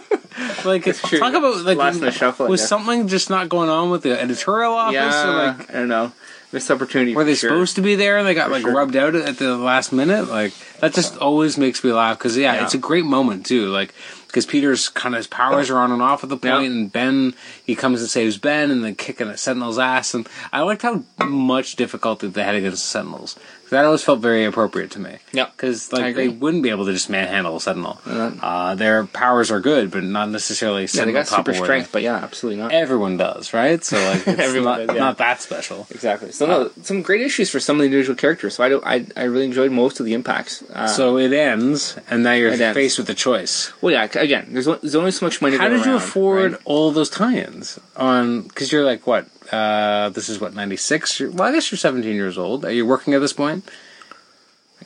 Like 0.65 0.87
it's 0.87 1.01
true. 1.03 1.19
talk 1.19 1.35
about 1.35 1.59
like 1.65 1.79
Lost 1.79 1.99
in 1.99 2.05
the 2.05 2.11
shuffle, 2.11 2.47
I 2.47 2.49
was 2.49 2.61
guess. 2.61 2.69
something 2.69 3.09
just 3.09 3.31
not 3.31 3.49
going 3.49 3.69
on 3.69 3.91
with 3.91 4.03
the 4.03 4.19
editorial 4.21 4.73
office? 4.73 4.95
yeah, 4.95 5.29
Or 5.31 5.47
like 5.57 5.71
I 5.71 5.73
don't 5.75 5.89
know. 5.89 6.13
Missed 6.53 6.71
opportunity. 6.71 7.15
were 7.15 7.25
they 7.25 7.35
sure. 7.35 7.49
supposed 7.51 7.77
to 7.77 7.83
be 7.83 7.95
there 7.95 8.19
and 8.19 8.27
they 8.27 8.35
got 8.35 8.51
like 8.51 8.61
sure. 8.61 8.75
rubbed 8.75 8.95
out 8.95 9.15
at 9.15 9.39
the 9.39 9.57
last 9.57 9.91
minute? 9.93 10.29
Like 10.29 10.53
that 10.81 10.93
just 10.93 11.17
always 11.17 11.57
makes 11.57 11.83
me 11.83 11.93
laugh 11.93 12.19
because 12.19 12.37
yeah, 12.37 12.55
Yeah. 12.55 12.65
it's 12.65 12.75
a 12.75 12.79
great 12.79 13.07
moment 13.07 13.47
too. 13.47 13.69
Like 13.69 13.95
because 14.27 14.45
Peter's 14.47 14.89
kind 14.91 15.15
of 15.15 15.19
his 15.21 15.27
powers 15.27 15.71
are 15.71 15.79
on 15.79 15.93
and 15.93 16.03
off 16.03 16.23
at 16.23 16.29
the 16.29 16.37
point, 16.37 16.65
Yeah. 16.65 16.71
and 16.71 16.93
Ben 16.93 17.35
he 17.65 17.75
comes 17.75 18.01
and 18.03 18.11
saves 18.11 18.37
Ben 18.37 18.71
and 18.71 18.85
then 18.85 18.95
kicking 18.97 19.29
at 19.29 19.39
Sentinel's 19.39 19.79
ass. 19.79 20.13
And 20.13 20.29
I 20.53 20.61
liked 20.61 20.83
how 20.83 21.03
much 21.25 21.77
difficulty 21.77 22.29
they 22.29 22.43
had 22.45 22.55
against 22.55 22.83
the 22.83 22.89
Sentinels. 22.89 23.39
That 23.73 23.85
always 23.87 24.05
felt 24.05 24.21
very 24.21 24.45
appropriate 24.45 24.91
to 24.93 25.01
me. 25.01 25.17
Yeah. 25.33 25.47
because 25.57 25.93
like 25.93 26.15
they 26.15 26.29
wouldn't 26.29 26.63
be 26.63 26.69
able 26.71 26.85
to 26.87 26.93
just 26.93 27.09
manhandle 27.09 27.57
a 27.57 27.61
Sentinel. 27.61 27.99
Uh, 28.07 28.31
Uh, 28.43 28.75
their 28.77 29.05
powers 29.07 29.51
are 29.51 29.61
good, 29.61 29.91
but 29.91 30.05
not 30.05 30.29
necessarily 30.29 30.87
Yeah, 30.93 31.05
they 31.07 31.13
got 31.13 31.27
super 31.27 31.55
strength, 31.55 31.89
but 31.91 32.03
yeah, 32.03 32.17
absolutely 32.17 32.61
not. 32.63 32.71
Everyone 32.73 33.17
does, 33.17 33.53
right? 33.55 33.83
So 33.83 33.97
like 33.97 34.23
it's 34.29 34.41
Everyone 34.41 34.65
not, 34.73 34.87
does, 34.87 34.97
yeah. 34.97 35.01
not 35.09 35.17
that 35.19 35.41
special. 35.41 35.87
Exactly. 35.91 36.33
So 36.33 36.45
no, 36.47 36.71
some 36.83 37.01
great 37.03 37.23
issues 37.23 37.49
for 37.51 37.61
some 37.61 37.77
of 37.77 37.81
the 37.81 37.87
individual 37.87 38.17
characters. 38.17 38.55
So 38.57 38.65
I 38.65 38.69
don't, 38.69 38.85
I, 38.87 39.07
I 39.17 39.25
really 39.25 39.47
enjoyed 39.47 39.73
most 39.73 40.01
of 40.01 40.07
the 40.07 40.15
impacts. 40.15 40.63
Uh, 40.69 40.87
So 40.87 41.17
it 41.17 41.33
ends, 41.33 41.97
and 42.11 42.23
now 42.23 42.33
you're 42.37 42.53
It 42.53 42.61
ends. 42.61 42.77
faced 42.77 42.99
with 43.01 43.09
a 43.09 43.15
choice. 43.15 43.73
well, 43.81 43.93
yeah. 43.97 44.05
Again, 44.29 44.49
there's, 44.53 44.67
there's 44.67 44.95
only 45.03 45.13
so 45.13 45.25
much 45.27 45.41
money. 45.41 45.57
to 45.57 45.63
How 45.63 45.69
did 45.73 45.87
you 45.87 45.97
afford 45.97 46.53
right? 46.53 46.61
all 46.65 46.93
those 46.93 47.09
tie-ins 47.09 47.81
on? 47.97 48.43
Because 48.43 48.71
you're 48.71 48.85
like 48.85 49.07
what? 49.07 49.27
Uh, 49.53 50.09
this 50.09 50.29
is 50.31 50.41
what 50.41 50.55
ninety 50.55 50.77
six. 50.77 51.21
Well, 51.21 51.43
I 51.43 51.53
guess 51.53 51.71
you're 51.71 51.79
seventeen 51.79 52.15
years 52.17 52.39
old. 52.39 52.65
Are 52.65 52.73
you 52.73 52.87
working 52.87 53.13
at 53.15 53.21
this 53.21 53.33
point? 53.35 53.69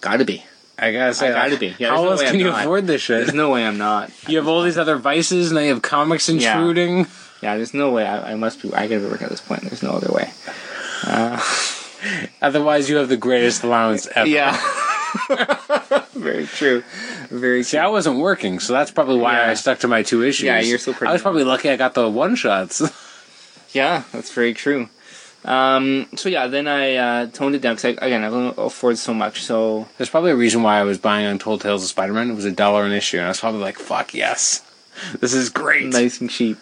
Got 0.01 0.17
to 0.19 0.25
be. 0.25 0.45
I 0.79 0.93
gotta 0.93 1.15
say, 1.15 1.29
I 1.31 1.33
gotta 1.33 1.51
like, 1.53 1.61
be. 1.61 1.75
Yeah, 1.79 1.89
how 1.91 2.05
no 2.05 2.11
else 2.11 2.21
can 2.23 2.35
I'm 2.35 2.41
you 2.41 2.45
not. 2.51 2.61
afford 2.61 2.87
this 2.87 3.01
shit? 3.01 3.19
There's 3.25 3.33
no 3.35 3.51
way 3.51 3.65
I'm 3.67 3.79
not. 3.79 4.11
You 4.29 4.37
have 4.39 4.47
all 4.49 4.63
these 4.63 4.77
other 4.77 4.97
vices, 4.97 5.51
now 5.53 5.61
you 5.61 5.71
have 5.71 5.81
comics 5.81 6.29
intruding. 6.29 7.07
Yeah, 7.43 7.57
there's 7.57 7.73
no 7.73 7.91
way. 7.93 8.05
I, 8.05 8.33
I 8.33 8.35
must 8.35 8.61
be. 8.61 8.75
I 8.75 8.87
gotta 8.89 9.01
be 9.01 9.07
working 9.07 9.25
at 9.25 9.31
this 9.31 9.41
point. 9.41 9.63
There's 9.63 9.83
no 9.83 9.93
other 9.93 10.13
way. 10.13 10.31
Otherwise, 12.43 12.91
you 12.91 12.97
have 12.97 13.09
the 13.09 13.17
greatest 13.17 13.63
allowance 13.65 14.07
ever. 14.15 14.29
Yeah. 14.29 14.57
Very 16.13 16.47
true. 16.47 16.83
Very 17.31 17.63
See, 17.63 17.77
true. 17.77 17.87
I 17.87 17.89
wasn't 17.89 18.19
working, 18.19 18.59
so 18.59 18.73
that's 18.73 18.91
probably 18.91 19.19
why 19.19 19.35
Yeah. 19.35 19.51
I 19.51 19.55
stuck 19.55 19.79
to 19.81 19.89
my 19.89 20.03
two 20.03 20.23
issues. 20.23 20.45
Yeah, 20.45 20.61
you're 20.61 20.79
still 20.79 20.93
pretty 20.95 21.09
I 21.11 21.13
was 21.13 21.23
probably 21.23 21.45
lucky 21.45 21.71
I 21.71 21.77
got 21.77 21.95
the 21.95 22.09
one 22.09 22.35
shots. 22.37 22.83
Yeah, 23.77 24.03
that's 24.13 24.33
very 24.33 24.55
true. 24.55 24.89
Um, 25.45 26.07
so 26.17 26.29
yeah, 26.29 26.47
then 26.49 26.67
I 26.67 26.97
uh, 26.97 27.27
toned 27.27 27.55
it 27.55 27.61
down 27.63 27.77
because 27.77 27.97
again 27.99 28.25
I 28.25 28.31
don't 28.31 28.57
afford 28.59 28.99
so 28.99 29.13
much. 29.15 29.43
So 29.43 29.87
There's 29.97 30.11
probably 30.11 30.33
a 30.33 30.37
reason 30.37 30.63
why 30.63 30.81
I 30.81 30.83
was 30.83 30.99
buying 30.99 31.27
Untold 31.27 31.61
Tales 31.61 31.83
of 31.85 31.89
Spider-Man. 31.89 32.31
It 32.31 32.35
was 32.35 32.45
a 32.47 32.51
dollar 32.51 32.85
an 32.85 32.93
issue, 32.93 33.19
and 33.19 33.27
I 33.27 33.29
was 33.29 33.41
probably 33.41 33.61
like, 33.61 33.79
"Fuck 33.79 34.13
yes, 34.15 34.63
this 35.21 35.33
is 35.35 35.49
great." 35.51 35.87
nice 35.87 36.21
and 36.21 36.29
cheap. 36.31 36.59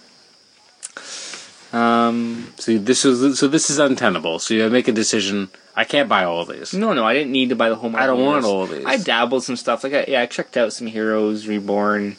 Um, 1.73 2.53
See, 2.59 2.77
this 2.77 3.05
is 3.05 3.39
so 3.39 3.49
this 3.49 3.71
is 3.71 3.79
untenable. 3.79 4.39
So 4.39 4.55
you 4.55 4.69
make 4.71 4.87
a 4.89 4.93
decision. 4.93 5.49
I 5.77 5.85
can't 5.85 6.09
buy 6.09 6.23
all 6.25 6.41
of 6.43 6.49
these. 6.49 6.73
no, 6.73 6.93
no, 6.93 7.05
I 7.05 7.15
didn't 7.15 7.33
need 7.33 7.49
to 7.49 7.57
buy 7.57 7.69
the 7.69 7.75
whole. 7.75 7.95
I 7.97 8.07
don't 8.07 8.25
want 8.25 8.45
all 8.45 8.63
of 8.65 8.71
these. 8.71 8.85
I 8.87 8.97
dabbled 8.97 9.43
some 9.43 9.57
stuff. 9.57 9.83
Like 9.83 9.93
I, 9.95 10.05
yeah, 10.07 10.21
I 10.21 10.27
checked 10.27 10.57
out 10.57 10.73
some 10.73 10.87
Heroes 10.87 11.49
Reborn. 11.49 12.17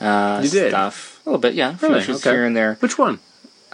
Uh, 0.00 0.40
You 0.42 0.50
did? 0.50 0.70
stuff 0.70 1.20
a 1.24 1.30
little 1.30 1.40
bit. 1.40 1.54
Yeah, 1.54 1.76
Really? 1.80 2.00
Okay. 2.02 2.30
here 2.30 2.44
and 2.44 2.56
there. 2.56 2.74
Which 2.80 2.98
one? 2.98 3.20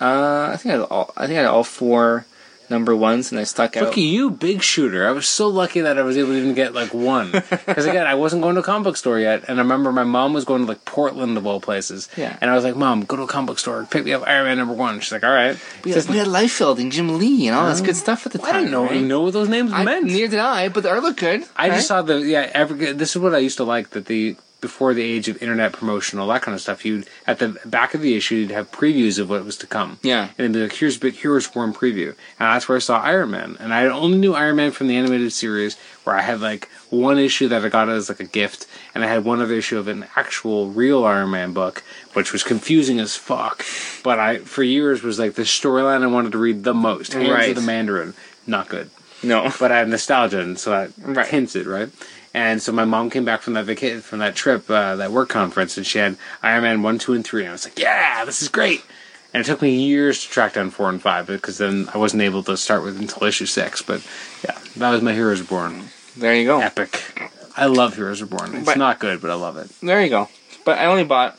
Uh, 0.02 0.50
I 0.52 0.56
think 0.56 0.74
I 0.74 0.78
had 0.78 0.86
all. 0.88 1.12
I 1.16 1.26
think 1.26 1.38
I 1.38 1.42
had 1.42 1.46
all 1.46 1.62
four 1.64 2.26
number 2.72 2.96
ones, 2.96 3.30
and 3.30 3.38
I 3.38 3.44
stuck 3.44 3.76
out. 3.76 3.84
Look 3.84 3.92
at 3.92 3.98
you, 3.98 4.30
big 4.30 4.62
shooter. 4.62 5.06
I 5.06 5.12
was 5.12 5.28
so 5.28 5.46
lucky 5.46 5.82
that 5.82 5.98
I 5.98 6.02
was 6.02 6.16
able 6.16 6.30
to 6.30 6.38
even 6.38 6.54
get 6.54 6.74
like 6.74 6.92
one. 6.92 7.30
Because 7.72 7.86
again, 7.86 8.06
I 8.06 8.16
wasn't 8.16 8.42
going 8.42 8.56
to 8.56 8.60
a 8.62 8.64
comic 8.64 8.84
book 8.84 8.96
store 8.96 9.18
yet, 9.20 9.44
and 9.46 9.58
I 9.58 9.62
remember 9.62 9.92
my 9.92 10.02
mom 10.02 10.32
was 10.32 10.44
going 10.44 10.62
to 10.62 10.68
like 10.68 10.84
Portland 10.84 11.36
of 11.38 11.46
all 11.46 11.60
places. 11.60 12.08
Yeah. 12.16 12.36
And 12.40 12.50
I 12.50 12.54
was 12.54 12.64
like, 12.64 12.74
"Mom, 12.74 13.04
go 13.04 13.16
to 13.16 13.22
a 13.22 13.26
comic 13.28 13.46
book 13.46 13.58
store, 13.60 13.86
pick 13.88 14.04
me 14.04 14.12
up 14.12 14.26
Iron 14.26 14.46
Man 14.46 14.58
number 14.58 14.74
one." 14.74 14.98
She's 15.00 15.12
like, 15.12 15.22
"All 15.22 15.30
right." 15.30 15.56
We 15.84 15.92
had, 15.92 16.08
we 16.08 16.16
had 16.16 16.26
Liefeld 16.26 16.80
and 16.80 16.90
Jim 16.90 17.18
Lee 17.18 17.46
and 17.46 17.56
all 17.56 17.68
this 17.68 17.80
good 17.80 17.96
stuff 17.96 18.26
at 18.26 18.32
the 18.32 18.38
time. 18.38 18.48
I 18.48 18.58
didn't 18.58 18.72
know. 18.72 18.84
right? 18.84 18.96
You 18.96 19.06
know 19.06 19.22
what 19.22 19.32
those 19.32 19.48
names 19.48 19.72
I, 19.72 19.84
meant? 19.84 20.06
neither 20.06 20.28
did 20.28 20.40
I, 20.40 20.68
but 20.68 20.82
the 20.82 20.90
art 20.90 21.02
looked 21.02 21.20
good. 21.20 21.44
I 21.54 21.68
right? 21.68 21.76
just 21.76 21.86
saw 21.86 22.02
the 22.02 22.18
yeah. 22.18 22.50
Every, 22.52 22.92
this 22.92 23.14
is 23.14 23.22
what 23.22 23.34
I 23.34 23.38
used 23.38 23.58
to 23.58 23.64
like 23.64 23.90
that 23.90 24.06
the 24.06 24.36
before 24.62 24.94
the 24.94 25.02
age 25.02 25.28
of 25.28 25.42
internet 25.42 25.72
promotion, 25.74 26.18
all 26.18 26.28
that 26.28 26.40
kind 26.40 26.54
of 26.54 26.60
stuff. 26.62 26.86
You'd 26.86 27.06
at 27.26 27.38
the 27.38 27.58
back 27.66 27.92
of 27.92 28.00
the 28.00 28.14
issue, 28.16 28.36
you'd 28.36 28.50
have 28.52 28.70
previews 28.72 29.18
of 29.18 29.28
what 29.28 29.44
was 29.44 29.58
to 29.58 29.66
come. 29.66 29.98
Yeah. 30.02 30.28
and 30.38 30.40
it'd 30.40 30.52
be 30.54 30.62
like, 30.62 30.72
"Here's 30.72 30.96
big 30.96 31.14
Heroes 31.14 31.54
Warm 31.54 31.74
preview," 31.74 32.08
and 32.38 32.46
that's 32.54 32.66
where 32.68 32.76
I 32.76 32.78
saw 32.78 32.98
Iron 33.02 33.32
Man. 33.32 33.56
And 33.60 33.74
I 33.74 33.84
only 33.86 34.16
knew 34.16 34.32
Iron 34.32 34.56
Man 34.56 34.70
from 34.70 34.86
the 34.86 34.96
animated 34.96 35.32
series, 35.34 35.76
where 36.04 36.16
I 36.16 36.22
had 36.22 36.40
like 36.40 36.70
one 36.88 37.18
issue 37.18 37.48
that 37.48 37.62
I 37.64 37.68
got 37.68 37.90
as 37.90 38.08
like 38.08 38.20
a 38.20 38.24
gift, 38.24 38.66
and 38.94 39.04
I 39.04 39.08
had 39.08 39.24
one 39.24 39.42
other 39.42 39.52
issue 39.54 39.76
of 39.78 39.88
an 39.88 40.06
actual 40.16 40.70
real 40.70 41.04
Iron 41.04 41.30
Man 41.32 41.52
book, 41.52 41.82
which 42.14 42.32
was 42.32 42.42
confusing 42.42 43.00
as 43.00 43.16
fuck. 43.16 43.64
But 44.02 44.18
I 44.18 44.38
for 44.38 44.62
years 44.62 45.02
was 45.02 45.18
like 45.18 45.34
the 45.34 45.42
storyline 45.42 46.02
I 46.02 46.06
wanted 46.06 46.32
to 46.32 46.38
read 46.38 46.64
the 46.64 46.72
most. 46.72 47.12
Hands 47.12 47.28
Right. 47.28 47.50
of 47.50 47.56
the 47.56 47.62
Mandarin, 47.62 48.14
not 48.46 48.68
good 48.68 48.90
No. 49.24 49.52
but 49.58 49.72
I 49.72 49.78
have 49.78 49.88
nostalgia, 49.88 50.38
and 50.40 50.56
so 50.58 50.70
that 50.70 50.90
Right. 51.02 51.26
hints 51.26 51.56
it, 51.56 51.66
right? 51.66 51.88
And 52.34 52.62
so 52.62 52.72
my 52.72 52.84
mom 52.86 53.10
came 53.10 53.24
back 53.26 53.42
from 53.42 53.52
that 53.54 53.66
vacation, 53.66 54.00
from 54.00 54.20
that 54.20 54.34
trip, 54.34 54.70
uh, 54.70 54.96
that 54.96 55.12
work 55.12 55.28
conference, 55.28 55.76
and 55.76 55.86
she 55.86 55.98
had 55.98 56.16
Iron 56.42 56.62
Man 56.62 56.82
one, 56.82 56.98
two, 56.98 57.12
and 57.12 57.24
three. 57.24 57.42
And 57.42 57.50
I 57.50 57.52
was 57.52 57.64
like, 57.66 57.78
"Yeah, 57.78 58.24
this 58.24 58.40
is 58.40 58.48
great." 58.48 58.82
And 59.34 59.42
it 59.42 59.44
took 59.46 59.60
me 59.62 59.74
years 59.74 60.22
to 60.22 60.28
track 60.30 60.54
down 60.54 60.70
four 60.70 60.88
and 60.88 61.00
five 61.00 61.26
because 61.26 61.58
then 61.58 61.88
I 61.94 61.98
wasn't 61.98 62.22
able 62.22 62.42
to 62.44 62.56
start 62.56 62.82
with 62.84 62.98
until 62.98 63.26
issue 63.26 63.46
six. 63.46 63.82
But 63.82 64.02
yeah, 64.44 64.58
that 64.76 64.90
was 64.90 65.02
my 65.02 65.12
Heroes 65.12 65.40
Reborn 65.40 65.88
There 66.16 66.34
you 66.34 66.46
go. 66.46 66.60
epic. 66.60 67.30
I 67.56 67.66
love 67.66 67.96
Heroes 67.96 68.22
Reborn. 68.22 68.54
It's 68.56 68.64
But- 68.66 68.78
not 68.78 68.98
good, 68.98 69.20
but 69.20 69.30
I 69.30 69.34
love 69.34 69.56
it. 69.58 69.68
There 69.82 70.02
you 70.02 70.08
go. 70.08 70.28
But 70.64 70.78
I 70.78 70.86
only 70.86 71.04
bought 71.04 71.38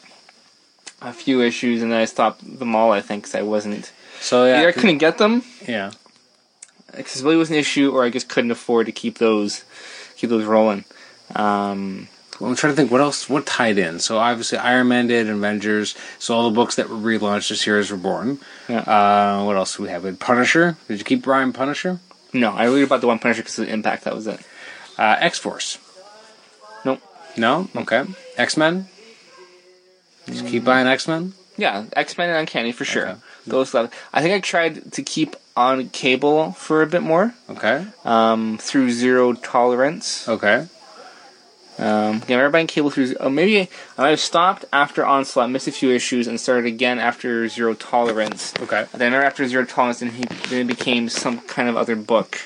a 1.01 1.11
few 1.13 1.41
issues, 1.41 1.81
and 1.81 1.91
then 1.91 1.99
I 1.99 2.05
stopped 2.05 2.59
them 2.59 2.75
all. 2.75 2.91
I 2.91 3.01
think 3.01 3.23
because 3.23 3.35
I 3.35 3.41
wasn't 3.41 3.91
So 4.21 4.45
yeah, 4.45 4.59
either 4.59 4.69
I 4.69 4.71
couldn't 4.73 4.99
get 4.99 5.17
them, 5.17 5.43
yeah. 5.67 5.91
accessibility 6.95 7.37
was 7.37 7.49
an 7.49 7.55
issue, 7.57 7.91
or 7.91 8.03
I 8.03 8.09
just 8.09 8.29
couldn't 8.29 8.51
afford 8.51 8.85
to 8.85 8.91
keep 8.91 9.17
those 9.17 9.63
keep 10.23 10.29
those 10.29 10.45
rolling. 10.45 10.85
Um, 11.35 12.07
Well, 12.39 12.49
I'm 12.49 12.55
trying 12.55 12.73
to 12.73 12.77
think 12.77 12.91
what 12.91 13.01
else 13.01 13.29
what 13.29 13.45
tied 13.45 13.77
in. 13.77 13.99
So 13.99 14.17
obviously 14.17 14.57
Iron 14.57 14.87
Man 14.87 15.07
did 15.07 15.29
Avengers. 15.29 15.95
So 16.17 16.33
all 16.33 16.49
the 16.49 16.55
books 16.55 16.75
that 16.75 16.89
were 16.89 16.95
relaunched 16.95 17.49
this 17.49 17.67
year 17.67 17.77
as 17.77 17.91
Reborn. 17.91 18.39
Yeah. 18.69 18.79
Uh, 18.79 19.43
what 19.45 19.55
else 19.57 19.75
do 19.77 19.83
we 19.83 19.89
have? 19.89 20.03
We 20.03 20.09
had 20.11 20.19
Punisher. 20.19 20.77
Did 20.87 20.97
you 20.97 21.03
keep 21.05 21.21
Brian 21.23 21.51
Punisher? 21.53 21.99
no, 22.33 22.51
I 22.53 22.63
really 22.63 22.81
about 22.81 23.01
the 23.01 23.07
One 23.07 23.19
Punisher 23.19 23.41
because 23.43 23.59
of 23.59 23.67
the 23.67 23.71
impact. 23.73 24.05
That 24.05 24.15
was 24.15 24.25
it. 24.25 24.39
Uh, 24.97 25.17
X 25.19 25.37
Force. 25.37 25.77
Nope. 26.85 27.01
No. 27.37 27.67
Okay. 27.75 28.03
X 28.37 28.57
Men. 28.57 28.87
Did 30.25 30.35
you 30.41 30.43
keep 30.49 30.63
buying 30.63 30.87
X 30.87 31.07
Men? 31.07 31.33
Yeah, 31.57 31.85
X 31.93 32.17
Men 32.17 32.29
and 32.29 32.39
Uncanny 32.39 32.71
for 32.71 32.85
sure. 32.85 33.07
Okay. 33.09 33.19
Those 33.45 33.73
left. 33.75 33.93
I 34.13 34.21
think 34.21 34.33
I 34.33 34.39
tried 34.39 34.91
to 34.93 35.03
keep 35.03 35.35
on 35.55 35.89
cable 35.89 36.51
for 36.53 36.81
a 36.81 36.87
bit 36.87 37.01
more 37.03 37.33
Okay. 37.49 37.85
um, 38.05 38.57
through 38.57 38.91
Zero 38.91 39.33
Tolerance. 39.33 40.27
Okay. 40.27 40.67
Um, 41.79 42.21
yeah, 42.27 42.35
I 42.35 42.37
remember 42.37 42.49
buying 42.51 42.67
cable 42.67 42.91
through. 42.91 43.15
Oh, 43.19 43.29
maybe 43.29 43.61
I 43.97 44.01
might 44.01 44.09
have 44.11 44.19
stopped 44.19 44.63
after 44.71 45.03
Onslaught, 45.03 45.49
missed 45.49 45.67
a 45.67 45.71
few 45.71 45.89
issues, 45.89 46.27
and 46.27 46.39
started 46.39 46.65
again 46.67 46.99
after 46.99 47.47
Zero 47.47 47.73
Tolerance. 47.73 48.53
Okay. 48.59 48.85
And 48.93 49.01
then 49.01 49.13
after 49.15 49.47
Zero 49.47 49.65
Tolerance, 49.65 49.99
then 49.99 50.11
he 50.11 50.23
then 50.49 50.61
it 50.61 50.67
became 50.67 51.09
some 51.09 51.39
kind 51.41 51.67
of 51.67 51.75
other 51.75 51.95
book. 51.95 52.41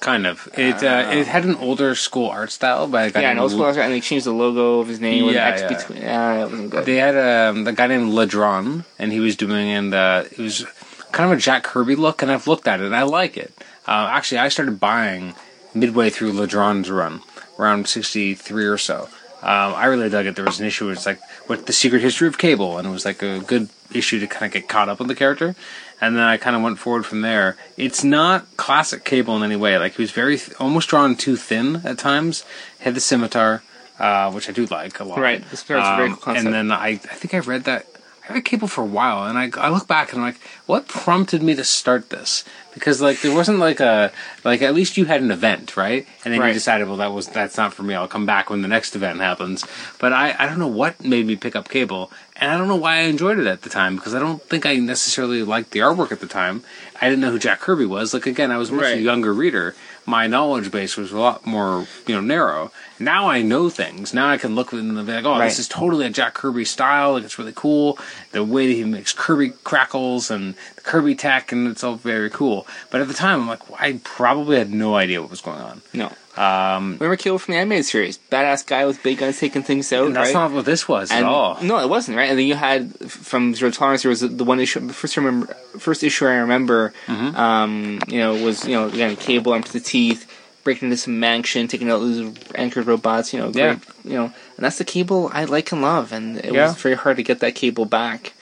Kind 0.00 0.26
of. 0.26 0.50
It 0.52 0.82
uh, 0.82 1.08
it 1.10 1.26
had 1.26 1.46
an 1.46 1.54
older 1.56 1.94
school 1.94 2.28
art 2.28 2.50
style, 2.52 2.86
but 2.88 3.04
I 3.04 3.08
got 3.10 3.22
yeah, 3.22 3.30
and 3.30 3.40
also 3.40 3.64
and 3.64 3.90
they 3.90 4.02
changed 4.02 4.26
the 4.26 4.32
logo 4.34 4.80
of 4.80 4.88
his 4.88 5.00
name 5.00 5.24
with 5.24 5.34
Yeah, 5.34 5.46
an 5.48 5.52
X 5.54 5.62
yeah. 5.62 5.68
between. 5.78 6.02
Yeah, 6.02 6.34
it 6.44 6.50
wasn't 6.50 6.70
good. 6.70 6.84
They 6.84 6.96
had 6.96 7.16
um, 7.16 7.64
the 7.64 7.72
guy 7.72 7.86
named 7.86 8.12
Ladronn, 8.12 8.84
and 8.98 9.12
he 9.12 9.20
was 9.20 9.34
doing 9.34 9.70
and 9.70 9.94
uh, 9.94 10.24
it 10.30 10.38
was 10.38 10.66
kind 11.12 11.30
of 11.32 11.38
a 11.38 11.40
Jack 11.40 11.62
Kirby 11.64 11.96
look, 11.96 12.22
and 12.22 12.30
I've 12.30 12.46
looked 12.46 12.68
at 12.68 12.80
it 12.80 12.86
and 12.86 12.96
I 12.96 13.02
like 13.02 13.36
it. 13.36 13.52
Uh, 13.86 14.08
actually, 14.10 14.38
I 14.38 14.48
started 14.48 14.78
buying 14.80 15.34
midway 15.74 16.10
through 16.10 16.32
Ladronn's 16.32 16.90
run, 16.90 17.22
around 17.58 17.88
sixty 17.88 18.34
three 18.34 18.66
or 18.66 18.78
so. 18.78 19.08
Um, 19.40 19.74
I 19.74 19.84
really 19.86 20.08
dug 20.10 20.26
it. 20.26 20.34
There 20.36 20.44
was 20.44 20.58
an 20.60 20.66
issue 20.66 20.86
where 20.86 20.94
it's 20.94 21.06
like 21.06 21.20
what 21.46 21.66
the 21.66 21.72
secret 21.72 22.02
history 22.02 22.26
of 22.28 22.38
Cable, 22.38 22.76
and 22.78 22.88
it 22.88 22.90
was 22.90 23.04
like 23.04 23.22
a 23.22 23.38
good 23.40 23.68
issue 23.92 24.18
to 24.20 24.26
kind 24.26 24.44
of 24.46 24.52
get 24.52 24.68
caught 24.68 24.88
up 24.88 25.00
on 25.00 25.06
the 25.06 25.14
character. 25.14 25.54
And 26.00 26.16
then 26.16 26.22
I 26.24 26.36
kind 26.36 26.54
of 26.54 26.62
went 26.62 26.78
forward 26.78 27.06
from 27.06 27.22
there. 27.22 27.56
It's 27.76 28.04
not 28.04 28.46
classic 28.56 29.04
Cable 29.04 29.36
in 29.36 29.42
any 29.42 29.56
way. 29.56 29.78
Like 29.78 29.94
he 29.96 30.02
was 30.02 30.10
very 30.12 30.36
th- 30.38 30.56
almost 30.60 30.88
drawn 30.88 31.16
too 31.16 31.36
thin 31.36 31.82
at 31.84 31.98
times. 31.98 32.44
Had 32.80 32.94
the 32.94 33.00
scimitar. 33.00 33.62
uh, 33.98 34.30
which 34.30 34.48
I 34.48 34.52
do 34.52 34.64
like 34.66 35.00
a 35.00 35.04
lot. 35.04 35.18
Right. 35.18 35.42
This 35.50 35.64
is 35.64 35.64
a 35.64 35.66
very 35.66 35.80
Um, 35.80 36.08
cool 36.14 36.16
concept. 36.22 36.46
And 36.46 36.54
then 36.54 36.70
I, 36.70 36.90
I 36.90 36.96
think 36.98 37.34
I 37.34 37.38
read 37.40 37.64
that. 37.64 37.86
I 38.28 38.34
read 38.34 38.44
Cable 38.44 38.68
for 38.68 38.82
a 38.82 38.86
while, 38.86 39.24
and 39.24 39.38
I, 39.38 39.50
I 39.58 39.70
look 39.70 39.88
back 39.88 40.12
and 40.12 40.20
I'm 40.20 40.26
like, 40.28 40.40
what 40.66 40.86
prompted 40.86 41.42
me 41.42 41.54
to 41.54 41.64
start 41.64 42.10
this? 42.10 42.44
Because 42.74 43.00
like 43.00 43.22
there 43.22 43.34
wasn't 43.34 43.58
like 43.58 43.80
a 43.80 44.12
like 44.44 44.60
at 44.60 44.74
least 44.74 44.96
you 44.98 45.06
had 45.06 45.22
an 45.22 45.30
event, 45.30 45.76
right? 45.76 46.06
And 46.24 46.32
then 46.34 46.40
Right. 46.40 46.48
you 46.48 46.52
decided, 46.54 46.86
well, 46.88 46.98
that 46.98 47.12
was 47.12 47.26
that's 47.28 47.56
not 47.56 47.72
for 47.72 47.82
me. 47.82 47.94
I'll 47.94 48.06
come 48.06 48.26
back 48.26 48.50
when 48.50 48.60
the 48.62 48.68
next 48.68 48.94
event 48.94 49.20
happens. 49.20 49.64
But 49.98 50.12
I 50.12 50.34
I 50.38 50.46
don't 50.46 50.58
know 50.58 50.68
what 50.68 51.02
made 51.02 51.26
me 51.26 51.36
pick 51.36 51.56
up 51.56 51.68
Cable, 51.70 52.12
and 52.36 52.50
I 52.52 52.58
don't 52.58 52.68
know 52.68 52.76
why 52.76 52.96
I 52.96 53.00
enjoyed 53.02 53.38
it 53.38 53.46
at 53.46 53.62
the 53.62 53.70
time 53.70 53.96
because 53.96 54.14
I 54.14 54.18
don't 54.18 54.42
think 54.42 54.66
I 54.66 54.76
necessarily 54.76 55.42
liked 55.42 55.70
the 55.70 55.80
artwork 55.80 56.12
at 56.12 56.20
the 56.20 56.26
time. 56.28 56.62
I 57.00 57.08
didn't 57.08 57.20
know 57.22 57.30
who 57.30 57.38
Jack 57.38 57.60
Kirby 57.60 57.86
was. 57.86 58.12
Like 58.12 58.26
again, 58.26 58.50
I 58.52 58.58
was 58.58 58.68
a 58.70 58.74
much 58.74 58.82
Right. 58.84 59.00
younger 59.00 59.32
reader. 59.32 59.74
My 60.06 60.26
knowledge 60.26 60.70
base 60.70 60.96
was 60.96 61.10
a 61.12 61.18
lot 61.18 61.46
more 61.46 61.86
you 62.06 62.14
know 62.14 62.20
narrow. 62.20 62.70
Now 63.00 63.28
I 63.28 63.42
know 63.42 63.70
things. 63.70 64.12
Now 64.12 64.28
I 64.28 64.38
can 64.38 64.54
look 64.54 64.68
at 64.72 64.76
them 64.76 64.96
and 64.96 65.06
be 65.06 65.12
like, 65.12 65.24
oh, 65.24 65.32
Right. 65.38 65.44
this 65.44 65.58
is 65.58 65.68
totally 65.68 66.06
a 66.06 66.10
Jack 66.10 66.34
Kirby 66.34 66.64
style. 66.64 67.12
Like 67.12 67.24
it's 67.24 67.38
really 67.38 67.52
cool. 67.54 67.98
The 68.32 68.42
way 68.44 68.66
that 68.66 68.72
he 68.74 68.84
makes 68.84 69.12
Kirby 69.12 69.50
crackles 69.64 70.30
and 70.30 70.54
the 70.76 70.80
Kirby 70.82 71.14
tech, 71.14 71.52
and 71.52 71.68
it's 71.68 71.84
all 71.84 71.94
very 71.96 72.30
cool. 72.30 72.66
But 72.90 73.00
at 73.00 73.08
the 73.08 73.14
time, 73.14 73.40
I'm 73.42 73.48
like, 73.48 73.60
I 73.80 74.00
probably 74.04 74.58
had 74.58 74.70
no 74.72 74.96
idea 74.96 75.20
what 75.20 75.30
was 75.30 75.40
going 75.40 75.60
on. 75.60 75.82
No. 75.92 76.12
Um, 76.36 76.92
Remember 77.00 77.16
Cable 77.16 77.38
from 77.40 77.52
the 77.54 77.58
animated 77.58 77.84
series? 77.86 78.18
Badass 78.30 78.64
guy 78.64 78.86
with 78.86 79.02
big 79.02 79.18
guns 79.18 79.40
taking 79.40 79.64
things 79.64 79.92
out. 79.92 80.06
and 80.06 80.14
that's 80.14 80.28
right? 80.28 80.34
not 80.34 80.52
what 80.52 80.66
this 80.66 80.86
was 80.86 81.10
at 81.10 81.24
all. 81.24 81.58
No, 81.62 81.80
it 81.80 81.88
wasn't 81.88 82.16
right. 82.16 82.30
And 82.30 82.38
then 82.38 82.46
you 82.46 82.54
had 82.54 82.94
from 83.10 83.56
Zero 83.56 83.72
Tolerance. 83.72 84.02
There 84.02 84.10
was 84.10 84.20
the, 84.20 84.44
one 84.44 84.60
issue, 84.60 84.78
the 84.78 84.92
first 84.92 85.16
remember, 85.16 85.46
first 85.80 86.04
issue 86.04 86.26
I 86.26 86.34
remember. 86.36 86.92
Mm-hmm. 87.06 87.34
Um, 87.36 87.98
you 88.06 88.20
know, 88.20 88.34
was 88.44 88.64
you 88.64 88.74
know 88.74 88.86
again 88.86 89.16
cable 89.16 89.52
armed 89.52 89.66
to 89.66 89.72
the 89.72 89.80
teeth, 89.80 90.27
breaking 90.68 90.88
into 90.88 90.98
some 90.98 91.18
mansion, 91.18 91.66
taking 91.66 91.88
out 91.90 92.00
those 92.00 92.30
anchored 92.54 92.86
robots. 92.86 93.32
You 93.32 93.38
know, 93.40 93.50
great, 93.50 93.54
Yeah. 93.64 93.76
You 94.04 94.12
know, 94.18 94.24
and 94.24 94.32
that's 94.64 94.76
the 94.76 94.84
cable 94.84 95.30
I 95.32 95.44
like 95.44 95.72
and 95.72 95.80
love. 95.80 96.12
And 96.12 96.36
it 96.36 96.52
Yeah. 96.52 96.68
was 96.68 96.76
very 96.76 96.94
hard 96.94 97.16
to 97.16 97.22
get 97.22 97.40
that 97.40 97.54
cable 97.54 97.86
back. 97.86 98.34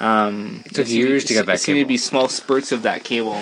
Um, 0.00 0.62
it 0.66 0.74
took 0.74 0.86
seemed 0.88 0.98
years 1.08 1.24
to 1.26 1.34
get 1.34 1.46
that 1.46 1.54
It 1.56 1.58
seemed 1.60 1.76
to 1.76 1.80
cable. 1.82 1.88
be 1.88 1.96
small 1.96 2.28
spurts 2.28 2.72
of 2.72 2.82
that 2.82 3.04
cable. 3.04 3.40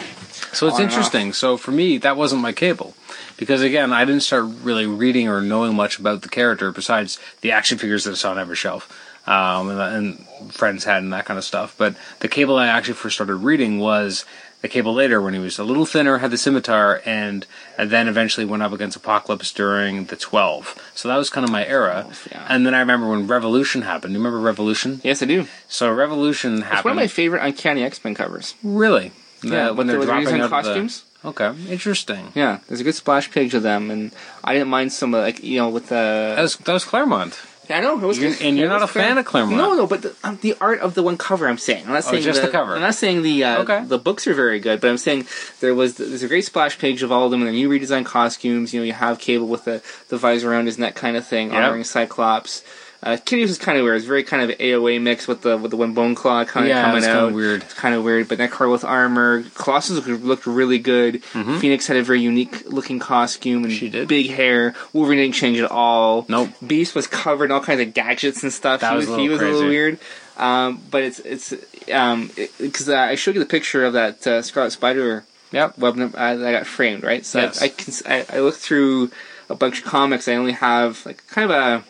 So 0.52 0.66
it's 0.68 0.78
interesting. 0.78 1.32
So 1.32 1.56
for 1.56 1.70
me, 1.70 1.96
that 1.98 2.16
wasn't 2.18 2.42
my 2.42 2.52
cable. 2.52 2.94
Because 3.38 3.62
again, 3.62 3.92
I 3.94 4.04
didn't 4.04 4.22
start 4.24 4.44
really 4.62 4.84
reading 4.86 5.26
or 5.28 5.40
knowing 5.40 5.74
much 5.74 5.98
about 5.98 6.20
the 6.22 6.28
character 6.28 6.70
besides 6.70 7.18
the 7.40 7.50
action 7.52 7.78
figures 7.78 8.04
that 8.04 8.10
I 8.12 8.14
saw 8.14 8.32
on 8.32 8.38
every 8.38 8.56
shelf. 8.56 8.92
Um, 9.28 9.68
and, 9.68 9.80
and 9.80 10.52
friends 10.54 10.84
had 10.84 11.02
and 11.02 11.12
that 11.12 11.26
kind 11.26 11.36
of 11.36 11.44
stuff. 11.44 11.74
But 11.76 11.94
the 12.20 12.28
cable 12.28 12.56
I 12.56 12.66
actually 12.68 12.94
first 12.94 13.16
started 13.16 13.34
reading 13.36 13.78
was 13.78 14.24
the 14.62 14.68
cable 14.68 14.94
later 14.94 15.20
when 15.20 15.34
he 15.34 15.38
was 15.40 15.58
a 15.58 15.64
little 15.64 15.84
thinner, 15.84 16.18
had 16.18 16.30
the 16.30 16.38
scimitar, 16.38 17.02
and, 17.04 17.46
and 17.76 17.90
then 17.90 18.08
eventually 18.08 18.46
went 18.46 18.62
up 18.62 18.72
against 18.72 18.96
Apocalypse 18.96 19.52
during 19.52 20.06
the 20.06 20.16
12. 20.16 20.90
So 20.94 21.08
that 21.08 21.16
was 21.16 21.28
kind 21.30 21.44
of 21.44 21.50
my 21.50 21.64
era. 21.66 22.08
yeah. 22.32 22.46
And 22.48 22.64
then 22.66 22.74
I 22.74 22.80
remember 22.80 23.08
when 23.08 23.26
Revolution 23.26 23.82
happened. 23.82 24.14
You 24.14 24.18
remember 24.18 24.40
Revolution? 24.40 25.00
Yes, 25.04 25.22
I 25.22 25.26
do. 25.26 25.46
So 25.68 25.92
Revolution 25.92 26.54
It's 26.58 26.62
happened. 26.64 26.84
one 26.86 26.92
of 26.92 26.96
my 26.96 27.06
favorite 27.06 27.44
Uncanny 27.44 27.84
X 27.84 28.02
Men 28.02 28.14
covers. 28.14 28.54
really? 28.64 29.12
Yeah, 29.42 29.70
when 29.70 29.86
they're, 29.86 30.00
dropping 30.02 30.26
out 30.28 30.40
of 30.40 30.50
the- 30.50 30.56
costumes. 30.56 31.04
Okay, 31.24 31.52
interesting. 31.68 32.32
Yeah, 32.34 32.58
there's 32.68 32.80
a 32.80 32.84
good 32.84 32.94
splash 32.94 33.30
page 33.30 33.52
of 33.54 33.62
them, 33.62 33.90
and 33.90 34.12
I 34.42 34.52
didn't 34.54 34.68
mind 34.68 34.92
some 34.92 35.14
of 35.14 35.20
like 35.22 35.42
you 35.42 35.58
know 35.58 35.68
with 35.68 35.88
the. 35.88 36.34
That 36.36 36.42
was 36.42 36.56
that 36.56 36.72
was 36.72 36.84
Claremont. 36.84 37.38
I 37.70 37.80
know. 37.80 37.98
It 37.98 38.06
was 38.06 38.18
You're- 38.18 38.36
and 38.40 38.56
you're 38.56 38.68
not 38.68 38.82
a 38.82 38.86
fan 38.86 39.18
of 39.18 39.24
Claremont. 39.26 39.56
No, 39.56 39.74
no, 39.74 39.86
but 39.86 40.02
the, 40.02 40.14
um, 40.24 40.38
the 40.40 40.56
art 40.60 40.80
of 40.80 40.94
the 40.94 41.02
one 41.02 41.16
cover. 41.18 41.48
I'm 41.48 41.58
saying. 41.58 41.84
I'm 41.86 41.92
not 41.92 42.04
Oh, 42.06 42.10
saying 42.10 42.22
just 42.22 42.40
the 42.42 42.48
cover. 42.48 42.74
I'm 42.74 42.80
not 42.80 42.94
saying 42.94 43.22
the 43.22 43.44
uh, 43.44 43.58
Okay. 43.62 43.84
the 43.84 43.98
books 43.98 44.26
are 44.26 44.34
very 44.34 44.58
good, 44.60 44.80
but 44.80 44.88
I'm 44.90 44.98
saying 44.98 45.26
there 45.60 45.74
was 45.74 45.94
there's 45.96 46.22
a 46.22 46.28
great 46.28 46.44
splash 46.44 46.78
page 46.78 47.02
of 47.02 47.12
all 47.12 47.26
of 47.26 47.30
them, 47.30 47.40
and 47.42 47.48
then 47.48 47.54
you 47.56 47.68
redesign 47.68 48.04
costumes. 48.04 48.72
You 48.72 48.80
know, 48.80 48.84
you 48.86 48.92
have 48.94 49.18
Cable 49.18 49.46
with 49.48 49.64
the 49.64 49.82
the 50.08 50.16
visor 50.16 50.50
around 50.50 50.66
his 50.66 50.78
neck, 50.78 50.94
kind 50.94 51.16
of 51.16 51.26
thing, 51.26 51.48
Yep. 51.52 51.56
honoring 51.62 51.84
Cyclops. 51.84 52.62
Uh, 53.01 53.16
Kitty 53.24 53.42
was 53.42 53.59
kind 53.59 53.78
of 53.78 53.84
weird. 53.84 53.96
It's 53.99 54.07
very 54.07 54.24
kind 54.24 54.42
of 54.51 54.59
AOA 54.59 55.01
mix 55.01 55.28
with 55.28 55.42
the 55.42 55.57
with 55.57 55.70
the 55.70 55.76
one 55.76 55.94
bone 55.94 56.16
claw 56.16 56.44
kind 56.44 56.66
of 56.66 56.70
Yeah, 56.70 56.82
coming 56.82 56.99
it's 56.99 57.07
out. 57.07 57.20
kinda 57.26 57.34
weird. 57.36 57.62
It's 57.62 57.74
kind 57.74 57.94
of 57.94 58.03
weird. 58.03 58.26
But 58.26 58.38
Nightcrawler 58.38 58.72
with 58.72 58.84
armor, 58.84 59.44
Colossus 59.55 60.05
looked, 60.05 60.24
looked 60.24 60.46
really 60.46 60.78
good. 60.80 61.22
Phoenix 61.24 61.86
had 61.86 61.96
a 61.96 62.03
very 62.03 62.20
unique 62.20 62.64
looking 62.66 62.99
costume 62.99 63.62
and 63.64 63.72
Mm-hmm. 63.72 63.78
She 63.78 63.88
did. 63.88 64.09
big 64.09 64.30
hair. 64.30 64.74
Wolverine 64.92 65.18
didn't 65.20 65.36
change 65.36 65.59
at 65.61 65.70
all. 65.70 66.26
Nope. 66.28 66.51
Beast 66.66 66.96
was 66.96 67.07
covered 67.07 67.46
in 67.46 67.53
all 67.53 67.61
kinds 67.61 67.80
of 67.80 67.94
gadgets 67.94 68.42
and 68.42 68.53
stuff. 68.53 68.80
That 68.80 68.90
he 68.90 68.96
was 68.96 69.07
was, 69.07 69.16
a 69.16 69.20
he 69.20 69.28
little 69.28 69.46
was 69.46 69.55
a 69.55 69.55
little 69.55 69.68
weird. 69.70 69.99
Um, 70.36 70.82
but 70.90 71.05
it's 71.05 71.20
it's 71.20 71.55
um 71.92 72.30
because 72.59 72.88
uh, 72.88 72.96
I 72.96 73.14
showed 73.14 73.34
you 73.36 73.40
the 73.40 73.46
picture 73.46 73.84
of 73.84 73.92
that 73.92 74.26
uh, 74.26 74.42
Scarlet 74.42 74.72
Spider 74.72 75.24
Yep. 75.53 75.78
web 75.78 75.99
uh, 75.99 76.34
that 76.36 76.44
I 76.46 76.53
got 76.53 76.66
framed 76.66 77.05
right. 77.05 77.24
So 77.24 77.38
Yes. 77.40 77.62
I, 77.62 77.66
I, 77.66 77.68
can, 77.68 77.94
I 78.07 78.36
I 78.36 78.40
looked 78.40 78.59
through 78.59 79.11
a 79.49 79.55
bunch 79.55 79.78
of 79.78 79.84
comics. 79.84 80.26
I 80.28 80.34
only 80.34 80.53
have 80.53 81.07
like 81.07 81.24
kind 81.28 81.51
of 81.51 81.57
a 81.57 81.84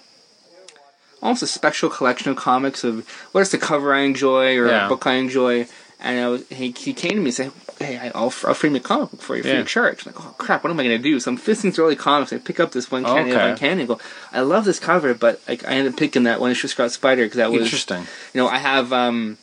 almost 1.23 1.43
a 1.43 1.47
special 1.47 1.91
collection 1.91 2.31
of 2.31 2.37
comics 2.37 2.85
of 2.85 3.09
what 3.33 3.41
is 3.41 3.51
the 3.51 3.59
cover 3.59 3.93
I 3.95 4.01
enjoy 4.01 4.57
or 4.57 4.69
Yeah. 4.69 4.87
a 4.87 4.89
book 4.89 5.07
I 5.07 5.15
enjoy. 5.15 5.67
And 6.01 6.21
I 6.21 6.29
was, 6.29 6.49
he, 6.49 6.71
he 6.71 6.93
came 6.95 7.11
to 7.15 7.17
me 7.19 7.25
and 7.25 7.35
said, 7.35 7.51
"Hey, 7.81 7.99
I'll, 8.15 8.33
I'll 8.47 8.55
frame 8.55 8.77
a 8.77 8.81
comic 8.81 9.11
book 9.11 9.21
for 9.21 9.35
you, 9.37 9.43
free 9.43 9.51
Yeah. 9.51 9.59
of 9.59 9.67
charge." 9.67 10.07
I'm 10.07 10.13
like, 10.13 10.25
oh 10.25 10.33
crap, 10.39 10.63
what 10.63 10.71
am 10.71 10.79
I 10.79 10.85
going 10.85 10.97
to 10.97 11.03
do? 11.03 11.19
So 11.19 11.33
I'm 11.33 11.37
fisting 11.39 11.75
through 11.75 11.85
all 11.87 11.91
the 11.91 11.97
comics. 11.97 12.33
I 12.33 12.39
pick 12.39 12.61
up 12.61 12.71
this 12.71 12.89
one 12.89 13.03
candy, 13.05 13.33
Okay. 13.33 13.49
one 13.49 13.59
candy, 13.59 13.83
and 13.83 13.89
go, 13.89 13.99
"I 14.33 14.43
love 14.43 14.65
this 14.65 14.79
cover," 14.79 15.13
but 15.13 15.41
like, 15.49 15.65
I 15.67 15.73
ended 15.73 15.93
up 15.95 15.99
picking 15.99 16.23
that 16.23 16.41
one 16.41 16.53
issue 16.53 16.69
Scarlet 16.69 16.91
Spider 16.93 17.25
because 17.25 17.39
that 17.39 17.51
was 17.51 17.63
Interesting. 17.63 18.07
You 18.33 18.41
know, 18.43 18.47
I 18.49 18.59
have 18.59 18.93
um, 18.93 19.39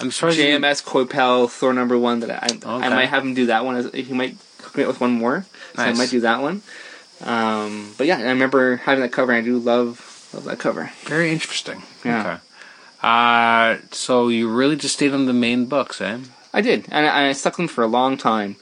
I'm 0.00 0.06
you- 0.06 0.10
JMS 0.12 0.82
Coipel 0.84 1.48
Thor 1.48 1.72
number 1.72 1.96
one 1.96 2.18
that 2.18 2.30
I 2.32 2.48
I 2.66 2.88
might 2.88 3.08
have 3.08 3.22
him 3.22 3.34
do 3.34 3.46
that 3.46 3.64
one. 3.64 3.88
He 3.94 4.12
might 4.12 4.36
up 4.66 4.74
with 4.76 5.00
one 5.00 5.12
more, 5.12 5.46
so 5.76 5.82
I 5.82 5.92
might 5.92 6.10
do 6.10 6.18
that 6.22 6.42
one. 6.42 6.62
Um, 7.24 7.94
but 7.96 8.08
yeah, 8.08 8.18
I 8.18 8.22
remember 8.22 8.76
having 8.78 9.02
that 9.02 9.12
cover. 9.12 9.30
and 9.32 9.40
I 9.40 9.44
do 9.44 9.58
love 9.58 10.11
love 10.32 10.44
that 10.44 10.58
cover. 10.58 10.90
Very 11.04 11.30
interesting. 11.32 11.82
Yeah. 12.04 12.20
Okay. 12.20 12.38
Uh, 13.02 13.78
so 13.90 14.28
you 14.28 14.48
really 14.48 14.76
just 14.76 14.94
stayed 14.94 15.12
on 15.12 15.26
the 15.26 15.32
main 15.32 15.66
books, 15.66 16.00
eh? 16.00 16.18
I 16.54 16.60
did, 16.60 16.86
and 16.90 17.06
I, 17.06 17.28
I 17.28 17.32
stuck 17.32 17.56
them 17.56 17.66
for 17.68 17.82
a 17.82 17.86
long 17.88 18.16
time. 18.16 18.56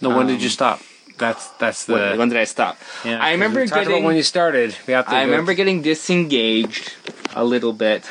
No, 0.00 0.08
when 0.08 0.20
Um, 0.20 0.26
did 0.26 0.42
you 0.42 0.48
stop? 0.48 0.80
That's 1.18 1.46
that's 1.58 1.84
the. 1.86 1.92
When, 1.94 2.18
when 2.18 2.28
did 2.28 2.38
I 2.38 2.44
stop? 2.44 2.76
yeah, 3.04 3.22
I 3.22 3.30
remember 3.32 3.60
we 3.60 3.66
talked 3.68 3.82
about 3.82 3.88
getting. 3.90 4.04
when 4.04 4.16
you 4.16 4.24
started. 4.24 4.76
We 4.86 4.94
have 4.94 5.06
to 5.06 5.12
I 5.14 5.22
remember 5.22 5.54
getting 5.54 5.80
disengaged 5.82 6.92
a 7.34 7.44
little 7.44 7.72
bit. 7.72 8.02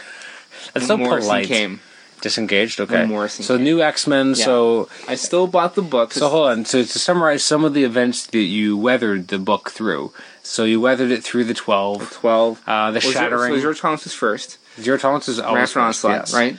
That's 0.74 0.88
so 0.88 0.96
when 0.96 1.06
Morrison 1.08 1.28
polite. 1.30 1.48
came. 1.48 1.80
Disengaged. 2.22 2.80
Okay. 2.80 3.00
When 3.00 3.10
Morrison 3.10 3.44
so 3.44 3.58
came. 3.58 3.66
new 3.66 3.82
X 3.82 4.08
Men. 4.08 4.30
Yeah. 4.30 4.46
So 4.46 4.88
I 5.10 5.16
still 5.16 5.48
bought 5.48 5.76
the 5.76 5.82
book. 5.82 6.14
so 6.14 6.30
hold 6.30 6.48
on. 6.48 6.64
So 6.64 6.82
to 6.84 7.00
summarize 7.00 7.44
some 7.44 7.66
of 7.66 7.74
the 7.74 7.84
events 7.84 8.26
that 8.28 8.38
you 8.38 8.78
weathered 8.78 9.28
the 9.28 9.40
book 9.40 9.72
through. 9.72 10.14
So 10.46 10.66
you 10.66 10.80
weathered 10.82 11.10
it 11.12 11.24
through 11.24 11.46
the 11.46 11.54
twelve. 11.54 12.00
The 12.10 12.16
twelve. 12.16 12.62
Uh, 12.68 12.92
the 12.92 12.96
Well, 12.96 13.02
Zero- 13.02 13.14
shattering. 13.14 13.54
So 13.56 13.60
Zero 13.62 13.74
Tolerance 13.74 14.04
was 14.04 14.14
first. 14.14 14.58
Zero 14.80 14.98
tolerance 14.98 15.28
is 15.30 15.40
always 15.40 15.70
Raptor 15.70 15.74
first, 15.74 15.78
Onslaught, 15.78 16.16
yes. 16.18 16.34
right? 16.34 16.58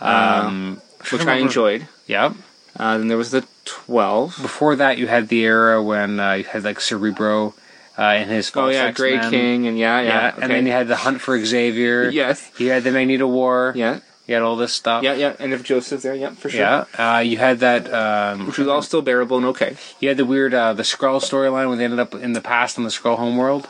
Um, 0.00 0.80
Which 1.00 1.12
I 1.14 1.16
remember- 1.18 1.42
enjoyed. 1.46 1.88
Yep. 2.06 2.32
Uh, 2.78 2.98
then 2.98 3.08
there 3.08 3.16
was 3.18 3.30
the 3.30 3.46
twelve. 3.64 4.36
Before 4.40 4.74
that, 4.76 4.98
you 4.98 5.06
had 5.06 5.28
the 5.28 5.40
era 5.44 5.82
when 5.82 6.18
uh, 6.18 6.32
you 6.32 6.44
had 6.44 6.64
like 6.64 6.80
Cerebro 6.80 7.54
uh, 7.98 8.02
and 8.02 8.30
his 8.30 8.50
Oh 8.54 8.68
yeah, 8.68 8.84
X-Men. 8.84 9.20
Grey 9.20 9.30
King, 9.30 9.66
and 9.66 9.78
yeah, 9.78 10.00
yeah. 10.00 10.08
Yeah, 10.08 10.28
okay. 10.34 10.42
and 10.42 10.50
then 10.52 10.66
you 10.66 10.72
had 10.72 10.88
the 10.88 10.96
hunt 10.96 11.20
for 11.20 11.38
Xavier. 11.44 12.08
yes, 12.10 12.50
You 12.58 12.70
had 12.70 12.82
the 12.84 12.90
Magneto 12.92 13.26
War. 13.26 13.72
yeah, 13.76 14.00
You 14.26 14.34
had 14.34 14.42
all 14.42 14.56
this 14.56 14.72
stuff. 14.72 15.02
yeah, 15.02 15.14
yeah. 15.14 15.34
And 15.40 15.52
if 15.52 15.64
Joseph's 15.64 16.04
there, 16.04 16.14
yeah, 16.14 16.30
for 16.30 16.48
sure. 16.48 16.60
Yeah. 16.60 16.84
Uh, 16.96 17.18
you 17.18 17.38
had 17.38 17.58
that. 17.58 17.92
Um, 17.92 18.46
Which 18.46 18.58
was 18.58 18.68
all 18.68 18.82
still 18.82 19.02
bearable 19.02 19.36
and 19.36 19.46
okay. 19.46 19.76
you 19.98 20.08
had 20.08 20.16
the 20.16 20.24
weird 20.24 20.54
uh, 20.54 20.74
the 20.74 20.84
Skrull 20.84 21.20
storyline 21.20 21.68
when 21.68 21.78
they 21.78 21.84
ended 21.84 21.98
up 21.98 22.14
in 22.14 22.32
the 22.32 22.40
past 22.40 22.78
on 22.78 22.84
the 22.84 22.90
Skrull 22.90 23.16
homeworld. 23.16 23.68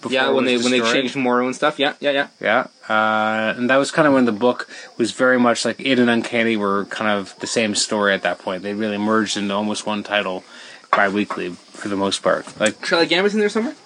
Before 0.00 0.14
yeah, 0.14 0.30
when 0.30 0.46
they 0.46 0.56
when 0.56 0.72
they 0.72 0.80
changed 0.80 1.14
Marrow 1.14 1.46
and 1.46 1.54
stuff. 1.54 1.78
Yeah, 1.78 1.94
yeah, 2.00 2.10
yeah. 2.10 2.28
Yeah, 2.40 2.66
uh, 2.88 3.54
and 3.56 3.70
that 3.70 3.76
was 3.76 3.92
kind 3.92 4.08
of 4.08 4.14
when 4.14 4.24
the 4.24 4.32
book 4.32 4.68
was 4.98 5.12
very 5.12 5.38
much 5.38 5.64
like 5.64 5.78
it 5.78 6.00
and 6.00 6.10
Uncanny 6.10 6.56
were 6.56 6.86
kind 6.86 7.08
of 7.08 7.38
the 7.38 7.46
same 7.46 7.76
story 7.76 8.12
at 8.12 8.22
that 8.22 8.40
point. 8.40 8.64
They 8.64 8.74
really 8.74 8.98
merged 8.98 9.36
into 9.36 9.54
almost 9.54 9.86
one 9.86 10.02
title 10.02 10.42
bi-weekly 10.90 11.50
for 11.50 11.86
the 11.86 11.96
most 11.96 12.20
part. 12.20 12.58
Like 12.58 12.82
Charlie 12.82 13.06
Gambit's 13.06 13.34
in 13.34 13.40
there 13.40 13.48
somewhere. 13.48 13.76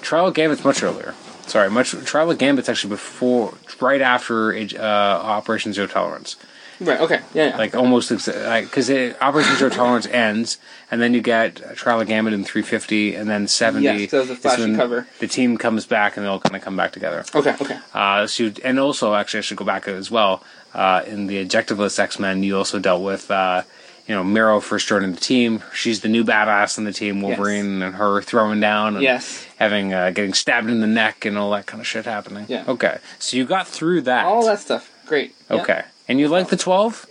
Trial 0.00 0.32
Gambit's 0.32 0.64
much 0.64 0.82
earlier. 0.82 1.14
Sorry, 1.50 1.68
much 1.68 1.90
Trial 2.04 2.30
of 2.30 2.38
Gambit's 2.38 2.68
actually 2.68 2.90
before, 2.90 3.54
right 3.80 4.00
after 4.00 4.54
uh, 4.54 4.78
Operation 4.78 5.72
Zero 5.72 5.88
Tolerance. 5.88 6.36
Right. 6.78 7.00
Okay. 7.00 7.20
Yeah. 7.34 7.48
yeah. 7.48 7.56
Like 7.56 7.74
almost 7.74 8.08
because 8.08 8.90
Operation 9.20 9.56
Zero 9.56 9.68
Tolerance 9.68 10.06
ends, 10.06 10.58
and 10.92 11.02
then 11.02 11.12
you 11.12 11.20
get 11.20 11.56
Trial 11.76 12.00
of 12.00 12.06
Gambit 12.06 12.34
in 12.34 12.44
350, 12.44 13.16
and 13.16 13.28
then 13.28 13.48
70. 13.48 13.84
Yes, 13.84 14.10
that 14.12 14.18
was 14.20 14.30
a 14.30 14.32
is 14.34 14.38
flashy 14.38 14.62
when 14.62 14.76
cover. 14.76 15.08
The 15.18 15.26
team 15.26 15.58
comes 15.58 15.86
back, 15.86 16.16
and 16.16 16.24
they 16.24 16.30
all 16.30 16.38
kind 16.38 16.54
of 16.54 16.62
come 16.62 16.76
back 16.76 16.92
together. 16.92 17.24
okay. 17.34 17.56
Okay. 17.60 17.78
Uh, 17.92 18.28
so 18.28 18.44
you, 18.44 18.54
and 18.64 18.78
also, 18.78 19.14
actually, 19.14 19.38
I 19.38 19.40
should 19.42 19.58
go 19.58 19.64
back 19.64 19.88
as 19.88 20.08
well. 20.08 20.44
Uh, 20.72 21.02
in 21.04 21.26
the 21.26 21.44
Objectiveless 21.44 21.98
X 21.98 22.20
Men, 22.20 22.44
you 22.44 22.56
also 22.56 22.78
dealt 22.78 23.02
with, 23.02 23.28
uh, 23.28 23.62
you 24.10 24.16
know, 24.16 24.24
Marrow 24.24 24.58
first 24.58 24.88
joining 24.88 25.12
the 25.12 25.20
team. 25.20 25.62
She's 25.72 26.00
the 26.00 26.08
new 26.08 26.24
badass 26.24 26.78
in 26.78 26.84
the 26.84 26.92
team. 26.92 27.22
Wolverine 27.22 27.80
and 27.80 27.94
her 27.94 28.20
throwing 28.20 28.58
down, 28.58 28.94
and 28.96 29.04
Yes. 29.04 29.46
having 29.56 29.94
uh, 29.94 30.10
getting 30.10 30.34
stabbed 30.34 30.68
in 30.68 30.80
the 30.80 30.88
neck 30.88 31.24
and 31.24 31.38
all 31.38 31.52
that 31.52 31.66
kind 31.66 31.80
of 31.80 31.86
shit 31.86 32.06
happening. 32.06 32.46
Yeah. 32.48 32.64
Okay, 32.66 32.98
so 33.20 33.36
you 33.36 33.44
got 33.44 33.68
through 33.68 34.00
that. 34.02 34.24
All 34.26 34.44
that 34.46 34.58
stuff. 34.58 34.90
Great. 35.06 35.32
Yeah. 35.48 35.62
Okay, 35.62 35.82
and 36.08 36.18
you 36.18 36.26
like 36.26 36.48
the 36.48 36.56
twelve? 36.56 37.06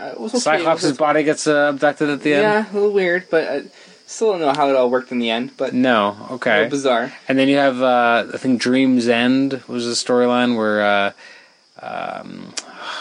Uh, 0.00 0.06
it 0.06 0.18
was 0.18 0.32
okay. 0.34 0.40
Cyclops' 0.40 0.82
was- 0.82 0.96
body 0.96 1.22
gets 1.22 1.46
uh, 1.46 1.70
abducted 1.72 2.08
at 2.10 2.22
the 2.22 2.34
end. 2.34 2.42
Yeah, 2.42 2.72
a 2.72 2.74
little 2.74 2.90
weird, 2.92 3.30
but 3.30 3.44
uh, 3.46 3.60
Still 4.06 4.32
don't 4.32 4.40
know 4.40 4.52
how 4.52 4.68
it 4.68 4.74
all 4.76 4.90
worked 4.90 5.10
in 5.12 5.20
the 5.20 5.30
end, 5.30 5.52
but 5.56 5.72
No, 5.72 6.16
okay. 6.32 6.66
bizarre. 6.68 7.12
And 7.28 7.38
then 7.38 7.48
you 7.48 7.56
have, 7.56 7.80
uh, 7.80 8.26
I 8.34 8.36
think 8.36 8.60
Dream's 8.60 9.08
End 9.08 9.62
was 9.68 9.86
the 9.86 9.92
storyline 9.92 10.54
where, 10.56 10.82
uh, 10.82 11.12
um, 11.80 12.52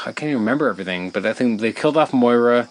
I 0.06 0.14
can't 0.14 0.24
even 0.30 0.40
remember 0.40 0.70
everything, 0.70 1.10
but 1.10 1.26
I 1.26 1.34
think 1.34 1.60
they 1.60 1.74
killed 1.74 1.98
off 1.98 2.14
Moira. 2.14 2.70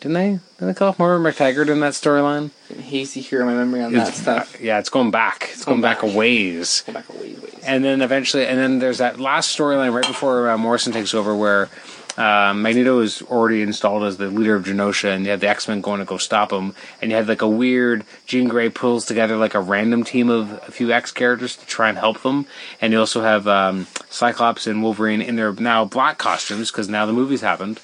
Didn't 0.00 0.14
they? 0.14 0.28
Didn't 0.58 0.68
they 0.68 0.74
call 0.74 0.88
off 0.88 0.98
Moira 0.98 1.18
MacTaggert 1.18 1.68
in 1.68 1.80
that 1.80 1.92
storyline? 1.92 2.50
Hazy 2.74 3.20
here 3.20 3.40
in 3.40 3.46
my 3.46 3.54
memory 3.54 3.82
on 3.82 3.92
that 3.92 4.08
It's- 4.08 4.20
stuff. 4.22 4.58
Yeah, 4.60 4.78
it's 4.78 4.88
going 4.88 5.10
back. 5.10 5.50
It's 5.52 5.64
going 5.64 5.80
Going 5.80 5.94
back 5.94 6.02
a 6.02 6.06
ways. 6.06 6.82
Go 6.86 6.94
back 6.94 7.08
a 7.08 7.12
ways, 7.12 7.40
ways. 7.40 7.54
And 7.64 7.84
then 7.84 8.00
eventually, 8.00 8.46
and 8.46 8.58
then 8.58 8.78
there's 8.78 8.98
that 8.98 9.20
last 9.20 9.56
storyline 9.56 9.92
right 9.92 10.06
before 10.06 10.48
uh, 10.50 10.56
Morrison 10.56 10.92
takes 10.94 11.12
over 11.12 11.36
where 11.36 11.68
uh, 12.16 12.52
Magneto 12.54 12.98
is 13.00 13.20
already 13.22 13.60
installed 13.62 14.02
as 14.04 14.16
the 14.16 14.28
leader 14.28 14.54
of 14.56 14.64
Genosha, 14.64 15.14
and 15.14 15.24
you 15.26 15.30
have 15.32 15.40
the 15.40 15.48
X 15.48 15.68
Men 15.68 15.80
going 15.82 16.00
to 16.00 16.04
go 16.06 16.16
stop 16.16 16.50
him, 16.50 16.74
and 17.02 17.10
you 17.10 17.16
had 17.16 17.28
like 17.28 17.42
a 17.42 17.48
weird 17.48 18.04
Jean 18.26 18.48
Grey 18.48 18.68
pulls 18.70 19.04
together 19.04 19.36
like 19.36 19.54
a 19.54 19.60
random 19.60 20.02
team 20.04 20.28
of 20.30 20.52
a 20.66 20.70
few 20.72 20.90
X 20.92 21.12
characters 21.12 21.56
to 21.56 21.66
try 21.66 21.88
and 21.90 21.98
help 21.98 22.22
them, 22.22 22.46
and 22.80 22.92
you 22.94 22.98
also 22.98 23.20
have 23.22 23.46
um, 23.46 23.86
Cyclops 24.08 24.66
and 24.66 24.82
Wolverine 24.82 25.20
in 25.22 25.36
their 25.36 25.52
now 25.52 25.84
black 25.84 26.16
costumes 26.18 26.70
because 26.70 26.88
now 26.88 27.04
the 27.06 27.12
movie's 27.12 27.42
happened. 27.42 27.80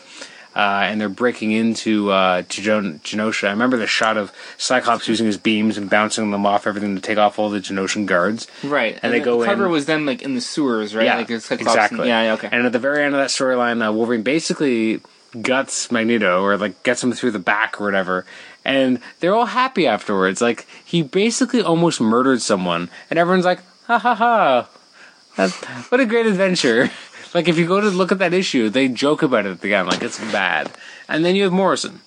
Uh, 0.57 0.85
and 0.85 0.99
they're 0.99 1.11
breaking 1.11 1.53
into 1.53 2.11
uh, 2.11 2.41
Gen- 2.49 2.99
Genosha. 3.01 3.47
I 3.47 3.51
remember 3.51 3.77
the 3.77 3.87
shot 3.87 4.17
of 4.17 4.33
Cyclops 4.57 5.07
using 5.07 5.27
his 5.27 5.37
beams 5.37 5.77
and 5.77 5.91
bouncing 5.91 6.31
them 6.31 6.47
off 6.47 6.67
everything 6.67 6.95
to 6.95 7.03
take 7.03 7.19
off 7.19 7.39
all 7.39 7.51
the 7.51 7.59
Genoshan 7.61 8.07
guards. 8.07 8.47
Right, 8.65 8.99
And 9.03 9.13
they 9.13 9.19
the 9.19 9.25
go 9.27 9.45
cover 9.45 9.67
in- 9.67 9.71
was 9.71 9.85
then 9.85 10.07
like 10.07 10.23
in 10.23 10.35
the 10.35 10.41
sewers, 10.41 10.95
right? 10.95 11.05
Yeah, 11.05 11.17
like 11.17 11.29
exactly. 11.31 12.09
Yeah, 12.09 12.23
yeah, 12.23 12.33
okay. 12.35 12.49
And 12.51 12.65
at 12.65 12.73
the 12.73 12.79
very 12.79 13.05
end 13.05 13.15
of 13.15 13.21
that 13.21 13.29
storyline, 13.29 13.87
uh, 13.87 13.93
Wolverine 13.93 14.23
basically 14.23 15.03
guts 15.43 15.93
Magneto 15.93 16.43
or 16.43 16.57
like 16.57 16.83
gets 16.85 17.05
him 17.05 17.13
through 17.13 17.33
the 17.33 17.39
back 17.39 17.79
or 17.79 17.85
whatever, 17.85 18.25
and 18.65 18.99
they're 19.21 19.35
all 19.35 19.45
happy 19.45 19.87
afterwards. 19.87 20.41
Like 20.41 20.67
he 20.83 21.03
basically 21.03 21.61
almost 21.61 22.01
murdered 22.01 22.41
someone, 22.41 22.89
and 23.11 23.19
everyone's 23.19 23.45
like, 23.45 23.61
"Ha 23.89 23.99
ha 23.99 24.15
ha! 24.15 24.69
That's, 25.37 25.55
what 25.91 26.01
a 26.01 26.07
great 26.07 26.25
adventure!" 26.25 26.91
like 27.37 27.49
if 27.53 27.57
you 27.59 27.67
go 27.67 27.81
to 27.81 27.91
look 28.01 28.11
at 28.13 28.19
that 28.25 28.33
issue, 28.33 28.69
they 28.71 28.89
joke 28.89 29.23
about 29.23 29.45
it 29.47 29.51
at 29.57 29.61
the 29.61 29.75
end, 29.75 29.89
like 29.93 30.03
it's 30.03 30.19
bad. 30.33 30.71
And 31.09 31.25
then 31.25 31.37
you 31.37 31.45
have 31.45 31.53
Morrison, 31.53 32.01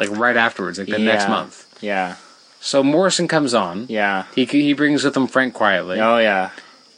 like 0.00 0.10
right 0.10 0.36
afterwards, 0.46 0.78
like 0.78 0.88
the 0.88 0.98
next 0.98 1.24
Yeah. 1.24 1.36
month. 1.36 1.54
yeah, 1.80 2.16
So 2.60 2.82
Morrison 2.82 3.28
comes 3.28 3.52
on. 3.54 3.86
yeah. 3.88 4.24
He 4.34 4.44
he 4.46 4.72
brings 4.72 5.04
with 5.04 5.16
him 5.16 5.26
Frank 5.28 5.54
Quitely, 5.54 5.98
Oh 6.00 6.18
yeah. 6.18 6.50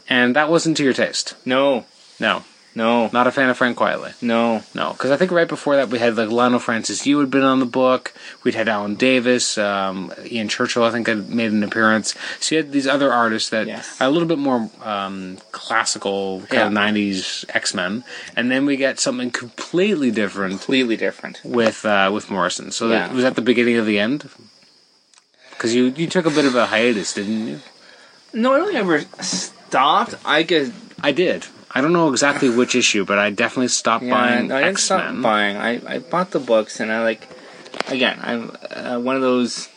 and 0.09 0.37
that 0.37 0.49
wasn't 0.49 0.77
to 0.79 0.85
your 0.85 0.95
taste. 0.95 1.35
No, 1.45 1.85
No, 2.21 2.45
no, 2.77 3.09
not 3.13 3.27
a 3.27 3.33
fan 3.33 3.49
of 3.49 3.57
Frank 3.57 3.77
Quitely. 3.79 4.13
no. 4.23 4.63
No, 4.75 4.93
because 4.93 5.11
I 5.11 5.17
think 5.17 5.31
right 5.33 5.49
before 5.49 5.75
that 5.77 5.89
we 5.89 5.99
had 5.99 6.17
like 6.17 6.29
Leinil 6.29 6.61
Francis 6.61 7.05
Yu 7.07 7.19
had 7.19 7.31
been 7.31 7.43
on 7.43 7.59
the 7.59 7.67
book. 7.67 8.13
We'd 8.45 8.55
had 8.55 8.69
Alan 8.69 8.95
Davis, 8.95 9.57
um, 9.59 10.13
Ian 10.31 10.49
Churchill. 10.49 10.85
I 10.85 10.91
think 10.91 11.07
had 11.09 11.29
made 11.31 11.51
an 11.53 11.65
appearance. 11.65 12.15
So 12.39 12.55
you 12.55 12.63
had 12.63 12.73
these 12.73 12.87
other 12.87 13.11
artists 13.13 13.49
that 13.51 13.67
Yes. 13.67 14.01
are 14.01 14.07
a 14.07 14.11
little 14.11 14.29
bit 14.29 14.39
more 14.39 14.71
um, 14.85 15.39
classical 15.53 16.43
kind 16.51 16.63
of 16.69 16.73
'90s 16.73 17.45
X 17.55 17.75
Men, 17.75 18.05
and 18.37 18.51
then 18.51 18.67
we 18.67 18.77
get 18.77 19.01
something 19.01 19.31
completely 19.31 20.11
different 20.11 20.53
Completely 20.61 20.97
different. 20.97 21.41
with 21.43 21.85
uh, 21.85 22.11
with 22.13 22.31
Morrison. 22.31 22.71
So 22.71 22.89
that, 22.89 23.13
was 23.13 23.23
that 23.25 23.35
the 23.35 23.43
beginning 23.43 23.77
of 23.79 23.87
the 23.87 23.99
end? 23.99 24.29
Because 25.53 25.75
you 25.75 25.87
you 25.97 26.07
took 26.07 26.27
a 26.27 26.31
bit 26.31 26.45
of 26.45 26.55
a 26.55 26.67
hiatus, 26.67 27.15
didn't 27.15 27.47
you? 27.49 27.61
No, 28.35 28.53
I 28.53 28.59
don't 28.59 28.67
think 28.67 28.77
I 28.77 28.81
ever 28.81 29.01
stopped. 29.23 30.15
I 30.25 30.43
guess 30.43 30.71
I 31.03 31.13
did. 31.13 31.47
I 31.77 31.83
don't 31.83 31.93
know 31.93 32.11
exactly 32.11 32.49
which 32.49 32.75
issue, 32.75 33.05
but 33.05 33.19
I 33.19 33.29
definitely 33.29 33.69
stopped 33.69 34.05
yeah, 34.05 34.15
buying 34.15 34.51
I 34.51 34.61
didn't 34.61 34.75
X 34.75 34.85
stop 34.85 35.23
buying. 35.23 35.57
I, 35.59 35.81
I 35.87 35.99
bought 35.99 36.31
the 36.31 36.41
books 36.41 36.81
and 36.81 36.91
I 36.91 37.03
like. 37.03 37.29
Again, 37.89 38.19
I'm 38.23 38.57
uh, 38.71 38.99
one 38.99 39.15
of 39.15 39.23
those 39.23 39.69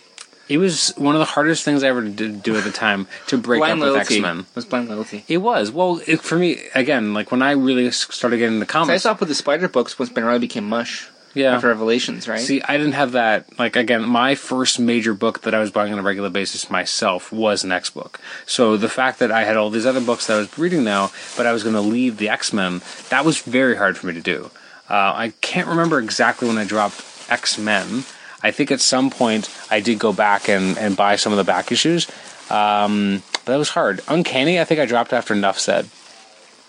It 0.48 0.58
was 0.58 0.94
one 0.96 1.14
of 1.16 1.20
the 1.20 1.26
hardest 1.26 1.66
things 1.66 1.84
I 1.84 1.90
ever 1.90 2.02
did 2.02 2.42
do 2.42 2.56
at 2.56 2.64
the 2.64 2.72
time 2.72 3.08
to 3.28 3.38
break 3.38 3.60
blind 3.60 3.82
up 3.82 3.86
with 3.86 3.94
loyalty. 3.96 4.16
X 4.16 4.22
Men. 4.22 4.40
It 4.40 4.56
was 4.56 4.66
blind 4.66 4.88
loyalty. 4.88 5.26
It 5.28 5.40
was 5.40 5.72
well 5.72 6.02
it, 6.08 6.22
for 6.22 6.38
me 6.38 6.58
again. 6.74 7.14
Like 7.14 7.32
when 7.32 7.42
I 7.42 7.52
really 7.52 7.92
started 7.92 8.38
getting 8.38 8.62
into 8.62 8.72
So 8.72 8.94
I 8.94 8.98
stopped 8.98 9.20
with 9.20 9.30
the 9.30 9.36
Spider 9.36 9.68
books 9.68 10.00
once 10.00 10.10
Ben 10.10 10.24
Riley 10.24 10.40
became 10.40 10.68
mush 10.70 11.10
yeah. 11.34 11.56
after 11.56 11.68
Revelations, 11.68 12.28
right? 12.28 12.40
See, 12.40 12.62
I 12.62 12.78
didn't 12.78 12.94
have 12.94 13.14
that. 13.14 13.58
Like 13.60 13.76
again, 13.76 14.08
my 14.08 14.36
first 14.36 14.80
major 14.80 15.14
book 15.14 15.42
that 15.42 15.54
I 15.54 15.60
was 15.60 15.72
buying 15.72 15.94
on 15.94 16.00
a 16.00 16.04
regular 16.04 16.30
basis 16.30 16.70
myself 16.70 17.32
was 17.32 17.64
an 17.64 17.72
X 17.72 17.90
book. 17.90 18.20
So 18.46 18.78
the 18.78 18.90
fact 18.90 19.20
that 19.20 19.32
I 19.32 19.44
had 19.44 19.58
all 19.58 19.70
these 19.70 19.86
other 19.86 20.02
books 20.02 20.28
that 20.28 20.36
I 20.36 20.40
was 20.40 20.58
reading 20.58 20.84
now, 20.84 21.12
but 21.38 21.46
I 21.46 21.54
was 21.54 21.64
going 21.64 21.76
to 21.76 21.82
leave 21.82 22.18
the 22.18 22.30
X 22.30 22.54
Men, 22.54 22.82
that 23.10 23.26
was 23.26 23.42
very 23.42 23.76
hard 23.76 23.98
for 23.98 24.08
me 24.08 24.14
to 24.14 24.22
do. 24.22 24.52
Uh, 24.90 25.14
I 25.16 25.34
can't 25.42 25.68
remember 25.68 26.00
exactly 26.00 26.48
when 26.48 26.58
I 26.58 26.66
dropped 26.66 27.04
X 27.30 27.58
Men. 27.58 28.04
I 28.42 28.52
think 28.52 28.72
at 28.72 28.82
some 28.82 29.10
point 29.10 29.50
I 29.70 29.82
did 29.82 30.00
go 30.00 30.14
back 30.14 30.50
and, 30.50 30.78
and 30.78 30.96
buy 30.96 31.16
some 31.18 31.34
of 31.34 31.38
the 31.38 31.44
back 31.44 31.72
issues. 31.72 32.10
Um, 32.50 33.22
but 33.46 33.54
that 33.54 33.58
was 33.58 33.70
hard. 33.70 34.02
Uncanny, 34.08 34.60
I 34.60 34.64
think 34.64 34.80
I 34.80 34.86
dropped 34.86 35.14
after 35.14 35.34
Enough 35.34 35.60
Said. 35.60 35.90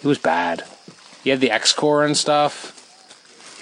It 0.02 0.06
was 0.06 0.18
bad. 0.18 0.64
You 1.24 1.32
had 1.32 1.40
the 1.40 1.50
X 1.50 1.72
Corps 1.72 2.04
and 2.04 2.16
stuff. 2.16 2.76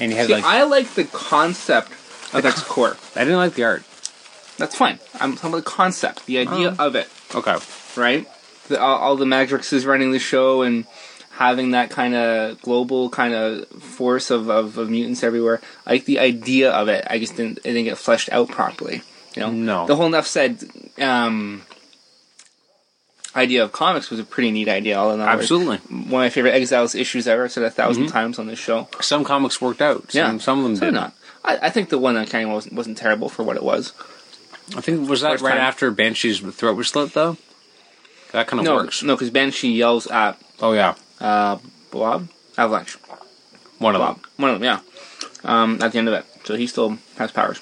And 0.01 0.11
you 0.13 0.17
had 0.17 0.27
See, 0.29 0.33
like 0.35 0.45
I 0.45 0.65
like 0.65 0.95
the 0.95 1.05
concept 1.05 1.91
of 2.35 2.45
X 2.45 2.63
Corps. 2.63 2.97
I 3.17 3.21
didn't 3.25 3.37
like 3.39 3.55
the 3.55 3.65
art. 3.65 3.83
That's 4.57 4.75
fine. 4.75 4.99
I'm 5.21 5.35
talking 5.37 5.51
about 5.51 5.65
the 5.65 5.71
concept, 5.71 6.27
the 6.27 6.39
idea 6.39 6.75
Oh. 6.79 6.87
of 6.87 6.95
it, 6.97 7.09
Okay. 7.35 7.57
right? 7.97 8.27
The, 8.69 8.81
all, 8.81 8.99
all 8.99 9.17
the 9.17 9.25
Matrixes 9.25 9.87
running 9.87 10.11
the 10.13 10.19
show 10.19 10.63
and 10.63 10.85
having 11.31 11.71
that 11.71 11.91
kind 11.91 12.15
of 12.15 12.61
global 12.63 13.09
kind 13.11 13.33
of 13.35 13.67
force 13.69 14.31
of, 14.31 14.51
of, 14.51 14.77
of 14.77 14.91
mutants 14.91 15.23
everywhere. 15.23 15.61
I 15.87 15.93
like 15.93 16.05
the 16.05 16.19
idea 16.19 16.71
of 16.73 16.89
it. 16.89 17.07
I 17.09 17.19
just 17.21 17.37
didn't, 17.37 17.59
it 17.59 17.63
didn't 17.73 17.85
get 17.85 17.99
fleshed 17.99 18.31
out 18.33 18.49
properly. 18.49 19.03
You 19.37 19.43
know, 19.43 19.51
No. 19.53 19.87
The 19.87 19.95
whole 19.97 20.07
enough 20.07 20.27
said 20.27 20.59
um, 21.01 21.63
idea 23.37 23.62
of 23.62 23.72
comics 23.72 24.11
was 24.11 24.18
a 24.20 24.24
pretty 24.24 24.51
neat 24.51 24.68
idea. 24.68 24.99
All 24.99 25.12
in 25.12 25.20
all, 25.20 25.26
Absolutely. 25.29 25.76
one 25.79 26.03
of 26.03 26.11
my 26.11 26.31
favorite 26.31 26.53
Exiles 26.55 26.95
issues 26.95 27.26
ever. 27.29 27.45
I've 27.45 27.53
said 27.53 27.62
a 27.62 27.66
1000 27.66 28.09
times 28.09 28.39
on 28.39 28.47
this 28.47 28.59
show. 28.59 28.89
Some 29.01 29.24
comics 29.24 29.61
worked 29.61 29.81
out. 29.83 30.11
Some, 30.12 30.18
Yeah. 30.35 30.39
some 30.39 30.59
of 30.59 30.64
them 30.64 30.74
did 30.76 30.95
not. 30.95 31.14
I, 31.45 31.59
I 31.62 31.70
think 31.70 31.89
the 31.91 31.99
one 31.99 32.16
on 32.16 32.26
Kenny 32.26 32.47
wasn't 32.47 32.74
wasn't 32.74 32.99
terrible 32.99 33.29
for 33.29 33.43
what 33.43 33.57
it 33.57 33.62
was. 33.62 33.93
I 34.76 34.81
think 34.81 35.09
was 35.09 35.20
that 35.22 35.33
First 35.33 35.45
right 35.45 35.53
time. 35.53 35.61
after 35.61 35.91
Banshee's 35.91 36.41
throat 36.41 36.76
was 36.76 36.89
slit 36.89 37.14
though. 37.14 37.37
That 38.33 38.47
kind 38.49 38.61
of 38.61 38.64
No, 38.66 38.74
works. 38.74 39.03
no, 39.03 39.14
because 39.14 39.31
Banshee 39.31 39.72
yells 39.72 40.07
at 40.09 40.37
Oh 40.61 40.72
yeah, 40.72 40.95
uh, 41.20 41.59
Blob 41.91 42.29
Avalanche. 42.59 42.97
one 43.79 43.95
of 43.95 44.01
Blob, 44.01 44.16
them. 44.16 44.24
one 44.37 44.51
of 44.51 44.61
them, 44.61 44.64
yeah. 44.64 44.81
Um, 45.45 45.79
at 45.81 45.93
the 45.93 45.99
end 45.99 46.09
of 46.09 46.14
it, 46.14 46.26
so 46.45 46.57
he 46.57 46.66
still 46.66 46.99
has 47.16 47.31
powers. 47.31 47.61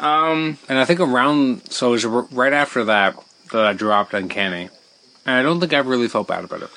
Um, 0.00 0.58
And 0.68 0.78
I 0.78 0.84
think 0.84 0.98
around 1.00 1.70
so 1.70 1.88
it 1.88 1.90
was 1.92 2.04
right 2.32 2.52
after 2.52 2.82
that 2.84 3.14
that 3.52 3.64
I 3.66 3.72
dropped 3.74 4.14
Uncanny, 4.14 4.70
and 5.26 5.36
I 5.36 5.42
don't 5.42 5.60
think 5.60 5.72
I 5.72 5.78
really 5.78 6.08
felt 6.08 6.28
bad 6.28 6.44
about 6.44 6.62
it. 6.62 6.70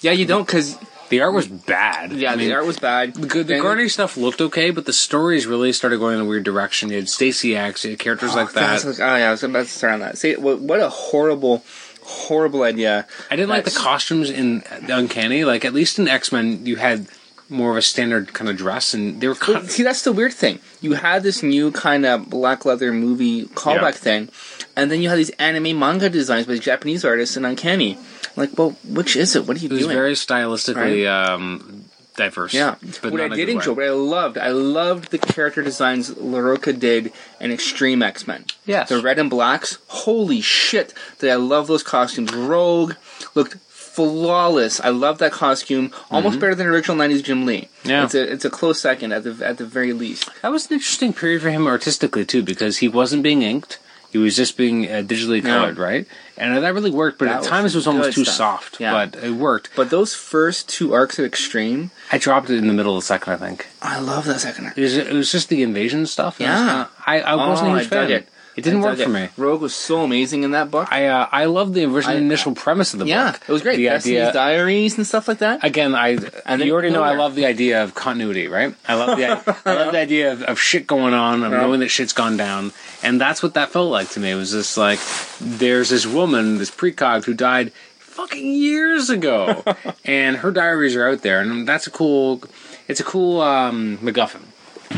yeah, 0.00 0.12
you 0.12 0.26
don't 0.26 0.46
because 0.46 0.76
The 1.08 1.20
art 1.22 1.32
was 1.34 1.46
bad. 1.46 2.12
yeah, 2.12 2.32
I 2.32 2.36
mean, 2.36 2.48
the 2.48 2.54
art 2.54 2.66
was 2.66 2.78
bad. 2.78 3.14
The, 3.14 3.26
good- 3.28 3.46
the 3.46 3.54
And- 3.54 3.90
stuff 3.90 4.16
looked 4.16 4.40
okay, 4.40 4.70
but 4.70 4.86
the 4.86 4.92
stories 4.92 5.46
really 5.46 5.72
started 5.72 5.98
going 5.98 6.14
in 6.16 6.20
a 6.20 6.24
weird 6.24 6.44
direction. 6.44 6.90
You 6.90 6.96
had 6.96 7.08
Stacy 7.08 7.56
X, 7.56 7.84
you 7.84 7.90
had 7.92 7.98
characters 8.00 8.34
like 8.34 8.48
oh, 8.50 8.52
that. 8.60 8.84
like- 8.84 9.00
oh 9.00 9.16
yeah, 9.16 9.28
I 9.28 9.30
was 9.30 9.42
about 9.44 9.66
to 9.66 9.70
start 9.72 9.94
on 9.94 10.00
that. 10.00 10.18
See, 10.18 10.34
what, 10.36 10.58
what 10.60 10.80
a 10.80 10.88
horrible, 10.88 11.62
horrible 12.02 12.62
idea. 12.62 13.06
I 13.30 13.36
didn't 13.36 13.50
like 13.50 13.64
the 13.64 13.70
That's- 13.70 13.84
costumes 13.84 14.30
in 14.30 14.62
Uncanny. 14.88 15.44
Like 15.44 15.64
at 15.64 15.72
least 15.74 15.98
in 15.98 16.08
X 16.08 16.32
Men, 16.32 16.66
you 16.66 16.76
had 16.76 17.06
more 17.48 17.70
of 17.70 17.76
a 17.76 17.82
standard 17.82 18.32
kind 18.34 18.50
of 18.50 18.56
dress, 18.56 18.92
and 18.92 19.20
they 19.20 19.28
were 19.28 19.36
kind 19.36 19.60
But 19.62 19.70
see, 19.70 19.84
that's 19.84 20.02
the 20.02 20.12
weird 20.12 20.32
thing. 20.32 20.58
You 20.80 20.94
had 20.94 21.22
this 21.22 21.44
new 21.44 21.70
kind 21.70 22.04
of 22.04 22.28
black 22.28 22.64
leather 22.64 22.92
movie 22.92 23.44
callback 23.44 23.80
Yeah. 23.82 23.90
thing, 23.92 24.28
and 24.76 24.90
then 24.90 25.00
you 25.02 25.08
have 25.08 25.18
these 25.18 25.30
anime 25.30 25.78
manga 25.78 26.08
designs 26.10 26.46
by 26.46 26.58
Japanese 26.58 27.04
artists 27.04 27.36
and 27.36 27.46
Uncanny. 27.46 27.98
Like, 28.36 28.56
well, 28.58 28.76
which 28.84 29.16
is 29.16 29.34
it? 29.34 29.46
What 29.46 29.56
are 29.56 29.60
you 29.60 29.68
It 29.68 29.72
was 29.72 29.82
doing? 29.84 29.96
very 29.96 30.12
stylistically 30.12 31.08
um, 31.10 31.86
diverse. 32.16 32.52
Yeah, 32.52 32.74
but 33.02 33.12
what 33.12 33.20
I 33.20 33.28
did 33.28 33.48
enjoy, 33.48 33.72
what 33.72 33.84
I 33.86 33.90
loved, 33.90 34.38
I 34.38 34.50
loved 34.50 35.10
the 35.10 35.18
character 35.18 35.62
designs 35.62 36.10
Larroca 36.10 36.78
did 36.78 37.12
in 37.40 37.50
Extreme 37.50 38.02
X 38.02 38.26
Men. 38.26 38.44
Yes. 38.66 38.88
the 38.90 39.00
red 39.00 39.18
and 39.18 39.30
blacks. 39.30 39.78
Holy 39.88 40.40
shit! 40.42 40.92
Did 41.18 41.30
I 41.30 41.36
love 41.36 41.66
those 41.66 41.82
costumes? 41.82 42.34
Rogue 42.34 42.94
looked 43.34 43.56
flawless. 43.96 44.78
I 44.80 44.90
love 44.90 45.16
that 45.18 45.32
costume, 45.32 45.90
almost 46.10 46.38
better 46.38 46.54
than 46.54 46.66
original 46.66 46.98
'90s 46.98 47.24
Jim 47.24 47.46
Lee. 47.46 47.62
Mm-hmm. 47.62 47.88
Yeah. 47.88 48.04
it's 48.04 48.14
a 48.14 48.32
it's 48.32 48.44
a 48.44 48.50
close 48.50 48.78
second 48.80 49.12
at 49.12 49.24
the 49.24 49.46
at 49.46 49.56
the 49.56 49.64
very 49.64 49.94
least. 49.94 50.28
That 50.42 50.50
was 50.52 50.66
an 50.66 50.74
interesting 50.74 51.14
period 51.14 51.40
for 51.42 51.50
him 51.50 51.66
artistically 51.66 52.26
too, 52.26 52.42
because 52.42 52.78
he 52.78 52.88
wasn't 52.88 53.22
being 53.22 53.40
inked; 53.42 53.78
he 54.10 54.18
was 54.18 54.36
just 54.36 54.56
being 54.56 54.86
uh, 54.86 55.02
digitally 55.02 55.42
Yeah. 55.42 55.50
colored, 55.58 55.78
right? 55.78 56.06
And 56.38 56.56
that 56.62 56.74
really 56.74 56.90
worked. 56.90 57.18
But 57.18 57.26
That 57.26 57.42
at 57.44 57.48
times 57.48 57.74
it 57.74 57.78
was 57.78 57.86
almost 57.86 58.12
too 58.14 58.24
stuff. 58.24 58.34
soft. 58.36 58.80
Yeah. 58.80 58.92
But 58.92 59.22
it 59.22 59.32
worked. 59.32 59.70
But 59.74 59.90
those 59.90 60.14
first 60.14 60.68
two 60.68 60.92
arcs 60.94 61.18
at 61.18 61.24
Extreme, 61.24 61.90
I 62.12 62.18
dropped 62.18 62.50
it 62.50 62.58
in 62.58 62.66
the 62.66 62.72
middle 62.74 62.96
of 62.96 63.02
the 63.02 63.06
second. 63.06 63.32
I 63.32 63.36
think 63.36 63.66
I 63.82 63.98
love 64.00 64.24
that 64.26 64.40
second 64.40 64.66
arc. 64.66 64.78
it 64.78 64.82
was, 64.82 64.96
it 64.96 65.12
was 65.12 65.32
just 65.32 65.48
the 65.48 65.62
invasion 65.62 66.06
stuff. 66.06 66.40
it 66.40 66.44
was 66.44 66.48
Yeah. 66.50 66.58
kinda- 66.66 66.88
I, 67.06 67.20
I 67.20 67.34
wasn't 67.36 67.70
oh, 67.70 67.74
huge 67.76 67.90
dug 67.90 68.08
fan. 68.08 68.16
it. 68.18 68.28
It 68.56 68.62
didn't 68.64 68.80
work 68.80 68.98
for 68.98 69.08
me. 69.10 69.28
Rogue 69.36 69.60
was 69.60 69.74
so 69.74 70.02
amazing 70.02 70.42
in 70.42 70.52
that 70.52 70.70
book. 70.70 70.88
I 70.90 71.06
uh, 71.08 71.28
I 71.30 71.44
love 71.44 71.74
the 71.74 71.84
original 71.84 72.16
I- 72.16 72.20
initial 72.20 72.54
premise 72.54 72.94
of 72.94 73.00
the 73.00 73.04
book. 73.04 73.10
yeah, 73.10 73.32
book. 73.32 73.42
it 73.48 73.52
was 73.52 73.60
great. 73.62 73.76
The 73.76 73.84
Destiny's 73.84 74.18
idea, 74.20 74.32
Diaries 74.32 74.96
and 74.96 75.06
stuff 75.06 75.28
like 75.28 75.38
that. 75.38 75.62
again, 75.62 75.94
I 75.94 76.08
And 76.46 76.60
then 76.60 76.66
you 76.66 76.72
already 76.72 76.88
know 76.90 77.02
I 77.02 77.08
nowhere. 77.12 77.18
love 77.18 77.34
the 77.34 77.44
idea 77.44 77.84
of 77.84 77.94
continuity, 77.94 78.48
right? 78.48 78.74
I 78.88 78.94
love 78.94 79.18
the 79.18 79.26
I 79.66 79.74
love 79.74 79.92
the 79.92 79.98
idea 80.00 80.32
of, 80.32 80.42
of 80.44 80.58
shit 80.58 80.86
going 80.86 81.12
on, 81.12 81.42
of 81.44 81.52
knowing 81.52 81.80
that 81.80 81.88
shit's 81.90 82.14
gone 82.14 82.36
down, 82.38 82.72
and 83.02 83.20
that's 83.20 83.42
what 83.42 83.52
that 83.54 83.70
felt 83.70 83.90
like 83.90 84.08
to 84.10 84.20
me. 84.20 84.30
It 84.30 84.36
was 84.36 84.52
just 84.52 84.78
like 84.78 85.00
there's 85.38 85.90
this 85.90 86.06
woman, 86.06 86.56
this 86.56 86.70
precog, 86.70 87.24
who 87.26 87.34
died 87.34 87.72
fucking 87.98 88.52
years 88.54 89.10
ago, 89.10 89.62
and 90.06 90.38
her 90.38 90.50
diaries 90.50 90.96
are 90.96 91.06
out 91.10 91.20
there, 91.20 91.40
and 91.40 91.68
that's 91.68 91.86
a 91.86 91.90
cool. 91.90 92.42
It's 92.88 93.00
a 93.00 93.04
cool 93.04 93.42
um, 93.42 93.98
MacGuffin. 93.98 94.40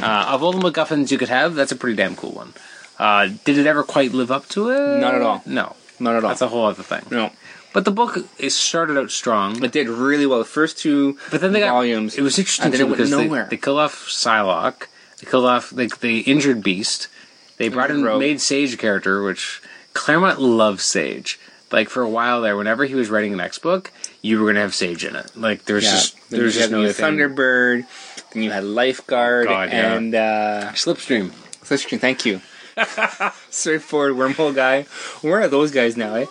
Uh, 0.01 0.27
of 0.29 0.43
all 0.45 0.53
the 0.53 0.71
MacGuffins 0.71 1.11
you 1.11 1.17
could 1.19 1.31
have, 1.31 1.55
that's 1.55 1.73
a 1.73 1.77
pretty 1.77 1.97
damn 1.97 2.15
cool 2.15 2.31
one. 2.33 2.53
Uh, 2.99 3.29
did 3.45 3.59
it 3.59 3.67
ever 3.67 3.83
quite 3.85 4.13
live 4.13 4.31
up 4.31 4.49
to 4.51 4.71
it? 4.71 5.01
Not 5.01 5.15
at 5.15 5.23
all. 5.23 5.43
No, 5.47 5.77
Not 6.01 6.17
at 6.17 6.25
all. 6.25 6.29
that's 6.31 6.43
a 6.43 6.49
whole 6.49 6.67
other 6.67 6.83
thing. 6.83 7.03
no, 7.11 7.31
But 7.73 7.85
the 7.85 7.91
book 7.93 8.19
it 8.39 8.51
started 8.51 8.99
out 8.99 9.11
strong. 9.11 9.63
it 9.63 9.71
did 9.73 9.89
really 9.89 10.27
well. 10.27 10.39
The 10.41 10.45
first 10.45 10.79
two 10.79 11.17
But 11.31 11.41
then 11.41 11.53
they 11.53 11.61
got 11.61 11.71
volumes. 11.73 12.17
It 12.17 12.23
was 12.23 12.39
interesting 12.39 12.73
too 12.73 12.87
because 12.89 13.11
they, 13.11 13.25
nowhere. 13.25 13.47
they 13.51 13.57
killed 13.57 13.79
off 13.79 14.09
Psylocke. 14.09 14.87
They 15.21 15.31
killed 15.31 15.45
off 15.47 15.71
they, 15.71 15.87
they 15.87 16.19
injured 16.19 16.63
Beast. 16.63 17.09
They 17.57 17.69
brought 17.69 17.91
in 17.91 18.03
Rogue. 18.05 18.21
made 18.21 18.41
Sage 18.41 18.75
a 18.75 18.77
character, 18.77 19.23
which 19.23 19.61
Claremont 19.93 20.41
loves 20.41 20.85
Sage. 20.85 21.39
Like 21.71 21.89
for 21.91 22.03
a 22.03 22.09
while 22.09 22.41
there, 22.41 22.57
whenever 22.57 22.85
he 22.87 22.95
was 22.95 23.11
writing 23.11 23.33
an 23.33 23.41
X 23.41 23.59
book, 23.59 23.91
you 24.23 24.41
were 24.41 24.47
gonna 24.49 24.61
have 24.61 24.75
Sage 24.75 25.05
in 25.05 25.15
it. 25.15 25.31
Like 25.37 25.65
there's 25.67 25.85
yeah. 25.85 25.91
just 25.91 26.31
there's 26.31 26.55
just 26.55 26.71
no 26.71 26.83
the. 26.83 26.95
Thunderbird. 26.95 27.85
Then 28.33 28.43
you 28.43 28.51
had 28.51 28.65
Lifeguard 28.65 29.47
God, 29.49 29.69
yeah. 29.71 29.95
and 29.95 30.15
uh, 30.15 30.71
Slipstream. 30.73 31.31
Slipstream. 31.63 32.01
Thank 32.01 32.25
you. 32.25 32.41
Straightforward 33.51 34.15
wormhole 34.15 34.55
guy. 34.55 34.83
Where 35.23 35.41
are 35.41 35.49
those 35.49 35.71
guys 35.71 35.97
now? 35.97 36.15
Eh? 36.15 36.27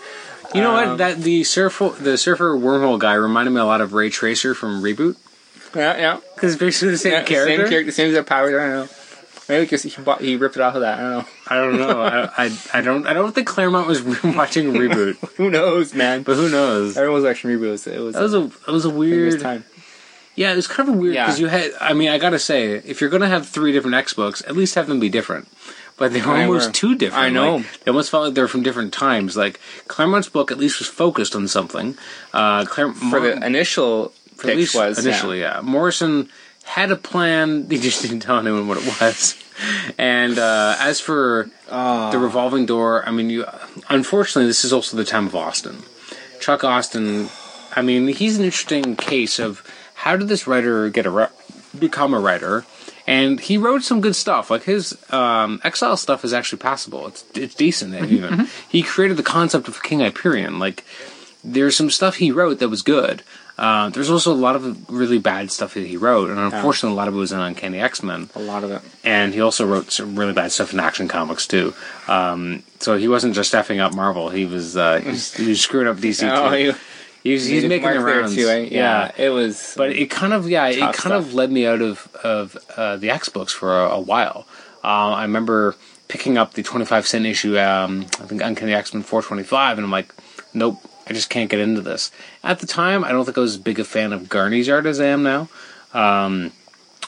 You 0.53 0.61
know 0.61 0.75
Um, 0.77 0.89
what? 0.89 0.97
That 0.99 1.17
the 1.19 1.43
surfer 1.43 1.89
the 1.99 2.17
surfer 2.17 2.55
wormhole 2.57 2.99
guy 2.99 3.13
reminded 3.13 3.51
me 3.51 3.59
a 3.59 3.65
lot 3.65 3.81
of 3.81 3.93
Ray 3.93 4.09
Tracer 4.09 4.53
from 4.53 4.81
Reboot 4.81 5.17
Yeah, 5.75 5.97
yeah. 5.97 6.19
because 6.35 6.53
it's 6.53 6.59
basically 6.59 6.91
the 6.91 6.97
same 6.97 7.11
yeah 7.13 7.23
character. 7.23 7.57
Same 7.63 7.69
character. 7.69 7.91
Same 7.91 8.07
exact 8.09 8.29
powers. 8.29 8.53
I 8.53 8.57
don't 8.57 8.69
know. 8.69 8.87
Maybe 9.49 9.63
because 9.63 9.83
he 9.83 10.01
bought, 10.01 10.19
he 10.19 10.35
ripped 10.35 10.57
it 10.57 10.61
off 10.61 10.75
of 10.75 10.81
that. 10.81 10.99
I 10.99 11.01
don't 11.01 11.11
know. 11.11 11.25
I 11.47 11.55
don't 11.55 11.77
know. 11.77 12.01
I, 12.01 12.29
I 12.45 12.57
I 12.73 12.81
don't 12.81 13.07
I 13.07 13.13
don't 13.13 13.33
think 13.33 13.47
Claremont 13.47 13.87
was 13.87 14.01
watching 14.23 14.73
Reboot, 14.73 15.15
Who 15.37 15.49
knows, 15.49 15.93
man? 15.93 16.23
but 16.23 16.35
who 16.35 16.49
knows? 16.49 16.97
Everyone 16.97 17.21
was 17.21 17.23
watching 17.25 17.51
reboots. 17.51 17.87
It 17.87 17.99
was 17.99 18.15
That 18.15 18.23
was 18.23 18.33
a 18.33 18.39
that 18.41 18.67
was 18.71 18.85
a 18.85 18.89
it 18.89 18.91
was 18.91 18.97
weird 18.99 19.39
time. 19.41 19.63
Yeah, 20.35 20.51
it 20.53 20.55
was 20.55 20.67
kind 20.67 20.87
of 20.87 20.95
weird 20.95 21.15
Yeah. 21.15 21.25
because 21.25 21.39
you 21.39 21.47
had. 21.47 21.71
I 21.81 21.93
mean, 21.93 22.09
I 22.09 22.17
gotta 22.19 22.39
say, 22.39 22.73
if 22.73 23.01
you're 23.01 23.09
gonna 23.09 23.27
have 23.27 23.47
three 23.47 23.71
different 23.71 23.95
X 23.95 24.13
books, 24.13 24.41
at 24.47 24.55
least 24.55 24.75
have 24.75 24.87
them 24.87 24.99
be 24.99 25.09
different. 25.09 25.47
But 25.97 26.13
they 26.13 26.21
were 26.21 26.31
I 26.33 26.43
almost 26.45 26.67
were. 26.67 26.73
too 26.73 26.95
different. 26.95 27.23
I 27.25 27.29
know. 27.29 27.55
Like, 27.57 27.79
they 27.83 27.89
almost 27.91 28.11
felt 28.11 28.25
like 28.25 28.33
they 28.35 28.41
were 28.41 28.47
from 28.47 28.61
different 28.63 28.93
times. 28.93 29.35
Like 29.35 29.59
Claremont's 29.87 30.29
book 30.29 30.51
at 30.51 30.57
least 30.59 30.77
was 30.79 30.87
focused 30.87 31.35
on 31.35 31.47
something. 31.47 31.97
Uh, 32.33 32.65
For 32.65 33.19
the 33.19 33.43
initial 33.45 34.13
for 34.35 34.49
at 34.51 34.57
least 34.57 34.75
was 34.75 35.03
yeah. 35.03 35.09
initially, 35.09 35.39
yeah. 35.41 35.61
Morrison 35.63 36.29
had 36.65 36.91
a 36.91 36.95
plan. 36.95 37.67
He 37.69 37.79
just 37.79 38.01
didn't 38.03 38.19
tell 38.19 38.37
anyone 38.37 38.67
what 38.67 38.77
it 38.77 38.85
was. 39.01 39.43
And 39.97 40.37
uh, 40.37 40.75
as 40.79 40.99
for 40.99 41.49
Oh. 41.69 42.11
the 42.11 42.19
revolving 42.19 42.65
door, 42.67 43.03
I 43.07 43.11
mean, 43.11 43.29
you. 43.31 43.45
Unfortunately, 43.89 44.45
this 44.47 44.63
is 44.63 44.71
also 44.71 44.95
the 44.95 45.03
time 45.03 45.25
of 45.27 45.35
Austin. 45.35 45.81
Chuck 46.39 46.63
Austin. 46.63 47.29
I 47.75 47.81
mean, 47.81 48.07
he's 48.09 48.37
an 48.37 48.45
interesting 48.45 48.95
case 48.95 49.39
of 49.39 49.63
how 49.95 50.15
did 50.15 50.27
this 50.29 50.45
writer 50.47 50.89
get 50.89 51.05
a 51.07 51.29
become 51.77 52.13
a 52.13 52.19
writer. 52.19 52.65
And 53.07 53.39
he 53.39 53.57
wrote 53.57 53.83
some 53.83 54.01
good 54.01 54.15
stuff. 54.15 54.51
Like 54.51 54.63
his 54.63 54.97
um, 55.13 55.61
Exile 55.63 55.95
stuff 55.95 56.25
is 56.25 56.33
actually 56.33 56.59
passable. 56.59 57.07
It's 57.07 57.23
it's 57.33 57.55
decent 57.55 57.95
even. 58.11 58.47
He 58.69 58.83
created 58.83 59.15
the 59.17 59.23
concept 59.23 59.67
of 59.69 59.81
King 59.81 59.99
Hyperion. 60.01 60.59
Like 60.59 60.83
there's 61.43 61.75
some 61.77 61.89
stuff 61.89 62.15
he 62.17 62.31
wrote 62.31 62.59
that 62.59 62.67
was 62.69 62.81
good. 62.81 63.23
Uh, 63.57 63.89
there's 63.89 64.11
also 64.11 64.31
a 64.31 64.35
lot 64.35 64.55
of 64.55 64.87
really 64.87 65.17
bad 65.17 65.49
stuff 65.51 65.73
that 65.73 65.87
he 65.87 65.97
wrote, 65.97 66.29
and 66.29 66.37
unfortunately, 66.37 66.93
a 66.93 66.95
lot 66.95 67.07
of 67.07 67.15
it 67.15 67.17
was 67.17 67.31
in 67.31 67.39
Uncanny 67.39 67.79
X 67.79 68.03
Men. 68.03 68.29
A 68.35 68.39
lot 68.39 68.63
of 68.63 68.69
it. 68.71 68.81
And 69.03 69.33
he 69.33 69.41
also 69.41 69.65
wrote 69.65 69.89
some 69.91 70.15
really 70.19 70.33
bad 70.33 70.51
stuff 70.51 70.73
in 70.73 70.79
Action 70.79 71.07
Comics 71.07 71.47
too. 71.47 71.73
Um, 72.07 72.61
so 72.79 72.97
he 72.97 73.07
wasn't 73.07 73.33
just 73.33 73.53
effing 73.53 73.79
up 73.79 73.95
Marvel; 73.95 74.29
he 74.29 74.45
was 74.45 74.77
uh, 74.77 74.99
he, 74.99 75.09
was, 75.11 75.33
he 75.33 75.47
was 75.47 75.61
screwing 75.61 75.87
up 75.87 75.97
DC 75.97 76.29
Oh, 76.29 76.49
too. 76.51 76.55
he, 76.73 76.77
He 77.23 77.33
was, 77.33 77.45
he's 77.45 77.65
making 77.65 77.89
the 77.91 77.99
rounds. 77.99 78.35
too. 78.35 78.47
Eh? 78.47 78.69
yeah. 78.71 79.11
Yeah, 79.17 79.25
it 79.25 79.29
was. 79.29 79.73
But 79.75 79.91
it 79.91 80.09
kind 80.09 80.33
of 80.33 80.49
yeah, 80.49 80.67
it 80.67 80.93
kind 80.93 81.13
of 81.13 81.33
led 81.33 81.51
me 81.51 81.65
out 81.65 81.81
of 81.81 82.07
of 82.23 82.57
uh, 82.75 82.97
the 82.97 83.09
X 83.09 83.29
books 83.29 83.53
for 83.53 83.77
a, 83.77 83.89
a 83.89 83.99
while. 83.99 84.47
Uh, 84.83 85.11
I 85.11 85.23
remember 85.23 85.75
picking 86.07 86.37
up 86.37 86.53
the 86.53 86.63
twenty 86.63 86.85
five 86.85 87.07
cent 87.07 87.25
issue. 87.25 87.57
Um, 87.59 88.01
I 88.19 88.25
think 88.25 88.41
Uncanny 88.41 88.73
X 88.73 88.93
Men 88.93 89.03
four 89.03 89.21
twenty 89.21 89.43
five, 89.43 89.77
and 89.77 89.85
I'm 89.85 89.91
like, 89.91 90.13
nope, 90.53 90.79
I 91.07 91.13
just 91.13 91.29
can't 91.29 91.49
get 91.49 91.59
into 91.59 91.81
this. 91.81 92.11
At 92.43 92.59
the 92.59 92.67
time, 92.67 93.03
I 93.03 93.11
don't 93.11 93.25
think 93.25 93.37
I 93.37 93.41
was 93.41 93.55
as 93.55 93.61
big 93.61 93.79
a 93.79 93.83
fan 93.83 94.13
of 94.13 94.29
Garney's 94.29 94.69
art 94.69 94.85
as 94.85 94.99
I 94.99 95.07
am 95.07 95.23
now. 95.23 95.49
Um, 95.93 96.51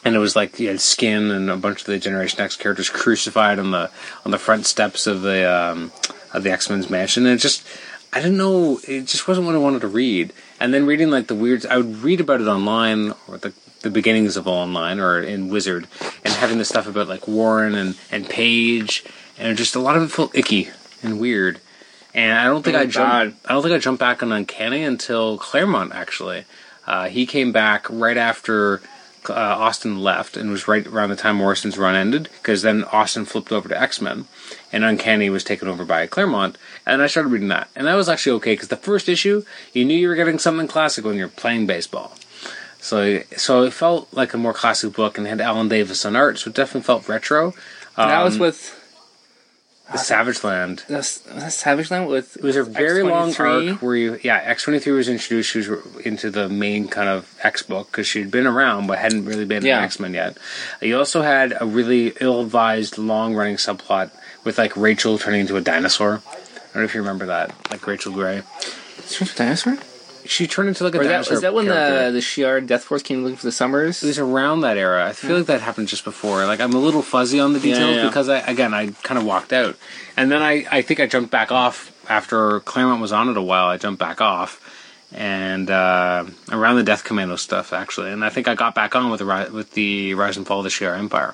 and 0.03 0.15
it 0.15 0.19
was 0.19 0.35
like 0.35 0.59
you 0.59 0.69
had 0.69 0.81
Skin 0.81 1.29
and 1.31 1.49
a 1.49 1.57
bunch 1.57 1.81
of 1.81 1.87
the 1.87 1.99
Generation 1.99 2.39
X 2.39 2.55
characters 2.55 2.89
crucified 2.89 3.59
on 3.59 3.71
the 3.71 3.91
on 4.25 4.31
the 4.31 4.37
front 4.37 4.65
steps 4.65 5.07
of 5.07 5.21
the 5.21 5.49
um, 5.51 5.91
of 6.33 6.43
the 6.43 6.51
X 6.51 6.69
Men's 6.69 6.89
mansion, 6.89 7.25
and 7.25 7.35
it 7.35 7.41
just 7.41 7.65
I 8.11 8.21
didn't 8.21 8.37
know 8.37 8.79
it 8.87 9.05
just 9.05 9.27
wasn't 9.27 9.45
what 9.45 9.55
I 9.55 9.59
wanted 9.59 9.81
to 9.81 9.87
read. 9.87 10.33
And 10.59 10.73
then 10.73 10.85
reading 10.85 11.09
like 11.11 11.27
the 11.27 11.35
weird, 11.35 11.65
I 11.65 11.77
would 11.77 11.97
read 11.97 12.19
about 12.21 12.41
it 12.41 12.47
online 12.47 13.13
or 13.27 13.37
the 13.37 13.53
the 13.81 13.89
beginnings 13.89 14.35
of 14.35 14.45
online 14.45 14.99
or 14.99 15.21
in 15.21 15.47
Wizard, 15.47 15.87
and 16.25 16.33
having 16.33 16.57
the 16.57 16.65
stuff 16.65 16.85
about 16.87 17.07
like 17.07 17.27
Warren 17.27 17.75
and 17.75 17.95
and 18.11 18.27
Paige, 18.29 19.05
and 19.37 19.57
just 19.57 19.75
a 19.75 19.79
lot 19.79 19.95
of 19.95 20.03
it 20.03 20.11
felt 20.11 20.35
icky 20.35 20.69
and 21.01 21.19
weird. 21.19 21.61
And 22.13 22.37
I 22.37 22.45
don't 22.45 22.63
think 22.63 22.75
Oh, 22.75 22.81
I 22.81 22.85
jumped. 22.87 23.37
I 23.47 23.53
don't 23.53 23.61
think 23.61 23.73
I 23.75 23.77
jumped 23.77 23.99
back 23.99 24.21
on 24.23 24.31
Uncanny 24.31 24.83
until 24.83 25.37
Claremont. 25.37 25.93
Actually, 25.93 26.45
uh, 26.87 27.07
he 27.07 27.25
came 27.25 27.51
back 27.51 27.85
right 27.89 28.17
after 28.17 28.81
uh, 29.29 29.33
Austin 29.33 30.01
left, 30.01 30.35
and 30.35 30.49
was 30.49 30.67
right 30.67 30.85
around 30.87 31.09
the 31.09 31.15
time 31.15 31.37
Morrison's 31.37 31.77
run 31.77 31.95
ended. 31.95 32.23
Because 32.41 32.63
then 32.63 32.83
Austin 32.85 33.25
flipped 33.25 33.51
over 33.51 33.69
to 33.69 33.79
X 33.79 34.01
Men, 34.01 34.25
and 34.71 34.83
Uncanny 34.83 35.29
was 35.29 35.43
taken 35.43 35.67
over 35.67 35.85
by 35.85 36.05
Claremont. 36.07 36.57
And 36.85 37.01
I 37.01 37.07
started 37.07 37.29
reading 37.29 37.47
that, 37.49 37.69
and 37.75 37.87
that 37.87 37.95
was 37.95 38.09
actually 38.09 38.33
okay. 38.37 38.53
Because 38.53 38.67
the 38.69 38.75
first 38.77 39.07
issue, 39.09 39.43
you 39.73 39.85
knew 39.85 39.97
you 39.97 40.07
were 40.07 40.15
getting 40.15 40.39
something 40.39 40.67
classic 40.67 41.05
when 41.05 41.15
you're 41.17 41.27
playing 41.27 41.65
baseball. 41.67 42.15
So, 42.81 43.21
so 43.35 43.63
it 43.63 43.73
felt 43.73 44.07
like 44.13 44.33
a 44.33 44.37
more 44.37 44.53
classic 44.53 44.93
book, 44.93 45.17
and 45.17 45.27
had 45.27 45.41
Alan 45.41 45.67
Davis 45.67 46.05
on 46.05 46.15
art, 46.15 46.39
so 46.39 46.49
it 46.49 46.55
definitely 46.55 46.85
felt 46.85 47.09
retro. 47.09 47.53
that 47.97 48.23
was 48.23 48.35
Um, 48.35 48.39
with 48.41 48.75
the 49.91 49.97
Savage 49.97 50.43
Land. 50.43 50.83
that's, 50.87 51.17
that's 51.17 51.55
Savage 51.55 51.89
Land 51.91 52.07
with. 52.07 52.37
It 52.37 52.43
was 52.43 52.55
a 52.55 52.63
very 52.63 53.01
long 53.03 53.29
X-23. 53.29 53.71
arc 53.73 53.81
where 53.81 53.95
you, 53.95 54.19
yeah, 54.23 54.37
X 54.45 54.63
twenty 54.63 54.79
three 54.79 54.93
was 54.93 55.09
introduced. 55.09 55.49
She 55.51 55.57
was 55.57 55.69
into 56.05 56.29
the 56.29 56.47
main 56.47 56.87
kind 56.87 57.09
of 57.09 57.35
X 57.43 57.63
book 57.63 57.91
because 57.91 58.05
she'd 58.07 58.29
been 58.31 58.45
around 58.47 58.85
but 58.87 58.99
hadn't 58.99 59.25
really 59.25 59.45
been 59.45 59.65
Yeah. 59.65 59.79
in 59.79 59.83
X 59.83 59.99
Men 59.99 60.13
yet. 60.13 60.37
You 60.81 60.97
also 60.97 61.21
had 61.23 61.57
a 61.59 61.65
really 61.65 62.13
ill 62.21 62.39
advised, 62.41 62.97
long 62.99 63.33
running 63.35 63.55
subplot 63.57 64.11
with 64.43 64.57
like 64.57 64.75
Rachel 64.77 65.17
turning 65.17 65.41
into 65.41 65.55
a 65.57 65.61
dinosaur. 65.61 66.21
I 66.27 66.73
don't 66.73 66.75
know 66.75 66.83
if 66.83 66.93
you 66.93 67.01
remember 67.01 67.25
that, 67.27 67.53
like 67.71 67.85
Rachel 67.85 68.13
Gray. 68.13 68.43
Strange 69.03 69.35
Dinosaur? 69.35 69.77
She 70.25 70.45
turned 70.45 70.67
into 70.69 70.83
like 70.83 70.93
a 70.93 70.99
Or 70.99 71.03
dinosaur. 71.03 71.33
is 71.33 71.41
that 71.41 71.53
when 71.53 71.65
character. 71.65 72.05
the 72.07 72.11
the 72.11 72.19
Shi'ar 72.19 72.65
Death 72.65 72.83
Force 72.83 73.01
came 73.01 73.23
looking 73.23 73.37
for 73.37 73.45
the 73.47 73.51
Summers? 73.51 74.03
It 74.03 74.07
was 74.07 74.19
around 74.19 74.61
that 74.61 74.77
era. 74.77 75.07
I 75.07 75.13
feel 75.13 75.37
like 75.37 75.47
that 75.47 75.61
happened 75.61 75.87
just 75.87 76.03
before. 76.03 76.45
Like 76.45 76.59
I'm 76.59 76.73
a 76.73 76.77
little 76.77 77.01
fuzzy 77.01 77.39
on 77.39 77.53
the 77.53 77.59
details 77.59 77.95
yeah. 77.95 78.05
because 78.05 78.29
I 78.29 78.39
again 78.39 78.73
I 78.73 78.89
kind 79.03 79.17
of 79.17 79.25
walked 79.25 79.51
out, 79.53 79.75
and 80.15 80.29
then 80.31 80.41
I 80.43 80.65
I 80.69 80.81
think 80.83 80.99
I 80.99 81.07
jumped 81.07 81.31
back 81.31 81.51
off 81.51 81.91
after 82.07 82.59
Claremont 82.59 83.01
was 83.01 83.11
on 83.11 83.29
it 83.29 83.37
a 83.37 83.41
while. 83.41 83.67
I 83.67 83.77
jumped 83.77 83.99
back 83.99 84.21
off, 84.21 84.61
and 85.11 85.71
uh, 85.71 86.25
around 86.51 86.75
the 86.75 86.83
Death 86.83 87.03
Commando 87.05 87.35
stuff 87.37 87.73
actually, 87.73 88.11
and 88.11 88.23
I 88.23 88.29
think 88.29 88.47
I 88.47 88.53
got 88.55 88.75
back 88.75 88.95
on 88.95 89.09
with 89.09 89.21
the 89.21 89.49
with 89.51 89.71
the 89.71 90.13
Rise 90.13 90.37
and 90.37 90.45
Fall 90.45 90.59
of 90.59 90.63
the 90.65 90.69
Shi'ar 90.69 90.97
Empire, 90.99 91.33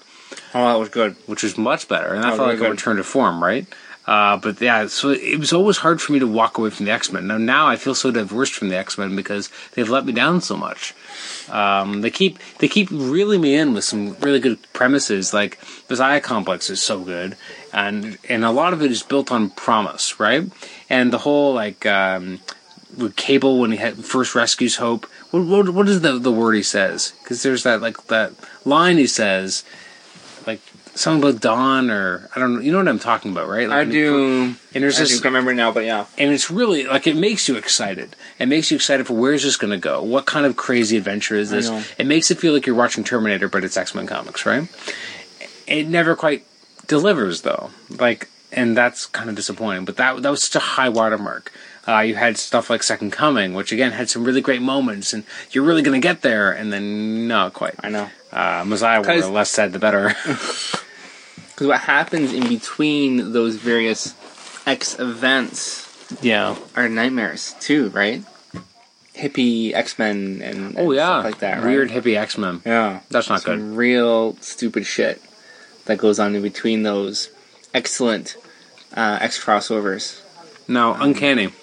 oh, 0.55 0.65
that 0.65 0.79
was 0.79 0.89
good. 0.89 1.15
which 1.27 1.43
was 1.43 1.57
much 1.57 1.87
better, 1.87 2.13
and 2.15 2.25
I 2.25 2.31
Oh, 2.33 2.37
felt 2.37 2.47
like 2.49 2.57
a 2.57 2.61
good. 2.61 2.71
return 2.71 2.95
to 2.97 3.03
form, 3.03 3.43
right? 3.43 3.67
Uh, 4.07 4.37
but 4.37 4.61
yeah, 4.61 4.85
so 4.85 5.09
it 5.09 5.39
was 5.39 5.51
always 5.51 5.77
hard 5.77 5.99
for 5.99 6.13
me 6.13 6.19
to 6.19 6.27
walk 6.27 6.59
away 6.59 6.69
from 6.69 6.85
the 6.85 6.91
X 6.91 7.11
Men. 7.11 7.25
Now, 7.25 7.39
now 7.39 7.67
I 7.67 7.75
feel 7.75 7.95
so 7.95 8.11
divorced 8.11 8.53
from 8.53 8.69
the 8.69 8.77
X 8.77 8.97
Men 8.99 9.15
because 9.15 9.49
they've 9.73 9.89
let 9.89 10.05
me 10.05 10.13
down 10.13 10.41
so 10.41 10.55
much. 10.55 10.93
Um, 11.49 12.01
they 12.01 12.11
keep 12.11 12.37
they 12.59 12.67
keep 12.67 12.89
reeling 12.91 13.41
me 13.41 13.55
in 13.55 13.73
with 13.73 13.83
some 13.83 14.15
really 14.19 14.39
good 14.39 14.59
premises. 14.73 15.33
Like 15.33 15.59
the 15.87 15.93
Messiah 15.93 16.21
Complex 16.21 16.69
is 16.69 16.83
so 16.83 16.99
good, 17.03 17.35
and 17.73 18.19
and 18.29 18.45
a 18.45 18.51
lot 18.51 18.73
of 18.73 18.83
it 18.83 18.91
is 18.91 19.01
built 19.01 19.31
on 19.31 19.49
promise, 19.49 20.19
right? 20.19 20.43
And 20.87 21.11
the 21.11 21.19
whole 21.25 21.55
like 21.55 21.83
um, 21.87 22.41
with 22.95 23.15
Cable 23.15 23.59
when 23.59 23.71
he 23.71 23.77
had, 23.77 24.05
first 24.05 24.35
rescues 24.35 24.75
Hope. 24.75 25.05
What, 25.31 25.45
what 25.47 25.69
what 25.69 25.89
is 25.89 26.01
the 26.01 26.19
the 26.19 26.31
word 26.31 26.53
he 26.53 26.61
says? 26.63 27.13
Because 27.23 27.41
there's 27.41 27.63
that 27.63 27.81
like 27.81 28.05
that 28.07 28.33
line 28.65 28.97
he 28.99 29.07
says, 29.07 29.63
something 30.95 31.29
about 31.29 31.41
dawn 31.41 31.91
or 31.91 32.29
I 32.35 32.39
don't 32.39 32.55
know. 32.55 32.59
You 32.61 32.71
know 32.71 32.79
what 32.79 32.87
I'm 32.87 32.99
talking 32.99 33.31
about, 33.31 33.47
right? 33.47 33.67
Like 33.67 33.87
I 33.87 33.89
do. 33.89 34.55
And 34.73 34.83
there's 34.83 34.97
I 34.97 35.01
this 35.01 35.19
do 35.19 35.25
remember 35.25 35.53
now, 35.53 35.71
but 35.71 35.85
yeah. 35.85 36.05
and 36.17 36.31
it's 36.31 36.49
really 36.49 36.85
like 36.85 37.05
it 37.05 37.15
makes 37.15 37.47
you 37.47 37.55
excited. 37.55 38.15
It 38.39 38.47
makes 38.47 38.71
you 38.71 38.75
excited 38.75 39.05
for 39.07 39.13
where's 39.13 39.43
this 39.43 39.57
going 39.57 39.71
to 39.71 39.77
go? 39.77 40.01
What 40.01 40.25
kind 40.25 40.45
of 40.45 40.55
crazy 40.55 40.97
adventure 40.97 41.35
is 41.35 41.49
this? 41.49 41.69
It 41.97 42.07
makes 42.07 42.31
it 42.31 42.39
feel 42.39 42.53
like 42.53 42.65
you're 42.65 42.75
watching 42.75 43.03
Terminator, 43.03 43.47
but 43.47 43.63
it's 43.63 43.77
X 43.77 43.93
Men 43.93 44.07
comics, 44.07 44.45
right? 44.45 44.67
It 45.67 45.87
never 45.87 46.15
quite 46.15 46.45
delivers 46.87 47.41
though. 47.41 47.71
Like 47.89 48.29
and 48.51 48.75
that's 48.75 49.05
kind 49.05 49.29
of 49.29 49.35
disappointing. 49.35 49.85
But 49.85 49.97
that 49.97 50.21
that 50.23 50.29
was 50.29 50.43
such 50.43 50.55
a 50.55 50.65
high 50.65 50.89
watermark. 50.89 51.51
Uh, 51.87 51.99
you 51.99 52.15
had 52.15 52.35
stuff 52.37 52.69
like 52.69 52.81
Second 52.81 53.11
Coming, 53.11 53.53
which 53.53 53.71
again 53.71 53.91
had 53.91 54.09
some 54.09 54.23
really 54.23 54.41
great 54.41 54.61
moments, 54.61 55.13
and 55.13 55.23
you're 55.51 55.63
really 55.63 55.83
going 55.83 55.99
to 55.99 56.05
get 56.05 56.21
there, 56.21 56.51
and 56.51 56.73
then 56.73 57.27
not 57.27 57.53
quite. 57.53 57.75
I 57.83 57.89
know. 57.89 58.09
Uh, 58.31 58.63
Messiah, 58.65 59.03
the 59.03 59.29
less 59.29 59.51
said 59.51 59.71
the 59.71 59.79
better. 59.79 60.15
Because 61.55 61.67
what 61.67 61.79
happens 61.81 62.33
in 62.33 62.49
between 62.49 63.31
those 63.31 63.55
various 63.55 64.13
X 64.67 64.99
events 64.99 65.87
yeah. 66.21 66.57
are 66.75 66.89
nightmares 66.89 67.55
too, 67.61 67.89
right? 67.89 68.23
Hippie 69.15 69.73
X 69.73 69.97
Men 69.97 70.41
and, 70.43 70.77
Oh 70.77 70.87
and 70.91 70.95
yeah. 70.95 71.17
like 71.19 71.39
that. 71.39 71.63
Right? 71.63 71.67
Weird 71.67 71.89
hippie 71.91 72.17
X 72.17 72.37
Men. 72.37 72.61
Yeah, 72.65 72.99
That's 73.09 73.29
not 73.29 73.41
Some 73.41 73.69
good. 73.69 73.77
Real 73.77 74.35
stupid 74.41 74.85
shit 74.85 75.21
that 75.85 75.97
goes 75.97 76.19
on 76.19 76.35
in 76.35 76.41
between 76.41 76.83
those 76.83 77.29
excellent 77.73 78.35
uh, 78.93 79.19
X 79.21 79.41
crossovers. 79.41 80.21
Now, 80.67 81.01
Uncanny. 81.01 81.53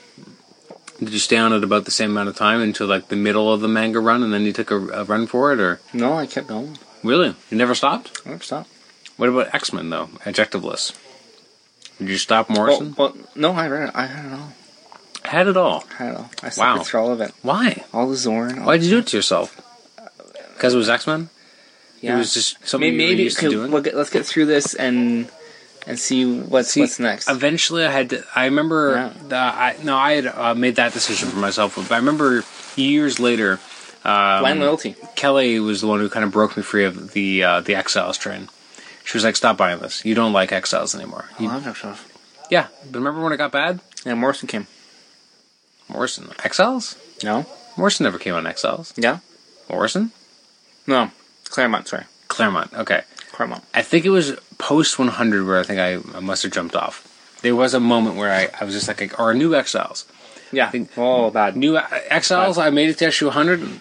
Did 1.01 1.13
you 1.13 1.19
stay 1.19 1.37
on 1.37 1.53
it 1.53 1.65
about 1.65 1.85
the 1.85 1.91
same 1.91 2.13
amount 2.13 2.29
of 2.31 2.37
time 2.37 2.61
until 2.63 2.87
like 2.87 3.09
the 3.09 3.17
middle 3.17 3.53
of 3.53 3.61
the 3.61 3.69
manga 3.69 3.99
run, 4.01 4.23
and 4.23 4.33
then 4.33 4.43
you 4.43 4.53
took 4.53 4.71
a, 4.71 4.77
a 4.77 5.05
run 5.05 5.27
for 5.27 5.53
it, 5.53 5.59
or 5.61 5.81
No, 5.93 6.15
I 6.15 6.27
kept 6.27 6.47
going. 6.47 6.79
really 7.03 7.35
you 7.51 7.59
never 7.59 7.75
stopped? 7.75 8.23
I 8.25 8.31
never 8.31 8.43
stopped. 8.43 8.71
What 9.23 9.29
about 9.29 9.55
X 9.55 9.73
Men 9.73 9.89
though? 9.89 10.07
Adjectiveless. 10.25 10.99
Did 11.99 12.09
you 12.09 12.17
stop 12.19 12.51
Morrison? 12.51 12.93
well, 12.99 13.17
no, 13.37 13.53
I 13.53 13.69
read 13.69 13.91
it. 13.91 13.95
I 13.95 14.07
had 14.07 14.27
it 14.27 14.33
all. 14.33 14.53
Had 15.23 15.47
it 15.47 15.57
all. 15.57 15.85
I 15.93 16.03
had 16.03 16.09
it 16.15 16.17
all. 16.17 16.31
I 16.43 16.51
Wow. 16.57 16.83
through 16.83 17.01
all 17.01 17.13
of 17.13 17.21
it. 17.21 17.31
Why? 17.41 17.85
All 17.93 18.09
the 18.09 18.17
Zorn. 18.17 18.59
All 18.59 18.65
Why'd 18.67 18.83
you 18.83 18.91
do 18.91 18.99
it 18.99 19.07
to 19.07 19.17
yourself? 19.17 19.55
Because 20.55 20.75
it 20.75 20.77
was 20.77 20.89
X 20.89 21.07
Men. 21.07 21.29
yeah. 22.01 22.17
It 22.17 22.19
was 22.19 22.35
just 22.35 22.67
something 22.67 22.97
maybe, 22.97 23.11
maybe 23.11 23.23
used 23.23 23.39
to 23.39 23.49
doing. 23.49 23.71
we'll 23.71 23.83
get, 23.83 23.95
let's 23.95 24.11
get 24.11 24.27
through 24.27 24.47
this 24.47 24.75
and 24.75 25.31
and 25.87 26.01
see 26.01 26.41
what's 26.41 26.71
See, 26.71 26.81
what's 26.81 26.99
next. 26.99 27.31
Eventually, 27.31 27.87
I 27.87 27.93
had 27.93 28.11
to. 28.11 28.25
I 28.35 28.47
remember. 28.47 28.97
Yeah. 28.97 29.29
The, 29.29 29.37
I 29.37 29.77
no, 29.85 29.97
I 29.97 30.15
had 30.15 30.27
uh, 30.27 30.55
made 30.57 30.75
that 30.83 30.95
decision 30.95 31.29
for 31.29 31.37
myself, 31.37 31.77
but 31.77 31.93
I 31.93 31.99
remember 31.99 32.43
years 32.75 33.21
later. 33.21 33.61
Um, 34.05 34.41
Blind 34.41 34.59
loyalty. 34.59 34.97
Kelly 35.15 35.61
was 35.61 35.81
the 35.81 35.87
one 35.87 36.01
who 36.01 36.09
kind 36.09 36.25
of 36.25 36.33
broke 36.33 36.57
me 36.57 36.65
free 36.65 36.87
of 36.87 37.13
the 37.13 37.45
uh, 37.45 37.61
the 37.61 37.77
Exiles 37.77 38.19
train. 38.19 38.49
She 39.05 39.17
was 39.17 39.25
like, 39.25 39.37
"Stop 39.37 39.57
buying 39.57 39.79
this. 39.81 40.05
You 40.05 40.15
don't 40.15 40.33
like 40.33 40.53
Exiles 40.53 40.95
anymore." 40.95 41.27
I 41.39 41.45
love 41.45 41.77
stuff. 41.77 42.09
yeah, 42.51 42.69
but 42.91 42.99
remember 42.99 43.21
when 43.23 43.33
it 43.33 43.37
got 43.39 43.53
bad? 43.53 43.81
Yeah, 44.05 44.15
Morrison 44.15 44.49
came. 44.49 44.67
Morrison 45.89 46.29
Exiles. 46.45 46.97
No. 47.23 47.47
Morrison 47.77 48.05
never 48.05 48.19
came 48.19 48.35
on 48.35 48.47
Exiles. 48.47 48.93
Yeah. 48.97 49.19
Morrison, 49.71 50.13
No. 50.87 51.11
Claremont. 51.45 51.89
Sorry. 51.89 52.05
Claremont. 52.29 52.73
Okay, 52.75 53.03
Claremont. 53.33 53.63
I 53.75 53.83
think 53.83 54.05
it 54.05 54.11
was 54.11 54.33
post 54.59 54.99
100 54.99 55.47
where 55.47 55.59
I 55.61 55.63
think 55.63 55.81
I, 55.81 56.17
I 56.17 56.21
must 56.21 56.43
have 56.43 56.53
jumped 56.53 56.75
off. 56.77 57.09
There 57.43 57.57
was 57.57 57.75
a 57.75 57.81
moment 57.81 58.17
where 58.17 58.31
I, 58.33 58.49
I 58.61 58.65
was 58.65 58.75
just 58.75 58.89
like, 58.89 59.19
or 59.19 59.35
new 59.35 59.55
Exiles. 59.55 60.05
Yeah. 60.53 60.67
I 60.69 60.71
think- 60.71 60.91
oh, 60.97 61.31
bad. 61.31 61.57
New 61.57 61.77
Exiles, 61.77 62.59
I 62.59 62.71
made 62.71 62.89
it 62.91 62.99
to 62.99 63.07
issue 63.09 63.27
100. 63.27 63.81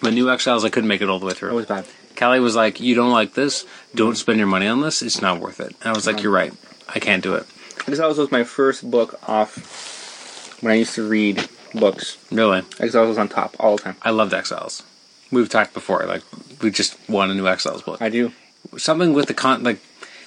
But 0.00 0.12
New 0.12 0.30
Exiles, 0.30 0.64
I 0.64 0.68
couldn't 0.68 0.88
make 0.88 1.00
it 1.02 1.08
all 1.08 1.18
the 1.18 1.26
way 1.26 1.34
through. 1.34 1.50
It 1.50 1.54
was 1.54 1.66
bad. 1.66 1.86
Kelly 2.18 2.40
was 2.40 2.56
like, 2.56 2.80
"You 2.80 2.94
don't 2.96 3.12
like 3.12 3.34
this? 3.34 3.64
Don't 3.94 4.16
spend 4.16 4.38
your 4.38 4.48
money 4.48 4.66
on 4.66 4.80
this. 4.82 5.02
It's 5.02 5.22
not 5.22 5.38
worth 5.40 5.60
it." 5.60 5.74
And 5.80 5.86
I 5.90 5.92
was 5.92 6.04
like, 6.06 6.20
"You're 6.22 6.32
right. 6.32 6.52
I 6.92 6.98
can't 6.98 7.22
do 7.22 7.34
it." 7.34 7.46
Exiles 7.86 8.18
was 8.18 8.32
my 8.32 8.42
first 8.42 8.90
book 8.90 9.18
off 9.28 10.58
when 10.60 10.72
I 10.72 10.76
used 10.76 10.94
to 10.96 11.08
read 11.08 11.48
books. 11.74 12.18
Really, 12.32 12.62
Exiles 12.80 13.08
was 13.08 13.18
on 13.18 13.28
top 13.28 13.54
all 13.60 13.76
the 13.76 13.82
time. 13.84 13.96
I 14.02 14.10
loved 14.10 14.34
Exiles. 14.34 14.82
We've 15.30 15.48
talked 15.48 15.74
before. 15.74 16.04
Like, 16.06 16.22
we 16.60 16.70
just 16.72 16.96
want 17.08 17.30
a 17.30 17.34
new 17.34 17.46
Exiles 17.46 17.82
book. 17.82 18.02
I 18.02 18.08
do. 18.08 18.32
Something 18.76 19.12
with 19.14 19.26
the 19.26 19.34
con. 19.34 19.62
Like, 19.62 19.78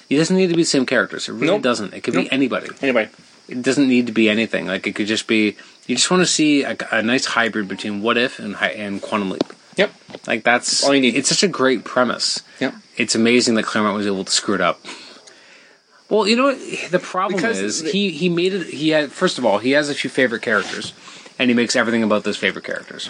it 0.08 0.16
doesn't 0.16 0.36
need 0.36 0.48
to 0.48 0.56
be 0.56 0.62
the 0.62 0.66
same 0.76 0.86
characters. 0.86 1.28
It 1.28 1.32
really 1.32 1.46
Nope. 1.48 1.62
doesn't. 1.62 1.92
It 1.92 2.02
could 2.02 2.14
Nope. 2.14 2.24
be 2.24 2.32
anybody. 2.32 2.68
Anybody. 2.80 3.10
It 3.48 3.60
doesn't 3.62 3.86
need 3.86 4.06
to 4.06 4.12
be 4.12 4.30
anything. 4.30 4.66
Like, 4.66 4.86
it 4.86 4.94
could 4.94 5.08
just 5.08 5.26
be. 5.26 5.56
You 5.86 5.96
just 5.96 6.10
want 6.10 6.22
to 6.22 6.26
see 6.26 6.62
a, 6.62 6.74
a 6.90 7.02
nice 7.02 7.26
hybrid 7.26 7.68
between 7.68 8.00
What 8.00 8.16
If 8.16 8.38
and 8.38 8.56
and 8.56 9.02
Quantum 9.02 9.30
Leap. 9.30 9.44
Yep. 9.76 9.92
Like 10.26 10.44
that's 10.44 10.84
All 10.84 10.94
you 10.94 11.00
need. 11.00 11.14
It's 11.16 11.28
such 11.28 11.42
a 11.42 11.48
great 11.48 11.84
premise. 11.84 12.42
Yep. 12.60 12.74
It's 12.96 13.14
amazing 13.14 13.54
that 13.54 13.64
Claremont 13.64 13.96
was 13.96 14.06
able 14.06 14.24
to 14.24 14.30
screw 14.32 14.54
it 14.54 14.60
up. 14.60 14.80
Well, 16.08 16.26
you 16.28 16.36
know 16.36 16.44
what? 16.44 16.58
The 16.90 16.98
problem 16.98 17.40
Because 17.40 17.58
is 17.58 17.82
the- 17.82 17.90
he 17.90 18.10
he 18.10 18.28
made 18.28 18.52
it. 18.52 18.66
He 18.66 18.90
had 18.90 19.10
first 19.10 19.38
of 19.38 19.46
all 19.46 19.58
he 19.58 19.70
has 19.72 19.88
a 19.88 19.94
few 19.94 20.10
favorite 20.10 20.42
characters, 20.42 20.92
and 21.38 21.48
he 21.48 21.54
makes 21.54 21.74
everything 21.74 22.02
about 22.02 22.24
those 22.24 22.36
favorite 22.36 22.64
characters. 22.64 23.08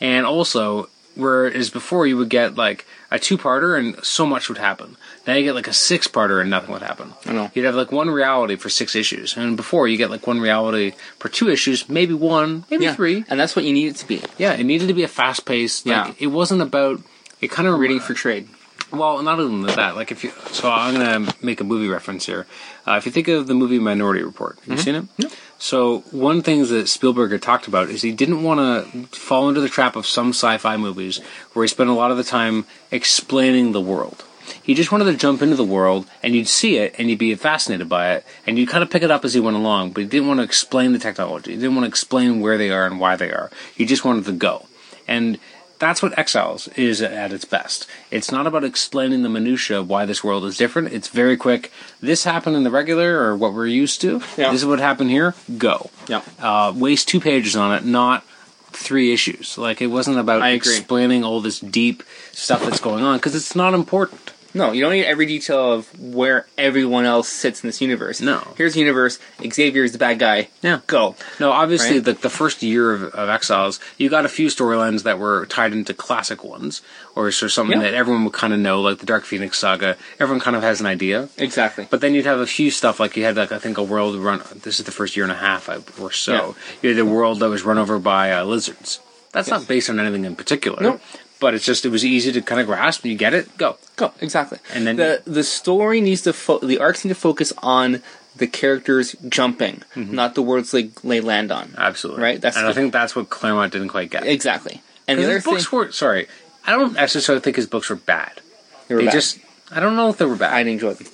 And 0.00 0.24
also, 0.24 0.88
whereas 1.14 1.68
before 1.70 2.06
you 2.06 2.16
would 2.16 2.30
get 2.30 2.54
like 2.56 2.86
a 3.10 3.18
two-parter 3.18 3.78
and 3.78 4.02
so 4.04 4.24
much 4.24 4.48
would 4.48 4.58
happen. 4.58 4.96
Now 5.28 5.34
you 5.34 5.44
get 5.44 5.54
like 5.54 5.68
a 5.68 5.72
six-parter 5.74 6.40
and 6.40 6.48
nothing 6.48 6.72
would 6.72 6.80
happen. 6.80 7.12
I 7.26 7.32
know. 7.34 7.50
You'd 7.54 7.66
have 7.66 7.74
like 7.74 7.92
one 7.92 8.08
reality 8.08 8.56
for 8.56 8.70
six 8.70 8.96
issues, 8.96 9.36
and 9.36 9.58
before 9.58 9.86
you 9.86 9.98
get 9.98 10.08
like 10.10 10.26
one 10.26 10.40
reality 10.40 10.92
for 11.18 11.28
two 11.28 11.50
issues, 11.50 11.86
maybe 11.86 12.14
one, 12.14 12.64
maybe 12.70 12.84
Yeah. 12.84 12.94
three. 12.94 13.24
And 13.28 13.38
that's 13.38 13.54
what 13.54 13.66
you 13.66 13.74
need 13.74 13.88
it 13.88 13.96
to 13.96 14.08
be. 14.08 14.22
Yeah, 14.38 14.54
it 14.54 14.64
needed 14.64 14.88
to 14.88 14.94
be 14.94 15.02
a 15.02 15.08
fast 15.08 15.44
paced. 15.44 15.84
Like, 15.86 16.06
Yeah. 16.08 16.12
it 16.18 16.28
wasn't 16.28 16.62
about. 16.62 17.02
It 17.42 17.50
kind 17.50 17.68
of 17.68 17.78
Reading 17.78 18.00
for 18.00 18.14
trade. 18.14 18.48
Well, 18.90 19.22
not 19.22 19.38
even 19.38 19.62
that. 19.66 19.96
Like 19.96 20.10
if 20.10 20.24
you, 20.24 20.32
so 20.50 20.70
I'm 20.70 20.94
gonna 20.94 21.30
make 21.42 21.60
a 21.60 21.64
movie 21.64 21.88
reference 21.88 22.24
here. 22.24 22.46
Uh, 22.86 22.94
if 22.96 23.04
you 23.04 23.12
think 23.12 23.28
of 23.28 23.46
the 23.46 23.54
movie 23.54 23.78
Minority 23.78 24.22
Report, 24.22 24.58
have 24.66 24.78
you 24.78 24.82
seen 24.82 24.94
it? 24.94 25.04
Yeah. 25.18 25.28
So 25.58 26.04
one 26.10 26.40
thing 26.40 26.64
that 26.68 26.88
Spielberg 26.88 27.32
had 27.32 27.42
talked 27.42 27.68
about 27.68 27.90
is 27.90 28.00
he 28.00 28.12
didn't 28.12 28.42
want 28.42 28.60
to 28.60 29.18
fall 29.18 29.50
into 29.50 29.60
the 29.60 29.68
trap 29.68 29.94
of 29.94 30.06
some 30.06 30.30
sci-fi 30.30 30.78
movies 30.78 31.20
where 31.52 31.64
he 31.64 31.68
spent 31.68 31.90
a 31.90 31.92
lot 31.92 32.10
of 32.10 32.16
the 32.16 32.24
time 32.24 32.64
explaining 32.90 33.72
the 33.72 33.80
world. 33.80 34.24
He 34.62 34.74
just 34.74 34.92
wanted 34.92 35.04
to 35.04 35.16
jump 35.16 35.42
into 35.42 35.56
the 35.56 35.64
world 35.64 36.06
and 36.22 36.34
you'd 36.34 36.48
see 36.48 36.76
it 36.76 36.94
and 36.98 37.08
you'd 37.08 37.18
be 37.18 37.34
fascinated 37.34 37.88
by 37.88 38.12
it 38.12 38.26
and 38.46 38.58
you'd 38.58 38.68
kind 38.68 38.82
of 38.82 38.90
pick 38.90 39.02
it 39.02 39.10
up 39.10 39.24
as 39.24 39.34
he 39.34 39.40
went 39.40 39.56
along, 39.56 39.92
but 39.92 40.02
he 40.02 40.08
didn't 40.08 40.28
want 40.28 40.38
to 40.38 40.44
explain 40.44 40.92
the 40.92 40.98
technology. 40.98 41.52
He 41.52 41.56
didn't 41.58 41.74
want 41.74 41.84
to 41.84 41.88
explain 41.88 42.40
where 42.40 42.58
they 42.58 42.70
are 42.70 42.86
and 42.86 43.00
why 43.00 43.16
they 43.16 43.30
are. 43.30 43.50
He 43.74 43.84
just 43.84 44.04
wanted 44.04 44.24
to 44.26 44.32
go. 44.32 44.66
And 45.06 45.38
that's 45.78 46.02
what 46.02 46.18
Exiles 46.18 46.68
is 46.68 47.00
at 47.00 47.32
its 47.32 47.44
best. 47.44 47.86
It's 48.10 48.32
not 48.32 48.46
about 48.46 48.64
explaining 48.64 49.22
the 49.22 49.28
minutia 49.28 49.80
of 49.80 49.88
why 49.88 50.06
this 50.06 50.24
world 50.24 50.44
is 50.44 50.56
different. 50.56 50.92
It's 50.92 51.08
very 51.08 51.36
quick. 51.36 51.72
This 52.00 52.24
happened 52.24 52.56
in 52.56 52.64
the 52.64 52.70
regular 52.70 53.20
or 53.20 53.36
what 53.36 53.54
we're 53.54 53.66
used 53.66 54.00
to. 54.02 54.20
Yeah. 54.36 54.50
This 54.50 54.62
is 54.62 54.66
what 54.66 54.80
happened 54.80 55.10
here. 55.10 55.34
Go. 55.56 55.90
Yeah. 56.08 56.22
Uh, 56.40 56.72
waste 56.74 57.08
two 57.08 57.20
pages 57.20 57.54
on 57.56 57.74
it, 57.74 57.84
not 57.84 58.24
three 58.72 59.12
issues. 59.12 59.56
Like 59.56 59.80
it 59.80 59.88
wasn't 59.88 60.18
about 60.18 60.42
explaining 60.50 61.24
all 61.24 61.40
this 61.40 61.60
deep 61.60 62.02
stuff 62.32 62.62
that's 62.62 62.80
going 62.80 63.04
on 63.04 63.18
because 63.18 63.34
it's 63.34 63.54
not 63.54 63.74
important. 63.74 64.27
No, 64.54 64.72
you 64.72 64.80
don't 64.80 64.92
need 64.92 65.04
every 65.04 65.26
detail 65.26 65.72
of 65.74 66.00
where 66.00 66.46
everyone 66.56 67.04
else 67.04 67.28
sits 67.28 67.62
in 67.62 67.68
this 67.68 67.80
universe. 67.82 68.20
No. 68.20 68.54
Here's 68.56 68.74
the 68.74 68.80
universe. 68.80 69.18
Xavier 69.46 69.84
is 69.84 69.92
the 69.92 69.98
bad 69.98 70.18
guy. 70.18 70.48
Yeah. 70.62 70.80
Go. 70.86 71.16
No, 71.38 71.52
obviously, 71.52 71.96
Right? 71.96 72.04
the, 72.04 72.12
the 72.14 72.30
first 72.30 72.62
year 72.62 72.92
of, 72.92 73.02
of 73.14 73.28
Exiles, 73.28 73.78
you 73.98 74.08
got 74.08 74.24
a 74.24 74.28
few 74.28 74.46
storylines 74.48 75.02
that 75.02 75.18
were 75.18 75.44
tied 75.46 75.72
into 75.72 75.92
classic 75.92 76.42
ones, 76.42 76.80
or 77.14 77.30
so 77.30 77.46
something 77.46 77.78
Yeah. 77.78 77.84
that 77.90 77.94
everyone 77.94 78.24
would 78.24 78.32
kind 78.32 78.52
of 78.54 78.58
know, 78.58 78.80
like 78.80 78.98
the 78.98 79.06
Dark 79.06 79.24
Phoenix 79.24 79.58
saga. 79.58 79.96
Everyone 80.18 80.40
kind 80.40 80.56
of 80.56 80.62
has 80.62 80.80
an 80.80 80.86
idea. 80.86 81.28
Exactly. 81.36 81.86
But 81.90 82.00
then 82.00 82.14
you'd 82.14 82.24
have 82.26 82.40
a 82.40 82.46
few 82.46 82.70
stuff 82.70 82.98
like 82.98 83.16
you 83.16 83.24
had 83.24 83.36
like 83.36 83.52
I 83.52 83.58
think 83.58 83.76
a 83.76 83.82
world 83.82 84.16
run. 84.16 84.40
This 84.62 84.78
is 84.80 84.86
the 84.86 84.92
first 84.92 85.14
year 85.14 85.24
and 85.24 85.32
a 85.32 85.36
half 85.36 85.68
or 86.00 86.10
so. 86.10 86.56
You 86.80 86.88
had 86.88 86.98
a 86.98 87.04
world 87.04 87.40
that 87.40 87.50
was 87.50 87.62
run 87.64 87.76
over 87.78 87.98
by 87.98 88.32
uh, 88.32 88.44
lizards. 88.44 89.00
That's 89.32 89.50
not 89.50 89.68
based 89.68 89.90
on 89.90 90.00
anything 90.00 90.24
in 90.24 90.36
particular. 90.36 90.82
No. 90.82 91.00
But 91.40 91.54
it's 91.54 91.64
just 91.64 91.84
it 91.84 91.90
was 91.90 92.04
easy 92.04 92.32
to 92.32 92.42
kind 92.42 92.60
of 92.60 92.66
grasp. 92.66 93.04
and 93.04 93.12
You 93.12 93.18
get 93.18 93.32
it, 93.34 93.56
go. 93.58 93.76
Go. 93.96 94.12
Exactly. 94.20 94.58
And 94.74 94.86
then- 94.86 94.96
the 94.96 95.22
the 95.24 95.44
story 95.44 96.00
needs 96.00 96.22
to 96.22 96.32
fo- 96.32 96.58
the 96.58 96.78
arcs 96.78 97.04
need 97.04 97.10
to 97.10 97.14
focus 97.14 97.52
on 97.62 98.02
the 98.36 98.46
characters 98.46 99.16
jumping, 99.28 99.82
mm-hmm. 99.96 100.14
not 100.14 100.34
the 100.36 100.42
words 100.42 100.70
they, 100.70 100.84
they 101.02 101.20
land 101.20 101.50
on. 101.50 101.74
Absolutely 101.76 102.22
Right, 102.22 102.40
that's 102.40 102.56
and 102.56 102.66
the- 102.66 102.70
I 102.70 102.72
think 102.72 102.92
that's 102.92 103.14
what 103.16 103.30
Claremont 103.30 103.72
didn't 103.72 103.88
quite 103.88 104.10
get. 104.10 104.24
Exactly. 104.26 104.80
And 105.08 105.18
the 105.18 105.24
other 105.24 105.34
his 105.34 105.44
thing, 105.44 105.54
books 105.54 105.72
were 105.72 105.90
sorry. 105.92 106.28
I 106.66 106.72
don't 106.72 106.92
necessarily 106.92 107.40
think 107.42 107.56
his 107.56 107.66
books 107.66 107.88
were 107.90 107.96
bad. 107.96 108.40
they 108.88 108.94
were 108.94 109.00
They 109.00 109.06
bad. 109.06 109.12
just 109.14 109.38
I 109.70 109.80
don't 109.80 109.96
know 109.96 110.08
if 110.08 110.18
they 110.18 110.24
were 110.26 110.36
bad. 110.36 110.52
I 110.52 110.58
didn't 110.62 110.74
enjoy 110.74 110.94
them. 110.94 111.06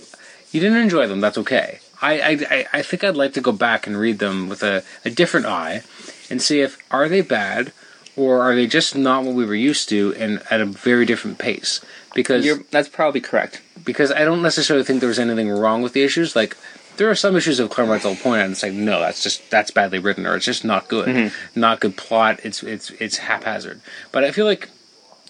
you 0.53 0.61
didn't 0.61 0.79
enjoy 0.79 1.07
them. 1.07 1.21
That's 1.21 1.39
okay. 1.39 1.81
I, 2.03 2.21
I, 2.21 2.31
I- 2.51 2.67
I 2.75 2.83
think 2.83 3.05
I'd 3.05 3.17
like 3.17 3.33
to 3.35 3.41
go 3.41 3.53
back 3.53 3.87
and 3.87 3.97
read 3.99 4.19
them 4.19 4.49
with 4.49 4.63
a, 4.63 4.83
a 5.05 5.11
different 5.11 5.47
eye 5.47 5.83
and 6.31 6.43
see 6.43 6.61
if 6.61 6.77
are 6.91 7.09
they 7.09 7.21
bad 7.23 7.73
or 8.17 8.43
are 8.43 8.55
they 8.55 8.67
just 8.67 8.95
not 8.95 9.25
what 9.25 9.35
we 9.35 9.45
were 9.45 9.55
used 9.55 9.89
to 9.89 10.15
and 10.17 10.43
at 10.51 10.61
a 10.61 10.67
very 10.67 11.05
different 11.05 11.39
pace. 11.39 11.81
Because 12.15 12.45
You're, 12.45 12.59
that's 12.71 12.89
probably 12.89 13.21
correct. 13.21 13.61
because 13.85 14.13
I 14.13 14.25
don't 14.25 14.43
necessarily 14.43 14.85
think 14.85 15.01
there 15.01 15.09
was 15.09 15.19
anything 15.19 15.51
wrong 15.51 15.83
with 15.83 15.93
the 15.93 16.03
issues. 16.03 16.37
Like 16.37 16.57
there 16.97 17.11
are 17.11 17.15
some 17.15 17.35
issues 17.37 17.59
of 17.59 17.71
Claremont's 17.71 18.05
will 18.05 18.15
point 18.15 18.41
out 18.41 18.45
and 18.45 18.53
it's 18.53 18.63
like 18.63 18.73
no, 18.73 19.01
that's 19.01 19.23
just 19.23 19.51
that's 19.51 19.71
badly 19.71 19.99
written 19.99 20.27
or 20.27 20.37
it's 20.37 20.45
just 20.45 20.65
not 20.65 20.89
good, 20.89 21.09
mm-hmm. 21.09 21.61
not 21.61 21.81
good 21.81 21.97
plot. 21.97 22.41
It's 22.45 22.63
it's 22.63 22.91
it's 22.91 23.19
haphazard. 23.19 23.81
But 24.13 24.25
I 24.25 24.31
feel 24.31 24.47
like 24.47 24.69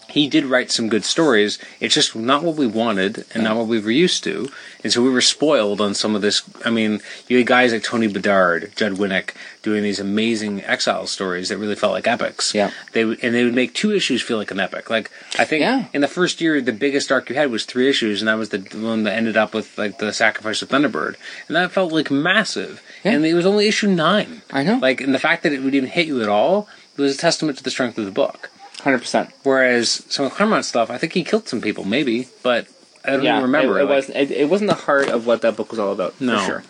he 0.09 0.29
did 0.29 0.45
write 0.45 0.71
some 0.71 0.89
good 0.89 1.05
stories. 1.05 1.59
It's 1.81 1.95
just 1.95 2.15
not 2.15 2.45
what 2.45 2.57
we 2.57 2.67
wanted 2.67 3.25
and 3.35 3.43
not 3.43 3.57
what 3.57 3.67
we 3.67 3.81
were 3.81 3.91
used 3.91 4.23
to. 4.25 4.49
And 4.85 4.93
so 4.93 5.03
we 5.03 5.11
were 5.11 5.21
spoiled 5.21 5.81
on 5.81 5.95
some 5.95 6.15
of 6.15 6.23
this. 6.23 6.43
I 6.65 6.71
mean, 6.71 7.01
you 7.27 7.39
had 7.39 7.47
guys 7.47 7.73
like 7.73 7.83
Tony 7.83 8.07
Bedard, 8.07 8.73
Judd 8.77 8.93
Winick 8.93 9.31
doing 9.65 9.83
these 9.83 9.99
amazing 9.99 10.63
exile 10.63 11.09
stories 11.09 11.49
that 11.49 11.59
really 11.59 11.75
felt 11.75 11.93
like 11.93 12.07
epics. 12.07 12.55
Yeah. 12.55 12.71
They 12.93 13.05
would, 13.05 13.19
and 13.25 13.35
they 13.35 13.43
would 13.43 13.55
make 13.55 13.75
two 13.75 13.91
issues 13.93 14.23
feel 14.23 14.37
like 14.39 14.53
an 14.53 14.61
epic. 14.61 14.89
Like 14.91 15.11
I 15.39 15.45
think 15.45 15.63
Yeah. 15.63 15.87
in 15.93 16.01
the 16.01 16.07
first 16.09 16.41
year, 16.41 16.61
the 16.61 16.73
biggest 16.73 17.11
arc 17.11 17.29
you 17.29 17.35
had 17.35 17.51
was 17.51 17.65
three 17.65 17.89
issues, 17.89 18.21
and 18.23 18.29
that 18.29 18.39
was 18.39 18.51
the 18.51 18.59
one 18.79 19.03
that 19.03 19.15
ended 19.17 19.37
up 19.37 19.53
with 19.53 19.77
like 19.77 19.99
the 19.99 20.13
sacrifice 20.13 20.63
of 20.63 20.69
Thunderbird, 20.69 21.17
and 21.49 21.57
that 21.57 21.73
felt 21.73 21.93
like 21.93 22.11
massive. 22.13 22.81
Yeah. 23.03 23.13
And 23.13 23.27
it 23.27 23.35
was 23.35 23.47
only 23.47 23.67
issue 23.67 23.89
nine. 23.89 24.43
I 24.53 24.63
know. 24.63 24.77
Like, 24.79 25.01
and 25.01 25.13
the 25.13 25.19
fact 25.19 25.43
that 25.43 25.53
it 25.53 25.63
would 25.63 25.75
even 25.75 25.89
hit 25.91 26.07
you 26.07 26.23
at 26.23 26.29
all 26.29 26.69
was 26.97 27.15
a 27.15 27.19
testament 27.19 27.59
to 27.59 27.65
the 27.65 27.71
strength 27.71 27.99
of 27.99 28.05
the 28.05 28.13
book. 28.13 28.51
Hundred 28.83 28.99
percent. 29.01 29.31
Whereas 29.43 30.05
some 30.09 30.27
of 30.27 30.33
Claremont 30.35 30.65
stuff, 30.67 30.91
I 30.91 30.99
think 30.99 31.15
he 31.15 31.25
killed 31.25 31.49
some 31.49 31.61
people, 31.61 31.85
maybe, 31.85 32.29
but 32.43 32.69
I 33.05 33.11
don't 33.13 33.25
even 33.25 33.43
remember. 33.43 33.79
It, 33.79 33.83
it 33.83 33.85
Like, 33.87 33.95
wasn't. 33.97 34.17
It, 34.19 34.31
it 34.31 34.49
wasn't 34.51 34.69
the 34.71 34.77
heart 34.77 35.09
of 35.09 35.27
what 35.27 35.41
that 35.43 35.57
book 35.57 35.71
was 35.71 35.79
all 35.79 35.93
about. 35.93 36.21
No. 36.21 36.39
for 36.39 36.45
sure. 36.47 36.63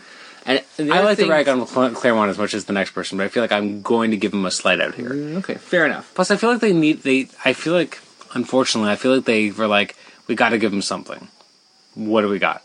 And 0.47 0.61
I 0.79 1.01
like 1.01 1.17
to 1.17 1.23
thing- 1.23 1.31
rag 1.31 1.49
on 1.49 1.65
Cla- 1.67 1.91
Claremont 1.93 2.31
as 2.31 2.39
much 2.39 2.53
as 2.55 2.67
the 2.67 2.73
next 2.75 2.91
person, 2.91 3.17
but 3.19 3.25
I 3.25 3.29
feel 3.29 3.43
like 3.43 3.53
I'm 3.53 3.81
going 3.83 4.11
to 4.11 4.17
give 4.17 4.33
him 4.35 4.45
a 4.45 4.51
slight 4.51 4.81
out 4.81 4.95
here. 4.95 5.11
Mm, 5.11 5.37
Okay, 5.39 5.55
fair 5.55 5.87
enough. 5.87 6.13
Plus, 6.15 6.31
I 6.31 6.37
feel 6.37 6.51
like 6.51 6.61
they 6.61 6.73
need 6.75 7.03
they. 7.03 7.29
I 7.45 7.53
feel 7.55 7.73
like, 7.73 7.99
unfortunately, 8.35 8.91
I 8.91 8.97
feel 8.97 9.15
like 9.15 9.25
they 9.25 9.51
were 9.51 9.67
like, 9.67 9.97
we 10.27 10.35
got 10.35 10.51
to 10.51 10.59
give 10.59 10.73
him 10.73 10.83
something. 10.83 11.29
What 11.95 12.21
do 12.23 12.29
we 12.29 12.39
got? 12.39 12.63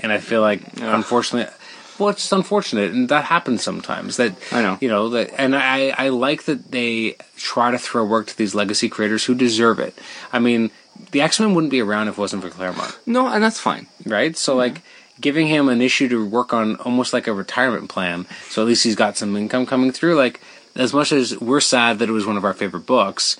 And 0.00 0.12
I 0.12 0.18
feel 0.18 0.42
like, 0.42 0.60
unfortunately, 0.80 1.50
well, 1.98 2.10
it's 2.10 2.30
unfortunate, 2.30 2.90
and 2.92 3.08
that 3.08 3.24
happens 3.24 3.62
sometimes. 3.62 4.18
That 4.18 4.34
I 4.52 4.60
know. 4.60 4.76
you 4.80 4.88
know 4.88 5.08
that, 5.10 5.30
and 5.38 5.56
I 5.56 5.94
I 5.96 6.08
like 6.10 6.42
that 6.44 6.70
they 6.70 7.16
try 7.36 7.70
to 7.70 7.78
throw 7.78 8.04
work 8.04 8.26
to 8.26 8.36
these 8.36 8.54
legacy 8.54 8.90
creators 8.90 9.24
who 9.24 9.34
deserve 9.34 9.78
it. 9.78 9.94
I 10.34 10.38
mean, 10.38 10.70
the 11.12 11.22
X 11.22 11.40
Men 11.40 11.54
wouldn't 11.54 11.70
be 11.70 11.80
around 11.80 12.08
if 12.08 12.18
it 12.18 12.20
wasn't 12.20 12.42
for 12.42 12.50
Claremont. 12.50 12.98
No, 13.06 13.26
and 13.28 13.42
that's 13.42 13.58
fine. 13.58 13.86
right? 14.04 14.36
So 14.36 14.54
like 14.54 14.82
giving 15.20 15.46
him 15.46 15.68
an 15.68 15.80
issue 15.80 16.08
to 16.08 16.24
work 16.26 16.52
on 16.52 16.76
almost 16.76 17.12
like 17.12 17.26
a 17.26 17.32
retirement 17.32 17.88
plan. 17.88 18.26
So 18.48 18.62
at 18.62 18.68
least 18.68 18.84
he's 18.84 18.94
got 18.96 19.16
some 19.16 19.36
income 19.36 19.66
coming 19.66 19.92
through. 19.92 20.16
Like 20.16 20.40
as 20.74 20.92
much 20.92 21.12
as 21.12 21.38
we're 21.40 21.60
sad 21.60 21.98
that 22.00 22.08
it 22.08 22.12
was 22.12 22.26
one 22.26 22.36
of 22.36 22.44
our 22.44 22.54
favorite 22.54 22.86
books, 22.86 23.38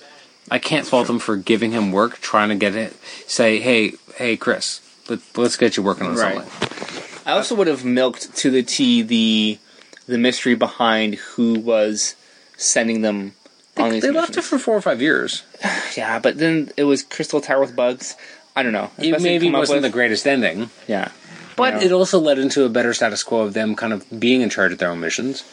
I 0.49 0.59
can't 0.59 0.87
fault 0.87 1.09
him 1.09 1.19
for 1.19 1.35
giving 1.35 1.71
him 1.71 1.91
work, 1.91 2.19
trying 2.19 2.49
to 2.49 2.55
get 2.55 2.75
it. 2.75 2.95
Say, 3.27 3.59
hey, 3.59 3.93
hey, 4.15 4.37
Chris, 4.37 4.81
let, 5.09 5.19
let's 5.35 5.57
get 5.57 5.77
you 5.77 5.83
working 5.83 6.07
on 6.07 6.15
Right. 6.15 6.41
something. 6.47 7.21
I 7.27 7.31
also 7.33 7.55
would 7.55 7.67
have 7.67 7.83
milked 7.83 8.35
to 8.37 8.49
the 8.49 8.63
T 8.63 9.01
the 9.01 9.59
the 10.07 10.17
mystery 10.17 10.55
behind 10.55 11.15
who 11.15 11.59
was 11.59 12.15
sending 12.55 13.01
them 13.01 13.33
on 13.75 13.89
these 13.89 14.01
They 14.01 14.11
left 14.11 14.37
it 14.37 14.43
for 14.43 14.57
four 14.57 14.75
or 14.75 14.81
five 14.81 15.01
years. 15.01 15.43
Yeah, 15.97 16.19
but 16.19 16.37
then 16.37 16.71
it 16.77 16.83
was 16.83 17.01
Crystal 17.03 17.41
Tower 17.41 17.61
with 17.61 17.75
bugs. 17.75 18.15
I 18.55 18.61
don't 18.63 18.71
know. 18.71 18.91
It 18.99 19.19
maybe 19.21 19.49
wasn't 19.49 19.81
the 19.81 19.89
greatest 19.89 20.25
ending, 20.27 20.69
Yeah, 20.87 21.09
but 21.57 21.83
it 21.83 21.91
also 21.91 22.19
led 22.19 22.39
into 22.39 22.63
a 22.63 22.69
better 22.69 22.93
status 22.93 23.23
quo 23.23 23.41
of 23.41 23.53
them 23.53 23.75
kind 23.75 23.91
of 23.91 24.05
being 24.17 24.39
in 24.41 24.49
charge 24.49 24.71
of 24.71 24.77
their 24.77 24.89
own 24.89 25.01
missions. 25.01 25.43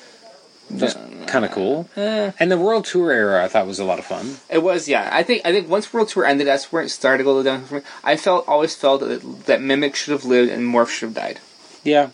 Just 0.77 0.97
kind 1.27 1.45
of 1.45 1.51
cool. 1.51 1.89
Eh. 1.97 2.33
And 2.41 2.51
the 2.51 2.57
World 2.57 2.87
Tour 2.87 3.13
era, 3.13 3.45
I 3.45 3.49
thought 3.49 3.67
was 3.67 3.79
a 3.79 3.85
lot 3.85 3.99
of 3.99 4.07
fun. 4.07 4.37
it 4.49 4.63
was. 4.63 4.89
Yeah, 4.89 5.09
I 5.13 5.23
think 5.23 5.43
I 5.45 5.53
think 5.53 5.69
once 5.69 5.93
World 5.93 6.09
Tour 6.09 6.25
ended, 6.25 6.47
that's 6.47 6.73
where 6.73 6.83
it 6.83 6.89
started 6.89 7.19
to 7.19 7.25
go 7.25 7.43
down. 7.43 7.65
For 7.65 7.75
me. 7.77 7.81
I 8.03 8.17
felt 8.17 8.49
always 8.49 8.75
felt 8.75 9.01
that, 9.01 9.47
that 9.47 9.61
Mimic 9.61 9.95
should 9.95 10.13
have 10.13 10.25
lived 10.25 10.51
and 10.51 10.63
Morph 10.65 10.89
should 10.89 11.09
have 11.09 11.15
died. 11.15 11.41
Yeah. 11.83 12.11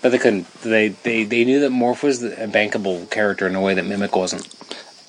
But 0.00 0.12
they 0.12 0.18
couldn't. 0.18 0.46
They 0.62 0.88
they, 0.88 1.24
they 1.24 1.44
knew 1.44 1.60
that 1.60 1.72
Morph 1.72 2.02
was 2.02 2.22
a 2.22 2.46
bankable 2.46 3.10
character 3.10 3.46
in 3.46 3.54
a 3.54 3.60
way 3.60 3.74
that 3.74 3.84
Mimic 3.84 4.16
wasn't. 4.16 4.46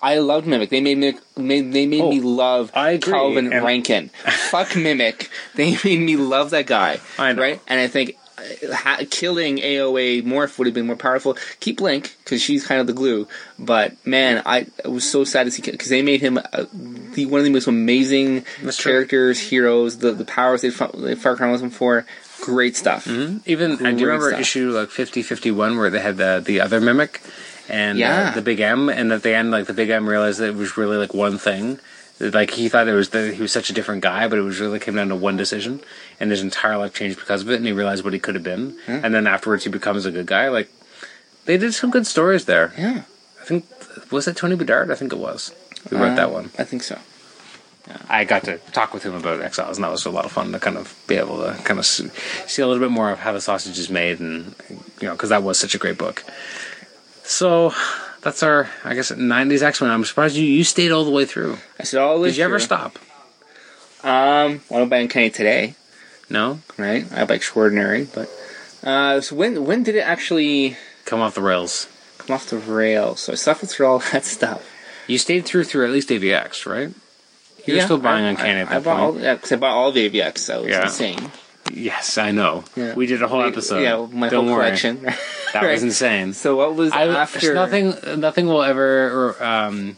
I 0.01 0.19
loved 0.19 0.47
Mimic. 0.47 0.69
They 0.69 0.81
made 0.81 0.97
Mimic. 0.97 1.19
Made, 1.38 1.73
they 1.73 1.85
made 1.85 2.01
Oh, 2.01 2.09
me 2.09 2.21
love 2.21 2.71
I 2.73 2.91
agree, 2.91 3.11
Calvin 3.13 3.51
and- 3.53 3.65
Rankin. 3.65 4.09
Fuck 4.49 4.76
Mimic. 4.76 5.30
They 5.55 5.77
made 5.84 5.99
me 5.99 6.15
love 6.15 6.51
that 6.51 6.67
guy. 6.67 6.99
I 7.17 7.34
know. 7.34 7.41
Right? 7.41 7.61
And 7.67 7.80
I 7.80 7.88
think 7.88 8.17
uh, 8.38 8.73
ha- 8.73 9.01
killing 9.09 9.57
AOA 9.57 10.23
Morph 10.23 10.57
would 10.57 10.67
have 10.67 10.73
been 10.73 10.88
more 10.88 10.95
powerful. 10.95 11.38
Keep 11.59 11.77
Blink 11.77 12.15
because 12.23 12.41
she's 12.41 12.65
kind 12.65 12.80
of 12.80 12.88
the 12.88 12.93
glue. 12.93 13.27
But 13.57 13.93
man, 14.05 14.41
I, 14.45 14.67
I 14.85 14.88
was 14.88 15.09
so 15.09 15.23
sad 15.26 15.43
to 15.45 15.51
see 15.51 15.61
because 15.61 15.89
they 15.89 16.01
made 16.01 16.21
him 16.21 16.38
uh, 16.38 16.65
the 16.71 17.26
one 17.26 17.39
of 17.39 17.45
the 17.45 17.51
most 17.51 17.67
amazing 17.67 18.45
That's 18.63 18.77
true. 18.77 18.93
characters, 18.93 19.39
heroes. 19.39 19.97
The 19.97 20.11
the 20.13 20.23
powers 20.26 20.61
they 20.61 20.69
fought, 20.69 20.93
they 20.97 21.15
fought 21.15 21.39
around 21.41 21.51
with 21.51 21.61
him 21.61 21.69
for. 21.71 22.05
Great 22.41 22.77
stuff. 22.77 23.05
Even 23.05 23.73
I 23.73 23.76
Great 23.76 23.97
do 23.97 24.05
remember 24.05 24.30
stuff. 24.30 24.39
issue 24.39 24.71
like 24.71 24.89
fifty 24.91 25.21
fifty 25.21 25.51
one 25.51 25.77
where 25.77 25.89
they 25.89 25.99
had 25.99 26.15
the 26.15 26.41
the 26.43 26.61
other 26.61 26.80
Mimic 26.80 27.19
and 27.69 27.97
uh, 27.97 28.01
Yeah. 28.01 28.31
the 28.31 28.41
Big 28.41 28.59
M, 28.59 28.89
and 28.89 29.11
at 29.11 29.23
the 29.23 29.33
end, 29.35 29.51
like 29.51 29.65
the 29.67 29.73
Big 29.73 29.89
M 29.89 30.07
realized 30.07 30.39
that 30.39 30.49
it 30.49 30.55
was 30.55 30.77
really 30.77 30.97
like 30.97 31.13
one 31.13 31.37
thing. 31.37 31.79
Like 32.19 32.51
he 32.51 32.67
thought 32.67 32.87
it 32.89 32.93
was 32.93 33.09
that 33.11 33.33
he 33.35 33.41
was 33.41 33.51
such 33.53 33.69
a 33.69 33.73
different 33.73 34.01
guy, 34.01 34.27
but 34.27 34.37
it 34.37 34.41
was 34.41 34.59
really 34.59 34.79
came 34.79 34.95
down 34.95 35.07
to 35.09 35.15
one 35.15 35.37
decision, 35.37 35.79
and 36.19 36.29
his 36.31 36.41
entire 36.41 36.77
life 36.77 36.93
changed 36.93 37.17
because 37.17 37.43
of 37.43 37.49
it. 37.49 37.55
And 37.55 37.65
he 37.65 37.71
realized 37.71 38.03
what 38.03 38.11
he 38.13 38.19
could 38.19 38.35
have 38.35 38.43
been, 38.43 38.75
and 38.87 39.13
then 39.15 39.25
afterwards 39.25 39.63
he 39.63 39.69
becomes 39.69 40.05
a 40.05 40.11
good 40.11 40.25
guy. 40.25 40.49
Like 40.49 40.69
they 41.45 41.57
did 41.57 41.73
some 41.73 41.91
good 41.91 42.05
stories 42.05 42.43
there. 42.45 42.73
Yeah, 42.77 43.03
I 43.41 43.45
think 43.45 43.65
was 44.11 44.27
it 44.27 44.35
Tony 44.35 44.55
Bedard? 44.57 44.91
I 44.91 44.95
think 44.95 45.13
it 45.13 45.19
was 45.19 45.53
who 45.89 45.97
wrote 45.97 46.11
Uh, 46.11 46.15
that 46.15 46.31
one. 46.31 46.49
I 46.59 46.65
think 46.65 46.83
so. 46.83 46.99
I 48.07 48.23
got 48.23 48.43
to 48.43 48.57
talk 48.73 48.93
with 48.93 49.01
him 49.03 49.15
about 49.15 49.41
Exiles, 49.41 49.77
and 49.77 49.83
that 49.83 49.89
was 49.91 50.05
a 50.05 50.11
lot 50.11 50.25
of 50.25 50.31
fun 50.31 50.51
to 50.51 50.59
kind 50.59 50.77
of 50.77 50.93
be 51.07 51.15
able 51.15 51.37
to 51.41 51.57
kind 51.63 51.79
of 51.79 51.85
see 51.87 52.61
a 52.61 52.67
little 52.67 52.83
bit 52.83 52.91
more 52.91 53.09
of 53.11 53.19
how 53.19 53.31
the 53.33 53.41
sausage 53.41 53.79
is 53.79 53.89
made, 53.89 54.19
and 54.19 54.53
you 55.01 55.07
know, 55.07 55.13
because 55.13 55.29
that 55.29 55.41
was 55.41 55.57
such 55.57 55.73
a 55.73 55.77
great 55.79 55.97
book. 55.97 56.23
So 57.30 57.73
that's 58.22 58.41
our, 58.41 58.68
I 58.84 58.95
guess, 58.95 59.11
'90s 59.11 59.61
X 59.61 59.81
Men. 59.81 59.91
I'm 59.91 60.03
surprised 60.03 60.35
you 60.35 60.43
you 60.45 60.64
stayed 60.64 60.91
all 60.91 61.06
the 61.06 61.11
way 61.11 61.26
through. 61.26 61.57
I 61.80 61.84
said 61.84 62.01
all 62.01 62.15
the 62.15 62.22
way 62.22 62.30
Did 62.30 62.38
you 62.38 62.43
ever 62.45 62.57
stop? 62.60 62.97
Um, 64.03 64.61
well, 64.69 64.81
I'm 64.81 64.89
buying 64.89 65.07
Kenny 65.10 65.30
today. 65.30 65.76
No, 66.30 66.60
right? 66.77 67.06
I 67.11 67.15
have 67.19 67.30
extraordinary, 67.31 68.06
but 68.14 68.30
uh, 68.84 69.22
so 69.22 69.35
when 69.35 69.64
when 69.64 69.84
did 69.84 69.95
it 69.95 69.99
actually 70.01 70.76
come 71.06 71.22
off 71.22 71.35
the 71.35 71.41
rails. 71.41 71.88
come 72.18 72.34
off 72.34 72.49
the 72.49 72.57
rails? 72.57 73.19
So 73.22 73.34
I 73.34 73.35
suffered 73.35 73.69
through 73.69 73.85
all 73.88 73.99
that 74.11 74.26
stuff. 74.26 74.65
You 75.07 75.18
stayed 75.19 75.45
through 75.45 75.65
through 75.65 75.85
at 75.85 75.91
least 75.91 76.10
AVX, 76.10 76.65
right? 76.65 76.89
You're 77.65 77.77
Yeah, 77.77 77.85
still 77.85 77.97
buying 77.99 78.26
I, 78.26 78.30
Uncanny 78.30 78.60
I, 78.60 78.61
at 78.61 78.68
I 78.69 78.73
that 78.76 78.84
bought 78.84 78.99
all, 78.99 79.11
point. 79.11 79.23
yeah, 79.23 79.35
'cause 79.35 79.51
I 79.51 79.56
bought 79.57 79.76
all 79.76 79.91
the 79.91 80.10
AVX, 80.10 80.39
so 80.39 80.64
it's 80.64 80.69
Yeah. 80.72 80.84
insane. 80.85 81.31
Yes, 81.71 82.17
I 82.17 82.31
know. 82.31 82.63
Yeah. 82.75 82.95
We 82.95 83.05
did 83.05 83.21
a 83.21 83.27
whole 83.27 83.41
episode. 83.43 83.81
Yeah, 83.81 84.07
my 84.11 84.29
Don't 84.29 84.45
whole 84.45 84.55
worry. 84.55 84.65
collection. 84.65 85.03
That 85.03 85.17
Right. 85.63 85.71
was 85.73 85.83
insane. 85.83 86.33
So 86.33 86.55
what 86.55 86.75
was 86.75 86.91
I, 86.91 87.07
after? 87.07 87.53
nothing 87.53 87.93
nothing 88.17 88.47
will 88.47 88.63
ever 88.63 89.35
um, 89.43 89.97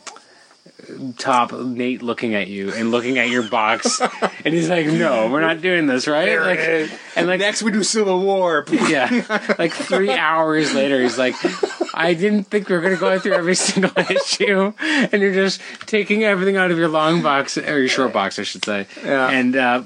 top 1.18 1.52
Nate 1.54 2.02
looking 2.02 2.36
at 2.36 2.48
you 2.48 2.72
and 2.74 2.92
looking 2.92 3.18
at 3.18 3.30
your 3.30 3.44
box 3.44 4.02
and 4.46 4.54
he's 4.54 4.70
like 4.70 4.86
no 4.86 5.30
we're 5.30 5.42
not 5.42 5.62
doing 5.62 5.88
this 5.88 6.08
right? 6.08 6.40
Like 6.40 6.92
and 7.16 7.28
like 7.28 7.40
Next 7.40 7.64
we 7.64 7.72
do 7.72 7.84
Civil 7.84 8.22
War. 8.22 8.66
yeah. 8.72 9.10
Like 9.58 9.74
three 9.74 10.12
hours 10.12 10.74
later 10.74 11.02
he's 11.02 11.18
like 11.18 11.36
I 11.94 12.14
didn't 12.14 12.46
think 12.46 12.70
we 12.70 12.76
were 12.76 12.82
gonna 12.82 12.96
go 12.96 13.20
through 13.20 13.34
every 13.34 13.56
single 13.56 13.92
issue 14.10 14.74
and 14.80 15.22
you're 15.22 15.34
just 15.34 15.62
taking 15.86 16.24
everything 16.24 16.56
out 16.56 16.72
of 16.72 16.78
your 16.78 16.88
long 16.88 17.22
box 17.22 17.58
or 17.58 17.80
your 17.80 17.90
short 17.90 18.14
box 18.14 18.40
I 18.40 18.44
should 18.44 18.64
say. 18.64 18.88
Yeah. 19.04 19.30
and 19.30 19.56
uh, 19.56 19.84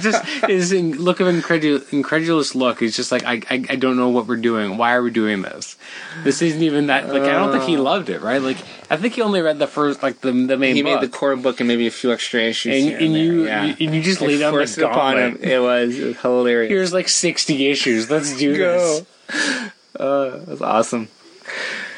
just 0.00 0.24
his 0.46 0.72
look 0.72 1.20
of 1.20 1.28
incredulous, 1.28 1.92
incredulous 1.92 2.54
look. 2.54 2.80
He's 2.80 2.96
just 2.96 3.10
like 3.10 3.24
I, 3.24 3.42
I 3.50 3.64
I 3.70 3.76
don't 3.76 3.96
know 3.96 4.08
what 4.08 4.26
we're 4.26 4.36
doing. 4.36 4.76
Why 4.76 4.92
are 4.92 5.02
we 5.02 5.10
doing 5.10 5.42
this? 5.42 5.76
This 6.22 6.42
isn't 6.42 6.62
even 6.62 6.86
that 6.86 7.08
like 7.08 7.22
I 7.22 7.32
don't 7.32 7.52
think 7.52 7.64
he 7.64 7.76
loved 7.76 8.08
it 8.08 8.20
right? 8.20 8.40
Like 8.40 8.58
I 8.90 8.96
think 8.96 9.14
he 9.14 9.22
only 9.22 9.40
read 9.40 9.58
the 9.58 9.66
first 9.66 10.02
like 10.02 10.20
the 10.20 10.32
the 10.46 10.56
main 10.56 10.76
he 10.76 10.82
book. 10.82 11.00
made 11.00 11.10
the 11.10 11.12
core 11.12 11.36
book 11.36 11.60
and 11.60 11.68
maybe 11.68 11.86
a 11.86 11.90
few 11.90 12.12
extra 12.12 12.40
issues. 12.40 12.74
and, 12.74 12.84
here 12.84 12.98
and 12.98 13.14
you 13.14 13.44
yeah. 13.46 13.64
and 13.64 13.94
you 13.94 14.02
just 14.02 14.20
laid 14.20 14.38
down 14.38 14.54
the 14.54 14.88
upon 14.88 15.18
him. 15.18 15.36
It 15.40 15.60
was, 15.60 15.98
it 15.98 16.06
was 16.06 16.16
hilarious. 16.18 16.70
Here's 16.70 16.92
like 16.92 17.08
60 17.08 17.68
issues. 17.68 18.10
Let's 18.10 18.36
do 18.36 18.56
this. 18.56 19.04
Uh, 19.98 20.40
was 20.46 20.62
awesome. 20.62 21.08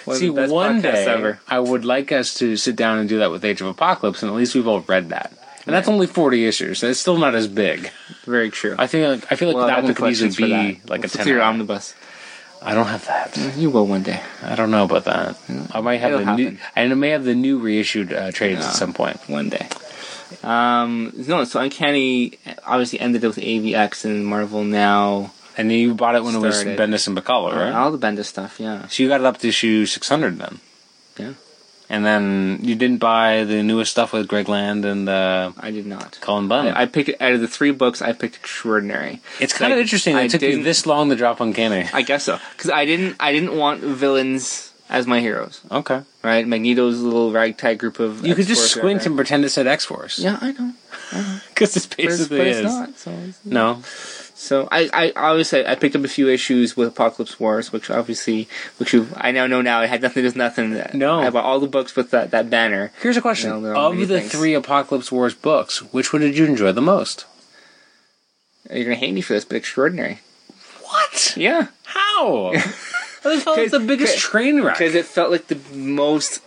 One 0.07 0.17
See, 0.17 0.31
one 0.31 0.81
day 0.81 1.05
ever. 1.07 1.41
I 1.47 1.61
would 1.61 1.85
like 1.85 2.11
us 2.11 2.35
to 2.35 2.57
sit 2.57 2.75
down 2.75 2.99
and 2.99 3.09
do 3.09 3.19
that 3.19 3.31
with 3.31 3.45
Age 3.45 3.61
of 3.61 3.69
Apocalypse, 3.69 4.23
and 4.23 4.31
at 4.31 4.37
least 4.37 4.57
we've 4.57 4.67
all 4.67 4.81
read 4.81 5.11
that. 5.11 5.33
And 5.67 5.75
that's 5.75 5.89
only 5.89 6.09
40 6.09 6.45
issues. 6.45 6.81
So 6.81 6.89
it's 6.89 6.99
still 6.99 7.19
not 7.19 7.35
as 7.35 7.47
big. 7.47 7.91
Very 8.25 8.51
true. 8.51 8.75
I 8.79 8.89
think 8.89 9.31
I 9.31 9.37
feel 9.37 9.49
like 9.49 9.57
Well, 9.57 9.67
that 9.69 9.85
one 9.85 9.95
could 9.95 10.11
easily 10.11 10.31
be 10.35 10.81
like 10.89 11.01
a 11.01 11.03
Let's 11.03 11.17
10. 11.17 11.27
do 11.27 11.33
your 11.33 11.43
omnibus. 11.43 11.95
I 12.65 12.75
don't 12.75 12.87
have 12.87 13.05
that. 13.07 13.37
You 13.57 13.71
will 13.71 13.87
one 13.87 14.03
day. 14.03 14.21
I 14.43 14.55
don't 14.55 14.71
know 14.71 14.85
about 14.85 15.05
that. 15.05 15.37
I 15.73 15.81
might 15.81 15.97
have 16.01 16.13
It'll 16.13 16.25
the 16.25 16.37
new. 16.37 16.51
happen. 16.57 16.61
I 16.93 16.95
may 16.95 17.11
have 17.11 17.25
the 17.25 17.35
new 17.35 17.59
reissued 17.59 18.13
uh, 18.13 18.31
trades 18.31 18.61
Yeah. 18.61 18.69
at 18.69 18.75
some 18.75 18.93
point. 18.93 19.19
One 19.29 19.49
day. 19.49 19.67
Um, 20.43 21.13
no, 21.15 21.45
so 21.45 21.61
Uncanny 21.61 22.39
obviously 22.65 23.01
ended 23.01 23.23
with 23.23 23.37
AVX 23.37 24.05
and 24.05 24.27
Marvel 24.27 24.65
now. 24.65 25.33
And 25.59 25.71
you 25.71 25.95
bought 25.95 26.15
it 26.15 26.25
when 26.25 26.35
it 26.35 26.39
was 26.39 26.61
Started. 26.61 26.79
Bendis 26.79 27.07
and 27.07 27.17
Bachalo, 27.19 27.55
right? 27.55 27.73
All 27.73 27.91
the 27.93 27.99
Bendis 27.99 28.25
stuff, 28.25 28.59
yeah. 28.59 28.87
So 28.89 29.03
you 29.03 29.09
got 29.09 29.21
it 29.21 29.27
up 29.27 29.37
to 29.39 29.49
issue 29.49 29.85
600 29.85 30.39
then. 30.39 30.61
Yeah. 31.19 31.33
And 31.93 32.07
then 32.07 32.61
you 32.63 32.75
didn't 32.75 33.01
buy 33.01 33.45
the 33.45 33.63
newest 33.63 33.91
stuff 33.91 34.15
with 34.15 34.27
Greg 34.27 34.49
Land 34.49 34.87
and 34.87 35.07
uh, 35.11 35.53
I 35.61 35.71
did 35.71 35.85
not. 35.85 36.17
Cullen 36.23 36.49
Bunn. 36.49 36.69
I, 36.69 36.83
I 36.83 36.87
picked 36.87 37.21
out 37.21 37.33
of 37.35 37.43
the 37.43 37.47
three 37.47 37.71
books. 37.71 38.01
I 38.01 38.15
picked 38.15 38.37
Extraordinary. 38.37 39.21
it's 39.39 39.53
kind 39.53 39.75
of 39.75 39.79
interesting 39.79 40.17
I 40.17 40.23
it 40.23 40.31
took 40.31 40.41
you 40.41 40.63
this 40.63 40.87
long 40.87 41.11
to 41.11 41.17
drop 41.17 41.41
Uncanny. 41.41 41.87
I 41.93 42.01
guess 42.01 42.25
so 42.25 42.39
because 42.57 42.71
I 42.71 42.87
didn't. 42.87 43.17
I 43.21 43.31
didn't 43.33 43.59
want 43.59 43.81
villains 43.83 44.73
as 44.89 45.07
my 45.07 45.21
heroes. 45.21 45.61
Okay. 45.71 46.01
Right, 46.23 46.47
Magneto's 46.47 47.01
little 47.03 47.31
ragtag 47.31 47.79
group 47.79 47.99
of. 48.01 48.25
You 48.25 48.35
could 48.35 48.47
just 48.47 48.71
squint 48.71 49.01
right 49.01 49.07
and 49.07 49.17
pretend 49.17 49.45
it 49.45 49.51
said 49.51 49.67
X 49.67 49.85
Force. 49.85 50.19
Yeah, 50.19 50.39
I 50.41 50.53
know, 50.53 50.73
Because 51.51 51.77
it's 51.77 51.87
but 51.87 51.99
it's, 51.99 52.17
basically 52.17 52.39
but 52.39 52.47
it's 52.47 52.59
is. 52.59 52.65
not. 52.65 52.97
So, 52.97 53.11
it's- 53.11 53.41
No. 53.45 53.83
So 54.43 54.69
I, 54.73 54.91
I 54.93 55.13
obviously 55.15 55.65
I 55.65 55.77
picked 55.77 55.95
up 55.95 56.03
a 56.03 56.09
few 56.09 56.29
issues 56.29 56.77
with 56.77 56.89
Apocalypse 56.89 57.39
Wars, 57.39 57.73
which 57.73 57.91
obviously, 57.91 58.49
which 58.79 58.93
you, 58.93 59.07
I 59.17 59.31
now 59.31 59.47
know 59.47 59.63
now 59.63 59.83
it 59.83 59.89
had 59.89 60.03
nothing. 60.03 60.25
There's 60.25 60.35
nothing. 60.35 60.71
That, 60.73 60.95
No. 60.95 61.21
I 61.21 61.31
bought 61.31 61.45
all 61.45 61.61
the 61.61 61.69
books 61.69 61.95
with 61.95 62.11
that 62.11 62.33
that 62.33 62.51
banner. 62.51 62.91
Here's 63.01 63.17
a 63.17 63.21
question: 63.21 63.53
Of 63.53 63.63
the 63.97 64.07
things. 64.19 64.33
three 64.33 64.55
Apocalypse 64.55 65.13
Wars 65.13 65.35
books, 65.35 65.81
which 65.93 66.13
one 66.13 66.23
did 66.23 66.37
you 66.37 66.45
enjoy 66.45 66.73
the 66.73 66.83
most? 66.83 67.25
You're 68.69 68.85
gonna 68.85 68.97
hate 68.97 69.15
me 69.15 69.21
for 69.21 69.35
this, 69.35 69.45
but 69.45 69.57
extraordinary. 69.57 70.19
What? 70.83 71.37
Yeah, 71.37 71.69
How? 71.85 72.51
that 73.23 73.43
felt 73.43 73.59
like 73.59 73.71
the 73.71 73.79
biggest 73.81 74.19
train 74.19 74.61
wreck. 74.61 74.77
because 74.77 74.97
it 74.97 75.07
felt 75.07 75.31
like 75.31 75.47
the 75.47 75.59
most 75.73 76.43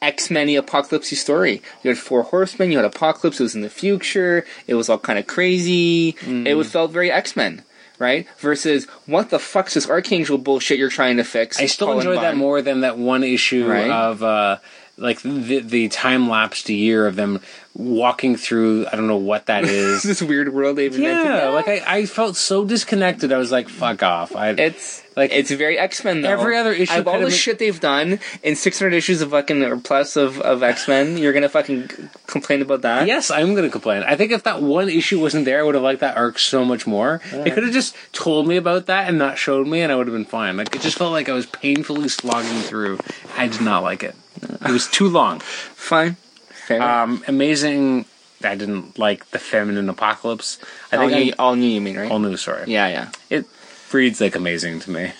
X 0.00 0.30
Men 0.30 0.48
apocalypse 0.56 1.16
story. 1.18 1.62
You 1.82 1.88
had 1.90 1.98
four 1.98 2.22
horsemen, 2.22 2.70
you 2.70 2.78
had 2.78 2.84
Apocalypse, 2.84 3.40
it 3.40 3.42
was 3.42 3.54
in 3.54 3.62
the 3.62 3.70
future, 3.70 4.44
it 4.66 4.74
was 4.74 4.88
all 4.88 4.98
kind 4.98 5.18
of 5.18 5.26
crazy. 5.26 6.12
Mm. 6.20 6.46
It 6.46 6.64
felt 6.66 6.90
very 6.90 7.10
X 7.10 7.34
Men, 7.36 7.62
right? 7.98 8.26
Versus 8.38 8.84
what 9.06 9.30
the 9.30 9.38
fuck's 9.38 9.74
this 9.74 9.88
Archangel 9.88 10.38
bullshit 10.38 10.78
you're 10.78 10.90
trying 10.90 11.16
to 11.16 11.24
fix? 11.24 11.58
I 11.60 11.66
still 11.66 11.92
enjoyed 11.98 12.18
that 12.22 12.36
more 12.36 12.62
than 12.62 12.80
that 12.82 12.96
one 12.98 13.24
issue 13.24 13.66
Right. 13.68 13.90
of 13.90 14.22
uh, 14.22 14.58
like 14.96 15.20
the 15.22 15.60
the 15.60 15.88
time 15.88 16.28
lapsed 16.28 16.68
year 16.68 17.06
of 17.06 17.14
them 17.16 17.40
walking 17.74 18.36
through. 18.36 18.86
I 18.86 18.96
don't 18.96 19.06
know 19.06 19.16
what 19.16 19.46
that 19.46 19.64
is. 19.66 20.02
this 20.02 20.20
weird 20.22 20.52
world 20.52 20.76
they've 20.76 20.94
invented. 20.94 21.26
yeah, 21.26 21.48
like 21.50 21.68
I, 21.68 21.82
I 21.86 22.06
felt 22.06 22.36
so 22.36 22.64
disconnected. 22.64 23.32
I 23.32 23.38
was 23.38 23.52
like, 23.52 23.68
"Fuck 23.68 24.02
off!" 24.02 24.34
I 24.34 24.50
It's 24.50 25.02
Like, 25.18 25.32
it's 25.32 25.50
very 25.50 25.78
X 25.78 26.04
Men 26.04 26.22
though. 26.22 26.30
every 26.30 26.56
other 26.56 26.72
issue 26.72 26.94
of 26.94 27.08
all 27.08 27.18
the 27.18 27.26
been- 27.26 27.34
shit 27.34 27.58
they've 27.58 27.78
done 27.80 28.20
in 28.42 28.56
600 28.56 28.94
issues 28.94 29.20
of 29.20 29.30
fucking 29.32 29.62
or 29.62 29.76
plus 29.76 30.16
of, 30.16 30.40
of 30.40 30.62
X 30.62 30.88
Men, 30.88 31.18
you're 31.18 31.32
gonna 31.32 31.48
fucking 31.48 31.90
complain 32.26 32.62
about 32.62 32.82
that? 32.82 33.06
Yes, 33.06 33.30
I'm 33.30 33.54
going 33.54 33.64
to 33.64 33.70
complain. 33.70 34.02
I 34.04 34.14
think 34.16 34.32
if 34.32 34.44
that 34.44 34.62
one 34.62 34.88
issue 34.88 35.20
wasn't 35.20 35.44
there, 35.44 35.60
I 35.60 35.62
would 35.64 35.74
have 35.74 35.82
liked 35.82 36.00
that 36.00 36.16
arc 36.16 36.38
so 36.38 36.64
much 36.64 36.86
more. 36.86 37.20
They 37.32 37.50
could 37.50 37.64
have 37.64 37.72
just 37.72 37.96
told 38.12 38.46
me 38.46 38.56
about 38.56 38.86
that 38.86 39.08
and 39.08 39.18
not 39.18 39.38
showed 39.38 39.66
me, 39.66 39.80
and 39.80 39.90
I 39.90 39.96
would 39.96 40.06
have 40.06 40.14
been 40.14 40.24
fine. 40.24 40.56
Like 40.56 40.74
it 40.74 40.82
just 40.82 40.96
felt 40.98 41.12
like 41.12 41.28
I 41.28 41.32
was 41.32 41.46
painfully 41.46 42.08
slogging 42.08 42.60
through. 42.60 43.00
I 43.36 43.48
did 43.48 43.60
not 43.60 43.82
like 43.82 44.02
it. 44.02 44.14
It 44.42 44.70
was 44.70 44.86
too 44.86 45.08
long. 45.08 45.40
Fine, 45.40 46.14
fair. 46.50 46.80
Um, 46.82 47.24
amazing. 47.26 48.04
I 48.44 48.54
didn't 48.54 48.98
like 48.98 49.28
the 49.32 49.38
feminine 49.40 49.88
apocalypse. 49.88 50.58
I 50.92 50.96
all, 50.96 51.08
think 51.08 51.24
new, 51.26 51.32
I, 51.32 51.42
all 51.42 51.56
new, 51.56 51.66
you 51.66 51.80
mean 51.80 51.96
right? 51.96 52.10
all 52.10 52.20
new. 52.20 52.36
Sorry, 52.36 52.70
yeah, 52.70 52.86
yeah. 52.88 53.10
it 53.30 53.46
reads 53.92 54.20
like 54.20 54.36
amazing 54.36 54.80
to 54.80 54.90
me. 54.90 55.12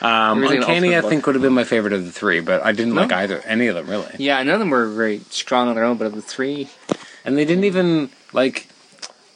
Um, 0.00 0.44
Uncanny, 0.44 0.96
I 0.96 1.00
think, 1.00 1.26
would 1.26 1.34
have 1.34 1.42
been 1.42 1.54
my 1.54 1.64
favorite 1.64 1.92
of 1.92 2.04
the 2.04 2.12
three, 2.12 2.38
but 2.38 2.64
I 2.64 2.70
didn't 2.70 2.94
No? 2.94 3.02
like 3.02 3.12
either 3.12 3.40
any 3.40 3.66
of 3.66 3.74
them 3.74 3.88
really. 3.90 4.14
Yeah, 4.18 4.40
none 4.44 4.54
of 4.54 4.60
them 4.60 4.70
were 4.70 4.86
very 4.86 5.20
strong 5.30 5.68
on 5.68 5.74
their 5.74 5.84
own, 5.84 5.96
but 5.96 6.06
of 6.06 6.14
the 6.14 6.22
three, 6.22 6.68
and 7.24 7.36
they 7.36 7.44
didn't 7.44 7.64
even 7.64 8.10
like 8.32 8.68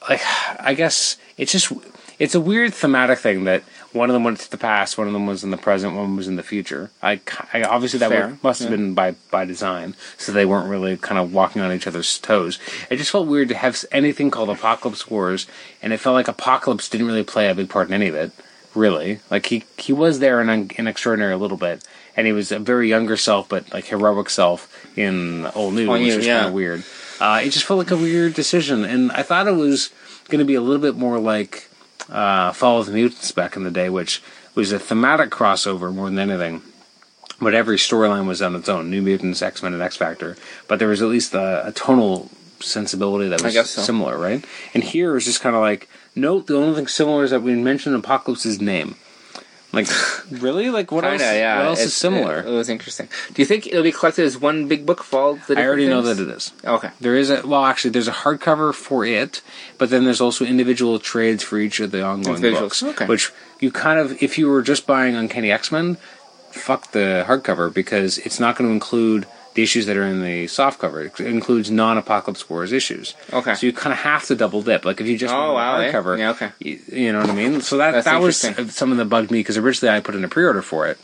like 0.09 0.20
i 0.60 0.74
guess 0.74 1.16
it's 1.36 1.52
just 1.52 1.72
it's 2.18 2.34
a 2.34 2.40
weird 2.40 2.74
thematic 2.74 3.18
thing 3.18 3.44
that 3.44 3.62
one 3.93 4.09
of 4.09 4.14
them 4.14 4.24
went 4.24 4.39
to 4.39 4.51
the 4.51 4.59
past 4.59 4.98
one 4.98 5.06
of 5.06 5.12
them 5.12 5.26
was 5.26 5.44
in 5.44 5.51
the 5.51 5.56
present 5.56 5.94
one 5.94 6.16
was 6.16 6.28
in 6.28 6.36
the 6.36 6.43
future 6.43 6.90
i, 7.02 7.20
I 7.52 7.62
obviously 7.62 7.98
that 8.01 8.10
Fair, 8.10 8.28
would, 8.28 8.43
must 8.43 8.60
have 8.62 8.70
yeah. 8.70 8.76
been 8.76 8.94
by 8.94 9.12
by 9.30 9.44
design 9.44 9.94
so 10.16 10.32
they 10.32 10.47
weren't 10.47 10.68
really 10.68 10.97
kind 10.97 11.18
of 11.18 11.32
walking 11.32 11.62
on 11.62 11.72
each 11.72 11.86
other's 11.86 12.18
toes 12.18 12.59
it 12.90 12.97
just 12.97 13.10
felt 13.10 13.26
weird 13.28 13.48
to 13.48 13.55
have 13.55 13.84
anything 13.93 14.30
called 14.30 14.51
apocalypse 14.51 15.09
wars 15.09 15.47
and 15.80 15.93
it 15.93 15.98
felt 15.98 16.14
like 16.14 16.28
apocalypse 16.28 16.89
didn't 16.89 17.06
really 17.06 17.24
play 17.24 17.48
a 17.48 17.55
big 17.55 17.68
part 17.68 17.89
in 17.89 17.94
any 17.94 18.09
of 18.09 18.14
it 18.14 18.32
really 18.74 19.20
like 19.31 19.47
he 19.47 19.65
he 19.78 19.93
was 19.93 20.19
there 20.19 20.40
in, 20.40 20.70
in 20.70 20.86
extraordinary 20.86 21.32
a 21.32 21.36
little 21.36 21.57
bit 21.57 21.86
and 22.16 22.27
he 22.27 22.32
was 22.32 22.51
a 22.51 22.59
very 22.59 22.89
younger 22.89 23.16
self 23.16 23.49
but 23.49 23.73
like 23.73 23.85
heroic 23.86 24.31
self 24.31 24.86
in 24.97 25.47
old 25.55 25.74
new 25.74 25.86
All 25.89 25.94
which 25.94 26.16
was 26.16 26.27
yeah. 26.27 26.39
kind 26.39 26.49
of 26.49 26.55
weird 26.55 26.85
uh, 27.23 27.40
it 27.40 27.51
just 27.51 27.66
felt 27.66 27.78
like 27.78 27.93
a 27.93 27.97
weird 27.97 28.35
decision, 28.35 28.85
and 28.85 29.12
I 29.12 29.23
thought 29.23 29.47
it 29.47 29.53
was 29.53 29.90
going 30.28 30.40
to 30.40 30.44
be 30.44 30.57
a 30.57 30.61
little 30.61 30.82
bit 30.82 30.97
more 30.97 31.20
like 31.20 31.69
uh, 32.09 32.51
Fall 32.53 32.81
of 32.81 32.86
the 32.86 32.93
Mutants 32.93 33.31
back 33.31 33.55
in 33.55 33.62
the 33.62 33.70
day, 33.70 33.89
which 33.89 34.20
was 34.57 34.73
a 34.73 34.78
thematic 34.81 35.31
crossover 35.31 35.94
more 35.94 36.07
than 36.07 36.19
anything. 36.19 36.62
But 37.40 37.55
every 37.55 37.77
storyline 37.77 38.27
was 38.27 38.43
on 38.43 38.57
its 38.57 38.69
own: 38.69 38.90
New 38.90 39.03
Mutants, 39.03 39.40
X 39.40 39.62
Men, 39.62 39.73
and 39.73 39.81
X 39.81 39.97
Factor. 39.97 40.36
But 40.66 40.81
there 40.81 40.89
was 40.89 41.01
at 41.01 41.09
least 41.09 41.32
a, 41.32 41.69
a 41.69 41.70
tonal 41.70 42.28
sensibility 42.59 43.28
that 43.28 43.40
was 43.40 43.55
so. 43.70 43.82
similar, 43.82 44.19
right? 44.19 44.44
And 44.74 44.82
here 44.82 45.12
it 45.12 45.15
was 45.15 45.24
just 45.24 45.43
kind 45.43 45.55
of 45.55 45.62
like, 45.62 45.89
note 46.14 46.47
the 46.47 46.56
only 46.56 46.76
thing 46.76 46.86
similar 46.86 47.24
is 47.24 47.30
that 47.30 47.43
we 47.43 47.55
mentioned 47.55 47.94
Apocalypse's 47.94 48.60
name. 48.60 48.97
Like, 49.72 49.89
really? 50.30 50.68
Like, 50.68 50.93
what 50.93 51.05
Kinda, 51.05 51.24
else? 51.24 51.34
yeah. 51.34 51.59
What 51.59 51.66
else 51.66 51.80
is 51.80 51.94
similar? 51.94 52.40
It, 52.40 52.47
it 52.47 52.51
was 52.51 52.68
interesting. 52.68 53.09
Do 53.32 53.40
you 53.40 53.47
think 53.47 53.66
it'll 53.66 53.82
be 53.82 53.93
collected 53.93 54.24
as 54.24 54.36
one 54.39 54.68
big 54.68 54.84
book 54.84 55.02
for 55.02 55.18
all 55.20 55.34
the? 55.36 55.59
I 55.59 55.64
already 55.66 55.89
know 55.89 56.02
that 56.02 56.18
it 56.18 56.28
is. 56.28 56.52
Okay. 56.62 56.90
There 57.01 57.16
is 57.16 57.30
a 57.30 57.47
well, 57.47 57.64
actually, 57.64 57.90
there's 57.90 58.09
a 58.09 58.12
hardcover 58.12 58.74
for 58.74 59.05
it, 59.06 59.40
but 59.78 59.89
then 59.89 60.05
there's 60.05 60.20
also 60.20 60.44
individual 60.44 60.98
trades 60.98 61.43
for 61.43 61.59
each 61.59 61.80
of 61.80 61.90
the 61.90 62.02
ongoing 62.05 62.43
books. 62.43 62.82
okay. 62.82 63.06
Which 63.06 63.32
you 63.60 63.70
kind 63.70 63.98
of, 63.98 64.22
if 64.22 64.36
you 64.36 64.48
were 64.48 64.60
just 64.62 64.86
buying 64.86 65.14
Uncanny 65.14 65.51
X 65.51 65.72
Men, 65.72 65.97
fuck 66.51 66.93
the 66.93 67.24
hardcover 67.26 67.72
because 67.72 68.18
it's 68.18 68.39
not 68.39 68.56
going 68.56 68.68
to 68.68 68.74
include 68.74 69.26
the 69.55 69.62
issues 69.62 69.87
that 69.87 69.97
are 69.97 70.05
in 70.05 70.23
the 70.23 70.47
softcover. 70.47 71.05
It 71.20 71.27
includes 71.27 71.70
non-Apocalypse 71.70 72.49
Wars 72.49 72.73
issues. 72.73 73.15
Okay. 73.33 73.55
So 73.55 73.66
you 73.66 73.73
kind 73.73 73.93
of 73.93 73.99
have 74.01 74.24
to 74.27 74.35
double 74.35 74.62
dip. 74.62 74.85
Like 74.85 75.01
if 75.01 75.07
you 75.07 75.19
just 75.19 75.35
Oh, 75.35 75.53
wow, 75.55 75.79
the 75.79 75.87
eh? 75.87 75.93
hardcover, 75.93 76.19
Yeah, 76.19 76.31
okay. 76.31 76.51
you, 76.59 76.81
you 76.91 77.12
know 77.12 77.20
what 77.20 77.31
I 77.31 77.35
mean. 77.35 77.61
So 77.61 77.77
that 77.77 77.93
That's 77.93 78.05
that 78.07 78.20
was 78.20 78.37
something 78.39 78.97
that 78.97 79.07
bugged 79.07 79.31
me 79.31 79.41
because 79.41 79.59
originally 79.59 79.95
I 79.95 80.01
put 80.01 80.15
in 80.15 80.24
a 80.24 80.29
pre-order 80.29 80.62
for 80.62 80.87
it, 80.87 80.99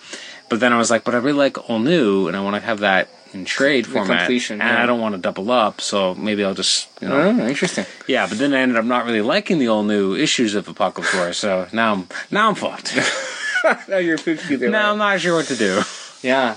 but 0.49 0.61
then 0.61 0.73
I 0.73 0.79
was 0.79 0.91
like, 0.91 1.05
but 1.05 1.15
I 1.15 1.19
really 1.19 1.37
like 1.39 1.69
all 1.69 1.79
new, 1.79 2.27
and 2.29 2.37
I 2.37 2.41
want 2.41 2.57
to 2.57 2.63
have 2.63 2.79
that 2.81 3.09
in 3.35 3.45
trade 3.45 3.85
The 3.85 3.91
format, 3.91 4.21
completion, 4.21 4.63
and 4.63 4.71
yeah. 4.71 4.83
I 4.83 4.87
don't 4.87 5.01
want 5.01 5.15
to 5.15 5.21
double 5.21 5.51
up, 5.51 5.83
so 5.83 6.15
maybe 6.15 6.43
I'll 6.43 6.55
just 6.55 6.89
you 7.03 7.09
know. 7.09 7.21
Oh, 7.21 7.47
interesting. 7.47 7.85
Yeah, 8.07 8.27
but 8.27 8.39
then 8.39 8.55
I 8.55 8.61
ended 8.61 8.79
up 8.79 8.87
not 8.87 9.05
really 9.05 9.21
liking 9.21 9.59
the 9.59 9.69
all 9.69 9.83
new 9.83 10.15
issues 10.17 10.55
of 10.55 10.67
Apocalypse 10.69 11.15
Wars, 11.15 11.37
so 11.37 11.69
now 11.75 11.93
I'm 11.93 12.09
now 12.31 12.49
I'm 12.49 12.55
fucked. 12.55 12.97
now 13.89 13.99
you're 13.99 14.17
pooped 14.17 14.51
either 14.51 14.71
now 14.71 14.87
way. 14.87 14.93
I'm 14.93 14.99
not 14.99 15.21
sure 15.21 15.35
what 15.37 15.45
to 15.47 15.57
do. 15.57 15.83
Yeah. 16.23 16.57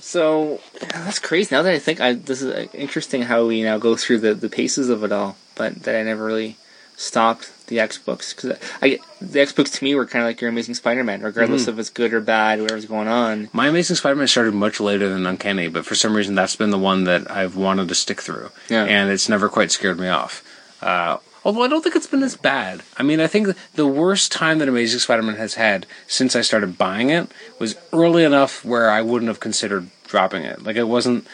So 0.00 0.60
that's 0.80 1.18
crazy. 1.18 1.54
Now 1.54 1.62
that 1.62 1.72
I 1.74 1.78
think, 1.78 2.00
I 2.00 2.12
this 2.14 2.42
is 2.42 2.68
interesting 2.74 3.22
how 3.22 3.46
we 3.46 3.62
now 3.62 3.78
go 3.78 3.96
through 3.96 4.20
the 4.20 4.34
the 4.34 4.48
paces 4.48 4.88
of 4.88 5.02
it 5.04 5.12
all, 5.12 5.36
but 5.54 5.82
that 5.84 5.96
I 5.96 6.02
never 6.02 6.24
really 6.24 6.56
stopped 6.96 7.52
the 7.68 7.78
X 7.78 7.96
books 7.98 8.32
because 8.34 8.58
I 8.82 8.98
the 9.20 9.40
X 9.40 9.52
books 9.52 9.70
to 9.72 9.84
me 9.84 9.94
were 9.94 10.06
kind 10.06 10.22
of 10.24 10.28
like 10.28 10.40
your 10.40 10.50
Amazing 10.50 10.74
Spider-Man, 10.74 11.22
regardless 11.22 11.62
Mm-hmm. 11.62 11.70
of 11.70 11.78
it's 11.78 11.90
good 11.90 12.12
or 12.14 12.20
bad, 12.20 12.60
whatever's 12.60 12.86
going 12.86 13.08
on. 13.08 13.48
My 13.52 13.68
Amazing 13.68 13.96
Spider-Man 13.96 14.26
started 14.28 14.54
much 14.54 14.80
later 14.80 15.08
than 15.08 15.26
Uncanny, 15.26 15.68
but 15.68 15.84
for 15.86 15.94
some 15.94 16.14
reason 16.16 16.34
that's 16.34 16.56
been 16.56 16.70
the 16.70 16.78
one 16.78 17.04
that 17.04 17.30
I've 17.30 17.56
wanted 17.56 17.88
to 17.88 17.94
stick 17.94 18.20
through, 18.20 18.50
Yeah. 18.68 18.84
and 18.84 19.10
it's 19.10 19.28
never 19.28 19.48
quite 19.48 19.70
scared 19.70 19.98
me 19.98 20.08
off. 20.08 20.42
Uh, 20.82 21.18
although 21.48 21.62
I 21.62 21.68
don't 21.68 21.82
think 21.82 21.96
it's 21.96 22.06
been 22.06 22.22
as 22.22 22.36
bad. 22.36 22.82
I 22.98 23.02
mean, 23.02 23.20
I 23.20 23.26
think 23.26 23.56
the 23.74 23.86
worst 23.86 24.30
time 24.30 24.58
that 24.58 24.68
Amazing 24.68 25.00
Spider-Man 25.00 25.36
has 25.36 25.54
had 25.54 25.86
since 26.06 26.36
I 26.36 26.42
started 26.42 26.76
buying 26.76 27.08
it 27.08 27.32
was 27.58 27.74
early 27.90 28.22
enough 28.22 28.66
where 28.66 28.90
I 28.90 29.00
wouldn't 29.00 29.28
have 29.28 29.40
considered 29.40 29.88
dropping 30.06 30.42
it. 30.42 30.62
Like 30.62 30.76
it 30.76 30.84
wasn't 30.84 31.26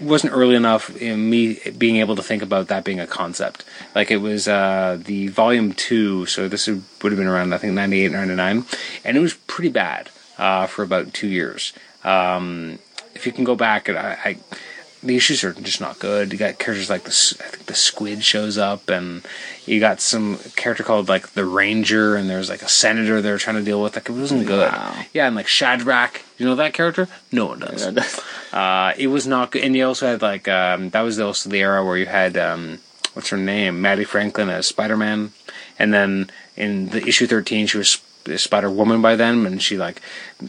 wasn't 0.00 0.32
early 0.32 0.54
enough 0.54 0.96
in 0.96 1.28
me 1.28 1.58
being 1.76 1.96
able 1.96 2.16
to 2.16 2.22
think 2.22 2.42
about 2.42 2.68
that 2.68 2.84
being 2.84 3.00
a 3.00 3.06
concept. 3.06 3.66
Like 3.94 4.10
it 4.10 4.16
was 4.16 4.48
uh, 4.48 4.98
the 4.98 5.28
volume 5.28 5.74
two, 5.74 6.24
so 6.24 6.48
this 6.48 6.66
would 6.66 7.12
have 7.12 7.18
been 7.18 7.26
around 7.26 7.52
I 7.52 7.58
think 7.58 7.74
98, 7.74 8.12
99, 8.12 8.64
and 9.04 9.16
it 9.16 9.20
was 9.20 9.34
pretty 9.34 9.68
bad 9.68 10.08
uh, 10.38 10.66
for 10.66 10.82
about 10.82 11.12
two 11.12 11.28
years. 11.28 11.74
Um, 12.02 12.78
if 13.14 13.26
you 13.26 13.32
can 13.32 13.44
go 13.44 13.56
back, 13.56 13.90
and 13.90 13.98
I, 13.98 14.18
I 14.24 14.36
the 15.04 15.16
issues 15.16 15.44
are 15.44 15.52
just 15.52 15.80
not 15.80 15.98
good. 15.98 16.32
You 16.32 16.38
got 16.38 16.58
characters 16.58 16.88
like 16.88 17.04
the 17.04 17.36
I 17.40 17.48
think 17.48 17.66
the 17.66 17.74
squid 17.74 18.24
shows 18.24 18.56
up, 18.56 18.88
and 18.88 19.24
you 19.66 19.78
got 19.78 20.00
some 20.00 20.38
character 20.56 20.82
called 20.82 21.08
like 21.08 21.28
the 21.30 21.44
Ranger, 21.44 22.16
and 22.16 22.28
there's 22.28 22.48
like 22.48 22.62
a 22.62 22.68
senator 22.68 23.20
they're 23.20 23.38
trying 23.38 23.56
to 23.56 23.62
deal 23.62 23.82
with. 23.82 23.94
Like 23.94 24.08
it 24.08 24.12
wasn't 24.12 24.46
good. 24.46 24.72
Wow. 24.72 25.04
Yeah, 25.12 25.26
and 25.26 25.36
like 25.36 25.46
Shadrach, 25.46 26.22
you 26.38 26.46
know 26.46 26.54
that 26.54 26.72
character? 26.72 27.06
No 27.30 27.46
one 27.46 27.60
does. 27.60 28.20
Uh, 28.54 28.94
it 28.96 29.08
was 29.08 29.26
not 29.26 29.50
good, 29.50 29.64
and 29.64 29.74
you 29.74 29.84
also 29.84 30.06
had 30.06 30.22
like 30.22 30.46
um, 30.46 30.88
that 30.90 31.00
was 31.00 31.18
also 31.18 31.50
the 31.50 31.58
era 31.58 31.84
where 31.84 31.96
you 31.96 32.06
had 32.06 32.36
um, 32.36 32.78
what's 33.14 33.30
her 33.30 33.36
name, 33.36 33.82
Mattie 33.82 34.04
Franklin 34.04 34.48
as 34.48 34.68
Spider 34.68 34.96
Man, 34.96 35.32
and 35.76 35.92
then 35.92 36.30
in 36.56 36.90
the 36.90 37.04
issue 37.04 37.26
thirteen 37.26 37.66
she 37.66 37.78
was 37.78 38.00
Spider 38.36 38.70
Woman 38.70 39.02
by 39.02 39.16
then, 39.16 39.44
and 39.44 39.60
she 39.60 39.76
like 39.76 40.00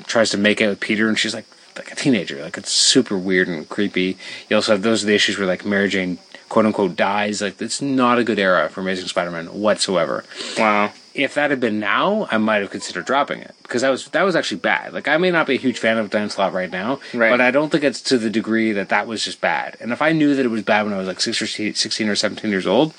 tries 0.06 0.30
to 0.30 0.38
make 0.38 0.62
it 0.62 0.68
with 0.68 0.80
Peter, 0.80 1.10
and 1.10 1.18
she's 1.18 1.34
like 1.34 1.48
like 1.78 1.92
a 1.92 1.96
teenager, 1.96 2.42
like 2.42 2.58
it's 2.58 2.72
super 2.72 3.18
weird 3.18 3.48
and 3.48 3.68
creepy. 3.70 4.18
You 4.50 4.56
also 4.58 4.74
have 4.74 4.82
those 4.82 5.04
are 5.04 5.08
the 5.08 5.16
issues 5.16 5.38
where 5.38 5.48
like 5.48 5.66
Mary 5.66 5.90
Jane 5.90 6.18
quote 6.50 6.66
unquote 6.66 6.96
dies, 6.96 7.42
like 7.42 7.62
it's 7.62 7.82
not 7.82 8.20
a 8.20 8.24
good 8.24 8.40
era 8.40 8.70
for 8.70 8.82
Amazing 8.82 9.08
Spider 9.08 9.32
Man 9.32 9.48
whatsoever 9.48 10.24
Wow. 10.58 10.92
if 11.16 11.34
that 11.34 11.50
had 11.50 11.60
been 11.60 11.80
now, 11.80 12.28
I 12.32 12.38
might 12.38 12.62
have 12.62 12.70
considered 12.70 13.06
dropping 13.06 13.40
it 13.40 13.56
because 13.64 13.82
that 13.82 13.90
was 13.90 14.08
that 14.10 14.22
was 14.24 14.36
actually 14.36 14.58
bad. 14.60 14.94
Like 14.94 15.08
I 15.08 15.18
may 15.18 15.32
not 15.32 15.48
be 15.48 15.56
a 15.56 15.60
huge 15.60 15.80
fan 15.80 15.98
of 15.98 16.10
Dan 16.12 16.30
Slott 16.30 16.54
right 16.54 16.70
now, 16.72 17.00
Right. 17.14 17.32
but 17.32 17.42
I 17.42 17.50
don't 17.52 17.72
think 17.72 17.84
it's 17.84 18.02
to 18.04 18.18
the 18.20 18.30
degree 18.30 18.72
that 18.74 18.90
that 18.90 19.08
was 19.08 19.24
just 19.24 19.42
bad. 19.42 19.76
And 19.80 19.92
if 19.92 20.02
I 20.02 20.12
knew 20.12 20.36
that 20.36 20.46
it 20.46 20.50
was 20.50 20.62
bad 20.64 20.84
when 20.86 20.94
I 20.94 20.98
was 20.98 21.08
like 21.08 21.20
six 21.20 21.42
or 21.42 21.48
sixteen 21.48 22.10
or 22.10 22.16
seventeen 22.16 22.52
years 22.52 22.68
old, 22.68 22.94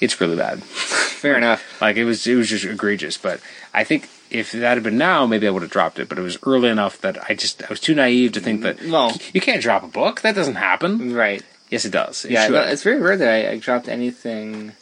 it's 0.00 0.20
really 0.20 0.36
bad. 0.36 0.62
Fair 0.62 1.36
enough. 1.36 1.80
Like 1.80 1.96
it 1.96 2.04
was, 2.04 2.26
it 2.26 2.34
was 2.36 2.48
just 2.48 2.64
egregious. 2.64 3.16
But 3.16 3.40
I 3.74 3.84
think 3.84 4.08
if 4.30 4.52
that 4.52 4.74
had 4.74 4.82
been 4.82 4.96
now, 4.96 5.26
maybe 5.26 5.46
I 5.46 5.50
would 5.50 5.62
have 5.62 5.70
dropped 5.70 5.98
it. 5.98 6.08
But 6.08 6.18
it 6.18 6.22
was 6.22 6.38
early 6.44 6.68
enough 6.68 7.00
that 7.00 7.28
I 7.28 7.34
just 7.34 7.62
I 7.62 7.66
was 7.68 7.80
too 7.80 7.94
naive 7.94 8.32
to 8.32 8.40
think 8.40 8.62
that 8.62 8.82
well, 8.84 9.16
you 9.32 9.40
can't 9.40 9.60
drop 9.60 9.82
a 9.82 9.88
book. 9.88 10.20
That 10.22 10.34
doesn't 10.34 10.54
happen. 10.56 11.12
Right. 11.14 11.42
Yes, 11.70 11.84
it 11.84 11.90
does. 11.90 12.24
It 12.24 12.30
Yeah, 12.32 12.46
should. 12.46 12.54
it's 12.54 12.82
very 12.84 13.00
rare 13.00 13.16
that 13.16 13.28
I, 13.28 13.50
I 13.52 13.58
dropped 13.58 13.88
anything. 13.88 14.72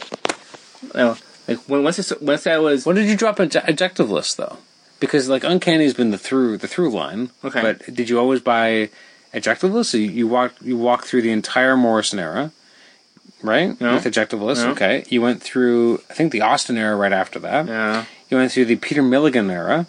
No, 0.94 1.16
like 1.48 1.58
when 1.68 1.82
once 1.84 2.12
I, 2.12 2.16
once 2.20 2.46
I 2.46 2.58
was 2.58 2.84
When 2.84 2.96
did 2.96 3.08
you 3.08 3.16
drop 3.16 3.38
Adjectiveless 3.38 4.36
though? 4.36 4.58
Because 5.00 5.28
like 5.28 5.42
Uncanny 5.44 5.84
has 5.84 5.94
been 5.94 6.10
the 6.10 6.18
through 6.18 6.58
the 6.58 6.68
through 6.68 6.90
line. 6.90 7.30
Okay. 7.42 7.62
But 7.62 7.94
did 7.94 8.08
you 8.08 8.18
always 8.18 8.40
buy 8.40 8.90
Adjectiveless? 9.32 9.86
So 9.86 9.96
you, 9.98 10.10
you 10.10 10.28
walked 10.28 10.60
you 10.62 10.76
walked 10.76 11.06
through 11.06 11.22
the 11.22 11.30
entire 11.32 11.76
Morrison 11.76 12.18
era, 12.18 12.52
right? 13.42 13.80
No. 13.80 13.94
With 13.94 14.04
Adjectiveless. 14.04 14.62
No. 14.64 14.72
Okay. 14.72 15.04
You 15.08 15.22
went 15.22 15.42
through 15.42 16.02
I 16.10 16.14
think 16.14 16.32
the 16.32 16.42
Austin 16.42 16.76
era 16.76 16.94
right 16.96 17.12
after 17.12 17.38
that. 17.40 17.66
yeah 17.66 18.04
You 18.32 18.38
went 18.38 18.50
through 18.50 18.64
the 18.64 18.76
Peter 18.76 19.02
Milligan 19.02 19.50
era, 19.50 19.84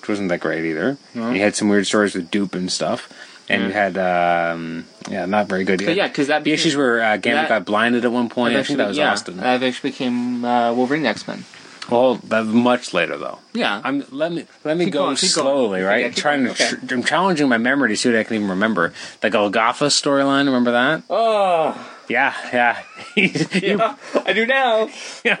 which 0.00 0.08
wasn't 0.08 0.28
that 0.30 0.40
great 0.40 0.64
either. 0.64 0.98
No. 1.14 1.30
You 1.30 1.40
had 1.40 1.54
some 1.54 1.68
weird 1.68 1.86
stories 1.86 2.12
with 2.16 2.28
Dupe 2.28 2.56
and 2.56 2.70
stuff. 2.72 3.08
And 3.48 3.62
you 3.62 3.70
had, 3.70 3.96
um, 3.96 4.86
yeah, 5.08 5.26
not 5.26 5.46
very 5.46 5.62
good. 5.64 5.80
You 5.80 5.86
But 5.86 5.90
had- 5.96 5.96
yeah, 5.98 6.08
'cause 6.08 6.26
that 6.26 6.42
the 6.42 6.50
issues 6.52 6.74
where 6.76 7.00
uh, 7.00 7.16
Gambit 7.18 7.42
that- 7.42 7.48
got 7.48 7.64
blinded 7.66 8.04
at 8.04 8.10
one 8.10 8.28
point. 8.28 8.56
I 8.56 8.64
think 8.64 8.78
that 8.78 8.88
was 8.88 8.96
yeah, 8.96 9.12
Austin. 9.12 9.36
That 9.36 9.54
eventually 9.56 9.90
became 9.92 10.44
uh, 10.44 10.72
Wolverine 10.72 11.06
X 11.06 11.28
Men. 11.28 11.44
well, 11.88 12.16
that 12.16 12.46
much 12.46 12.92
later 12.94 13.16
though. 13.16 13.38
Yeah, 13.52 13.80
I'm 13.84 14.02
let 14.10 14.32
me 14.32 14.46
let 14.64 14.76
me 14.76 14.86
Keep 14.86 14.94
go 14.94 15.00
keep 15.00 15.06
going. 15.06 15.16
slowly, 15.16 15.82
right? 15.82 16.00
Yeah, 16.00 16.08
keep 16.08 16.16
Trying 16.16 16.44
going, 16.44 16.56
to 16.56 16.64
okay. 16.74 16.86
tr- 16.86 16.94
I'm 16.94 17.04
challenging 17.04 17.48
my 17.48 17.58
memory 17.58 17.90
to 17.90 17.96
see 17.96 18.08
what 18.10 18.18
I 18.18 18.24
can 18.24 18.36
even 18.36 18.48
remember. 18.48 18.92
The 19.20 19.28
Golgotha 19.30 19.84
storyline, 19.86 20.46
remember 20.46 20.72
that? 20.72 21.02
oh 21.10 21.76
Yeah, 22.08 22.34
yeah. 22.52 22.82
you, 23.16 23.30
yeah, 23.54 23.96
I 24.26 24.32
do 24.32 24.46
now. 24.46 24.88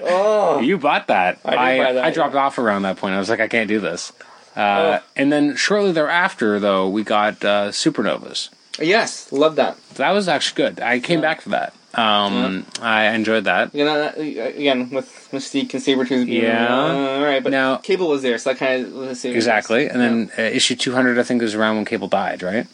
Oh, 0.02 0.60
you 0.60 0.78
bought 0.78 1.08
that. 1.08 1.38
I 1.44 1.56
I, 1.56 1.92
that, 1.92 2.04
I 2.04 2.10
dropped 2.10 2.34
yeah. 2.34 2.40
off 2.44 2.58
around 2.58 2.82
that 2.82 2.96
point. 2.96 3.14
I 3.14 3.18
was 3.18 3.28
like, 3.28 3.40
I 3.40 3.48
can't 3.48 3.68
do 3.68 3.80
this. 3.80 4.12
Uh, 4.20 4.20
Oh. 4.56 5.04
And 5.16 5.32
then 5.32 5.56
shortly 5.56 5.90
thereafter, 5.92 6.60
though, 6.60 6.88
we 6.88 7.02
got 7.02 7.44
uh, 7.44 7.70
Supernovas. 7.70 8.50
yes, 8.80 9.32
love 9.32 9.56
that. 9.56 9.76
That 9.96 10.12
was 10.12 10.28
actually 10.28 10.62
good. 10.62 10.80
I 10.80 11.00
came 11.00 11.20
back 11.20 11.40
for 11.40 11.48
that. 11.50 11.74
Um, 11.94 12.66
I 12.80 13.06
enjoyed 13.14 13.44
that. 13.44 13.74
You 13.74 13.84
know, 13.84 14.08
again 14.16 14.90
with 14.90 15.28
Mystique 15.32 15.74
and 15.74 15.82
Sabretooth 15.82 16.26
being 16.26 16.42
Yeah. 16.44 16.66
uh, 16.72 17.16
all 17.18 17.22
right, 17.22 17.42
but 17.42 17.50
Now- 17.50 17.76
Cable 17.78 18.08
was 18.08 18.22
there, 18.22 18.36
so 18.38 18.50
that 18.50 18.58
kind 18.58 18.86
of 18.86 19.24
Exactly. 19.24 19.88
And 19.88 20.00
then 20.00 20.30
uh, 20.38 20.42
issue 20.42 20.74
200, 20.76 21.18
I 21.18 21.22
think, 21.24 21.42
was 21.42 21.54
around 21.54 21.76
when 21.76 21.84
Cable 21.84 22.08
died, 22.08 22.42
right? 22.42 22.66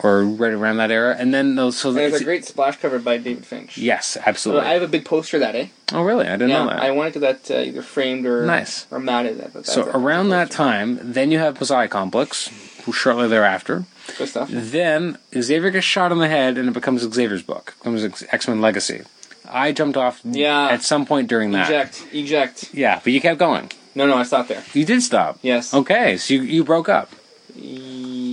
Or 0.00 0.22
right 0.24 0.52
around 0.52 0.78
that 0.78 0.90
era. 0.90 1.16
And 1.18 1.32
then, 1.32 1.54
those 1.54 1.78
so 1.78 1.92
there's 1.92 2.20
a 2.20 2.24
great 2.24 2.44
splash 2.44 2.76
cover 2.78 2.98
by 2.98 3.16
David 3.16 3.46
Finch. 3.46 3.78
Yes, 3.78 4.06
So 4.08 4.20
absolutely. 4.26 4.66
I 4.68 4.72
have 4.74 4.82
a 4.82 4.88
big 4.88 5.04
poster 5.04 5.36
of 5.38 5.42
that, 5.42 5.54
eh? 5.54 5.68
oh, 5.92 6.02
really? 6.02 6.26
I 6.26 6.32
didn't 6.32 6.50
yeah, 6.50 6.64
know 6.64 6.70
that. 6.70 6.80
I 6.82 6.90
wanted 6.90 7.14
to 7.14 7.20
get 7.20 7.44
that 7.44 7.56
uh, 7.56 7.62
either 7.62 7.80
framed 7.82 8.26
or 8.26 8.44
Nice. 8.44 8.86
or 8.90 8.98
mounted. 8.98 9.38
That, 9.38 9.52
that, 9.54 9.66
So 9.66 9.84
that- 9.84 9.96
around 9.96 10.28
that 10.30 10.50
time, 10.50 10.98
then 11.00 11.30
you 11.30 11.38
have 11.38 11.58
Messiah 11.60 11.88
Complex, 11.88 12.50
shortly 12.92 13.28
thereafter. 13.28 13.84
good 14.18 14.28
stuff. 14.28 14.48
Then 14.52 15.16
Xavier 15.40 15.70
gets 15.70 15.86
shot 15.86 16.12
in 16.12 16.18
the 16.18 16.28
head, 16.28 16.58
and 16.58 16.68
it 16.68 16.72
becomes 16.74 17.02
Xavier's 17.02 17.42
book. 17.42 17.74
It 17.76 17.84
becomes 17.84 18.24
X 18.30 18.48
Men 18.48 18.60
Legacy. 18.60 19.02
I 19.48 19.72
jumped 19.72 19.96
off 19.96 20.20
Yeah. 20.24 20.68
at 20.70 20.82
some 20.82 21.06
point 21.06 21.28
during 21.28 21.52
that. 21.52 21.68
Eject, 21.70 22.04
eject. 22.12 22.74
Yeah, 22.74 23.00
but 23.02 23.12
you 23.12 23.20
kept 23.20 23.38
going. 23.38 23.70
No, 23.94 24.06
no, 24.06 24.16
I 24.16 24.24
stopped 24.24 24.48
there. 24.48 24.62
You 24.74 24.84
did 24.84 25.02
stop. 25.02 25.38
Yes. 25.40 25.72
Okay, 25.72 26.16
so 26.16 26.34
you, 26.34 26.42
you 26.42 26.64
broke 26.64 26.88
up. 26.88 27.10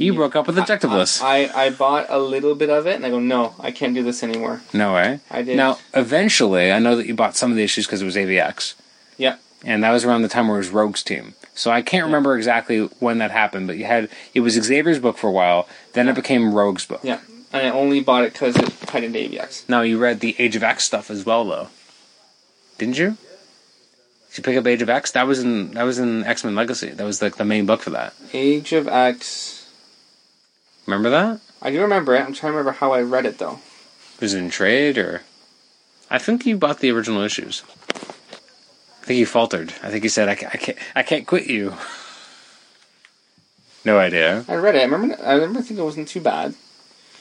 You 0.02 0.14
broke 0.14 0.36
up 0.36 0.48
with 0.48 0.58
Ejectiveless. 0.58 1.22
I, 1.22 1.46
I, 1.46 1.66
I 1.66 1.70
bought 1.70 2.08
a 2.10 2.20
little 2.20 2.56
bit 2.56 2.70
of 2.70 2.88
it, 2.88 2.96
and 2.96 3.06
I 3.06 3.10
go, 3.10 3.20
no, 3.20 3.56
I 3.60 3.72
can't 3.72 3.94
do 3.94 4.04
this 4.04 4.24
anymore. 4.24 4.62
No 4.74 4.94
way. 4.94 5.20
I 5.30 5.42
did. 5.42 5.58
Now, 5.58 5.78
eventually, 5.94 6.72
I 6.72 6.80
know 6.80 6.96
that 6.96 7.08
you 7.08 7.14
bought 7.14 7.36
some 7.36 7.52
of 7.52 7.58
the 7.58 7.64
issues 7.64 7.86
because 7.86 8.02
it 8.02 8.06
was 8.06 8.16
AVX. 8.16 8.76
Yeah. 9.18 9.38
And 9.64 9.84
that 9.84 9.92
was 9.92 10.04
around 10.06 10.24
the 10.24 10.28
time 10.28 10.48
where 10.48 10.58
it 10.58 10.62
was 10.62 10.70
Rogue's 10.70 11.04
team. 11.04 11.36
So 11.54 11.70
I 11.70 11.82
can't 11.82 12.06
remember 12.06 12.36
exactly 12.36 12.86
when 13.00 13.20
that 13.20 13.32
happened, 13.32 13.68
but 13.68 13.78
you 13.78 13.86
had 13.86 14.10
it 14.34 14.40
was 14.40 14.54
Xavier's 14.54 15.00
book 15.00 15.18
for 15.18 15.28
a 15.28 15.32
while. 15.32 15.68
Then 15.94 16.08
it 16.10 16.16
became 16.16 16.54
Rogue's 16.54 16.86
book. 16.86 17.02
Yeah. 17.04 17.20
And 17.54 17.68
I 17.68 17.70
only 17.70 18.00
bought 18.00 18.24
it 18.24 18.34
because 18.34 18.56
it 18.56 18.70
tied 18.88 19.04
into 19.04 19.20
AVX. 19.20 19.68
Now 19.70 19.82
you 19.82 20.00
read 20.00 20.22
the 20.22 20.36
Age 20.40 20.56
of 20.56 20.64
X 20.64 20.86
stuff 20.86 21.12
as 21.12 21.26
well, 21.26 21.46
though, 21.46 21.68
didn't 22.78 22.98
you? 22.98 23.18
Did 24.30 24.38
you 24.38 24.44
pick 24.44 24.58
up 24.58 24.66
Age 24.66 24.82
of 24.82 24.90
X? 24.90 25.12
That 25.12 25.28
was 25.28 25.40
in 25.44 25.72
that 25.72 25.84
was 25.84 26.00
in 26.00 26.24
X 26.24 26.44
Men 26.44 26.56
Legacy. 26.56 26.90
That 26.90 27.04
was 27.04 27.22
like 27.22 27.36
the 27.36 27.46
main 27.46 27.66
book 27.66 27.82
for 27.82 27.90
that. 27.92 28.14
Age 28.34 28.72
of 28.72 28.88
X. 28.88 29.61
Remember 30.86 31.10
that? 31.10 31.40
I 31.62 31.72
do 31.72 31.82
remember 31.82 32.16
it. 32.16 32.20
I'm 32.22 32.34
trying 32.34 32.54
to 32.54 32.58
remember 32.58 32.72
how 32.80 32.92
I 32.94 33.02
read 33.02 33.26
it, 33.26 33.38
though. 33.38 33.60
Was 34.20 34.34
it 34.34 34.40
in 34.40 34.50
trade 34.50 34.98
or? 34.98 35.22
I 36.10 36.18
think 36.18 36.46
you 36.46 36.58
bought 36.58 36.80
the 36.80 36.92
original 36.92 37.22
issues. 37.22 37.64
I 39.02 39.04
think 39.06 39.20
you 39.20 39.26
faltered. 39.26 39.74
I 39.82 39.90
think 39.90 40.04
you 40.04 40.10
said, 40.10 40.28
"I, 40.30 40.34
I 40.34 40.58
can't, 40.58 40.78
I 40.96 41.04
can't 41.04 41.28
quit 41.28 41.48
you." 41.48 41.74
No 43.84 43.98
idea. 43.98 44.46
I 44.48 44.56
read 44.58 44.76
it. 44.76 44.82
I 44.82 44.84
remember. 44.84 45.18
I 45.26 45.34
remember 45.34 45.60
thinking 45.62 45.80
it 45.80 45.84
wasn't 45.84 46.08
too 46.08 46.22
bad. 46.22 46.54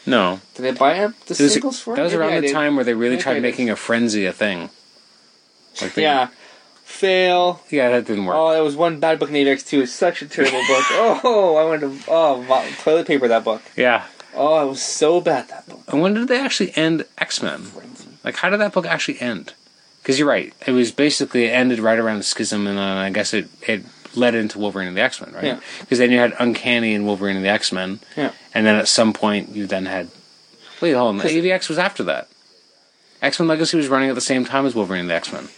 No, 0.07 0.41
Did 0.55 0.67
I 0.67 0.79
buy 0.79 0.99
up 1.05 1.13
the 1.27 1.33
it 1.33 1.41
was, 1.41 1.53
singles 1.55 1.81
for 1.81 1.95
it? 1.95 1.97
that 1.97 2.03
was 2.03 2.13
Maybe 2.13 2.21
around 2.23 2.33
I 2.33 2.41
the 2.41 2.47
did. 2.49 2.53
time 2.53 2.77
where 2.77 2.85
they 2.85 2.93
really 2.95 3.13
Maybe 3.17 3.23
tried 3.23 3.31
I 3.33 3.35
did. 3.37 3.43
making 3.43 3.71
a 3.71 3.77
frenzy 3.77 4.27
a 4.27 4.33
thing. 4.33 4.69
Like 5.81 5.95
they- 5.95 6.03
Yeah. 6.03 6.29
Fail. 6.91 7.63
yeah, 7.71 7.89
that 7.91 8.07
didn't 8.07 8.27
work. 8.27 8.37
Oh, 8.37 8.53
that 8.53 8.61
was 8.63 8.77
one 8.77 9.01
bad 9.01 9.19
book 9.19 9.29
in 9.31 9.35
the 9.35 9.45
AVX 9.45 9.67
too. 9.67 9.81
It's 9.83 9.93
such 9.93 10.23
a 10.23 10.27
terrible 10.29 10.61
book. 10.67 10.85
Oh, 11.25 11.57
I 11.57 11.65
wanted 11.65 12.03
to 12.03 12.11
oh 12.11 12.67
toilet 12.83 13.07
paper 13.07 13.29
that 13.29 13.45
book. 13.45 13.63
yeah. 13.77 14.05
Oh, 14.35 14.65
it 14.65 14.69
was 14.69 14.83
so 14.83 15.21
bad 15.21 15.49
that 15.49 15.69
book. 15.69 15.83
And 15.89 16.01
when 16.03 16.15
did 16.15 16.29
they 16.29 16.39
actually 16.41 16.77
end 16.77 17.05
X 17.19 17.43
Men? 17.43 17.67
Like, 18.23 18.37
how 18.37 18.51
did 18.51 18.61
that 18.61 18.73
book 18.73 18.87
actually 18.87 19.21
end? 19.21 19.55
Because 20.03 20.19
you're 20.19 20.29
right, 20.29 20.53
it 20.67 20.73
was 20.73 20.93
basically 20.93 21.45
it 21.45 21.51
ended 21.51 21.79
right 21.79 21.99
around 21.99 22.19
the 22.19 22.23
schism, 22.25 22.67
and 22.67 22.77
then 22.79 22.97
I 22.97 23.11
guess 23.11 23.33
it 23.35 23.49
it 23.63 23.83
led 24.15 24.35
into 24.35 24.59
Wolverine 24.59 24.89
and 24.89 24.97
the 24.97 25.01
X 25.03 25.21
Men, 25.21 25.33
right? 25.33 25.45
Yeah. 25.45 25.61
Because 25.81 25.99
then 25.99 26.11
you 26.11 26.19
had 26.19 26.35
Uncanny 26.39 26.95
and 26.95 27.07
Wolverine 27.07 27.37
and 27.37 27.45
the 27.45 27.49
X 27.51 27.73
Men, 27.73 28.01
Yeah. 28.17 28.33
and 28.55 28.67
then 28.67 28.75
at 28.77 28.89
some 28.89 29.13
point 29.13 29.51
you 29.51 29.67
then 29.67 29.87
had 29.87 30.09
wait, 30.83 30.93
hold 30.93 31.17
on, 31.17 31.21
AVX 31.27 31.69
was 31.69 31.79
after 31.79 32.03
that. 32.05 32.29
X 33.23 33.39
Men 33.39 33.49
Legacy 33.49 33.77
was 33.77 33.89
running 33.89 34.09
at 34.09 34.15
the 34.15 34.21
same 34.21 34.45
time 34.45 34.67
as 34.67 34.75
Wolverine 34.75 35.03
and 35.03 35.11
the 35.11 35.15
X 35.15 35.33
Men. 35.33 35.49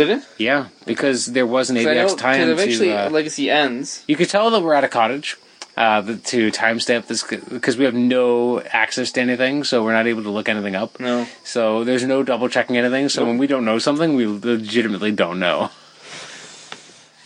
Did 0.00 0.16
it? 0.16 0.22
Yeah, 0.38 0.68
because 0.86 1.26
there 1.26 1.44
was 1.46 1.68
an 1.68 1.76
'Cause 1.76 1.86
I 1.86 1.92
know- 1.94 2.06
AVX 2.06 2.14
tie-in 2.16 2.48
eventually 2.48 2.88
to. 2.88 3.06
Uh, 3.06 3.10
Legacy 3.10 3.50
ends. 3.50 4.02
you 4.06 4.16
could 4.16 4.30
tell 4.30 4.50
that 4.50 4.62
we're 4.62 4.72
at 4.74 4.82
a 4.84 4.88
cottage. 4.88 5.36
Uh, 5.76 6.02
to 6.24 6.50
timestamp 6.50 7.06
this 7.06 7.22
because 7.22 7.76
we 7.78 7.84
have 7.84 7.94
no 7.94 8.60
access 8.72 9.12
to 9.12 9.20
anything, 9.20 9.62
so 9.64 9.82
we're 9.84 9.92
not 9.94 10.06
able 10.06 10.22
to 10.22 10.28
look 10.30 10.48
anything 10.48 10.74
up. 10.74 10.98
No. 11.00 11.26
So 11.44 11.84
there's 11.84 12.04
no 12.04 12.22
double 12.22 12.48
checking 12.48 12.76
anything. 12.76 13.08
So 13.08 13.20
Nope. 13.20 13.28
when 13.28 13.38
we 13.38 13.46
don't 13.46 13.64
know 13.64 13.78
something, 13.78 14.14
we 14.14 14.26
legitimately 14.26 15.12
don't 15.12 15.38
know. 15.38 15.70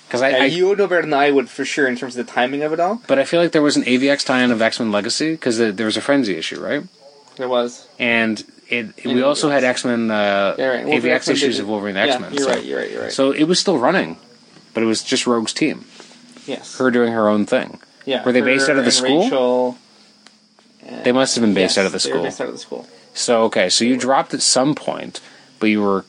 Because 0.06 0.22
I, 0.22 0.28
Yeah, 0.30 0.42
I 0.42 0.44
you 0.46 0.68
would 0.68 0.78
know 0.78 0.86
better 0.86 1.02
than 1.02 1.14
I 1.14 1.30
would 1.32 1.48
for 1.48 1.64
sure 1.64 1.88
in 1.88 1.96
terms 1.96 2.16
of 2.16 2.26
the 2.26 2.32
timing 2.32 2.62
of 2.62 2.72
it 2.72 2.78
all. 2.80 3.00
but 3.08 3.18
I 3.18 3.24
feel 3.24 3.40
like 3.40 3.52
there 3.52 3.62
was 3.62 3.76
an 3.76 3.84
AVX 3.84 4.24
tie-in 4.24 4.52
of 4.52 4.60
X 4.62 4.78
Men 4.78 4.92
Legacy 4.92 5.32
because 5.32 5.58
there 5.58 5.86
was 5.86 5.96
a 5.96 6.00
frenzy 6.00 6.36
issue, 6.36 6.60
right? 6.60 6.82
There 7.36 7.48
was. 7.48 7.88
And 7.98 8.44
it, 8.78 9.04
And 9.04 9.14
we 9.14 9.22
also 9.22 9.50
had 9.50 9.64
X 9.64 9.84
Men 9.84 10.10
uh, 10.10 10.54
Yeah, 10.58 10.66
right. 10.66 10.86
AVX 10.86 11.28
issues 11.30 11.58
of 11.58 11.68
Wolverine 11.68 11.96
X 11.96 12.20
Men. 12.20 12.32
You're 12.32 12.42
so, 12.44 12.50
right. 12.50 12.64
You're 12.64 12.78
right. 12.80 12.90
You're 12.90 13.02
right. 13.02 13.12
so 13.12 13.30
it 13.32 13.44
was 13.44 13.58
still 13.58 13.78
running, 13.78 14.16
but 14.72 14.82
it 14.82 14.86
was 14.86 15.02
just 15.02 15.26
Rogue's 15.26 15.52
team, 15.52 15.84
yes. 16.46 16.78
her 16.78 16.90
doing 16.90 17.12
her 17.12 17.28
own 17.28 17.46
thing. 17.46 17.80
yeah. 18.04 18.24
were 18.24 18.32
they 18.32 18.40
based 18.40 18.68
out 18.68 18.76
of 18.78 18.84
the 18.84 18.90
school? 18.90 19.24
Rachel, 19.24 19.78
They 21.02 21.12
must 21.12 21.34
have 21.36 21.42
been 21.42 21.54
based 21.54 21.76
yes, 21.76 21.78
out 21.78 21.86
of 21.86 21.92
the 21.92 21.98
they 21.98 22.12
were 22.12 22.16
school. 22.18 22.24
based 22.24 22.40
out 22.40 22.46
of 22.48 22.52
the 22.54 22.58
school. 22.60 22.88
So 23.14 23.42
okay, 23.44 23.68
so 23.68 23.84
you 23.84 23.96
dropped 23.96 24.34
at 24.34 24.42
some 24.42 24.74
point, 24.74 25.20
but 25.60 25.66
you 25.66 25.80
were, 25.82 26.04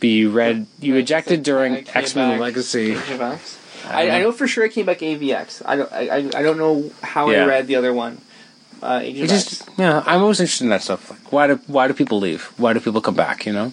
but 0.00 0.08
you 0.08 0.30
read, 0.30 0.66
you 0.80 0.94
ejected 0.96 1.42
during 1.42 1.86
X 1.94 2.14
Men 2.14 2.38
Legacy. 2.38 2.92
Age 2.92 3.10
of 3.10 3.20
X. 3.20 3.58
I 3.86 4.08
I, 4.10 4.22
know. 4.22 4.32
for 4.32 4.46
sure 4.46 4.64
I 4.64 4.68
came 4.68 4.86
back 4.86 4.98
AVX. 5.00 5.62
I 5.66 5.76
don't. 5.76 5.92
I, 5.92 6.08
I, 6.08 6.16
I 6.16 6.42
don't 6.42 6.56
know 6.58 6.90
how 7.02 7.28
Yeah. 7.30 7.44
I 7.44 7.46
read 7.46 7.66
the 7.66 7.76
other 7.76 7.92
one. 7.92 8.18
Uh, 8.84 9.00
It 9.02 9.26
just 9.28 9.62
X. 9.62 9.70
yeah, 9.78 10.02
I'm 10.06 10.20
always 10.20 10.40
interested 10.40 10.64
in 10.64 10.70
that 10.70 10.82
stuff. 10.82 11.10
Like, 11.10 11.32
why 11.32 11.46
do 11.48 11.60
why 11.66 11.88
do 11.88 11.94
people 11.94 12.18
leave? 12.20 12.52
Why 12.58 12.72
do 12.74 12.80
people 12.80 13.00
come 13.00 13.14
back? 13.16 13.46
You 13.46 13.52
know, 13.52 13.72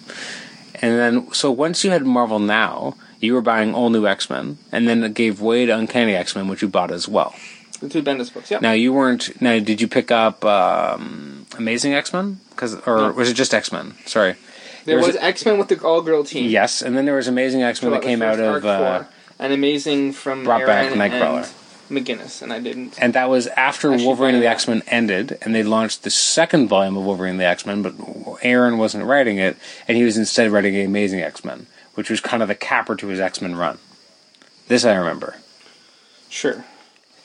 and 0.81 0.91
then 0.99 1.33
so 1.33 1.51
once 1.51 1.83
you 1.83 1.91
had 1.91 2.05
Marvel 2.05 2.39
Now, 2.39 2.95
you 3.19 3.33
were 3.33 3.41
buying 3.41 3.73
all 3.75 3.89
new 3.89 4.07
X 4.07 4.29
Men, 4.29 4.57
and 4.71 4.87
then 4.87 5.03
it 5.03 5.13
gave 5.13 5.41
way 5.41 5.65
to 5.65 5.73
Uncanny 5.77 6.15
X 6.15 6.35
Men, 6.35 6.47
which 6.47 6.61
you 6.61 6.69
bought 6.69 6.91
as 6.91 7.07
well. 7.07 7.35
The 7.81 7.89
two 7.89 8.03
Bendis 8.03 8.31
books. 8.33 8.49
Yeah. 8.51 8.59
Now 8.61 8.71
you 8.73 8.93
weren't. 8.93 9.41
Now 9.41 9.59
did 9.59 9.81
you 9.81 9.87
pick 9.87 10.11
up 10.11 10.45
um, 10.45 11.45
Amazing 11.57 11.93
X 11.93 12.13
Men? 12.13 12.39
Because 12.51 12.75
or 12.87 12.97
No. 12.97 13.11
was 13.11 13.29
it 13.29 13.33
just 13.33 13.53
X 13.53 13.71
Men? 13.71 13.95
Sorry. 14.05 14.35
there 14.85 14.97
was 14.97 15.07
was 15.07 15.15
X 15.17 15.45
Men 15.45 15.57
with 15.57 15.67
the 15.67 15.79
all 15.83 16.01
girl 16.01 16.23
team. 16.23 16.49
Yes, 16.49 16.81
and 16.81 16.95
then 16.95 17.05
there 17.05 17.15
was 17.15 17.27
Amazing 17.27 17.63
X 17.63 17.81
Men 17.81 17.91
that 17.91 18.01
came 18.01 18.21
out 18.21 18.39
of. 18.39 18.63
Uh, 18.65 19.03
and 19.39 19.51
amazing 19.51 20.13
from 20.13 20.43
brought 20.43 20.65
back 20.67 20.85
Aaron 20.95 20.99
Nightcrawler. 20.99 21.51
McGuinness, 21.91 22.41
and 22.41 22.51
I 22.51 22.59
didn't. 22.59 22.97
and 23.01 23.13
that 23.13 23.29
was 23.29 23.47
after 23.47 23.91
Wolverine 23.91 24.35
and 24.35 24.43
the. 24.43 24.47
X 24.47 24.67
Men 24.67 24.81
ended, 24.87 25.37
and 25.41 25.53
they 25.53 25.63
launched 25.63 26.03
the 26.03 26.09
second 26.09 26.67
volume 26.67 26.97
of 26.97 27.03
Wolverine 27.03 27.31
and 27.31 27.39
the 27.39 27.45
X 27.45 27.65
Men, 27.65 27.81
but 27.81 27.93
Aaron 28.41 28.77
wasn't 28.77 29.05
writing 29.05 29.37
it, 29.37 29.57
and 29.87 29.97
he 29.97 30.03
was 30.03 30.17
instead 30.17 30.51
writing 30.51 30.75
Amazing 30.75 31.21
X 31.21 31.43
Men, 31.45 31.67
which 31.95 32.09
was 32.09 32.19
kind 32.19 32.41
of 32.41 32.47
the 32.49 32.55
capper 32.55 32.95
to 32.95 33.07
his 33.07 33.19
X 33.19 33.41
Men 33.41 33.55
run. 33.55 33.77
This 34.67 34.85
I 34.85 34.95
remember. 34.95 35.35
Sure. 36.29 36.65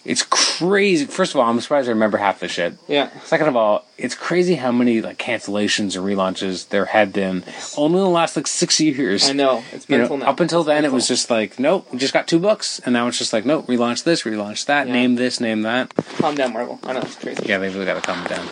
It's 0.06 0.22
crazy. 0.22 1.04
First 1.04 1.34
of 1.34 1.40
all, 1.40 1.50
I'm 1.50 1.60
surprised 1.60 1.88
I 1.88 1.90
remember 1.92 2.16
half 2.18 2.38
the 2.38 2.46
shit. 2.46 2.74
Yeah. 2.86 3.10
Second 3.24 3.48
of 3.48 3.56
all, 3.56 3.84
it's 3.98 4.14
crazy 4.14 4.54
how 4.54 4.70
many 4.70 5.00
like 5.02 5.18
cancellations 5.18 5.96
and 5.96 6.06
relaunches 6.06 6.68
there 6.68 6.84
have 6.84 7.12
been 7.12 7.42
only 7.76 7.98
in 7.98 8.04
the 8.04 8.08
last 8.10 8.36
like 8.36 8.46
six 8.46 8.78
years. 8.80 9.28
I 9.28 9.32
know. 9.32 9.64
It's 9.72 9.88
You 9.88 9.98
know, 9.98 10.16
now. 10.16 10.26
up 10.26 10.38
until 10.38 10.62
then, 10.62 10.84
it 10.84 10.92
was 10.92 11.08
just 11.08 11.28
like, 11.28 11.58
nope, 11.58 11.88
we 11.92 11.98
just 11.98 12.12
got 12.14 12.28
two 12.28 12.38
books, 12.38 12.78
and 12.84 12.92
now 12.92 13.08
it's 13.08 13.18
just 13.18 13.32
like, 13.32 13.44
nope, 13.44 13.66
relaunch 13.66 14.04
this, 14.04 14.22
relaunch 14.22 14.66
that, 14.66 14.86
Yeah. 14.86 14.92
name 14.92 15.16
this, 15.16 15.40
name 15.40 15.62
that. 15.62 15.92
calm 16.18 16.36
down, 16.36 16.52
Marvel. 16.52 16.78
I 16.84 16.92
know 16.92 17.00
it's 17.00 17.16
crazy. 17.16 17.44
Yeah, 17.44 17.58
they 17.58 17.68
really 17.68 17.84
got 17.84 17.94
to 17.94 18.00
calm 18.00 18.24
it 18.24 18.28
down. 18.28 18.46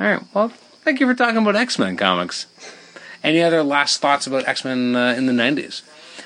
All 0.00 0.06
right, 0.06 0.22
well, 0.34 0.48
thank 0.82 0.98
you 0.98 1.06
for 1.06 1.14
talking 1.14 1.36
about 1.36 1.54
X 1.54 1.78
Men 1.78 1.96
comics. 1.96 2.46
Any 3.22 3.40
other 3.42 3.62
last 3.62 4.00
thoughts 4.00 4.26
about 4.26 4.48
X 4.48 4.64
Men 4.64 4.96
uh, 4.96 5.14
in 5.16 5.26
the 5.26 5.32
'90s? 5.32 5.82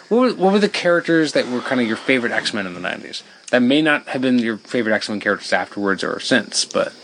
What 0.09 0.19
were, 0.21 0.35
what 0.35 0.53
were 0.55 0.59
the 0.59 0.69
characters 0.71 1.33
that 1.33 1.47
were 1.49 1.61
kind 1.61 1.81
of 1.81 1.87
your 1.87 1.97
favorite 1.99 2.33
X 2.33 2.55
Men 2.55 2.67
in 2.67 2.73
the 2.75 2.81
'90s? 2.81 3.23
That 3.53 3.61
may 3.61 3.83
not 3.83 4.09
have 4.09 4.23
been 4.23 4.39
your 4.39 4.57
favorite 4.57 4.95
X 4.95 5.11
Men 5.11 5.21
characters 5.21 5.53
afterwards 5.53 6.03
or 6.03 6.19
since, 6.21 6.65
but 6.65 6.95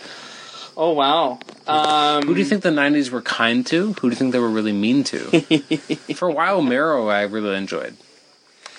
Oh 0.78 0.92
wow. 0.92 1.40
Um, 1.66 2.22
who 2.22 2.32
do 2.32 2.40
you 2.40 2.46
think 2.46 2.62
the 2.62 2.70
'90s 2.70 3.10
were 3.10 3.20
kind 3.20 3.66
to? 3.66 3.92
Who 3.92 4.08
do 4.08 4.08
you 4.08 4.14
think 4.14 4.32
they 4.32 4.38
were 4.38 4.48
really 4.48 4.72
mean 4.72 5.04
to? 5.04 5.18
For 6.14 6.28
a 6.28 6.32
while, 6.32 6.62
Marrow 6.62 7.08
I 7.08 7.22
really 7.22 7.54
enjoyed. 7.54 7.96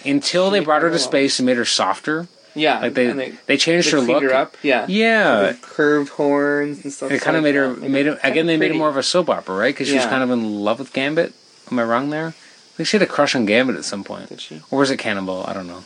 Until 0.03 0.49
they 0.49 0.61
brought 0.61 0.81
her 0.81 0.89
to 0.89 0.97
space 0.97 1.37
and 1.37 1.45
made 1.45 1.57
her 1.57 1.65
softer, 1.65 2.27
yeah, 2.55 2.79
like 2.79 2.95
they 2.95 3.11
they, 3.11 3.33
they, 3.45 3.57
changed 3.57 3.89
they 3.89 3.91
her 3.91 3.99
look. 3.99 4.23
her 4.23 4.33
up. 4.33 4.57
Yeah. 4.63 4.87
Yeah, 4.87 5.53
curved 5.61 6.09
horns 6.09 6.83
and 6.83 6.91
stuff. 6.91 7.11
It 7.11 7.21
kind 7.21 7.37
of 7.37 7.43
like 7.43 7.53
made 7.53 7.59
her 7.59 7.75
made 7.75 8.07
it 8.07 8.17
again. 8.23 8.47
They 8.47 8.57
made 8.57 8.71
her 8.71 8.77
more 8.77 8.89
of 8.89 8.97
a 8.97 9.03
soap 9.03 9.29
opera, 9.29 9.55
right? 9.55 9.75
Because 9.75 9.89
she 9.89 9.95
was 9.95 10.05
kind 10.05 10.23
of 10.23 10.31
in 10.31 10.61
love 10.61 10.79
with 10.79 10.91
Gambit. 10.91 11.33
Am 11.69 11.77
I 11.77 11.83
wrong 11.83 12.09
there? 12.09 12.29
I 12.29 12.31
think 12.79 12.87
she 12.87 12.97
had 12.97 13.07
a 13.07 13.11
crush 13.11 13.35
on 13.35 13.45
Gambit 13.45 13.75
at 13.75 13.85
some 13.85 14.03
point, 14.03 14.29
Did 14.29 14.41
she? 14.41 14.61
or 14.71 14.79
was 14.79 14.89
it 14.89 14.97
Cannonball? 14.97 15.45
I 15.45 15.53
don't 15.53 15.67
know. 15.67 15.83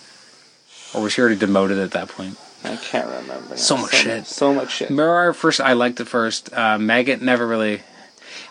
Or 0.94 1.02
was 1.02 1.14
she 1.14 1.22
already 1.22 1.36
demoted 1.38 1.78
at 1.80 1.92
that 1.92 2.08
point? 2.10 2.38
I 2.64 2.76
can't 2.78 3.08
remember. 3.08 3.50
now. 3.50 3.56
So 3.56 3.78
much 3.78 3.94
shit. 3.96 4.26
So 4.26 4.54
much 4.54 4.72
shit. 4.72 4.90
Mirror 4.90 5.34
first, 5.34 5.60
I 5.60 5.74
liked 5.74 6.00
it 6.00 6.06
first. 6.06 6.54
Uh, 6.54 6.78
Maggot 6.78 7.22
never 7.22 7.46
really. 7.46 7.82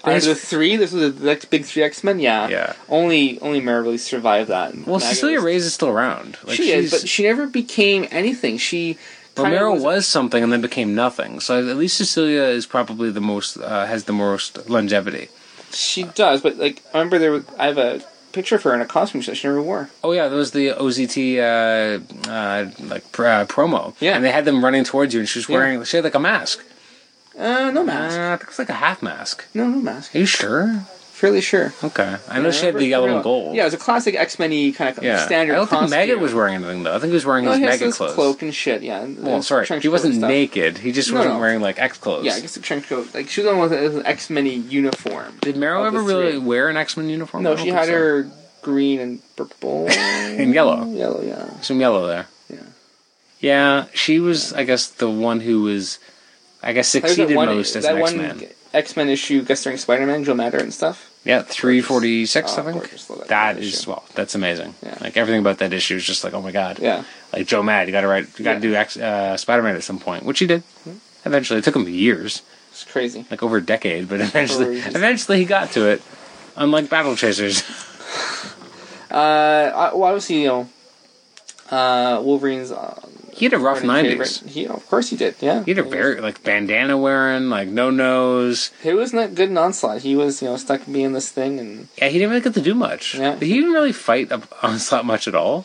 Out 0.05 0.17
of 0.17 0.23
There's- 0.23 0.27
the 0.27 0.35
three, 0.35 0.77
this 0.77 0.93
was 0.93 1.15
the 1.19 1.47
big 1.49 1.65
three 1.65 1.83
X 1.83 2.03
Men. 2.05 2.19
Yeah. 2.19 2.49
Yeah. 2.49 2.73
Only 2.89 3.41
only 3.41 3.61
Marrow 3.61 3.83
really 3.83 3.99
survived 3.99 4.51
that. 4.51 4.75
Well, 4.75 4.99
Maggot 4.99 5.03
Cecilia 5.03 5.37
was- 5.37 5.45
Reyes 5.45 5.65
is 5.65 5.75
still 5.75 5.89
around. 5.89 6.39
Like, 6.45 6.57
she 6.57 6.73
is, 6.73 6.91
but 6.91 7.09
she 7.09 7.23
never 7.23 7.47
became 7.47 8.07
anything. 8.11 8.59
She. 8.59 8.99
Romero 9.35 9.75
was, 9.75 10.07
something 10.07 10.43
and 10.43 10.53
then 10.53 10.61
became 10.61 10.95
nothing. 10.95 11.41
So 11.41 11.67
at 11.67 11.77
least 11.79 11.97
Cecilia 11.97 12.43
is 12.43 12.67
probably 12.67 13.11
the 13.11 13.23
most 13.23 13.57
uh, 13.57 13.87
has 13.87 14.05
the 14.05 14.13
most 14.13 14.69
longevity. 14.69 15.29
She 15.73 16.03
does, 16.03 16.43
but 16.43 16.59
like 16.59 16.83
I 16.93 16.99
remember 16.99 17.19
there. 17.19 17.33
Was, 17.33 17.45
I 17.59 17.67
have 17.69 17.79
a 17.79 18.03
picture 18.33 18.57
of 18.57 18.63
her 18.63 18.75
in 18.75 18.81
a 18.81 18.87
costume 18.87 19.21
that 19.23 19.37
she 19.37 19.47
never 19.47 19.63
wore. 19.63 19.91
Oh 20.03 20.13
yeah, 20.13 20.29
that 20.29 20.35
was 20.37 20.51
the 20.53 20.69
OZT 20.71 21.39
uh, 21.39 22.31
uh, 22.31 22.71
like 22.81 23.11
pr- 23.13 23.27
uh, 23.27 23.45
promo. 23.47 23.95
Yeah. 24.01 24.15
and 24.17 24.25
they 24.25 24.31
had 24.33 24.45
them 24.45 24.65
running 24.65 24.85
towards 24.85 25.13
you, 25.15 25.21
and 25.21 25.29
she 25.29 25.39
was 25.39 25.49
Yeah. 25.49 25.57
wearing 25.57 25.85
she 25.85 25.97
had 25.99 26.05
like 26.05 26.15
a 26.15 26.21
mask. 26.21 26.65
Uh, 27.39 27.71
no 27.71 27.83
mask. 27.85 28.19
Uh, 28.19 28.33
I 28.33 28.37
think 28.37 28.51
it's 28.51 28.59
like 28.59 28.69
a 28.69 28.75
half 28.75 29.03
mask. 29.03 29.45
No, 29.55 29.67
no 29.67 29.79
mask. 29.79 30.15
Are 30.15 30.19
you 30.19 30.27
sure? 30.27 30.85
Fairly 31.23 31.41
sure. 31.41 31.73
Okay, 31.85 32.17
I 32.29 32.41
know 32.41 32.51
she 32.51 32.67
had 32.67 32.75
the 32.75 32.85
yellow 32.85 33.07
and 33.07 33.23
gold. 33.23 33.55
Yeah, 33.55 33.63
it 33.63 33.67
was 33.67 33.75
a 33.75 33.79
classic 33.79 34.17
X 34.17 34.41
Men 34.41 34.51
kind 34.73 34.99
of 34.99 35.05
yeah. 35.05 35.25
standard. 35.25 35.53
I 35.53 35.57
don't 35.59 35.71
think. 35.71 35.89
Maggot 35.91 36.19
was 36.19 36.35
wearing 36.35 36.57
anything 36.57 36.83
though. 36.83 36.97
I 36.97 36.99
think 36.99 37.11
he 37.11 37.15
was 37.15 37.25
wearing 37.25 37.45
No, 37.45 37.53
his 37.53 37.61
Maggot 37.61 37.95
clothes. 37.95 38.15
cloak 38.15 38.43
and 38.43 38.53
shit. 38.53 38.83
Yeah. 38.83 39.03
and 39.03 39.23
Well, 39.23 39.41
sorry, 39.41 39.65
he 39.79 39.87
wasn't 39.87 40.17
naked. 40.17 40.79
He 40.79 40.91
just 40.91 41.13
No, 41.13 41.19
wasn't 41.19 41.35
no. 41.37 41.41
wearing 41.41 41.61
like 41.61 41.79
X 41.79 41.97
clothes. 41.97 42.25
Yeah, 42.25 42.33
I 42.35 42.41
guess 42.41 42.55
the 42.57 42.61
trench 42.61 42.89
coat. 42.89 43.15
Like 43.15 43.29
she 43.29 43.41
was 43.41 43.51
the 43.53 43.57
one 43.57 43.71
with 43.71 43.95
an 43.99 44.05
X 44.05 44.31
Men 44.31 44.47
uniform. 44.69 45.39
Did 45.43 45.57
Marrow 45.57 45.85
ever 45.85 46.03
really 46.03 46.33
three. 46.33 46.39
wear 46.41 46.69
an 46.69 46.77
X 46.77 46.97
Men 46.97 47.09
uniform? 47.09 47.45
No, 47.45 47.55
she 47.55 47.69
had 47.69 47.87
so. 47.87 47.93
her 47.93 48.31
green 48.63 48.99
and 48.99 49.23
purple 49.37 49.87
And 49.91 50.53
yellow. 50.53 50.85
Yellow, 50.87 51.23
yeah. 51.23 51.61
some 51.61 51.79
yellow 51.79 52.05
there. 52.09 52.27
Yeah. 52.51 52.57
Yeah, 53.39 53.85
she 53.95 54.19
was, 54.19 54.53
I 54.53 54.65
guess, 54.65 54.89
the 54.89 55.09
one 55.09 55.39
who 55.39 55.63
was, 55.63 56.01
I 56.65 56.73
guess, 56.73 56.89
succeeded 56.89 57.33
most 57.37 57.77
as 57.77 57.85
an 57.85 57.99
X 57.99 58.13
Men. 58.13 58.49
X 58.75 58.97
Men 58.97 59.09
issue 59.09 59.45
guest 59.45 59.61
starring 59.61 59.79
Spider 59.79 60.05
Man, 60.07 60.25
Joe 60.25 60.35
Matter 60.35 60.59
and 60.59 60.75
stuff. 60.75 61.11
Yeah, 61.25 61.43
three 61.43 61.81
forty 61.81 62.27
six, 62.27 62.59
Oh, 62.59 62.63
I 62.69 62.73
think. 62.73 62.91
That 62.91 63.29
That 63.29 63.59
issue. 63.59 63.91
well, 63.91 64.05
that's 64.15 64.35
amazing. 64.35 64.75
Yeah. 64.83 64.99
Like 65.01 65.17
everything 65.17 65.41
about 65.41 65.59
that 65.59 65.73
issue 65.73 65.95
is 65.97 66.05
just 66.05 66.25
like, 66.25 66.35
oh 66.35 66.43
my 66.43 66.51
god. 66.51 66.79
Yeah. 66.81 67.05
Like 67.33 67.47
Joe 67.47 67.63
Mad, 67.63 67.87
you 67.87 67.93
got 67.93 68.01
to 68.01 68.09
write, 68.09 68.27
you 68.39 68.45
got 68.45 68.55
to 68.61 68.67
Yeah. 68.69 68.73
do 68.73 68.75
X, 68.75 68.97
uh, 68.97 69.37
Spider 69.37 69.63
Man 69.63 69.77
at 69.77 69.85
some 69.85 70.01
point, 70.01 70.25
which 70.25 70.41
he 70.41 70.47
did. 70.47 70.65
Eventually, 71.25 71.61
it 71.61 71.65
took 71.65 71.77
him 71.77 71.89
years, 71.89 72.43
It's 72.73 72.83
crazy. 72.85 73.25
like 73.31 73.43
over 73.45 73.59
a 73.59 73.63
decade, 73.65 74.09
but 74.09 74.21
eventually, 74.21 74.79
eventually 74.81 75.39
he 75.39 75.45
got 75.45 75.71
to 75.73 75.89
it. 75.89 76.03
Unlike 76.57 76.89
Battle 76.91 77.15
Chasers, 77.17 77.63
Uh, 79.11 79.71
I, 79.75 79.95
well, 79.95 80.05
obviously, 80.05 80.43
you 80.43 80.49
know, 80.49 80.69
uh, 81.71 82.21
Wolverine's. 82.23 82.73
Uh, 82.73 82.99
he 83.33 83.47
had 83.47 83.53
a 83.55 83.59
rough 83.59 83.83
nineties. 83.83 84.41
He, 84.47 84.67
of 84.67 84.87
course, 84.89 85.09
he 85.11 85.17
did. 85.17 85.35
Yeah. 85.41 85.65
He 85.65 85.71
had 85.73 85.79
a 85.79 85.89
very 85.89 86.21
like 86.21 86.43
bandana 86.45 86.97
wearing, 86.99 87.49
like 87.49 87.69
no 87.69 87.91
nose. 87.91 88.71
He 88.83 88.93
was 88.93 89.13
not 89.13 89.35
good 89.35 89.49
in 89.49 89.59
Onslaught. 89.59 90.03
He 90.03 90.15
was, 90.15 90.43
you 90.43 90.49
know, 90.49 90.57
stuck 90.57 90.83
being 90.91 91.13
this 91.13 91.31
thing, 91.31 91.59
and 91.59 91.89
Yeah, 91.99 92.09
he 92.09 92.19
didn't 92.19 92.31
really 92.31 92.43
get 92.43 92.55
to 92.55 92.61
do 92.61 92.75
much. 92.75 93.15
Yeah. 93.15 93.37
He 93.37 93.55
didn't 93.55 93.73
really 93.73 93.93
fight 93.93 94.31
Onslaught 94.63 95.05
much 95.07 95.27
at 95.27 95.35
all. 95.35 95.65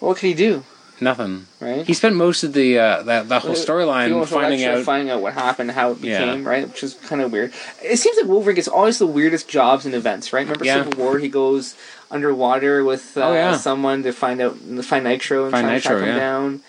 what 0.00 0.16
could 0.18 0.26
he 0.26 0.34
do? 0.34 0.64
Nothing. 1.00 1.46
Right. 1.58 1.84
He 1.84 1.94
spent 1.94 2.14
most 2.14 2.44
of 2.44 2.52
the 2.52 2.78
uh, 2.78 3.02
that 3.04 3.28
that 3.28 3.42
whole 3.42 3.56
storyline 3.56 4.24
finding 4.26 4.62
out. 4.62 4.84
finding 4.84 5.10
out 5.10 5.20
what 5.20 5.34
happened, 5.34 5.72
how 5.72 5.92
it 5.92 5.98
Yeah. 6.00 6.18
became, 6.24 6.46
right? 6.46 6.68
Which 6.68 6.84
is 6.84 6.94
kind 6.94 7.20
of 7.20 7.32
weird. 7.32 7.52
It 7.82 7.96
seems 7.98 8.16
like 8.18 8.26
Wolverine 8.26 8.54
gets 8.54 8.68
always 8.68 8.98
the 8.98 9.06
weirdest 9.08 9.48
jobs 9.48 9.84
and 9.84 9.94
events, 9.96 10.32
right? 10.32 10.46
Remember 10.46 10.64
Yeah. 10.64 10.84
Civil 10.84 11.02
War? 11.04 11.18
He 11.18 11.28
goes 11.28 11.74
underwater 12.12 12.84
with 12.84 13.16
uh, 13.16 13.28
Oh, 13.28 13.32
yeah. 13.32 13.56
someone 13.56 14.02
to 14.04 14.12
find 14.12 14.40
out, 14.40 14.58
to 14.60 14.82
find 14.82 15.04
Nitro 15.04 15.44
and 15.44 15.52
Find 15.52 15.64
try 15.66 15.70
to 15.70 15.74
Nitro, 15.76 15.96
track 15.98 16.08
him 16.08 16.14
yeah. 16.14 16.20
down. 16.20 16.60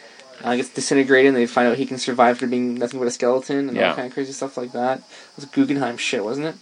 Uh, 0.44 0.56
gets 0.56 0.70
disintegrated, 0.70 1.30
and 1.30 1.38
they 1.38 1.46
find 1.46 1.68
out 1.68 1.78
he 1.78 1.86
can 1.86 1.98
survive 1.98 2.36
after 2.36 2.48
being 2.48 2.76
nothing 2.76 3.00
but 3.00 3.08
a 3.08 3.12
skeleton, 3.12 3.68
and 3.70 3.78
Yeah. 3.78 3.90
all 3.90 3.96
kind 3.96 4.08
of 4.08 4.14
crazy 4.14 4.34
stuff 4.34 4.58
like 4.58 4.72
that. 4.74 4.98
It 5.00 5.04
was 5.38 5.46
Guggenheim 5.46 5.98
shit, 5.98 6.24
wasn't 6.24 6.48
it? 6.48 6.56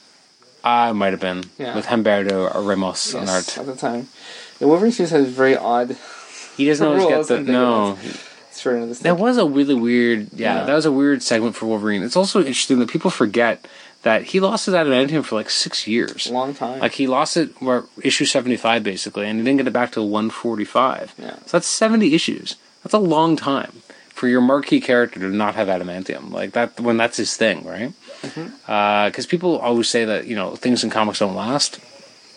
I 0.63 0.91
might 0.91 1.11
have 1.13 1.19
been 1.21 1.45
Yeah. 1.57 1.75
with 1.75 1.87
Humberto 1.87 2.51
Ramos 2.53 3.15
on 3.15 3.27
art. 3.29 3.57
at 3.57 3.65
the 3.65 3.75
time. 3.75 4.07
Yeah, 4.59 4.67
Wolverine 4.67 4.91
to 4.91 5.07
have 5.07 5.27
very 5.27 5.55
odd. 5.57 5.95
He 6.57 6.65
doesn't 6.67 6.85
always 6.85 7.05
get 7.07 7.27
the 7.27 7.39
no. 7.51 7.97
Sort 8.51 8.75
of 8.81 8.89
this 8.89 8.99
That 8.99 9.17
was 9.17 9.37
a 9.37 9.45
really 9.45 9.73
weird. 9.73 10.27
Yeah, 10.35 10.57
Yeah. 10.59 10.63
that 10.65 10.73
was 10.75 10.85
a 10.85 10.91
weird 10.91 11.23
segment 11.23 11.55
for 11.55 11.65
Wolverine. 11.65 12.03
It's 12.03 12.17
also 12.17 12.39
interesting 12.39 12.77
that 12.79 12.89
people 12.89 13.09
forget 13.09 13.65
that 14.03 14.23
he 14.23 14.39
lost 14.39 14.65
his 14.65 14.75
adamantium 14.75 15.23
for 15.23 15.35
like 15.35 15.49
six 15.49 15.87
years. 15.87 16.29
long 16.29 16.53
time. 16.53 16.79
Like 16.79 16.93
he 16.93 17.07
lost 17.07 17.37
it 17.37 17.61
where 17.61 17.83
issue 18.03 18.25
seventy 18.25 18.57
five 18.57 18.83
basically, 18.83 19.27
and 19.27 19.39
he 19.39 19.45
didn't 19.45 19.57
get 19.57 19.67
it 19.67 19.73
back 19.73 19.91
till 19.91 20.09
one 20.09 20.29
forty 20.29 20.65
five. 20.65 21.13
Yeah. 21.17 21.35
So 21.45 21.57
that's 21.57 21.67
seventy 21.67 22.13
issues. 22.13 22.55
That's 22.83 22.93
a 22.93 22.99
long 22.99 23.35
time 23.35 23.83
for 24.09 24.27
your 24.27 24.41
marquee 24.41 24.81
character 24.81 25.19
to 25.19 25.29
not 25.29 25.55
have 25.55 25.67
adamantium. 25.67 26.31
Like 26.31 26.51
that 26.53 26.79
when 26.79 26.97
that's 26.97 27.17
his 27.17 27.35
thing, 27.37 27.65
right? 27.65 27.93
Mm-hmm. 28.21 29.07
Because 29.07 29.25
people 29.25 29.57
always 29.57 29.89
say 29.89 30.05
that 30.05 30.27
you 30.27 30.35
know 30.35 30.55
things 30.55 30.83
in 30.83 30.89
comics 30.89 31.19
don't 31.19 31.35
last. 31.35 31.79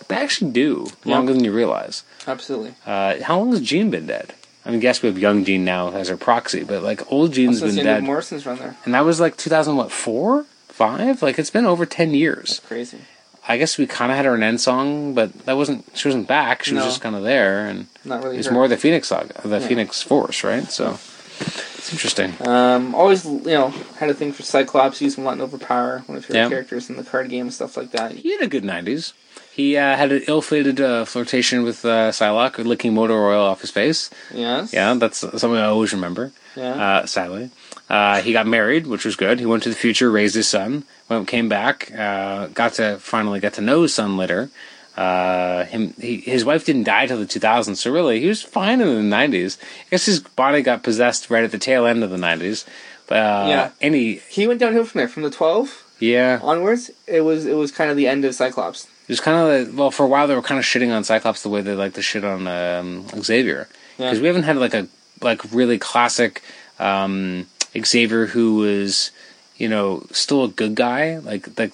They 0.09 0.17
actually 0.17 0.51
do 0.51 0.89
longer 1.07 1.33
than 1.33 1.45
you 1.45 1.53
realize. 1.53 2.05
Absolutely. 2.27 2.75
Uh, 2.85 3.23
how 3.23 3.39
long 3.39 3.53
has 3.53 3.63
Jean 3.63 3.89
been 3.89 4.07
dead? 4.07 4.35
I 4.67 4.71
mean, 4.71 4.81
guess 4.81 5.03
we 5.03 5.09
have 5.09 5.19
young 5.19 5.45
Jean 5.45 5.65
now 5.65 5.91
as 5.93 6.11
our 6.11 6.17
proxy, 6.17 6.65
but 6.65 6.83
like 6.83 7.11
old 7.13 7.33
Jean's 7.33 7.61
been 7.61 7.75
dead, 7.77 8.03
Morrison's 8.03 8.45
run 8.47 8.59
there. 8.59 8.77
and 8.85 8.95
that 8.95 9.05
was 9.05 9.21
like 9.21 9.37
2000 9.37 9.77
what 9.77 9.93
four, 9.93 10.47
five? 10.75 11.23
Like 11.23 11.39
it's 11.39 11.51
been 11.51 11.67
over 11.67 11.87
ten 11.87 12.13
years. 12.15 12.61
Crazy. 12.67 12.99
I 13.47 13.59
guess 13.59 13.77
we 13.77 13.87
kind 13.87 14.11
of 14.11 14.17
had 14.17 14.25
her 14.25 14.35
an 14.35 14.43
end 14.43 14.61
song, 14.61 15.13
but 15.15 15.33
that 15.47 15.57
wasn't. 15.57 15.85
She 15.95 16.09
wasn't 16.09 16.27
back. 16.27 16.65
She 16.65 16.75
was 16.75 16.85
just 16.85 17.01
kind 17.03 17.15
of 17.15 17.23
there, 17.23 17.67
and 17.67 17.87
Not 18.05 18.23
really. 18.25 18.39
it's 18.39 18.51
more 18.51 18.67
the 18.69 18.77
Phoenix 18.79 19.09
saga, 19.09 19.35
the 19.47 19.61
Yeah. 19.61 19.67
Phoenix 19.69 20.01
Force, 20.03 20.43
right? 20.45 20.65
So 20.71 20.99
it's 21.41 21.93
interesting. 21.93 22.33
Um, 22.47 22.95
always, 22.95 23.25
you 23.27 23.41
know, 23.45 23.69
had 23.99 24.09
a 24.09 24.15
thing 24.15 24.33
for 24.33 24.43
Cyclops. 24.43 25.03
Used 25.03 25.19
him 25.19 25.25
a 25.25 25.27
lot 25.27 25.35
in 25.37 25.43
Overpower, 25.43 26.05
one 26.07 26.17
of 26.17 26.27
your 26.29 26.39
Yeah. 26.39 26.49
characters 26.49 26.89
in 26.89 26.97
the 26.97 27.03
card 27.05 27.29
game 27.29 27.43
and 27.47 27.53
stuff 27.55 27.77
like 27.77 27.91
that. 27.93 28.13
He 28.13 28.33
had 28.33 28.41
a 28.41 28.47
good 28.49 28.65
'90s. 28.65 29.13
He 29.55 29.77
uh, 29.77 29.95
had 29.95 30.11
an 30.11 30.23
ill-fated 30.27 30.81
uh, 30.81 31.05
flirtation 31.05 31.63
with 31.63 31.85
uh, 31.85 32.11
Psylocke, 32.11 32.65
licking 32.65 32.93
motor 32.95 33.15
oil 33.29 33.45
off 33.45 33.61
his 33.61 33.71
face. 33.71 34.11
Yes. 34.33 34.73
Yeah, 34.73 34.95
that's 34.95 35.19
something 35.19 35.55
I 35.57 35.67
always 35.67 35.93
remember. 35.93 36.33
Yeah. 36.57 36.73
Uh, 37.03 37.07
sadly, 37.07 37.51
uh, 37.91 38.21
he 38.23 38.33
got 38.33 38.47
married, 38.47 38.87
which 38.87 39.05
was 39.05 39.17
good. 39.17 39.39
He 39.41 39.47
went 39.47 39.63
to 39.65 39.69
the 39.69 39.75
future, 39.75 40.11
raised 40.11 40.35
his 40.35 40.49
son, 40.49 40.85
went, 41.09 41.29
came 41.29 41.49
back, 41.49 41.91
uh, 41.97 42.47
got 42.49 42.75
to 42.75 42.99
finally 42.99 43.41
get 43.41 43.55
to 43.55 43.61
know 43.61 43.83
his 43.83 43.95
son 43.95 44.17
later. 44.17 44.51
Uh, 44.97 45.65
him, 45.65 45.93
he, 46.01 46.19
his 46.19 46.45
wife 46.45 46.65
didn't 46.65 46.85
die 46.85 47.07
till 47.07 47.19
the 47.19 47.27
2000s, 47.27 47.77
so 47.77 47.91
really 47.93 48.21
he 48.21 48.29
was 48.29 48.43
fine 48.43 48.81
in 48.81 48.87
the 49.11 49.17
90s. 49.17 49.59
I 49.61 49.85
guess 49.91 50.07
his 50.07 50.21
body 50.21 50.63
got 50.63 50.83
possessed 50.85 51.31
right 51.31 51.43
at 51.45 51.51
the 51.51 51.59
tail 51.59 51.85
end 51.85 52.05
of 52.05 52.11
the 52.11 52.17
90s. 52.17 52.65
But 53.09 53.17
uh, 53.19 53.47
Yeah. 53.49 53.71
any 53.81 54.15
He 54.31 54.47
went 54.47 54.61
downhill 54.61 54.85
from 54.85 54.99
there. 55.01 55.09
From 55.09 55.25
the 55.25 55.31
twelve 55.31 55.83
yeah, 56.01 56.39
onwards, 56.43 56.91
it 57.07 57.21
was 57.23 57.45
it 57.47 57.55
was 57.55 57.71
kind 57.71 57.91
of 57.91 57.97
the 57.97 58.07
end 58.09 58.25
of 58.25 58.35
Cyclops. 58.35 58.85
it 58.85 59.09
was 59.09 59.21
kind 59.21 59.37
of 59.39 59.69
like, 59.69 59.79
well 59.79 59.91
for 59.91 60.05
a 60.05 60.09
while 60.09 60.27
they 60.27 60.35
were 60.35 60.43
kind 60.43 60.59
of 60.59 60.65
shitting 60.65 60.91
on 60.95 61.05
Cyclops 61.05 61.43
the 61.43 61.49
way 61.51 61.61
they 61.61 61.75
like 61.75 61.93
to 61.95 62.03
shit 62.03 62.25
on 62.25 62.47
um, 62.49 63.07
Xavier 63.21 63.69
Yeah. 63.99 64.07
because 64.07 64.21
we 64.21 64.27
haven't 64.27 64.43
had 64.45 64.57
like 64.57 64.75
a 64.75 64.89
like 65.21 65.41
really 65.53 65.79
classic 65.79 66.43
um, 66.81 67.47
Xavier 67.79 68.27
who 68.27 68.57
was 68.57 69.11
you 69.57 69.69
know 69.69 70.05
still 70.11 70.45
a 70.45 70.49
good 70.49 70.75
guy 70.75 71.19
like 71.19 71.59
like 71.59 71.73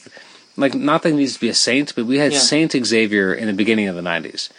like 0.56 0.74
not 0.74 1.02
that 1.02 1.10
he 1.10 1.16
needs 1.16 1.34
to 1.34 1.40
be 1.40 1.48
a 1.48 1.54
saint 1.54 1.94
but 1.94 2.04
we 2.06 2.18
had 2.18 2.32
Yeah. 2.32 2.38
Saint 2.38 2.72
Xavier 2.86 3.32
in 3.32 3.46
the 3.46 3.52
beginning 3.52 3.88
of 3.88 3.94
the 3.96 4.02
nineties. 4.02 4.50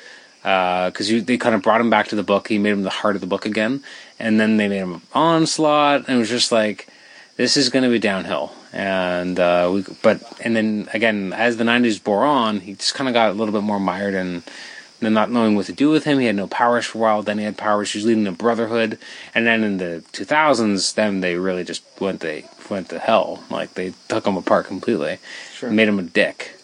because 0.44 1.08
they 1.26 1.38
kind 1.38 1.54
of 1.54 1.62
brought 1.62 1.82
him 1.82 1.90
back 1.92 2.08
to 2.08 2.16
the 2.16 2.24
book. 2.24 2.48
He 2.48 2.58
made 2.58 2.72
him 2.72 2.82
the 2.82 2.90
heart 2.90 3.14
of 3.16 3.22
the 3.22 3.28
book 3.28 3.46
again, 3.46 3.84
and 4.18 4.40
then 4.40 4.58
they 4.58 4.68
made 4.68 4.78
him 4.80 5.02
onslaught, 5.14 6.08
and 6.08 6.16
it 6.16 6.20
was 6.20 6.30
just 6.30 6.52
like 6.52 6.88
this 7.38 7.56
is 7.58 7.70
going 7.70 7.84
to 7.84 7.90
be 7.90 8.00
downhill. 8.00 8.52
And 8.74 9.40
uh, 9.40 9.70
we, 9.72 9.84
but 10.02 10.22
and 10.44 10.56
then 10.56 10.90
again, 10.94 11.32
as 11.34 11.58
the 11.58 11.64
'90s 11.64 12.04
bore 12.04 12.24
on, 12.26 12.62
he 12.62 12.74
just 12.74 12.96
kind 12.96 13.08
of 13.08 13.14
got 13.14 13.30
a 13.30 13.34
little 13.34 13.54
bit 13.54 13.62
more 13.64 13.80
mired 13.80 14.14
in. 14.16 14.42
And 15.04 15.16
not 15.16 15.32
knowing 15.32 15.56
what 15.56 15.66
to 15.66 15.74
do 15.74 15.90
with 15.90 16.04
him, 16.04 16.20
he 16.20 16.28
had 16.28 16.36
no 16.36 16.46
powers 16.48 16.86
for 16.86 17.00
a 17.00 17.02
while. 17.02 17.24
Then 17.24 17.40
he 17.40 17.44
had 17.44 17.58
powers. 17.58 17.92
He 17.92 17.98
was 17.98 18.06
leading 18.06 18.28
a 18.28 18.32
brotherhood, 18.32 19.00
and 19.34 19.48
then 19.48 19.64
in 19.64 19.78
the 19.78 20.04
2000s, 20.14 20.94
then 20.94 21.22
they 21.22 21.36
really 21.38 21.64
just 21.64 21.84
went 22.00 22.20
they 22.20 22.46
went 22.70 22.90
to 22.90 23.00
hell. 23.00 23.44
Like 23.50 23.74
they 23.74 23.94
took 24.10 24.28
him 24.28 24.38
apart 24.38 24.68
completely, 24.68 25.18
Sure. 25.56 25.72
made 25.72 25.88
him 25.88 25.98
a 25.98 26.04
dick. 26.04 26.56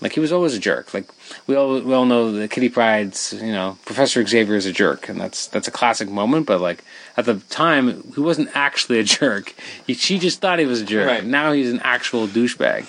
Like 0.00 0.12
he 0.14 0.20
was 0.20 0.32
always 0.32 0.54
a 0.54 0.58
jerk. 0.58 0.94
Like 0.94 1.06
we 1.46 1.54
all 1.56 1.80
we 1.80 1.92
all 1.94 2.04
know 2.06 2.32
that 2.32 2.50
Kitty 2.50 2.68
Pryde's 2.68 3.32
you 3.34 3.52
know 3.52 3.78
Professor 3.84 4.24
Xavier 4.26 4.54
is 4.56 4.66
a 4.66 4.72
jerk, 4.72 5.08
and 5.08 5.20
that's 5.20 5.46
that's 5.48 5.66
a 5.68 5.72
classic 5.72 6.08
moment. 6.08 6.46
But 6.46 6.60
like 6.60 6.84
at 7.16 7.24
the 7.24 7.36
time, 7.50 8.02
he 8.14 8.20
wasn't 8.20 8.48
actually 8.54 8.98
a 9.00 9.04
jerk. 9.18 9.54
He, 9.86 9.94
she 9.94 10.18
just 10.18 10.40
thought 10.40 10.58
he 10.60 10.66
was 10.66 10.80
a 10.82 10.84
jerk. 10.84 11.06
Right. 11.08 11.24
Now 11.24 11.52
he's 11.52 11.70
an 11.72 11.80
actual 11.84 12.26
douchebag. 12.28 12.86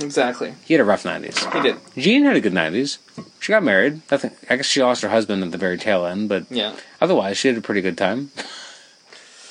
Exactly. 0.00 0.54
He 0.64 0.74
had 0.74 0.80
a 0.80 0.84
rough 0.84 1.04
nineties. 1.04 1.38
He 1.52 1.60
did. 1.62 1.76
Jean 1.96 2.24
had 2.24 2.36
a 2.36 2.40
good 2.40 2.52
nineties. 2.52 2.98
She 3.40 3.52
got 3.52 3.62
married. 3.62 4.02
I 4.10 4.16
think 4.18 4.34
I 4.50 4.56
guess 4.56 4.66
she 4.66 4.82
lost 4.82 5.02
her 5.02 5.08
husband 5.08 5.42
at 5.42 5.52
the 5.52 5.58
very 5.58 5.78
tail 5.78 6.04
end, 6.06 6.28
but 6.28 6.44
Yeah. 6.50 6.74
otherwise 7.00 7.38
she 7.38 7.48
had 7.48 7.56
a 7.56 7.60
pretty 7.62 7.80
good 7.80 7.96
time. 7.96 8.30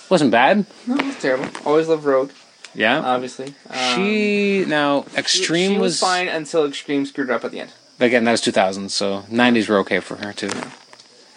Wasn't 0.09 0.31
bad. 0.31 0.65
No, 0.85 0.95
it 0.97 1.05
was 1.05 1.15
terrible. 1.17 1.47
Always 1.65 1.87
loved 1.87 2.05
Rogue, 2.05 2.31
Yeah. 2.75 2.99
obviously. 2.99 3.55
Um, 3.69 3.95
she 3.95 4.65
now 4.67 5.05
extreme 5.17 5.71
she 5.73 5.77
was, 5.79 5.93
was 5.93 5.99
fine 5.99 6.27
until 6.27 6.65
Extreme 6.67 7.07
screwed 7.07 7.29
her 7.29 7.33
up 7.35 7.43
at 7.43 7.51
the 7.51 7.59
end. 7.61 7.71
Again, 7.99 8.23
that 8.25 8.31
was 8.31 8.41
2000, 8.41 8.89
so 8.89 9.23
90s 9.31 9.67
were 9.67 9.79
okay 9.79 9.99
for 9.99 10.17
her 10.17 10.31
too. 10.33 10.49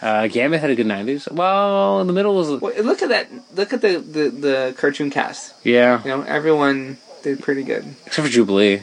Uh, 0.02 0.26
Gambit 0.28 0.60
had 0.60 0.70
a 0.70 0.74
good 0.76 0.86
90s. 0.86 1.30
Well, 1.32 2.00
in 2.00 2.06
the 2.08 2.12
middle 2.12 2.34
was 2.34 2.50
Well, 2.60 2.72
look 2.82 3.00
at 3.02 3.08
that. 3.08 3.28
Look 3.56 3.72
at 3.72 3.80
the, 3.80 3.98
the, 3.98 4.28
the 4.30 4.74
cartoon 4.76 5.10
cast. 5.10 5.54
yeah, 5.64 6.02
You 6.04 6.10
know, 6.10 6.22
everyone 6.22 6.98
did 7.22 7.40
pretty 7.42 7.62
good. 7.64 7.94
except 8.06 8.26
for 8.26 8.32
Jubilee. 8.32 8.82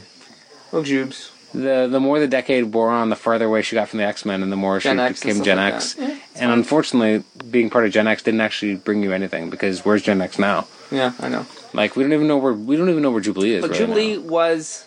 Well, 0.75 0.83
Jubes. 0.83 1.31
The 1.53 1.87
the 1.89 2.01
more 2.01 2.19
the 2.19 2.27
decade 2.27 2.73
wore 2.73 2.89
on, 2.89 3.09
the 3.09 3.15
farther 3.15 3.45
away 3.45 3.61
she 3.61 3.75
got 3.75 3.87
from 3.87 3.99
the 3.99 4.03
X 4.03 4.25
Men, 4.25 4.43
and 4.43 4.51
the 4.51 4.57
more 4.57 4.77
Gen 4.79 4.97
she 4.97 5.03
X 5.03 5.23
became 5.23 5.41
Gen 5.41 5.55
like 5.55 5.75
X. 5.75 5.95
Yeah, 5.97 6.17
and 6.35 6.51
unfortunately, 6.51 7.23
being 7.49 7.69
part 7.69 7.85
of 7.85 7.93
Gen 7.93 8.09
X 8.09 8.23
didn't 8.23 8.41
actually 8.41 8.75
bring 8.75 9.01
you 9.01 9.13
anything 9.13 9.49
because 9.49 9.85
where's 9.85 10.01
Gen 10.01 10.21
X 10.21 10.37
now? 10.37 10.67
Yeah, 10.91 11.13
I 11.21 11.29
know. 11.29 11.45
Like 11.71 11.95
we 11.95 12.03
don't 12.03 12.11
even 12.11 12.27
know 12.27 12.35
where 12.35 12.51
we 12.51 12.75
don't 12.75 12.89
even 12.89 13.01
know 13.01 13.11
where 13.11 13.21
Jubilee 13.21 13.53
is. 13.53 13.61
But 13.61 13.71
right 13.71 13.79
Jubilee 13.79 14.17
now. 14.17 14.23
was 14.23 14.85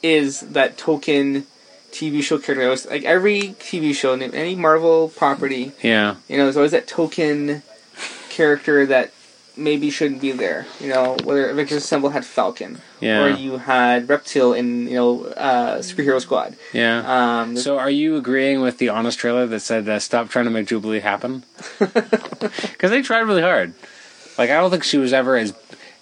is 0.00 0.42
that 0.42 0.78
token 0.78 1.44
TV 1.90 2.22
show 2.22 2.38
character. 2.38 2.68
Was 2.68 2.86
like 2.86 3.02
every 3.02 3.56
TV 3.58 3.92
show, 3.92 4.12
any 4.12 4.54
Marvel 4.54 5.08
property, 5.08 5.72
Yeah, 5.82 6.16
you 6.28 6.36
know, 6.36 6.44
there's 6.44 6.56
always 6.56 6.70
that 6.70 6.86
token 6.86 7.64
character 8.30 8.86
that 8.86 9.10
maybe 9.56 9.90
shouldn't 9.90 10.20
be 10.20 10.32
there. 10.32 10.66
You 10.80 10.88
know, 10.88 11.16
whether 11.24 11.48
Avengers 11.50 11.82
Assemble 11.84 12.10
had 12.10 12.24
Falcon, 12.24 12.80
Yeah. 13.00 13.24
or 13.24 13.30
you 13.30 13.58
had 13.58 14.08
Reptile 14.08 14.52
in 14.52 14.86
you 14.88 14.94
know 14.94 15.24
uh, 15.24 15.78
Superhero 15.78 16.20
Squad. 16.20 16.56
yeah. 16.72 17.02
Um, 17.40 17.56
So, 17.56 17.78
are 17.78 17.90
you 17.90 18.16
agreeing 18.16 18.60
with 18.60 18.78
the 18.78 18.88
honest 18.90 19.18
trailer 19.18 19.46
that 19.46 19.60
said 19.60 19.88
uh, 19.88 19.98
"Stop 19.98 20.28
trying 20.28 20.44
to 20.46 20.50
make 20.50 20.66
Jubilee 20.68 21.00
happen"? 21.00 21.44
Because 21.80 22.90
they 22.90 23.02
tried 23.02 23.20
really 23.20 23.42
hard. 23.42 23.72
Like, 24.38 24.50
I 24.50 24.54
don't 24.60 24.70
think 24.70 24.84
she 24.84 24.98
was 24.98 25.12
ever 25.12 25.36
as 25.36 25.54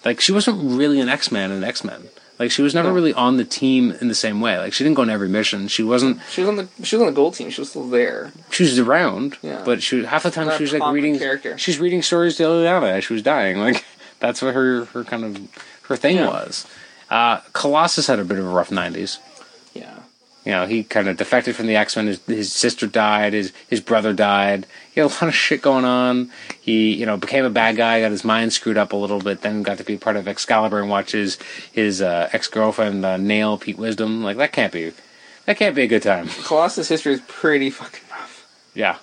like 0.03 0.19
she 0.21 0.31
wasn't 0.31 0.77
really 0.77 0.99
an 0.99 1.09
X 1.09 1.31
Man 1.31 1.51
in 1.51 1.63
X 1.63 1.83
Men. 1.83 2.09
Like 2.37 2.51
she 2.51 2.61
was 2.61 2.75
never 2.75 2.91
really 2.91 3.13
on 3.13 3.37
the 3.37 3.45
team 3.45 3.91
in 4.01 4.09
the 4.09 4.15
same 4.15 4.41
way. 4.41 4.57
Like 4.57 4.73
she 4.73 4.83
didn't 4.83 4.95
go 4.95 5.03
on 5.03 5.09
every 5.09 5.29
mission. 5.29 5.67
She 5.69 5.83
wasn't. 5.83 6.19
She 6.29 6.41
was 6.41 6.49
on 6.49 6.55
the. 6.57 6.67
She 6.83 6.95
was 6.95 7.01
on 7.01 7.07
the 7.07 7.13
gold 7.13 7.35
team. 7.35 7.49
She 7.49 7.61
was 7.61 7.69
still 7.69 7.87
there. 7.87 8.33
She 8.49 8.63
was 8.63 8.77
around. 8.77 9.37
Yeah. 9.41 9.61
But 9.63 9.81
she 9.81 10.03
half 10.03 10.23
the 10.23 10.31
time 10.31 10.55
she 10.57 10.63
was 10.63 10.73
like 10.73 10.93
reading. 10.93 11.17
Character. 11.17 11.57
She's 11.57 11.79
reading 11.79 12.01
stories 12.01 12.35
to 12.37 12.43
Illyana 12.43 12.89
as 12.89 13.05
she 13.05 13.13
was 13.13 13.21
dying. 13.21 13.59
Like 13.59 13.85
that's 14.19 14.41
what 14.41 14.53
her 14.53 14.85
her 14.85 15.03
kind 15.05 15.23
of 15.23 15.39
her 15.83 15.95
thing 15.95 16.17
yeah. 16.17 16.27
was. 16.27 16.67
Uh, 17.09 17.37
Colossus 17.53 18.07
had 18.07 18.19
a 18.19 18.25
bit 18.25 18.39
of 18.39 18.45
a 18.45 18.49
rough 18.49 18.69
'90s 18.69 19.19
you 20.45 20.51
know, 20.51 20.67
he 20.67 20.83
kind 20.83 21.09
of 21.09 21.17
defected 21.17 21.55
from 21.55 21.65
the 21.65 21.75
X 21.75 21.95
Men. 21.95 22.05
His, 22.05 22.23
his 22.25 22.53
sister 22.53 22.85
died. 22.85 23.33
His 23.33 23.51
his 23.67 23.81
brother 23.81 24.13
died. 24.13 24.67
He 24.93 25.01
had 25.01 25.09
a 25.09 25.13
lot 25.13 25.23
of 25.23 25.35
shit 25.35 25.63
going 25.63 25.85
on. 25.85 26.31
He, 26.61 26.93
you 26.93 27.05
know, 27.05 27.17
became 27.17 27.45
a 27.45 27.49
bad 27.49 27.77
guy. 27.77 28.01
Got 28.01 28.11
his 28.11 28.23
mind 28.23 28.53
screwed 28.53 28.77
up 28.77 28.93
a 28.93 28.95
little 28.95 29.19
bit. 29.19 29.41
Then 29.41 29.63
got 29.63 29.79
to 29.79 29.83
be 29.83 29.97
part 29.97 30.15
of 30.15 30.27
Excalibur 30.27 30.79
and 30.79 30.89
watch 30.89 31.13
his 31.13 31.39
his 31.71 31.99
uh, 31.99 32.29
ex 32.31 32.47
girlfriend 32.47 33.03
uh, 33.03 33.17
nail 33.17 33.57
Pete 33.57 33.79
Wisdom. 33.79 34.23
Like 34.23 34.37
that 34.37 34.53
can't 34.53 34.71
be 34.71 34.93
that 35.47 35.57
can't 35.57 35.75
be 35.75 35.81
a 35.81 35.87
good 35.87 36.03
time. 36.03 36.27
Colossus 36.27 36.89
history 36.89 37.13
is 37.13 37.21
pretty 37.27 37.71
fucking 37.71 38.07
rough. 38.11 38.47
Yeah, 38.75 38.97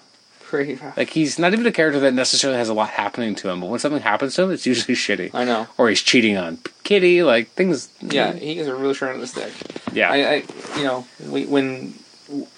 Like 0.97 1.11
he's 1.11 1.39
not 1.39 1.53
even 1.53 1.66
a 1.66 1.73
character 1.73 2.01
that 2.01 2.15
necessarily 2.15 2.59
has 2.59 2.69
a 2.69 2.74
lot 2.74 2.91
happening 2.91 3.35
to 3.37 3.49
him. 3.49 3.61
But 3.61 3.70
when 3.70 3.79
something 3.81 4.03
happens 4.03 4.35
to 4.37 4.43
him, 4.43 4.51
it's 4.53 4.66
usually 4.66 4.95
shitty. 5.07 5.31
I 5.35 5.45
know. 5.45 5.66
Or 5.79 5.89
he's 5.89 6.03
cheating 6.03 6.37
on 6.37 6.59
Kitty. 6.85 7.23
Like 7.23 7.49
things. 7.51 7.89
Yeah, 8.01 8.33
he 8.33 8.59
is 8.59 8.69
a 8.69 8.74
real 8.74 8.93
short 8.93 9.15
on 9.15 9.20
the 9.20 9.27
stick. 9.27 9.53
yeah. 9.93 10.11
I, 10.11 10.16
I 10.16 10.45
you 10.79 10.85
know, 10.85 11.07
we, 11.29 11.47
when 11.47 11.95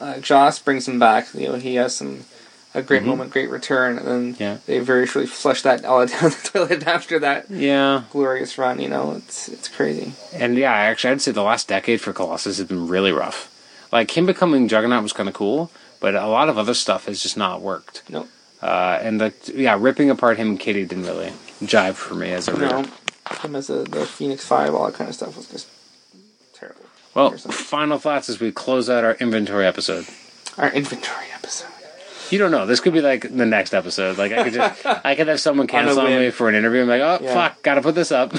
uh, 0.01 0.19
Joss 0.19 0.59
brings 0.59 0.87
him 0.89 0.99
back, 0.99 1.33
you 1.35 1.49
know, 1.49 1.55
he 1.57 1.77
has 1.77 1.95
some 1.97 2.25
a 2.77 2.83
great 2.83 3.05
moment, 3.05 3.31
great 3.31 3.51
return, 3.51 3.99
and 3.99 4.07
then 4.07 4.35
Mm-hmm. 4.35 4.43
Yeah. 4.43 4.59
they 4.67 4.81
very 4.81 5.07
surely 5.07 5.29
flush 5.29 5.63
that 5.63 5.85
all 5.85 6.05
down 6.07 6.31
the 6.31 6.51
toilet 6.53 6.87
after 6.89 7.21
that 7.21 7.49
yeah. 7.49 8.03
glorious 8.11 8.59
run. 8.59 8.81
You 8.81 8.89
know, 8.89 9.13
it's 9.13 9.49
it's 9.49 9.69
crazy. 9.69 10.13
And 10.33 10.57
yeah, 10.59 10.73
actually, 10.73 11.13
I'd 11.13 11.23
say 11.23 11.31
the 11.31 11.43
last 11.43 11.69
decade 11.69 12.01
for 12.01 12.13
Colossus 12.13 12.59
has 12.59 12.67
been 12.67 12.89
really 12.89 13.13
rough. 13.13 13.51
Like 13.93 14.17
him 14.17 14.27
becoming 14.27 14.67
Juggernaut 14.67 15.05
was 15.05 15.13
kind 15.13 15.29
of 15.29 15.35
cool, 15.37 15.71
but 16.01 16.15
a 16.15 16.27
lot 16.27 16.49
of 16.49 16.59
other 16.59 16.75
stuff 16.75 17.07
has 17.07 17.23
just 17.23 17.37
not 17.37 17.61
worked. 17.61 18.03
Nope. 18.09 18.29
Uh, 18.63 18.99
and 19.03 19.21
the 19.21 19.35
yeah, 19.55 19.77
ripping 19.79 20.11
apart 20.11 20.39
him 20.39 20.49
and 20.51 20.61
Kitty 20.61 20.85
didn't 20.87 21.05
really 21.05 21.33
jive 21.63 21.95
for 21.95 22.15
me 22.15 22.33
as 22.33 22.49
a 22.49 22.53
reader. 22.55 22.69
No, 22.83 22.85
him 23.43 23.57
as 23.57 23.69
a, 23.71 23.85
the 23.85 24.07
Phoenix 24.07 24.47
Five, 24.47 24.75
all 24.75 24.87
that 24.87 24.95
kind 24.95 25.09
of 25.09 25.15
stuff 25.15 25.37
was 25.37 25.49
just 25.49 25.69
terrible. 26.55 26.81
Well, 27.15 27.31
final 27.33 27.99
thoughts 27.99 28.29
as 28.29 28.41
we 28.41 28.51
close 28.53 28.89
out 28.91 29.05
our 29.05 29.15
inventory 29.15 29.67
episode. 29.67 30.07
Our 30.59 30.71
inventory 30.73 31.27
episode. 31.35 31.69
You 32.31 32.39
don't 32.39 32.51
know. 32.51 32.65
This 32.67 32.81
could 32.81 32.95
be 32.95 33.03
like 33.03 33.23
the 33.23 33.45
next 33.47 33.75
episode. 33.75 34.17
Like 34.19 34.33
I 34.33 34.45
could 34.45 34.55
just, 34.55 34.87
I 35.05 35.15
could 35.15 35.29
have 35.29 35.41
someone 35.41 35.67
cancel 35.67 36.01
on 36.01 36.07
whim. 36.07 36.21
me 36.23 36.31
for 36.31 36.49
an 36.49 36.55
interview. 36.55 36.83
I'm 36.83 36.89
like, 36.89 37.03
oh 37.03 37.19
Yeah. 37.23 37.35
fuck, 37.35 37.63
gotta 37.63 37.83
put 37.83 37.95
this 37.95 38.11
up. 38.11 38.35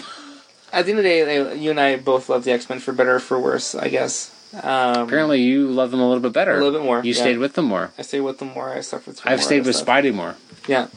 At 0.73 0.86
the 0.86 0.91
end 0.91 0.99
of 0.99 1.03
the 1.03 1.10
day, 1.10 1.23
they- 1.23 1.57
you 1.60 1.69
and 1.69 1.80
I 1.80 1.95
both 1.98 2.27
love 2.27 2.44
the 2.44 2.52
X 2.52 2.68
Men 2.68 2.80
for 2.80 2.91
better 2.94 3.15
or 3.15 3.19
for 3.19 3.40
worse, 3.40 3.76
I 3.76 3.88
guess. 3.90 4.32
Um, 4.64 5.07
Apparently, 5.07 5.41
you 5.41 5.68
love 5.68 5.91
them 5.91 5.99
a 5.99 6.07
little 6.07 6.22
bit 6.22 6.34
better. 6.34 6.53
A 6.53 6.64
little 6.64 6.72
bit 6.80 6.84
more, 6.86 7.03
You 7.03 7.14
yeah. 7.14 7.19
stayed 7.22 7.38
with 7.38 7.53
them 7.53 7.65
more. 7.65 7.91
I 7.98 8.02
stayed 8.03 8.22
with 8.22 8.40
them 8.40 8.49
more. 8.53 8.69
I 8.73 8.82
suffered 8.82 9.19
I've 9.26 9.44
stayed 9.44 9.65
with 9.65 9.76
stuff. 9.76 9.88
Spidey 9.88 10.14
more. 10.14 10.36
Yeah. 10.68 10.88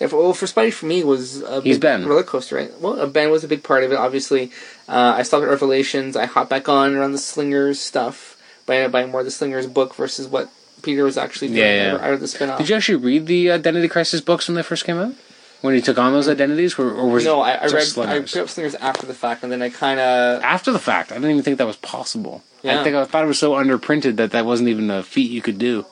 If, 0.00 0.12
well, 0.12 0.32
for 0.34 0.46
Spidey, 0.46 0.72
for 0.72 0.86
me, 0.86 1.04
was 1.04 1.42
a 1.42 1.60
He's 1.60 1.76
big 1.76 1.82
Ben. 1.82 2.06
roller 2.06 2.24
coaster, 2.24 2.56
right? 2.56 2.72
Well, 2.80 3.00
uh, 3.00 3.06
Ben 3.06 3.30
was 3.30 3.44
a 3.44 3.48
big 3.48 3.62
part 3.62 3.84
of 3.84 3.92
it. 3.92 3.96
Obviously, 3.96 4.50
uh, 4.88 5.14
I 5.16 5.22
stopped 5.22 5.44
at 5.44 5.48
Revelations. 5.50 6.16
I 6.16 6.26
hopped 6.26 6.50
back 6.50 6.68
on 6.68 6.94
around 6.96 7.12
the 7.12 7.18
Slingers 7.18 7.78
stuff, 7.80 8.36
by 8.66 8.86
buying 8.88 9.10
more 9.12 9.20
of 9.20 9.26
the 9.26 9.30
Slingers 9.30 9.66
book 9.68 9.94
versus 9.94 10.26
what 10.26 10.50
Peter 10.82 11.04
was 11.04 11.16
actually 11.16 11.48
doing 11.48 11.60
Yeah, 11.60 11.92
yeah. 11.98 12.04
out 12.04 12.12
of 12.14 12.20
the 12.20 12.26
spin-off. 12.26 12.58
Did 12.58 12.68
you 12.68 12.74
actually 12.74 12.96
read 12.96 13.26
the 13.26 13.52
Identity 13.52 13.86
Crisis 13.86 14.20
books 14.20 14.48
when 14.48 14.56
they 14.56 14.62
first 14.64 14.84
came 14.84 14.98
out? 14.98 15.14
When 15.62 15.74
he 15.74 15.80
took 15.80 15.96
on 15.98 16.12
those 16.12 16.28
identities, 16.28 16.78
or, 16.78 16.90
or 16.90 17.08
was 17.08 17.24
no, 17.24 17.40
I, 17.40 17.52
I 17.52 17.62
read. 17.62 17.70
just 17.70 17.96
I 17.98 18.04
Slingers? 18.04 18.32
picked 18.32 18.42
up 18.42 18.48
Slingers 18.50 18.74
after 18.74 19.06
the 19.06 19.14
fact, 19.14 19.42
and 19.44 19.50
then 19.52 19.62
I 19.62 19.70
kind 19.70 19.98
of 20.00 20.42
after 20.42 20.70
the 20.72 20.78
fact? 20.80 21.10
I 21.12 21.14
didn't 21.14 21.30
even 21.30 21.42
think 21.42 21.58
that 21.58 21.66
was 21.66 21.76
possible. 21.76 22.42
I 22.64 22.82
think 22.84 22.94
I 22.96 23.04
thought 23.04 23.24
it 23.24 23.28
was 23.28 23.38
so 23.38 23.52
underprinted 23.52 24.16
that 24.16 24.32
that 24.32 24.44
wasn't 24.44 24.68
even 24.68 24.90
a 24.90 25.02
feat 25.02 25.30
you 25.30 25.40
could 25.42 25.58
do. 25.58 25.86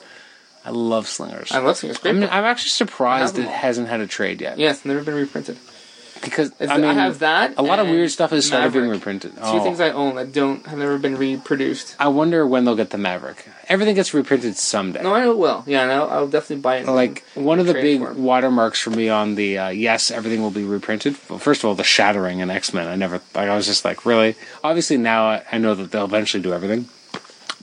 I 0.65 0.71
love 0.71 1.09
Slingers. 1.09 1.51
I 1.53 1.59
love 1.59 1.77
Slingers. 1.79 1.99
Great. 1.99 2.17
I'm. 2.17 2.23
I'm 2.25 2.45
actually 2.45 2.69
surprised 2.71 3.39
it 3.39 3.47
hasn't 3.49 3.89
had 3.89 4.01
a 4.01 4.07
trade 4.07 4.41
yet. 4.41 4.59
yes, 4.59 4.85
never 4.85 5.03
been 5.03 5.15
reprinted. 5.15 5.57
because 6.23 6.53
It's, 6.61 6.71
I 6.71 6.77
I, 6.77 6.93
have 6.93 7.21
that. 7.21 7.55
a 7.57 7.63
lot 7.63 7.79
of 7.79 7.87
weird 7.89 8.11
stuff 8.11 8.31
has 8.31 8.45
started 8.47 8.73
being 8.73 8.85
Maverick. 8.87 9.01
reprinted. 9.01 9.33
Two 9.37 9.41
Oh. 9.43 9.63
things 9.65 9.81
I 9.81 9.91
own 9.91 10.17
that 10.17 10.33
don't 10.33 10.67
have 10.67 10.79
never 10.79 10.99
been 10.99 11.17
reproduced. 11.17 11.97
I 11.99 12.09
wonder 12.09 12.47
when 12.47 12.65
they'll 12.65 12.77
get 12.77 12.91
the 12.91 12.99
Maverick. 12.99 13.47
Everything 13.71 13.95
gets 13.95 14.13
reprinted 14.13 14.57
someday. 14.57 15.01
No, 15.03 15.15
I 15.15 15.21
know 15.21 15.31
it 15.31 15.39
will. 15.39 15.63
Yeah, 15.67 15.87
no, 15.87 16.09
I'll 16.09 16.27
definitely 16.27 16.61
buy 16.61 16.77
it. 16.79 16.87
and- 16.87 16.95
like 16.97 17.25
one 17.35 17.59
of 17.61 17.67
the 17.67 17.73
big 17.75 18.01
for 18.01 18.11
'em. 18.11 18.23
watermarks 18.23 18.81
for 18.81 18.91
me 18.91 19.09
on 19.09 19.37
the 19.37 19.57
uh, 19.59 19.69
yes 19.69 20.11
everything 20.11 20.43
will 20.43 20.51
be 20.51 20.65
reprinted 20.65 21.17
well, 21.29 21.39
first 21.39 21.61
of 21.63 21.67
all 21.67 21.75
the 21.77 21.85
shattering 21.85 22.41
in 22.41 22.51
x-men 22.51 22.89
i 22.89 22.97
never 22.97 23.21
like 23.35 23.49
i 23.49 23.55
was 23.55 23.67
just 23.67 23.85
like 23.85 24.05
really 24.05 24.35
obviously 24.65 24.97
now 24.97 25.29
I, 25.31 25.43
I 25.53 25.59
know 25.59 25.75
that 25.77 25.93
they'll 25.93 26.05
eventually 26.05 26.43
do 26.43 26.53
everything 26.53 26.87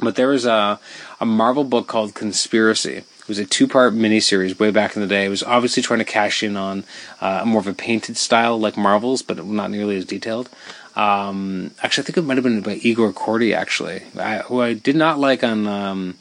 but 0.01 0.15
there 0.15 0.29
was 0.29 0.45
a, 0.45 0.79
a 1.19 1.25
marvel 1.25 1.63
book 1.65 1.87
called 1.87 2.13
conspiracy 2.15 2.97
it 2.97 3.27
was 3.27 3.37
a 3.39 3.45
two-part 3.45 3.93
miniseries 3.93 4.57
way 4.57 4.71
back 4.71 4.95
in 4.95 5.01
the 5.01 5.07
day 5.07 5.25
it 5.25 5.29
was 5.29 5.43
obviously 5.43 5.83
trying 5.83 5.99
to 5.99 6.05
cash 6.05 6.41
in 6.41 6.55
on 6.55 6.85
uh, 7.19 7.43
more 7.45 7.59
of 7.59 7.67
a 7.67 7.73
painted 7.73 8.15
style 8.15 8.57
like 8.57 8.77
marvel's 8.77 9.21
but 9.21 9.45
not 9.45 9.69
nearly 9.69 9.97
as 9.97 10.05
detailed 10.05 10.49
um, 10.97 11.71
actually 11.83 12.03
i 12.03 12.05
think 12.05 12.17
it 12.17 12.23
might 12.23 12.37
have 12.37 12.43
been 12.43 12.61
by 12.61 12.73
Igor 12.73 13.13
Kordey 13.13 13.55
actually 13.55 14.03
I, 14.17 14.39
who 14.39 14.61
i 14.61 14.73
did 14.73 14.95
not 14.95 15.19
like 15.19 15.43
on 15.43 15.67
um, 15.67 16.15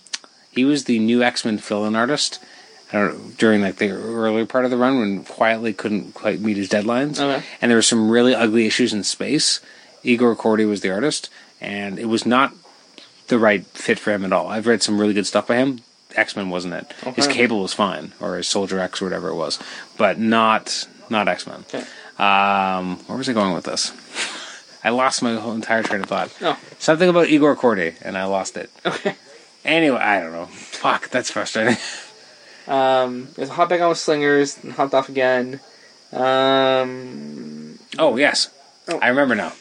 he 0.50 0.64
was 0.64 0.84
the 0.84 0.98
new 0.98 1.22
x-men 1.22 1.58
fill-in 1.58 1.96
artist 1.96 2.38
know, 2.92 3.16
during 3.38 3.62
like 3.62 3.76
the 3.76 3.90
earlier 3.90 4.46
part 4.46 4.64
of 4.64 4.70
the 4.70 4.76
run 4.76 4.98
when 4.98 5.24
Quitely 5.24 5.76
couldn't 5.76 6.14
quite 6.14 6.40
meet 6.40 6.56
his 6.56 6.68
deadlines. 6.68 7.20
Okay. 7.20 7.44
And 7.60 7.70
there 7.70 7.78
were 7.78 7.82
some 7.82 8.10
really 8.10 8.34
ugly 8.34 8.66
issues 8.66 8.92
in 8.92 9.04
space. 9.04 9.60
Igor 10.02 10.36
Kordey 10.36 10.68
was 10.68 10.82
the 10.82 10.90
artist, 10.90 11.30
and 11.60 11.98
it 11.98 12.06
was 12.06 12.24
not 12.24 12.54
the 13.28 13.38
right 13.38 13.66
fit 13.66 13.98
for 13.98 14.12
him 14.12 14.24
at 14.24 14.32
all. 14.32 14.48
I've 14.48 14.66
read 14.66 14.82
some 14.82 15.00
really 15.00 15.14
good 15.14 15.26
stuff 15.26 15.48
by 15.48 15.56
him. 15.56 15.80
X 16.14 16.36
Men 16.36 16.48
wasn't 16.48 16.74
it. 16.74 16.92
His 17.14 17.26
Cable 17.26 17.60
was 17.60 17.74
fine, 17.74 18.12
or 18.20 18.36
his 18.36 18.48
Soldier 18.48 18.78
X 18.78 19.02
or 19.02 19.06
whatever 19.06 19.28
it 19.28 19.34
was, 19.34 19.58
but 19.98 20.18
not 20.18 20.86
not 21.10 21.28
X 21.28 21.46
Men. 21.46 21.64
Okay. 21.74 21.84
Um, 22.18 22.98
where 23.06 23.18
was 23.18 23.28
I 23.28 23.32
going 23.32 23.52
with 23.52 23.64
this? 23.64 23.92
I 24.84 24.90
lost 24.90 25.22
my 25.22 25.34
whole 25.34 25.52
entire 25.52 25.82
train 25.82 26.02
of 26.02 26.08
thought. 26.08 26.30
Oh. 26.40 26.58
Something 26.78 27.08
about 27.08 27.28
Igor 27.28 27.56
Kordey, 27.56 27.94
and 28.02 28.16
I 28.16 28.24
lost 28.24 28.56
it. 28.56 28.70
Okay. 28.84 29.16
Anyway, 29.64 29.98
I 29.98 30.20
don't 30.20 30.32
know. 30.32 30.46
Fuck, 30.46 31.08
that's 31.08 31.30
frustrating. 31.30 31.76
Um, 32.68 33.28
there's 33.36 33.48
a 33.48 33.52
hop 33.54 33.68
back 33.68 33.80
on 33.80 33.88
with 33.90 33.98
slingers 33.98 34.58
and 34.62 34.72
hopped 34.72 34.94
off 34.94 35.08
again. 35.08 35.60
Um, 36.12 37.78
oh 37.98 38.16
yes, 38.16 38.50
Oh. 38.88 38.98
I 39.00 39.08
remember 39.08 39.34
now. 39.34 39.52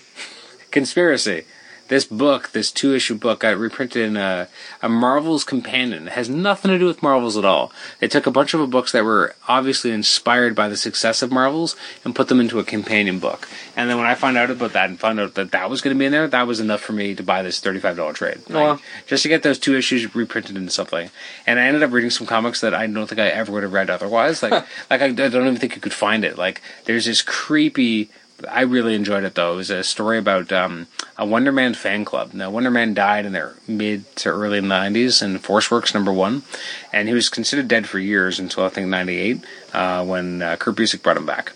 Conspiracy. 0.72 1.46
This 1.88 2.06
book, 2.06 2.52
this 2.52 2.72
two 2.72 2.96
issue 2.96 3.14
book, 3.16 3.42
got 3.42 3.58
reprinted 3.58 4.02
in 4.04 4.18
a, 4.18 4.48
a 4.82 4.90
Marvel's 4.90 5.44
companion. 5.44 6.08
It 6.08 6.14
has 6.14 6.28
nothing 6.30 6.72
to 6.72 6.80
do 6.80 6.86
with 6.86 7.04
Marvels 7.04 7.38
at 7.38 7.46
all. 7.46 7.72
They 8.00 8.08
took 8.08 8.26
a 8.26 8.32
bunch 8.32 8.56
of 8.56 8.70
books 8.72 8.92
that 8.92 9.04
were 9.04 9.36
obviously 9.48 9.92
inspired 9.92 10.56
by 10.56 10.68
the 10.68 10.78
success 10.78 11.22
of 11.22 11.32
Marvels 11.32 11.76
and 12.04 12.16
put 12.16 12.28
them 12.28 12.40
into 12.40 12.58
a 12.58 12.64
companion 12.64 13.20
book. 13.20 13.48
And 13.76 13.88
then 13.88 13.98
when 13.98 14.08
I 14.08 14.16
found 14.16 14.36
out 14.36 14.50
about 14.50 14.74
that 14.74 14.90
and 14.90 15.00
found 15.00 15.20
out 15.20 15.36
that 15.36 15.52
that 15.52 15.70
was 15.70 15.82
going 15.82 15.96
to 15.96 16.00
be 16.00 16.06
in 16.06 16.12
there, 16.12 16.28
that 16.28 16.48
was 16.48 16.60
enough 16.60 16.82
for 16.82 16.94
me 16.94 17.14
to 17.14 17.22
buy 17.22 17.44
this 17.44 17.62
$35 17.62 18.16
trade. 18.16 18.40
Like, 18.50 18.80
just 19.06 19.22
to 19.24 19.30
get 19.30 19.44
those 19.44 19.60
two 19.60 19.76
issues 19.76 20.16
reprinted 20.16 20.58
into 20.58 20.72
something. 20.72 21.12
And 21.46 21.60
I 21.60 21.68
ended 21.68 21.84
up 21.84 21.92
reading 21.92 22.10
some 22.10 22.26
comics 22.26 22.62
that 22.62 22.74
I 22.74 22.88
don't 22.88 23.06
think 23.08 23.20
I 23.20 23.28
ever 23.28 23.52
would 23.52 23.64
have 23.64 23.74
read 23.74 23.92
otherwise. 23.92 24.42
Like, 24.42 24.54
like 24.90 25.02
I, 25.02 25.06
I 25.06 25.12
don't 25.12 25.36
even 25.48 25.58
think 25.58 25.76
you 25.76 25.82
could 25.82 25.94
find 25.94 26.26
it. 26.26 26.36
Like, 26.38 26.62
there's 26.86 27.06
this 27.06 27.22
creepy. 27.22 28.10
I 28.50 28.62
really 28.62 28.96
enjoyed 28.96 29.24
it 29.24 29.36
though. 29.36 29.54
It 29.54 29.58
was 29.58 29.70
a 29.70 29.84
story 29.84 30.18
about 30.18 30.52
um, 30.52 30.88
a 31.18 31.26
Wonder 31.26 31.52
Man 31.52 31.74
fan 31.74 32.04
club. 32.04 32.34
Now, 32.34 32.50
Wonder 32.50 32.72
Man 32.72 32.94
died 32.94 33.26
in 33.26 33.34
their 33.34 33.56
mid 33.68 34.14
to 34.18 34.30
early 34.30 34.60
90s 34.60 35.24
in 35.24 35.40
Force 35.40 35.72
Works 35.72 35.94
number 35.94 36.12
one, 36.12 36.44
and 36.92 37.08
he 37.08 37.14
was 37.14 37.30
considered 37.30 37.68
dead 37.68 37.88
for 37.88 38.00
years 38.00 38.40
until 38.40 38.66
I 38.66 38.70
think 38.70 38.88
98 38.88 39.44
uh, 39.74 40.06
when 40.06 40.42
uh, 40.42 40.56
Kurt 40.58 40.76
Busiek 40.76 41.02
brought 41.02 41.18
him 41.18 41.26
back. 41.26 41.54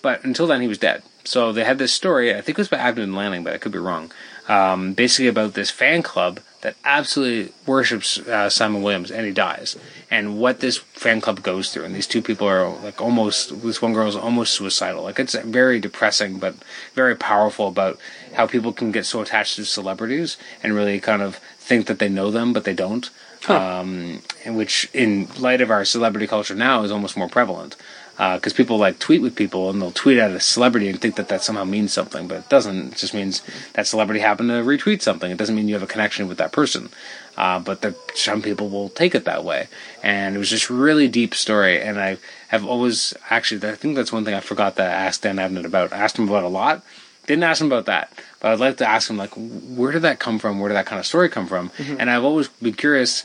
But 0.00 0.24
until 0.24 0.46
then, 0.46 0.60
he 0.60 0.68
was 0.68 0.78
dead. 0.78 1.02
So 1.24 1.52
they 1.52 1.64
had 1.64 1.78
this 1.78 1.92
story. 1.92 2.34
I 2.34 2.40
think 2.40 2.58
it 2.58 2.62
was 2.62 2.68
by 2.68 2.78
Abnett 2.78 3.14
Lanning, 3.14 3.44
but 3.44 3.54
I 3.54 3.58
could 3.58 3.72
be 3.72 3.78
wrong. 3.78 4.10
Um, 4.48 4.92
basically 4.94 5.28
about 5.28 5.54
this 5.54 5.70
fan 5.70 6.02
club 6.02 6.40
that 6.62 6.76
absolutely 6.84 7.52
worships 7.66 8.18
uh, 8.18 8.50
Simon 8.50 8.82
Williams, 8.82 9.10
and 9.10 9.24
he 9.26 9.32
dies. 9.32 9.76
And 10.12 10.38
what 10.38 10.60
this 10.60 10.76
fan 10.76 11.22
club 11.22 11.42
goes 11.42 11.72
through, 11.72 11.84
and 11.86 11.94
these 11.94 12.06
two 12.06 12.20
people 12.20 12.46
are 12.46 12.68
like 12.68 13.00
almost. 13.00 13.62
This 13.62 13.80
one 13.80 13.94
girl 13.94 14.06
is 14.06 14.14
almost 14.14 14.52
suicidal. 14.52 15.04
Like 15.04 15.18
it's 15.18 15.34
very 15.34 15.80
depressing, 15.80 16.38
but 16.38 16.54
very 16.92 17.16
powerful 17.16 17.66
about 17.66 17.98
how 18.34 18.46
people 18.46 18.74
can 18.74 18.92
get 18.92 19.06
so 19.06 19.22
attached 19.22 19.56
to 19.56 19.64
celebrities 19.64 20.36
and 20.62 20.74
really 20.74 21.00
kind 21.00 21.22
of 21.22 21.36
think 21.56 21.86
that 21.86 21.98
they 21.98 22.10
know 22.10 22.30
them, 22.30 22.52
but 22.52 22.64
they 22.64 22.74
don't. 22.74 23.08
Um, 23.48 24.20
and 24.44 24.56
which, 24.56 24.88
in 24.92 25.28
light 25.38 25.62
of 25.62 25.70
our 25.70 25.84
celebrity 25.86 26.26
culture 26.26 26.54
now, 26.54 26.82
is 26.84 26.92
almost 26.92 27.16
more 27.16 27.28
prevalent 27.30 27.76
because 28.16 28.52
people 28.52 28.78
like 28.78 28.98
tweet 28.98 29.22
with 29.22 29.34
people 29.34 29.70
and 29.70 29.80
they'll 29.80 29.90
tweet 29.90 30.18
at 30.18 30.30
a 30.30 30.40
celebrity 30.40 30.88
and 30.88 31.00
think 31.00 31.16
that 31.16 31.28
that 31.28 31.42
somehow 31.42 31.64
means 31.64 31.92
something, 31.92 32.28
but 32.28 32.38
it 32.38 32.48
doesn't. 32.48 32.92
It 32.92 32.98
just 32.98 33.14
means 33.14 33.42
that 33.72 33.86
celebrity 33.86 34.20
happened 34.20 34.50
to 34.50 34.62
retweet 34.62 35.02
something. 35.02 35.30
It 35.30 35.38
doesn't 35.38 35.56
mean 35.56 35.68
you 35.68 35.74
have 35.74 35.82
a 35.82 35.86
connection 35.86 36.28
with 36.28 36.38
that 36.38 36.52
person. 36.52 36.90
Uh, 37.36 37.58
but 37.58 37.80
the, 37.80 37.96
some 38.14 38.42
people 38.42 38.68
will 38.68 38.90
take 38.90 39.14
it 39.14 39.24
that 39.24 39.42
way, 39.42 39.66
and 40.02 40.36
it 40.36 40.38
was 40.38 40.50
just 40.50 40.68
really 40.68 41.08
deep 41.08 41.34
story. 41.34 41.80
And 41.80 41.98
I 41.98 42.18
have 42.48 42.64
always 42.66 43.14
actually, 43.30 43.66
I 43.66 43.74
think 43.74 43.96
that's 43.96 44.12
one 44.12 44.24
thing 44.24 44.34
I 44.34 44.40
forgot 44.40 44.76
to 44.76 44.82
ask 44.82 45.22
Dan 45.22 45.36
Abnett 45.36 45.64
about. 45.64 45.92
I 45.94 45.98
asked 45.98 46.18
him 46.18 46.28
about 46.28 46.44
a 46.44 46.48
lot. 46.48 46.84
Didn't 47.26 47.44
ask 47.44 47.60
him 47.60 47.68
about 47.68 47.86
that, 47.86 48.12
but 48.40 48.50
I'd 48.50 48.58
like 48.60 48.76
to 48.78 48.88
ask 48.88 49.08
him 49.08 49.16
like, 49.16 49.30
where 49.34 49.92
did 49.92 50.02
that 50.02 50.18
come 50.18 50.38
from? 50.38 50.58
Where 50.58 50.68
did 50.68 50.74
that 50.74 50.86
kind 50.86 50.98
of 50.98 51.06
story 51.06 51.28
come 51.28 51.46
from? 51.46 51.70
And 51.98 52.10
I've 52.10 52.24
always 52.24 52.48
been 52.48 52.74
curious. 52.74 53.24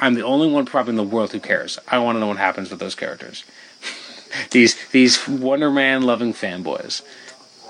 I'm 0.00 0.14
the 0.14 0.24
only 0.24 0.50
one 0.50 0.64
probably 0.66 0.92
in 0.92 0.96
the 0.96 1.04
world 1.04 1.32
who 1.32 1.40
cares. 1.40 1.78
I 1.86 1.98
want 1.98 2.16
to 2.16 2.20
know 2.20 2.28
what 2.28 2.38
happens 2.38 2.70
with 2.70 2.80
those 2.80 2.94
characters. 2.94 3.44
These 4.50 4.76
these 4.90 5.26
Wonder 5.28 5.70
Man 5.70 6.02
loving 6.02 6.32
fanboys. 6.34 7.02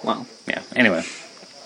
wow. 0.03 0.27
Yeah. 0.47 0.63
Anyway, 0.75 1.05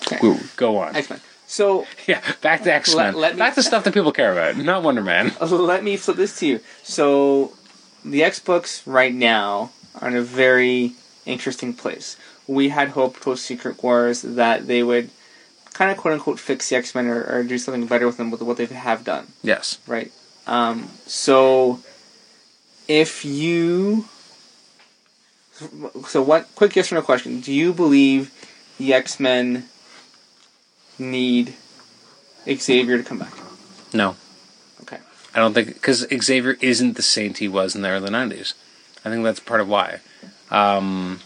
Okay. 0.06 0.18
go, 0.20 0.38
go 0.56 0.78
on. 0.78 0.96
X 0.96 1.10
Men. 1.10 1.20
So 1.46 1.86
Yeah, 2.06 2.20
back 2.40 2.62
to 2.64 2.72
X 2.72 2.94
Men. 2.94 3.14
Let- 3.14 3.36
let 3.36 3.38
back 3.38 3.54
to 3.54 3.62
stuff 3.62 3.84
that 3.84 3.94
people 3.94 4.12
care 4.12 4.32
about, 4.32 4.56
not 4.56 4.82
Wonder 4.82 5.02
Man. 5.02 5.32
let 5.40 5.82
me 5.84 5.96
flip 5.96 6.16
this 6.16 6.38
to 6.40 6.46
you. 6.46 6.60
So 6.82 7.52
the 8.04 8.22
X 8.24 8.38
books 8.40 8.86
right 8.86 9.14
now 9.14 9.70
are 10.00 10.08
in 10.08 10.16
a 10.16 10.22
very 10.22 10.92
interesting 11.26 11.74
place. 11.74 12.16
We 12.46 12.70
had 12.70 12.88
hoped 12.90 13.20
post 13.20 13.44
Secret 13.44 13.82
Wars 13.82 14.22
that 14.22 14.66
they 14.66 14.82
would 14.82 15.10
kind 15.72 15.90
of 15.90 15.96
quote 15.98 16.14
unquote 16.14 16.38
fix 16.40 16.68
the 16.68 16.76
X 16.76 16.94
Men 16.94 17.06
or, 17.06 17.22
or 17.24 17.42
do 17.44 17.58
something 17.58 17.86
better 17.86 18.06
with 18.06 18.16
them 18.16 18.30
with 18.30 18.42
what 18.42 18.56
they 18.56 18.66
have 18.66 19.04
done. 19.04 19.28
Yes. 19.42 19.78
right? 19.86 20.10
Um, 20.46 20.88
so, 21.06 21.80
if 22.88 23.24
you, 23.24 24.06
so 26.06 26.22
what? 26.22 26.54
Quick 26.54 26.76
yes 26.76 26.90
or 26.90 26.96
no 26.96 27.02
question: 27.02 27.40
Do 27.40 27.52
you 27.52 27.72
believe 27.72 28.32
the 28.78 28.92
X 28.94 29.20
Men 29.20 29.68
need 30.98 31.54
Xavier 32.48 32.98
to 32.98 33.04
come 33.04 33.18
back? 33.18 33.32
No. 33.92 34.16
Okay. 34.82 34.98
I 35.34 35.38
don't 35.38 35.54
think 35.54 35.68
because 35.68 36.06
Xavier 36.22 36.56
isn't 36.60 36.96
the 36.96 37.02
saint 37.02 37.38
he 37.38 37.48
was 37.48 37.74
in 37.74 37.82
the 37.82 37.88
early 37.88 38.10
'90s. 38.10 38.54
I 39.04 39.10
think 39.10 39.24
that's 39.24 39.40
part 39.40 39.60
of 39.60 39.68
why. 39.68 40.00
Um, 40.50 41.20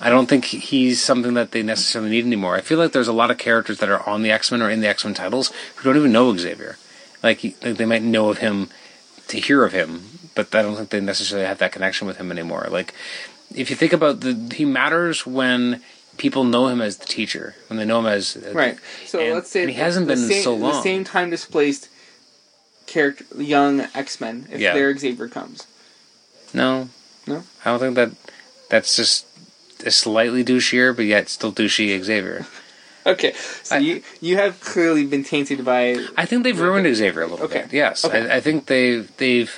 I 0.00 0.10
don't 0.10 0.28
think 0.28 0.44
he's 0.44 1.02
something 1.02 1.34
that 1.34 1.50
they 1.50 1.62
necessarily 1.62 2.10
need 2.10 2.24
anymore. 2.24 2.54
I 2.54 2.60
feel 2.60 2.78
like 2.78 2.92
there's 2.92 3.08
a 3.08 3.12
lot 3.12 3.30
of 3.30 3.38
characters 3.38 3.78
that 3.78 3.88
are 3.88 4.08
on 4.08 4.22
the 4.22 4.30
X 4.30 4.52
Men 4.52 4.62
or 4.62 4.70
in 4.70 4.80
the 4.80 4.88
X 4.88 5.04
Men 5.04 5.14
titles 5.14 5.52
who 5.76 5.84
don't 5.84 5.98
even 5.98 6.12
know 6.12 6.36
Xavier. 6.36 6.76
Like, 7.22 7.38
he, 7.38 7.56
like 7.62 7.76
they 7.76 7.84
might 7.84 8.02
know 8.02 8.30
of 8.30 8.38
him 8.38 8.68
to 9.26 9.40
hear 9.40 9.64
of 9.64 9.72
him, 9.72 10.04
but 10.34 10.54
I 10.54 10.62
don't 10.62 10.76
think 10.76 10.90
they 10.90 11.00
necessarily 11.00 11.46
have 11.46 11.58
that 11.58 11.72
connection 11.72 12.06
with 12.06 12.18
him 12.18 12.30
anymore. 12.30 12.68
Like, 12.70 12.94
if 13.54 13.70
you 13.70 13.76
think 13.76 13.92
about 13.92 14.20
the, 14.20 14.52
he 14.54 14.64
matters 14.64 15.26
when 15.26 15.82
people 16.16 16.44
know 16.44 16.66
him 16.68 16.80
as 16.80 16.96
the 16.98 17.06
teacher, 17.06 17.54
when 17.68 17.78
they 17.78 17.84
know 17.84 18.00
him 18.00 18.06
as 18.06 18.36
uh, 18.36 18.52
Right. 18.52 18.78
So 19.06 19.20
and- 19.20 19.34
let's 19.34 19.50
say 19.50 19.66
he 19.66 19.72
hasn't 19.74 20.06
the 20.08 20.14
been 20.14 20.28
same, 20.28 20.42
so 20.42 20.54
long. 20.54 20.72
The 20.72 20.82
same 20.82 21.04
time 21.04 21.30
displaced 21.30 21.88
character, 22.86 23.24
young 23.36 23.80
X 23.94 24.20
Men, 24.20 24.46
if 24.50 24.60
Yeah. 24.60 24.74
their 24.74 24.96
Xavier 24.96 25.28
comes. 25.28 25.66
No, 26.54 26.88
No? 27.26 27.44
I 27.64 27.70
don't 27.70 27.78
think 27.80 27.94
that. 27.96 28.10
That's 28.70 28.94
just 28.96 29.26
a 29.84 29.90
slightly 29.90 30.44
douchier, 30.44 30.94
but 30.94 31.04
yet 31.06 31.28
still 31.28 31.52
douchey 31.52 32.02
Xavier. 32.02 32.46
Okay. 33.06 33.32
So 33.62 33.76
I- 33.76 33.78
you 33.78 34.02
you 34.20 34.36
have 34.36 34.60
clearly 34.60 35.06
been 35.06 35.24
tainted 35.24 35.64
by. 35.64 35.96
I 36.18 36.26
think 36.26 36.44
they've 36.44 36.58
ruined 36.60 36.94
Xavier 36.94 37.22
a 37.22 37.26
little 37.26 37.46
Okay. 37.46 37.62
bit. 37.62 37.72
Yes, 37.72 38.04
Okay. 38.04 38.28
I, 38.28 38.36
I 38.36 38.40
think 38.40 38.66
they've 38.66 39.08
they've. 39.16 39.50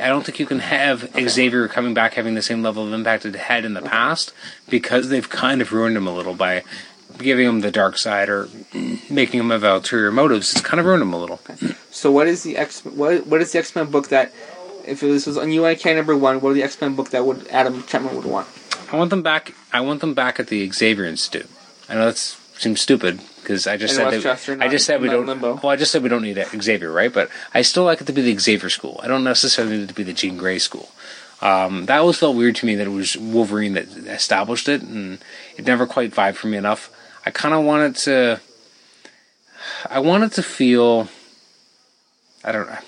I 0.00 0.08
don't 0.08 0.24
think 0.24 0.38
you 0.38 0.46
can 0.46 0.60
have 0.60 1.10
Xavier 1.28 1.68
coming 1.68 1.94
back 1.94 2.14
having 2.14 2.34
the 2.34 2.42
same 2.42 2.62
level 2.62 2.86
of 2.86 2.92
impact 2.92 3.24
it 3.24 3.34
had 3.34 3.64
in 3.64 3.74
the 3.74 3.82
past 3.82 4.32
because 4.68 5.08
they've 5.08 5.28
kind 5.28 5.60
of 5.60 5.72
ruined 5.72 5.96
him 5.96 6.06
a 6.06 6.14
little 6.14 6.34
by 6.34 6.64
giving 7.18 7.46
him 7.46 7.60
the 7.60 7.70
dark 7.70 7.98
side 7.98 8.28
or 8.28 8.48
making 9.10 9.40
him 9.40 9.50
have 9.50 9.64
ulterior 9.64 10.10
motives. 10.10 10.52
It's 10.52 10.60
kind 10.60 10.80
of 10.80 10.86
ruined 10.86 11.02
him 11.02 11.12
a 11.12 11.18
little. 11.18 11.40
So 11.90 12.12
what 12.12 12.28
is 12.28 12.42
the 12.42 12.56
X? 12.56 12.84
What 12.84 13.26
what 13.26 13.40
is 13.40 13.52
the 13.52 13.58
X 13.58 13.74
Men 13.74 13.90
book 13.90 14.08
that? 14.08 14.32
If 14.86 15.00
this 15.00 15.26
was 15.26 15.36
on 15.36 15.48
UIK 15.48 15.96
number 15.96 16.16
one, 16.16 16.40
what 16.40 16.50
are 16.50 16.54
the 16.54 16.62
X 16.62 16.80
Men 16.80 16.94
book 16.94 17.10
that 17.10 17.26
would 17.26 17.46
Adam 17.48 17.82
Chapman 17.84 18.16
would 18.16 18.24
want? 18.24 18.48
I 18.90 18.96
want 18.96 19.10
them 19.10 19.22
back. 19.22 19.54
I 19.72 19.80
want 19.80 20.00
them 20.00 20.14
back 20.14 20.40
at 20.40 20.46
the 20.46 20.70
Xavier 20.70 21.04
Institute. 21.04 21.48
I 21.88 21.94
know 21.94 22.06
that 22.06 22.16
seems 22.16 22.80
stupid 22.80 23.20
because 23.48 23.66
I 23.66 23.78
just 23.78 23.98
In 23.98 24.10
said 24.10 24.22
that, 24.22 24.62
I 24.62 24.68
just 24.68 24.84
said 24.84 25.00
we 25.00 25.08
don't. 25.08 25.24
Limbo. 25.24 25.54
Well, 25.62 25.72
I 25.72 25.76
just 25.76 25.90
said 25.90 26.02
we 26.02 26.10
don't 26.10 26.20
need 26.20 26.38
Xavier, 26.60 26.92
right? 26.92 27.10
But 27.10 27.30
I 27.54 27.62
still 27.62 27.84
like 27.84 28.02
it 28.02 28.06
to 28.08 28.12
be 28.12 28.20
the 28.20 28.38
Xavier 28.38 28.68
school. 28.68 29.00
I 29.02 29.08
don't 29.08 29.24
necessarily 29.24 29.78
need 29.78 29.84
it 29.84 29.88
to 29.88 29.94
be 29.94 30.02
the 30.02 30.12
Jean 30.12 30.36
Grey 30.36 30.58
school. 30.58 30.90
Um, 31.40 31.86
that 31.86 31.96
always 31.96 32.18
felt 32.18 32.36
weird 32.36 32.56
to 32.56 32.66
me 32.66 32.74
that 32.74 32.86
it 32.86 32.90
was 32.90 33.16
Wolverine 33.16 33.72
that 33.72 33.88
established 33.88 34.68
it, 34.68 34.82
and 34.82 35.24
it 35.56 35.66
never 35.66 35.86
quite 35.86 36.10
vibed 36.10 36.34
for 36.34 36.48
me 36.48 36.58
enough. 36.58 36.90
I 37.24 37.30
kind 37.30 37.54
of 37.54 37.64
wanted 37.64 37.96
to. 37.96 38.40
I 39.88 40.00
wanted 40.00 40.32
to 40.32 40.42
feel. 40.42 41.08
I 42.44 42.52
don't 42.52 42.68
know. 42.68 42.78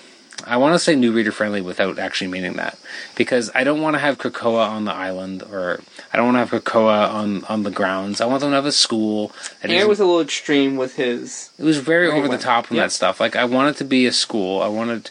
I 0.47 0.57
want 0.57 0.73
to 0.75 0.79
say 0.79 0.95
new 0.95 1.11
reader 1.11 1.31
friendly 1.31 1.61
without 1.61 1.99
actually 1.99 2.27
meaning 2.29 2.53
that 2.53 2.77
because 3.15 3.49
I 3.53 3.63
don't 3.63 3.81
want 3.81 3.95
to 3.95 3.99
have 3.99 4.17
Krakoa 4.17 4.67
on 4.67 4.85
the 4.85 4.93
island 4.93 5.43
or 5.43 5.79
I 6.13 6.17
don't 6.17 6.25
want 6.33 6.35
to 6.49 6.55
have 6.55 6.63
Krakoa 6.63 7.09
on 7.09 7.43
on 7.45 7.63
the 7.63 7.71
grounds. 7.71 8.21
I 8.21 8.25
want 8.25 8.41
them 8.41 8.51
to 8.51 8.55
have 8.55 8.65
a 8.65 8.71
school. 8.71 9.31
isn't- 9.63 9.87
was 9.87 9.99
a 9.99 10.05
little 10.05 10.21
extreme 10.21 10.75
with 10.77 10.95
his. 10.95 11.49
it 11.59 11.63
was 11.63 11.77
very 11.77 12.07
over 12.09 12.27
the 12.27 12.37
top 12.37 12.71
on 12.71 12.77
Yeah. 12.77 12.83
that 12.83 12.91
stuff. 12.91 13.19
Like 13.19 13.35
I 13.35 13.45
want 13.45 13.69
it 13.75 13.77
to 13.79 13.83
be 13.85 14.05
a 14.05 14.13
school. 14.13 14.61
I 14.61 14.67
wanted. 14.67 15.09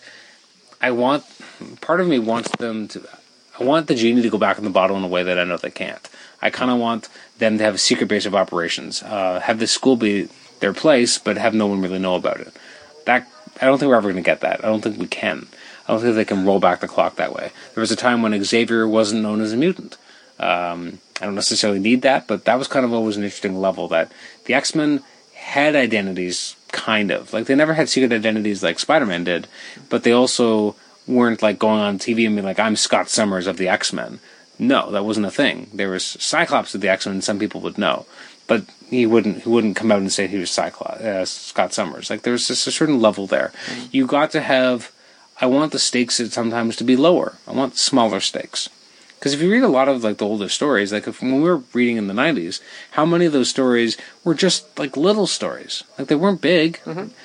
I 0.81 0.91
want. 0.91 1.25
Part 1.81 2.01
of 2.01 2.07
me 2.09 2.19
wants 2.19 2.51
them 2.59 2.89
to. 2.89 3.03
I 3.59 3.65
want 3.65 3.87
the 3.87 3.95
genie 3.95 4.23
to 4.23 4.31
go 4.31 4.39
back 4.39 4.57
in 4.59 4.65
the 4.65 4.71
bottle 4.71 4.97
in 4.97 5.05
a 5.05 5.09
way 5.09 5.23
that 5.23 5.39
I 5.39 5.45
know 5.45 5.59
they 5.59 5.71
can't. 5.71 6.09
I 6.41 6.49
kind 6.49 6.71
of 6.71 6.79
want 6.79 7.09
them 7.39 7.59
to 7.59 7.65
have 7.65 7.75
a 7.75 7.79
secret 7.79 8.09
base 8.09 8.25
of 8.25 8.35
operations. 8.35 9.03
Uh, 9.03 9.41
have 9.41 9.59
the 9.59 9.67
school 9.67 9.97
be 9.97 10.29
their 10.61 10.73
place, 10.73 11.19
but 11.19 11.37
have 11.37 11.53
no 11.53 11.67
one 11.67 11.83
really 11.83 11.99
know 11.99 12.15
about 12.15 12.41
it. 12.41 12.55
That 13.05 13.29
I 13.61 13.67
don't 13.67 13.79
think 13.79 13.89
we're 13.91 13.97
ever 13.97 14.11
going 14.11 14.23
to 14.23 14.27
get 14.27 14.41
that. 14.41 14.65
I 14.65 14.69
don't 14.69 14.81
think 14.81 14.99
we 14.99 15.07
can. 15.07 15.47
I 15.87 15.93
don't 15.93 16.03
think 16.03 16.15
they 16.15 16.25
can 16.25 16.45
roll 16.45 16.61
back 16.61 16.81
the 16.81 16.89
clock 16.89 17.17
that 17.17 17.35
way. 17.35 17.51
There 17.75 17.81
was 17.81 17.91
a 17.91 17.97
time 17.97 18.23
when 18.23 18.43
Xavier 18.43 18.87
wasn't 18.87 19.23
known 19.23 19.41
as 19.41 19.53
a 19.53 19.57
mutant. 19.57 19.97
Um, 20.39 21.01
I 21.21 21.27
don't 21.27 21.35
necessarily 21.35 21.81
need 21.81 22.03
that, 22.03 22.27
but 22.27 22.45
that 22.47 22.59
was 22.59 22.69
kind 22.69 22.85
of 22.85 22.93
always 22.93 23.17
an 23.17 23.25
interesting 23.25 23.61
level 23.61 23.89
that 23.89 24.11
the 24.47 24.55
X 24.55 24.75
Men 24.75 25.03
had 25.35 25.77
identities, 25.77 26.57
kind 26.73 27.11
of. 27.11 27.33
Like 27.33 27.47
they 27.47 27.55
never 27.55 27.75
had 27.75 27.89
secret 27.89 28.13
identities 28.13 28.63
like 28.63 28.79
Spider 28.79 29.07
Man 29.07 29.25
did, 29.25 29.47
but 29.89 30.03
they 30.03 30.13
also 30.13 30.77
weren't 31.07 31.43
like 31.43 31.59
going 31.59 31.81
on 31.81 31.99
TV 31.99 32.27
and 32.27 32.37
being 32.37 32.45
like, 32.45 32.59
"I'm 32.59 32.77
Scott 32.77 33.11
Summers 33.11 33.47
of 33.47 33.59
the 33.59 33.69
X 33.69 33.93
Men." 33.93 34.21
No, 34.59 34.91
that 34.91 35.05
wasn't 35.05 35.27
a 35.27 35.31
thing. 35.31 35.69
There 35.73 35.91
was 35.91 36.05
Cyclops 36.05 36.75
of 36.75 36.81
the 36.81 36.89
X 36.89 37.07
Men. 37.07 37.21
Some 37.21 37.39
people 37.39 37.61
would 37.63 37.79
know, 37.79 38.07
but 38.51 38.65
he 38.89 39.07
wouldn't. 39.07 39.45
He 39.45 39.49
wouldn't 39.49 39.77
come 39.77 39.93
out 39.93 40.01
and 40.01 40.13
say 40.13 40.27
he 40.27 40.37
was 40.37 40.51
Cyclops, 40.51 41.01
uh, 41.01 41.25
Scott 41.25 41.73
Summers. 41.73 42.11
Like 42.11 42.23
there's 42.23 42.49
just 42.49 42.67
a 42.67 42.73
certain 42.73 43.01
level 43.01 43.29
there. 43.29 43.53
You 43.93 44.09
got 44.09 44.33
to 44.33 44.41
have. 44.41 44.91
I 45.41 45.47
want 45.47 45.71
the 45.71 45.79
stakes 45.79 46.17
sometimes 46.17 46.75
to 46.77 46.85
be 46.85 46.97
lower. 46.97 47.39
I 47.47 47.53
want 47.53 47.77
smaller 47.77 48.19
stakes. 48.19 48.69
Because 49.15 49.35
if 49.35 49.41
you 49.41 49.53
read 49.53 49.63
a 49.63 49.69
lot 49.69 49.87
of 49.87 50.03
like 50.03 50.19
the 50.19 50.27
older 50.27 50.49
stories, 50.49 50.93
like 50.93 51.07
if, 51.07 51.23
when 51.23 51.37
we 51.37 51.43
were 51.43 51.63
reading 51.73 51.97
in 51.97 52.09
the 52.09 52.13
'90s, 52.13 52.61
how 52.91 53.07
many 53.07 53.25
of 53.25 53.33
those 53.33 53.49
stories 53.49 53.97
were 54.25 54.35
just 54.35 54.77
like 54.77 54.97
little 54.97 55.29
stories? 55.29 55.85
Like 55.97 56.09
they 56.09 56.17
weren't 56.17 56.41
big. 56.41 56.81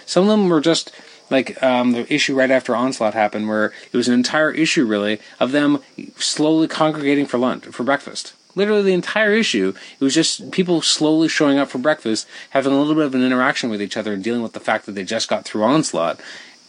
Some 0.05 0.25
of 0.25 0.29
them 0.29 0.47
were 0.47 0.61
just 0.61 0.91
like 1.31 1.61
um, 1.63 1.93
the 1.93 2.13
issue 2.13 2.35
right 2.35 2.51
after 2.51 2.75
Onslaught 2.75 3.15
happened, 3.15 3.49
where 3.49 3.73
it 3.91 3.97
was 3.97 4.07
an 4.07 4.13
entire 4.13 4.51
issue 4.51 4.85
really 4.85 5.19
of 5.39 5.53
them 5.53 5.79
slowly 6.17 6.67
congregating 6.67 7.25
for 7.25 7.39
lunch 7.39 7.65
for 7.65 7.81
breakfast. 7.83 8.33
Literally 8.55 8.83
the 8.83 8.93
entire 8.93 9.33
issue, 9.33 9.73
it 9.99 10.03
was 10.03 10.15
just 10.15 10.51
people 10.51 10.81
slowly 10.81 11.27
showing 11.27 11.59
up 11.59 11.69
for 11.69 11.77
breakfast, 11.77 12.27
having 12.51 12.71
a 12.71 12.77
little 12.79 12.95
bit 12.95 13.05
of 13.05 13.13
an 13.13 13.23
interaction 13.23 13.69
with 13.69 13.81
each 13.81 13.97
other, 13.97 14.13
and 14.13 14.23
dealing 14.23 14.41
with 14.41 14.53
the 14.53 14.59
fact 14.59 14.85
that 14.85 14.93
they 14.93 15.03
just 15.03 15.27
got 15.27 15.45
through 15.45 15.63
Onslaught. 15.63 16.19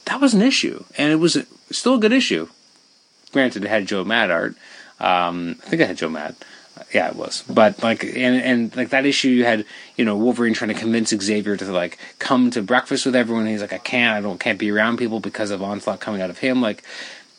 That 0.07 0.21
was 0.21 0.35
an 0.35 0.43
issue, 0.43 0.85
and 0.99 1.13
it 1.13 1.17
was 1.17 1.47
still 1.71 1.95
a 1.95 2.01
good 2.01 2.13
issue. 2.13 2.49
Granted, 3.33 3.65
it 3.65 3.69
had 3.69 3.87
Joe 3.87 4.05
Mad 4.05 4.31
art. 4.31 4.57
Um, 4.99 5.57
I 5.65 5.69
think 5.69 5.83
I 5.83 5.87
had 5.87 5.97
Joe 5.97 6.09
Mad. 6.09 6.37
Yeah, 6.93 7.09
it 7.09 7.17
was. 7.17 7.43
But 7.49 7.83
like, 7.83 8.05
and 8.05 8.15
and 8.17 8.77
like 8.77 8.91
that 8.91 9.07
issue, 9.07 9.29
you 9.29 9.45
had 9.45 9.65
you 9.97 10.05
know 10.05 10.17
Wolverine 10.17 10.55
trying 10.55 10.69
to 10.69 10.79
convince 10.79 11.11
Xavier 11.11 11.57
to 11.57 11.65
like 11.73 11.99
come 12.19 12.51
to 12.51 12.63
breakfast 12.63 13.07
with 13.07 13.17
everyone. 13.17 13.47
He's 13.47 13.63
like, 13.63 13.73
I 13.73 13.79
can't. 13.79 14.17
I 14.17 14.21
don't 14.21 14.39
can't 14.39 14.59
be 14.59 14.71
around 14.71 14.99
people 14.99 15.21
because 15.21 15.51
of 15.51 15.63
onslaught 15.63 16.01
coming 16.01 16.21
out 16.21 16.31
of 16.31 16.39
him. 16.39 16.61
Like, 16.61 16.83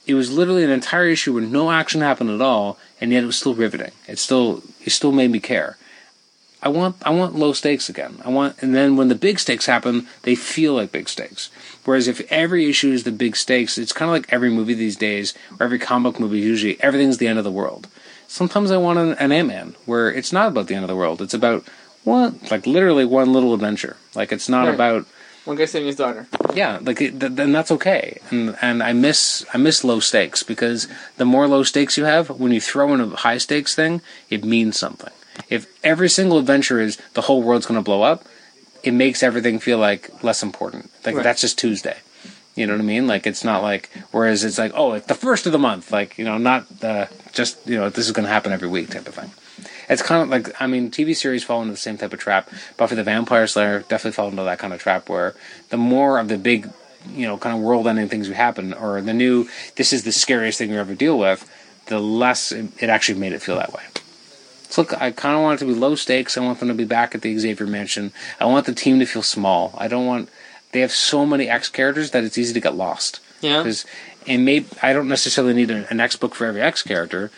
it 0.06 0.16
was 0.16 0.32
literally 0.32 0.64
an 0.64 0.70
entire 0.70 1.06
issue 1.06 1.34
where 1.34 1.44
no 1.44 1.70
action 1.70 2.02
happened 2.02 2.32
at 2.32 2.42
all, 2.42 2.80
and 3.02 3.12
yet 3.12 3.24
it 3.24 3.28
was 3.28 3.38
still 3.38 3.54
riveting. 3.56 3.92
It 4.08 4.20
still 4.20 4.64
it 4.84 4.92
still 4.92 5.12
made 5.12 5.32
me 5.32 5.40
care. 5.40 5.78
I 6.62 6.70
want 6.70 6.96
I 7.04 7.12
want 7.12 7.36
low 7.36 7.54
stakes 7.54 7.88
again. 7.88 8.18
I 8.26 8.30
want 8.30 8.62
and 8.62 8.74
then 8.76 8.98
when 8.98 9.10
the 9.10 9.16
big 9.16 9.40
stakes 9.40 9.68
happen, 9.68 10.08
they 10.24 10.36
feel 10.36 10.74
like 10.74 10.92
big 10.92 11.08
stakes. 11.08 11.50
Whereas 11.86 12.08
if 12.08 12.20
every 12.32 12.68
issue 12.70 12.92
is 12.92 13.04
the 13.04 13.12
big 13.12 13.36
stakes, 13.36 13.78
it's 13.78 13.94
kind 13.94 14.10
of 14.10 14.14
like 14.14 14.32
every 14.34 14.50
movie 14.50 14.74
these 14.74 14.96
days, 14.98 15.34
or 15.60 15.64
every 15.66 15.80
comic 15.80 16.14
book 16.14 16.20
movie. 16.20 16.40
Usually, 16.40 16.82
everything's 16.82 17.20
the 17.20 17.28
end 17.28 17.38
of 17.38 17.46
the 17.46 17.52
world. 17.52 17.88
Sometimes 18.28 18.72
I 18.72 18.78
want 18.78 19.00
an, 19.00 19.14
an 19.14 19.32
Ant 19.32 19.48
Man 19.48 19.76
where 19.86 20.12
it's 20.12 20.34
not 20.34 20.50
about 20.50 20.68
the 20.68 20.76
end 20.76 20.84
of 20.84 20.90
the 20.90 20.96
world. 20.96 21.22
It's 21.22 21.34
about 21.34 21.64
one, 22.04 22.40
like 22.52 22.66
literally 22.66 23.06
one 23.06 23.32
little 23.32 23.54
adventure. 23.54 23.96
Like 24.16 24.32
it's 24.32 24.50
not 24.50 24.66
Right. 24.66 24.74
about 24.76 25.06
One 25.48 25.56
guy 25.58 25.66
saving 25.66 25.88
his 25.88 25.96
daughter. 25.96 26.28
yeah, 26.54 26.80
like 26.82 26.98
th- 26.98 27.14
then 27.16 27.52
that's 27.54 27.72
okay. 27.72 28.20
And 28.32 28.58
and 28.62 28.84
I 28.84 28.92
miss 28.94 29.46
I 29.54 29.58
miss 29.58 29.84
low 29.84 30.00
stakes 30.00 30.44
because 30.44 30.88
the 31.18 31.26
more 31.26 31.48
low 31.48 31.64
stakes 31.64 31.98
you 31.98 32.04
have, 32.06 32.30
when 32.30 32.52
you 32.52 32.60
throw 32.62 32.94
in 32.94 33.00
a 33.02 33.08
high 33.16 33.38
stakes 33.40 33.74
thing, 33.74 34.02
it 34.30 34.44
means 34.44 34.78
something. 34.78 35.14
If 35.50 35.66
every 35.84 36.10
single 36.10 36.38
adventure 36.40 36.80
is 36.82 36.98
the 37.14 37.22
whole 37.22 37.42
world's 37.44 37.66
going 37.66 37.80
to 37.80 37.84
blow 37.92 38.02
up, 38.02 38.26
it 38.84 38.92
makes 38.92 39.24
everything 39.24 39.60
feel 39.60 39.78
like 39.78 40.22
less 40.24 40.44
important. 40.44 40.92
Like 41.06 41.16
Right. 41.16 41.24
that's 41.24 41.42
just 41.42 41.58
Tuesday. 41.58 41.98
You 42.56 42.66
know 42.68 42.74
what 42.74 42.82
I 42.82 42.86
mean? 42.86 43.06
Like 43.08 43.26
it's 43.28 43.44
not 43.46 43.62
like 43.62 43.90
whereas 44.12 44.44
it's 44.44 44.58
like 44.58 44.74
oh, 44.76 44.94
it's 44.94 45.08
the 45.08 45.16
first 45.16 45.46
of 45.46 45.52
the 45.54 45.60
month. 45.70 45.92
Like 45.92 46.18
you 46.18 46.26
know, 46.26 46.38
not 46.38 46.68
the 46.82 47.08
just 47.32 47.56
you 47.66 47.78
know 47.78 47.90
this 47.90 48.06
is 48.08 48.12
going 48.12 48.26
to 48.28 48.34
happen 48.34 48.52
every 48.52 48.68
week 48.68 48.90
type 48.90 49.08
of 49.08 49.16
thing. 49.16 49.32
It's 49.90 50.02
kind 50.02 50.22
of 50.22 50.30
like 50.30 50.62
I 50.62 50.68
mean, 50.68 50.92
TV 50.92 51.16
series 51.16 51.44
fall 51.44 51.62
into 51.62 51.72
the 51.72 51.78
same 51.78 51.98
type 51.98 52.14
of 52.14 52.20
trap. 52.20 52.50
Buffy 52.76 52.96
the 52.96 53.04
Vampire 53.04 53.48
Slayer 53.48 53.80
definitely 53.80 54.12
fell 54.12 54.28
into 54.28 54.44
that 54.44 54.60
kind 54.60 54.74
of 54.74 54.82
trap 54.82 55.10
where 55.10 55.36
the 55.70 55.78
more 55.78 56.20
of 56.20 56.28
the 56.28 56.38
big, 56.38 56.70
you 57.10 57.26
know, 57.26 57.38
kind 57.38 57.56
of 57.56 57.62
world-ending 57.62 58.10
things 58.10 58.28
we 58.28 58.36
happen, 58.36 58.74
or 58.74 59.02
the 59.02 59.14
new 59.14 59.48
this 59.76 59.94
is 59.94 60.04
the 60.04 60.12
scariest 60.12 60.58
thing 60.58 60.70
you 60.70 60.78
ever 60.78 60.96
deal 60.96 61.18
with, 61.18 61.50
the 61.88 62.00
less 62.00 62.52
it, 62.52 62.72
it 62.82 62.90
actually 62.90 63.20
made 63.20 63.34
it 63.34 63.42
feel 63.42 63.56
that 63.56 63.74
way. 63.74 63.84
So 64.70 64.82
look, 64.82 65.02
I 65.02 65.12
kind 65.12 65.36
of 65.36 65.42
want 65.42 65.62
it 65.62 65.66
to 65.66 65.74
be 65.74 65.80
low 65.80 65.96
stakes. 65.96 66.38
I 66.38 66.42
want 66.42 66.60
them 66.60 66.68
to 66.68 66.74
be 66.74 66.86
back 66.86 67.16
at 67.16 67.22
the 67.22 67.38
Xavier 67.38 67.68
Mansion. 67.68 68.12
I 68.40 68.46
want 68.46 68.66
the 68.66 68.74
team 68.74 69.00
to 69.00 69.06
feel 69.06 69.24
small. 69.24 69.74
I 69.78 69.88
don't 69.88 70.06
want. 70.06 70.30
They 70.74 70.82
have 70.82 70.92
so 70.92 71.26
many 71.26 71.50
X 71.50 71.70
characters 71.70 72.12
that 72.12 72.26
it's 72.26 72.38
easy 72.38 72.54
to 72.54 72.60
get 72.60 72.76
lost. 72.76 73.22
Yeah. 73.42 73.60
Because 73.60 73.86
and 74.28 74.44
maybe 74.44 74.68
I 74.84 74.94
don't 74.94 75.08
necessarily 75.08 75.54
need 75.54 75.72
an, 75.72 75.86
an 75.90 76.00
X 76.00 76.16
book 76.16 76.36
for 76.36 76.46
every 76.46 76.62
X 76.62 76.84
character. 76.84 77.32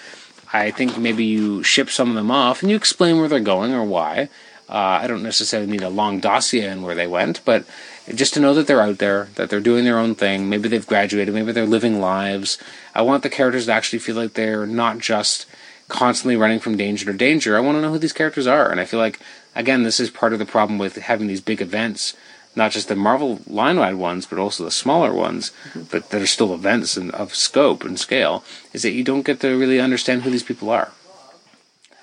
I 0.52 0.72
think 0.72 0.98
maybe 0.98 1.24
you 1.26 1.64
ship 1.64 1.90
some 1.90 2.10
of 2.10 2.16
them 2.16 2.32
off 2.32 2.62
and 2.62 2.70
you 2.70 2.76
explain 2.76 3.20
where 3.20 3.28
they're 3.28 3.40
going 3.40 3.74
or 3.74 3.84
why. 3.84 4.30
Uh, 4.68 5.00
I 5.02 5.08
don't 5.08 5.24
necessarily 5.24 5.70
need 5.70 5.82
a 5.82 5.90
long 5.90 6.20
dossier 6.20 6.70
on 6.70 6.84
where 6.84 6.94
they 6.94 7.08
went, 7.08 7.44
but 7.44 7.66
just 8.14 8.36
to 8.36 8.40
know 8.40 8.54
that 8.54 8.68
they're 8.68 8.82
out 8.82 9.00
there, 9.00 9.30
that 9.36 9.50
they're 9.50 9.60
doing 9.60 9.84
their 9.84 9.98
own 9.98 10.14
thing. 10.14 10.48
Maybe 10.48 10.70
they've 10.70 10.86
graduated, 10.86 11.34
maybe 11.34 11.52
they're 11.52 11.66
living 11.66 12.00
lives. 12.00 12.60
I 12.94 13.02
want 13.02 13.24
the 13.24 13.30
characters 13.30 13.66
to 13.66 13.74
actually 13.74 14.00
feel 14.00 14.16
like 14.16 14.34
they're 14.34 14.68
not 14.68 15.00
just 15.00 15.48
constantly 15.88 16.36
running 16.36 16.60
from 16.60 16.78
danger 16.78 17.06
to 17.06 17.14
danger. 17.14 17.58
I 17.58 17.62
want 17.62 17.78
to 17.78 17.82
know 17.82 17.92
who 17.92 17.98
these 17.98 18.14
characters 18.14 18.46
are, 18.46 18.70
and 18.72 18.80
I 18.80 18.86
feel 18.86 19.00
like 19.00 19.20
again, 19.56 19.84
this 19.84 20.00
is 20.00 20.10
part 20.10 20.34
of 20.34 20.40
the 20.40 20.46
problem 20.46 20.78
with 20.78 20.96
having 20.98 21.28
these 21.28 21.42
big 21.42 21.62
events 21.62 22.16
not 22.60 22.72
just 22.72 22.90
the 22.90 22.95
Marvel 22.95 23.40
line-wide 23.48 23.95
ones, 23.95 24.27
but 24.27 24.38
also 24.38 24.64
the 24.64 24.69
smaller 24.69 25.14
ones, 25.14 25.52
but 25.90 26.11
that 26.11 26.22
are 26.22 26.27
still 26.27 26.53
events 26.53 26.98
and 26.98 27.10
of 27.11 27.34
scope 27.34 27.84
and 27.84 27.99
scale, 27.99 28.44
is 28.73 28.84
that 28.84 28.91
you 28.91 29.03
don't 29.03 29.26
get 29.26 29.40
to 29.40 29.57
really 29.57 29.80
understand 29.80 30.22
who 30.22 30.30
these 30.30 30.44
people 30.44 30.69
are. 30.69 30.91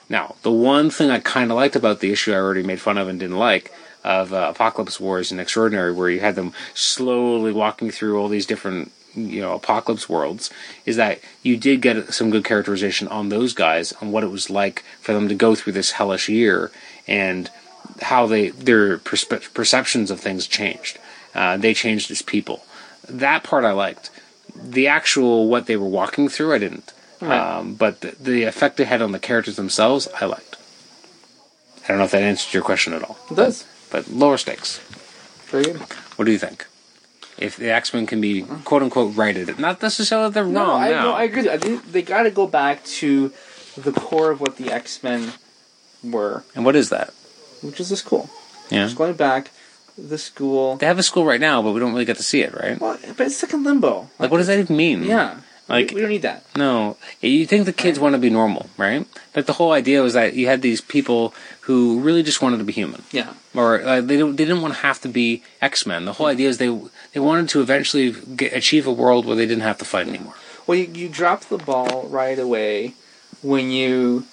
Now, 0.08 0.34
the 0.42 0.50
one 0.50 0.90
thing 0.90 1.10
I 1.10 1.18
kind 1.18 1.50
of 1.50 1.56
liked 1.56 1.76
about 1.76 2.00
the 2.00 2.10
issue 2.10 2.32
I 2.32 2.36
already 2.36 2.62
made 2.62 2.80
fun 2.80 2.98
of 2.98 3.06
and 3.06 3.20
didn't 3.20 3.38
like 3.38 3.72
of 4.02 4.32
uh, 4.32 4.48
Apocalypse 4.54 4.98
Wars 4.98 5.30
and 5.30 5.40
Extraordinary, 5.40 5.92
where 5.92 6.10
you 6.10 6.20
had 6.20 6.36
them 6.36 6.52
slowly 6.74 7.52
walking 7.52 7.90
through 7.90 8.18
all 8.18 8.28
these 8.28 8.46
different 8.46 8.92
you 9.16 9.40
know 9.40 9.54
apocalypse 9.54 10.10
worlds 10.10 10.50
is 10.84 10.96
that 10.96 11.18
you 11.42 11.56
did 11.56 11.80
get 11.80 12.12
some 12.12 12.28
good 12.28 12.44
characterization 12.44 13.08
on 13.08 13.30
those 13.30 13.54
guys 13.54 13.94
on 13.94 14.12
what 14.12 14.22
it 14.22 14.30
was 14.30 14.50
like 14.50 14.84
for 15.00 15.14
them 15.14 15.26
to 15.26 15.34
go 15.34 15.54
through 15.54 15.72
this 15.72 15.92
hellish 15.92 16.28
year 16.28 16.70
and 17.08 17.50
how 18.02 18.26
they 18.26 18.50
their 18.50 18.98
perspe- 18.98 19.52
perceptions 19.54 20.10
of 20.10 20.20
things 20.20 20.46
changed. 20.46 20.98
Uh, 21.34 21.56
they 21.56 21.74
changed 21.74 22.10
as 22.10 22.22
people. 22.22 22.64
That 23.08 23.44
part 23.44 23.64
I 23.64 23.72
liked. 23.72 24.10
The 24.54 24.86
actual 24.88 25.48
what 25.48 25.66
they 25.66 25.76
were 25.76 25.86
walking 25.88 26.28
through, 26.28 26.54
I 26.54 26.58
didn't. 26.58 26.92
Right. 27.20 27.38
Um, 27.38 27.74
but 27.74 28.00
the, 28.00 28.16
the 28.20 28.42
effect 28.44 28.80
it 28.80 28.86
had 28.86 29.00
on 29.02 29.12
the 29.12 29.18
characters 29.18 29.56
themselves, 29.56 30.08
I 30.20 30.24
liked. 30.26 30.56
I 31.84 31.88
don't 31.88 31.98
know 31.98 32.04
if 32.04 32.10
that 32.10 32.22
answered 32.22 32.52
your 32.52 32.62
question 32.62 32.92
at 32.92 33.02
all. 33.02 33.16
It 33.30 33.34
does. 33.36 33.64
But 33.90 34.08
lower 34.08 34.36
stakes. 34.38 34.78
Very 35.46 35.64
good. 35.64 35.76
What 36.16 36.24
do 36.24 36.32
you 36.32 36.38
think? 36.38 36.66
If 37.38 37.56
the 37.56 37.70
X 37.70 37.92
Men 37.94 38.06
can 38.06 38.20
be 38.20 38.42
quote 38.64 38.82
unquote 38.82 39.14
righted, 39.14 39.58
not 39.58 39.80
necessarily 39.82 40.28
that 40.28 40.34
they're 40.34 40.44
No, 40.46 40.66
wrong. 40.66 40.82
I, 40.82 40.90
now. 40.90 41.02
no, 41.04 41.12
I 41.12 41.24
agree. 41.24 41.48
I 41.50 41.58
think 41.58 41.92
they 41.92 42.02
got 42.02 42.22
to 42.24 42.30
go 42.30 42.46
back 42.46 42.82
to 43.00 43.32
the 43.76 43.92
core 43.92 44.30
of 44.30 44.40
what 44.40 44.56
the 44.56 44.72
X 44.72 45.02
Men 45.02 45.32
were, 46.02 46.44
and 46.54 46.64
what 46.64 46.74
is 46.76 46.88
that? 46.88 47.12
Which 47.62 47.80
is 47.80 47.88
the 47.90 47.96
school. 47.96 48.28
Yeah, 48.70 48.84
Just 48.84 48.96
going 48.96 49.14
back, 49.14 49.50
the 49.96 50.18
school. 50.18 50.76
they 50.76 50.86
have 50.86 50.98
a 50.98 51.02
school 51.02 51.24
right 51.24 51.40
now, 51.40 51.62
but 51.62 51.72
we 51.72 51.80
don't 51.80 51.92
really 51.92 52.04
get 52.04 52.16
to 52.16 52.22
see 52.22 52.40
it, 52.42 52.52
right? 52.54 52.80
Well, 52.80 52.98
but 53.16 53.26
it's 53.26 53.36
stuck 53.36 53.52
in 53.52 53.62
limbo. 53.64 54.10
Like, 54.18 54.30
what 54.30 54.38
does 54.38 54.48
that 54.48 54.58
even 54.58 54.76
mean? 54.76 55.04
Yeah. 55.04 55.40
Like- 55.68 55.90
we, 55.92 56.00
don't 56.00 56.10
need 56.10 56.22
that. 56.22 56.44
No, 56.56 56.96
you 57.20 57.44
think 57.44 57.66
the 57.66 57.72
kids 57.72 57.98
want 57.98 58.12
to 58.14 58.18
be 58.20 58.30
normal, 58.30 58.68
right? 58.76 59.04
Like 59.34 59.46
the 59.46 59.52
whole 59.54 59.72
idea 59.72 60.00
was 60.02 60.12
that 60.14 60.34
you 60.34 60.46
had 60.46 60.62
these 60.62 60.80
people 60.80 61.34
who 61.62 61.98
really 62.00 62.22
just 62.22 62.40
wanted 62.40 62.58
to 62.58 62.64
be 62.64 62.72
human, 62.72 63.02
Yeah. 63.10 63.34
or 63.52 63.82
uh, 63.82 64.00
they 64.00 64.16
don't, 64.16 64.36
they 64.36 64.44
didn't 64.44 64.62
want 64.62 64.74
to 64.74 64.80
have 64.80 65.00
to 65.00 65.08
be 65.08 65.42
X 65.60 65.84
Men. 65.84 66.04
The 66.04 66.12
whole 66.14 66.26
idea 66.28 66.48
is 66.48 66.58
they 66.58 66.68
they 67.14 67.18
wanted 67.20 67.48
to 67.48 67.60
eventually 67.60 68.12
get, 68.36 68.52
achieve 68.52 68.86
a 68.86 68.92
world 68.92 69.26
where 69.26 69.34
they 69.34 69.46
didn't 69.46 69.62
have 69.64 69.78
to 69.78 69.84
fight 69.84 70.06
anymore. 70.06 70.34
Well, 70.68 70.78
you, 70.78 70.86
you 70.94 71.08
dropped 71.08 71.48
the 71.48 71.58
ball 71.58 72.06
right 72.08 72.38
away 72.38 72.94
when 73.42 73.70
you 73.72 74.26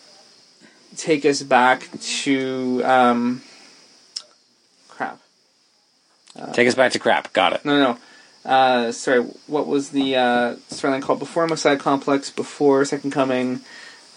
take 0.97 1.25
us 1.25 1.41
back 1.43 1.89
to 2.01 2.81
um, 2.83 3.41
crap. 4.87 5.19
Take 6.53 6.67
us 6.67 6.75
back 6.75 6.91
to 6.93 6.99
crap. 6.99 7.33
Got 7.33 7.53
it. 7.53 7.65
No, 7.65 7.79
no. 7.79 7.93
no. 7.93 7.99
Uh, 8.45 8.91
sorry, 8.91 9.21
what 9.47 9.67
was 9.67 9.91
the 9.91 10.15
uh, 10.15 10.55
storyline 10.69 11.01
called? 11.01 11.19
Before 11.19 11.47
Messiah 11.47 11.77
Complex, 11.77 12.29
before 12.29 12.83
Second 12.83 13.11
Coming, 13.11 13.61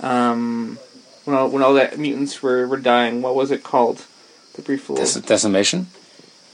um, 0.00 0.78
when 1.24 1.36
all, 1.36 1.48
when 1.48 1.62
all 1.62 1.74
the 1.74 1.92
mutants 1.96 2.42
were, 2.42 2.66
were 2.66 2.76
dying. 2.76 3.22
What 3.22 3.36
was 3.36 3.50
it 3.50 3.62
called? 3.62 4.04
The 4.54 4.62
brief 4.62 4.88
little. 4.88 5.04
Dec- 5.04 5.26
decimation? 5.26 5.88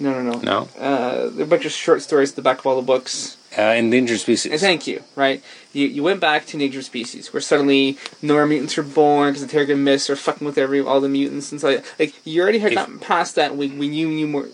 No, 0.02 0.20
no, 0.22 0.32
no. 0.32 0.40
No. 0.40 0.68
Uh, 0.78 1.30
a 1.40 1.46
bunch 1.46 1.64
of 1.64 1.72
short 1.72 2.02
stories 2.02 2.30
at 2.30 2.36
the 2.36 2.42
back 2.42 2.58
of 2.58 2.66
all 2.66 2.76
the 2.76 2.82
books. 2.82 3.36
Uh, 3.56 3.62
endangered 3.76 4.18
species. 4.18 4.50
And 4.50 4.58
thank 4.60 4.86
you, 4.86 5.02
right? 5.14 5.42
You, 5.74 5.86
you 5.86 6.02
went 6.02 6.20
back 6.20 6.46
to 6.46 6.54
Endangered 6.56 6.84
Species, 6.84 7.34
where 7.34 7.40
suddenly 7.42 7.98
no 8.22 8.32
more 8.34 8.46
mutants 8.46 8.78
are 8.78 8.82
born 8.82 9.32
because 9.34 9.46
the 9.46 9.52
Terrigen 9.54 9.80
Mists 9.80 10.08
are 10.08 10.16
fucking 10.16 10.46
with 10.46 10.56
every 10.56 10.80
all 10.80 11.02
the 11.02 11.08
mutants 11.10 11.52
and 11.52 11.60
so 11.60 11.82
like 11.98 12.14
you 12.24 12.40
already 12.42 12.60
had 12.60 12.72
If- 12.72 12.76
gotten 12.78 12.98
past 12.98 13.34
that 13.34 13.54
when, 13.54 13.78
when 13.78 13.92
you 13.92 14.08
knew 14.08 14.26
more 14.26 14.48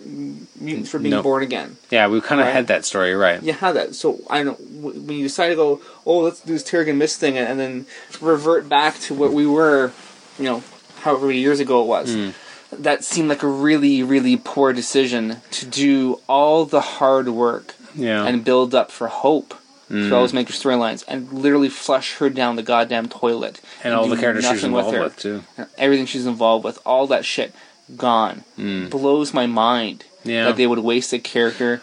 mutants 0.61 0.93
were 0.93 0.99
being 0.99 1.13
No. 1.15 1.23
born 1.23 1.45
again. 1.45 1.77
yeah, 1.91 2.09
we 2.09 2.21
kind 2.21 2.41
of 2.41 2.49
Right. 2.49 2.53
had 2.53 2.67
that 2.69 2.85
story, 2.85 3.15
right? 3.15 3.41
You 3.41 3.53
had 3.53 3.77
that. 3.77 3.95
So 3.95 4.19
I 4.29 4.43
don't 4.43 4.59
know 4.61 4.91
when 4.91 5.17
you 5.17 5.23
decide 5.23 5.51
to 5.51 5.55
go, 5.55 5.81
oh, 6.05 6.19
let's 6.19 6.41
do 6.41 6.53
this 6.53 6.65
Terrigen 6.65 6.97
Mist 6.97 7.21
thing, 7.21 7.39
and 7.39 7.59
then 7.61 7.87
revert 8.21 8.69
back 8.69 8.99
to 9.07 9.15
what 9.15 9.33
we 9.33 9.47
were, 9.47 9.93
you 10.41 10.45
know, 10.45 10.63
however 11.03 11.27
many 11.29 11.39
years 11.39 11.61
ago 11.61 11.83
it 11.83 11.87
was. 11.87 12.13
Hmm. 12.15 12.31
That 12.73 13.03
seemed 13.05 13.29
like 13.29 13.43
a 13.43 13.49
really, 13.49 14.03
really 14.03 14.37
poor 14.37 14.73
decision 14.73 15.39
to 15.53 15.67
do 15.67 16.21
all 16.29 16.65
the 16.67 16.81
hard 16.81 17.29
work 17.31 17.75
Yeah. 17.95 18.25
and 18.27 18.45
build 18.45 18.75
up 18.75 18.91
for 18.91 19.09
hope 19.09 19.55
through 19.89 20.15
all 20.15 20.21
those 20.21 20.35
major 20.35 20.53
storylines 20.53 21.03
and 21.09 21.33
literally 21.33 21.71
flush 21.71 22.17
her 22.17 22.29
down 22.29 22.57
the 22.57 22.63
goddamn 22.63 23.09
toilet. 23.09 23.61
And 23.83 23.95
all 23.95 24.07
the 24.07 24.19
characters 24.19 24.47
she's 24.47 24.63
involved 24.65 24.95
her. 24.95 25.03
with, 25.05 25.17
too. 25.17 25.45
And 25.57 25.67
everything 25.79 26.05
she's 26.05 26.27
involved 26.27 26.63
with, 26.65 26.79
all 26.85 27.07
that 27.07 27.25
shit, 27.25 27.55
gone. 27.97 28.45
Mm. 28.59 28.91
Blows 28.91 29.33
my 29.33 29.47
mind. 29.47 30.05
Yeah. 30.25 30.45
that 30.47 30.57
they 30.57 30.67
would 30.67 30.81
waste 30.81 31.13
a 31.15 31.19
character 31.19 31.81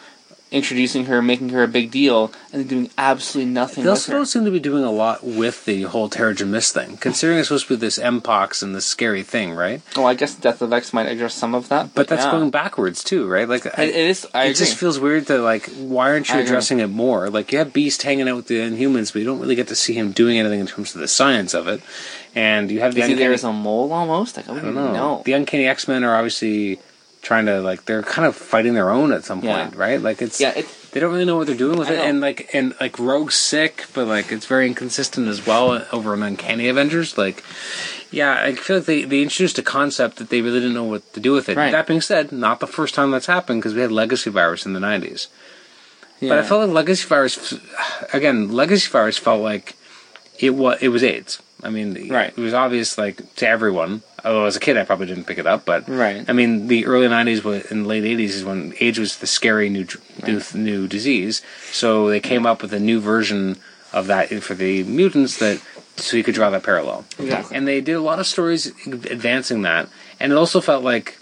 introducing 0.51 1.05
her, 1.05 1.22
making 1.22 1.49
her 1.49 1.63
a 1.63 1.67
big 1.67 1.91
deal, 1.91 2.31
and 2.53 2.61
then 2.61 2.67
doing 2.67 2.89
absolutely 2.97 3.51
nothing 3.51 3.84
They 3.84 3.89
also 3.89 4.11
don't 4.13 4.26
seem 4.27 4.45
to 4.45 4.51
be 4.51 4.59
doing 4.59 4.84
a 4.84 4.91
lot 4.91 5.23
with 5.23 5.65
the 5.65 5.81
whole 5.84 6.09
Terrigen 6.09 6.47
Mist 6.47 6.73
thing, 6.73 6.97
considering 6.97 7.39
it's 7.39 7.47
supposed 7.49 7.67
to 7.67 7.73
be 7.76 7.80
this 7.80 7.97
Mpox 7.99 8.61
and 8.63 8.73
this 8.76 8.85
scary 8.85 9.23
thing, 9.23 9.53
right? 9.53 9.81
Oh, 9.97 10.05
I 10.05 10.13
guess 10.13 10.35
Death 10.35 10.61
of 10.61 10.72
X 10.72 10.93
might 10.93 11.07
address 11.07 11.34
some 11.34 11.55
of 11.55 11.67
that, 11.69 11.93
But 11.95 12.07
that's 12.07 12.26
yeah. 12.26 12.31
going 12.31 12.51
backwards 12.51 13.03
too, 13.03 13.27
right? 13.27 13.49
Like 13.49 13.65
I, 13.77 13.84
It, 13.84 13.95
is. 13.95 14.27
I 14.34 14.43
it 14.45 14.51
agree. 14.51 14.53
just 14.59 14.77
feels 14.77 14.99
weird 14.99 15.26
that 15.26 15.41
like 15.41 15.65
why 15.77 16.09
aren't 16.11 16.30
you 16.30 16.35
I 16.35 16.38
agree. 16.38 16.49
addressing 16.49 16.80
it 16.80 16.88
more? 16.88 17.30
Like 17.30 17.51
you 17.51 17.57
have 17.57 17.73
Beast 17.73 18.03
hanging 18.03 18.30
out 18.30 18.35
with 18.38 18.47
the 18.47 18.59
Inhumans, 18.59 19.11
but 19.11 19.19
you 19.19 19.26
don't 19.26 19.39
really 19.39 19.55
get 19.55 19.67
to 19.69 19.76
see 19.76 19.93
him 19.93 20.11
doing 20.11 20.38
anything 20.39 20.59
in 20.61 20.67
terms 20.67 20.93
of 20.95 21.01
the 21.01 21.07
science 21.07 21.53
of 21.53 21.67
it. 21.67 21.81
And 22.35 22.69
you 22.69 22.81
have 22.81 22.93
the 22.93 23.01
is 23.01 23.07
he 23.07 23.13
there 23.15 23.31
uncanny, 23.31 23.34
as 23.34 23.43
a 23.45 23.51
mole 23.53 23.91
almost? 23.91 24.38
Like, 24.38 24.47
I 24.49 24.53
don't 24.59 24.76
know. 24.76 24.93
know. 24.93 25.22
The 25.26 25.34
Uncanny 25.34 25.67
X 25.67 25.88
Men 25.88 26.03
are 26.03 26.15
obviously 26.15 26.80
trying 27.26 27.47
to 27.47 27.60
like 27.60 27.85
they're 27.85 28.03
kind 28.03 28.26
of 28.27 28.35
fighting 28.35 28.76
their 28.76 28.89
own 28.91 29.11
at 29.11 29.23
some 29.26 29.41
Yeah. 29.43 29.56
point, 29.65 29.76
right? 29.76 29.99
Like 29.99 30.22
it's 30.22 30.39
yeah, 30.39 30.53
it, 30.56 30.65
they 30.91 30.99
don't 31.02 31.11
really 31.11 31.26
know 31.26 31.38
what 31.38 31.47
they're 31.47 31.57
doing 31.65 31.77
with 31.80 31.89
I 31.89 31.93
it, 31.93 31.97
know. 31.97 32.03
and 32.10 32.22
like 32.22 32.39
and 32.53 32.73
like 32.80 32.99
Rogue's 32.99 33.35
sick, 33.35 33.85
but 33.95 34.07
like 34.07 34.31
it's 34.31 34.45
very 34.45 34.68
inconsistent 34.68 35.27
as 35.27 35.45
well 35.45 35.85
over 35.91 36.14
an 36.14 36.22
Uncanny 36.23 36.68
Avengers. 36.69 37.18
Like, 37.18 37.43
yeah, 38.11 38.39
I 38.41 38.53
feel 38.53 38.77
like 38.77 38.85
they 38.85 39.03
they 39.03 39.22
introduced 39.23 39.57
a 39.57 39.64
concept 39.64 40.18
that 40.18 40.30
they 40.30 40.41
really 40.41 40.60
didn't 40.60 40.76
know 40.76 40.84
what 40.93 41.02
to 41.15 41.19
do 41.19 41.34
with 41.34 41.49
it. 41.49 41.57
Right. 41.57 41.72
That 41.72 41.88
being 41.88 42.02
said, 42.02 42.31
not 42.31 42.60
the 42.60 42.68
first 42.68 42.93
time 42.95 43.10
that's 43.11 43.26
happened 43.26 43.60
because 43.61 43.73
we 43.73 43.81
had 43.81 43.91
Legacy 43.91 44.30
Virus 44.30 44.65
in 44.68 44.73
the 44.73 44.80
'90s. 44.80 45.27
yeah. 46.22 46.30
But 46.30 46.38
I 46.39 46.43
felt 46.43 46.61
like 46.68 46.76
Legacy 46.76 47.07
Virus, 47.07 47.56
again, 48.14 48.52
Legacy 48.53 48.89
Virus 48.89 49.18
felt 49.18 49.41
like 49.41 49.76
it 50.39 50.52
was 50.52 50.77
it 50.81 50.89
was 50.89 51.03
AIDS. 51.03 51.41
I 51.65 51.69
mean, 51.69 52.09
Right. 52.09 52.29
it 52.35 52.37
was 52.37 52.53
obvious 52.53 52.97
like 52.97 53.17
to 53.37 53.47
everyone. 53.47 54.03
Although 54.23 54.45
as 54.45 54.55
a 54.55 54.59
kid, 54.59 54.77
I 54.77 54.83
probably 54.85 55.05
didn't 55.07 55.25
pick 55.25 55.37
it 55.37 55.45
up, 55.47 55.65
but 55.65 55.87
Right. 55.89 56.23
I 56.27 56.33
mean, 56.33 56.67
the 56.67 56.85
early 56.85 57.07
'90s 57.07 57.43
wa- 57.43 57.61
and 57.69 57.85
late 57.87 58.03
'80s 58.03 58.35
is 58.35 58.43
when 58.43 58.73
AIDS 58.79 58.99
was 58.99 59.17
the 59.17 59.27
scary 59.27 59.69
new 59.69 59.85
new, 60.25 60.41
new 60.53 60.87
disease. 60.87 61.41
So 61.71 62.07
they 62.09 62.19
came 62.19 62.45
up 62.45 62.61
with 62.61 62.73
a 62.73 62.79
new 62.79 62.99
version 62.99 63.57
of 63.93 64.07
that 64.07 64.29
for 64.43 64.53
the 64.55 64.83
mutants 64.83 65.37
that 65.37 65.59
so 65.97 66.17
you 66.17 66.23
could 66.23 66.35
draw 66.35 66.49
that 66.49 66.63
parallel. 66.63 67.05
Exactly. 67.19 67.55
And 67.55 67.67
they 67.67 67.79
did 67.81 67.93
a 67.93 68.01
lot 68.01 68.19
of 68.19 68.27
stories 68.27 68.67
advancing 68.87 69.61
that, 69.61 69.87
and 70.19 70.31
it 70.31 70.35
also 70.35 70.59
felt 70.61 70.83
like 70.83 71.17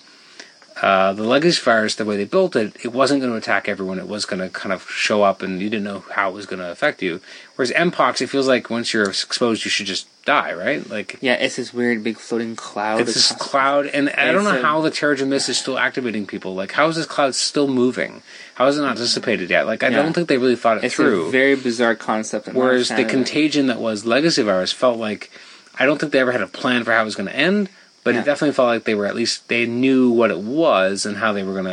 uh, 0.82 1.14
the 1.14 1.24
legacy 1.24 1.62
virus, 1.62 1.96
the 1.96 2.06
way 2.06 2.18
they 2.18 2.26
built 2.26 2.56
it, 2.56 2.76
it 2.84 2.92
wasn't 2.92 3.22
going 3.22 3.32
to 3.32 3.38
attack 3.38 3.70
everyone. 3.70 4.00
It 4.00 4.08
was 4.08 4.26
going 4.26 4.40
to 4.42 4.50
kind 4.50 4.74
of 4.74 4.90
show 4.90 5.24
up, 5.24 5.42
and 5.42 5.62
you 5.62 5.70
didn't 5.70 5.84
know 5.84 6.04
how 6.14 6.30
it 6.30 6.34
was 6.34 6.46
going 6.46 6.60
to 6.60 6.72
affect 6.72 7.02
you. 7.04 7.22
Whereas 7.56 7.72
Mpox, 7.72 8.22
it 8.22 8.28
feels 8.28 8.48
like 8.48 8.70
once 8.70 8.94
you're 8.94 9.08
exposed, 9.10 9.64
you 9.66 9.70
should 9.72 9.86
just 9.86 10.08
die, 10.26 10.54
right? 10.54 10.90
Like 10.90 11.18
yeah, 11.22 11.34
it's 11.34 11.58
this 11.58 11.74
weird 11.74 12.04
big 12.04 12.18
floating 12.18 12.56
cloud. 12.56 13.02
it's 13.02 13.14
this 13.14 13.32
cloud, 13.34 13.86
and 13.88 14.10
I 14.10 14.32
don't 14.32 14.44
know 14.44 14.58
a- 14.58 14.62
how 14.62 14.82
the 14.82 14.90
Terrigen 14.92 15.28
Mist 15.28 15.48
is 15.50 15.58
still 15.60 15.78
activating 15.78 16.26
people. 16.26 16.56
Like, 16.56 16.72
how 16.72 16.88
is 16.88 16.96
this 16.96 17.06
cloud 17.06 17.36
still 17.36 17.68
moving? 17.68 18.24
How 18.56 18.66
is 18.68 18.78
it 18.78 18.82
not 18.82 18.98
dissipated 18.98 19.50
yet? 19.50 19.66
Like, 19.68 19.84
I 19.84 19.90
Yeah. 19.90 20.02
don't 20.02 20.14
think 20.14 20.28
they 20.28 20.38
really 20.38 20.56
thought 20.56 20.78
it 20.78 20.86
It's 20.86 20.96
through. 20.96 21.28
a 21.28 21.32
very 21.32 21.56
bizarre 21.56 21.96
concept. 21.96 22.48
I'm 22.48 22.56
not 22.56 22.60
a 22.62 22.64
Whereas 22.64 22.90
the 22.90 23.06
contagion 23.06 23.68
that 23.68 23.80
was 23.80 24.06
Legacy 24.06 24.42
Virus 24.42 24.72
felt 24.72 24.98
like 24.98 25.30
I 25.78 25.86
don't 25.86 26.00
think 26.00 26.12
they 26.12 26.20
ever 26.20 26.32
had 26.32 26.42
a 26.42 26.48
plan 26.48 26.84
for 26.84 26.92
how 26.94 27.02
it 27.02 27.06
was 27.06 27.16
going 27.16 27.30
to 27.30 27.36
end, 27.36 27.68
but 28.04 28.14
Yeah. 28.14 28.22
it 28.22 28.26
definitely 28.26 28.54
felt 28.54 28.68
like 28.68 28.84
they 28.84 28.96
were 28.96 29.06
at 29.06 29.16
least 29.16 29.48
they 29.48 29.66
knew 29.66 30.10
what 30.12 30.32
it 30.32 30.40
was 30.40 31.06
and 31.06 31.18
how 31.18 31.34
they 31.34 31.44
were 31.44 31.54
going 31.62 31.66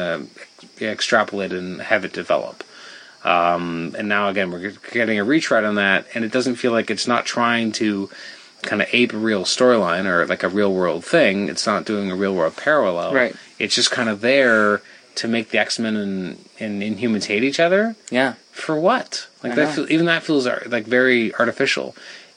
to 0.80 0.86
extrapolate 0.90 1.52
and 1.52 1.80
have 1.82 2.04
it 2.04 2.12
develop. 2.12 2.64
Um, 3.24 3.94
and 3.98 4.08
now 4.08 4.28
again, 4.28 4.50
we're 4.50 4.72
getting 4.92 5.18
a 5.18 5.24
retread 5.24 5.64
on 5.64 5.74
that, 5.74 6.06
and 6.14 6.24
it 6.24 6.32
doesn't 6.32 6.56
feel 6.56 6.72
like 6.72 6.90
it's 6.90 7.06
not 7.06 7.26
trying 7.26 7.72
to 7.72 8.08
kind 8.62 8.80
of 8.82 8.88
ape 8.92 9.12
a 9.12 9.16
real 9.18 9.44
storyline 9.44 10.06
or 10.06 10.26
like 10.26 10.42
a 10.42 10.48
real 10.48 10.72
world 10.72 11.04
thing. 11.04 11.48
It's 11.48 11.66
not 11.66 11.84
doing 11.84 12.10
a 12.10 12.14
real 12.16 12.34
world 12.34 12.56
parallel. 12.56 13.12
Right. 13.14 13.34
It's 13.58 13.74
just 13.74 13.90
kind 13.90 14.08
of 14.08 14.20
there 14.22 14.80
to 15.16 15.28
make 15.28 15.50
the 15.50 15.58
X 15.58 15.78
Men 15.78 15.96
and, 15.96 16.44
and 16.58 16.82
Inhumans 16.82 17.26
hate 17.26 17.42
each 17.42 17.60
other 17.60 17.96
Yeah, 18.10 18.34
for 18.52 18.78
what? 18.78 19.26
Like 19.42 19.54
that, 19.54 19.74
feel, 19.74 19.90
even 19.90 20.06
that 20.06 20.22
feels 20.22 20.46
like 20.46 20.84
very 20.86 21.34
artificial. 21.34 21.94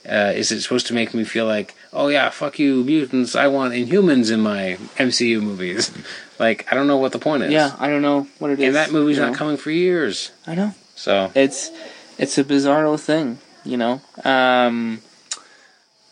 Uh, 0.09 0.33
is 0.35 0.51
it 0.51 0.61
supposed 0.61 0.87
to 0.87 0.93
make 0.93 1.13
me 1.13 1.23
feel 1.23 1.45
like, 1.45 1.75
oh 1.93 2.09
yeah, 2.09 2.29
fuck 2.29 2.59
you, 2.59 2.83
mutants? 2.83 3.35
I 3.35 3.47
want 3.47 3.73
Inhumans 3.73 4.31
in 4.31 4.41
my 4.41 4.77
MCU 4.97 5.41
movies. 5.41 5.91
like 6.39 6.65
I 6.71 6.75
don't 6.75 6.87
know 6.87 6.97
what 6.97 7.11
the 7.13 7.19
point 7.19 7.43
is. 7.43 7.51
yeah. 7.53 7.75
I 7.79 7.87
don't 7.87 8.01
know 8.01 8.27
what 8.39 8.51
it 8.51 8.59
is. 8.59 8.65
and 8.67 8.75
that 8.75 8.91
movie's 8.91 9.17
not 9.17 9.31
know? 9.31 9.37
coming 9.37 9.57
for 9.57 9.71
years. 9.71 10.31
I 10.45 10.55
know. 10.55 10.73
So 10.95 11.31
It's 11.35 11.71
it's 12.17 12.37
a 12.37 12.43
bizarro 12.43 12.99
thing, 12.99 13.39
you 13.63 13.77
know. 13.77 14.01
Um, 14.25 15.01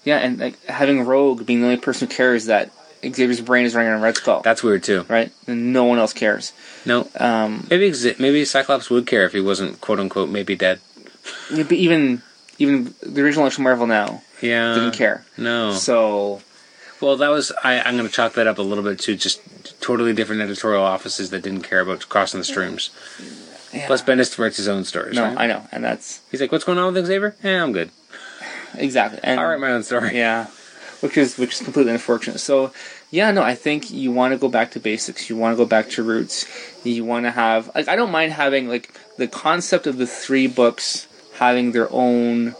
yeah, 0.03 0.17
and 0.19 0.39
like 0.39 0.63
having 0.65 1.03
Rogue 1.05 1.45
being 1.45 1.59
the 1.61 1.67
only 1.67 1.77
person 1.77 2.07
who 2.07 2.15
cares 2.15 2.45
that 2.45 2.71
Xavier's 3.03 3.41
brain 3.41 3.65
is 3.65 3.75
running 3.75 3.91
on 3.91 4.01
Red 4.01 4.15
Skull, 4.17 4.41
that's 4.41 4.63
weird 4.63 4.83
too. 4.83 5.05
right? 5.09 5.31
And 5.47 5.73
no 5.73 5.83
one 5.83 5.99
else 5.99 6.13
cares. 6.13 6.53
No, 6.85 7.07
Um, 7.19 7.67
maybe 7.69 7.93
maybe 8.19 8.45
Cyclops 8.45 8.89
would 8.89 9.05
care 9.05 9.25
if 9.25 9.33
he 9.33 9.41
wasn't 9.41 9.81
quote 9.81 9.99
unquote 9.99 10.29
maybe 10.29 10.55
dead. 10.55 10.79
yeah, 11.53 11.63
but 11.63 11.73
even 11.73 12.21
even 12.57 12.93
the 13.01 13.21
original 13.21 13.45
Action 13.45 13.63
Marvel 13.63 13.87
now 13.87 14.21
Yeah, 14.41 14.73
didn't 14.75 14.93
care. 14.93 15.25
No. 15.37 15.73
So 15.73 16.41
Well, 17.01 17.17
that 17.17 17.29
was 17.29 17.51
I, 17.63 17.79
I'm 17.81 17.95
going 17.97 18.07
to 18.07 18.13
chalk 18.13 18.33
that 18.33 18.47
up 18.47 18.57
a 18.57 18.61
little 18.61 18.83
bit 18.83 18.99
to 18.99 19.15
just 19.15 19.41
totally 19.81 20.13
different 20.13 20.41
editorial 20.41 20.83
offices 20.83 21.29
that 21.31 21.41
didn't 21.41 21.63
care 21.63 21.79
about 21.79 22.07
crossing 22.09 22.39
the 22.39 22.43
streams. 22.45 22.89
yeah. 23.73 23.87
Plus, 23.87 24.01
Bendis 24.03 24.37
writes 24.37 24.57
his 24.57 24.67
own 24.67 24.83
stories. 24.83 25.15
no, 25.15 25.23
right? 25.23 25.37
I 25.37 25.47
know, 25.47 25.65
and 25.71 25.83
that's 25.83 26.21
He's 26.29 26.41
like, 26.41 26.51
"What's 26.51 26.63
going 26.65 26.77
on 26.77 26.93
with 26.93 27.05
Xavier? 27.05 27.35
Yeah, 27.43 27.63
I'm 27.63 27.71
good. 27.71 27.89
exactly. 28.75 29.19
And, 29.23 29.39
I'll 29.39 29.47
write 29.47 29.59
my 29.59 29.71
own 29.71 29.83
story." 29.83 30.15
Yeah, 30.17 30.47
which 31.01 31.17
is 31.17 31.37
which 31.37 31.53
is 31.53 31.61
completely 31.61 31.93
unfortunate. 31.93 32.39
So 32.39 32.71
yeah, 33.09 33.31
no, 33.31 33.41
I 33.43 33.55
think 33.55 33.91
you 33.91 34.11
want 34.11 34.33
to 34.33 34.37
go 34.37 34.47
back 34.49 34.71
to 34.71 34.79
basics. 34.79 35.29
You 35.29 35.35
want 35.37 35.53
to 35.53 35.57
go 35.57 35.65
back 35.65 35.89
to 35.91 36.03
roots. 36.03 36.45
You 36.83 37.03
want 37.05 37.25
to 37.25 37.31
have 37.31 37.71
like 37.75 37.87
I 37.87 37.95
don't 37.95 38.11
mind 38.11 38.33
having 38.33 38.67
like 38.67 38.93
the 39.17 39.27
concept 39.27 39.87
of 39.87 39.97
the 39.97 40.07
three 40.07 40.47
books 40.47 41.07
having 41.41 41.71
their 41.71 41.91
own 41.91 42.55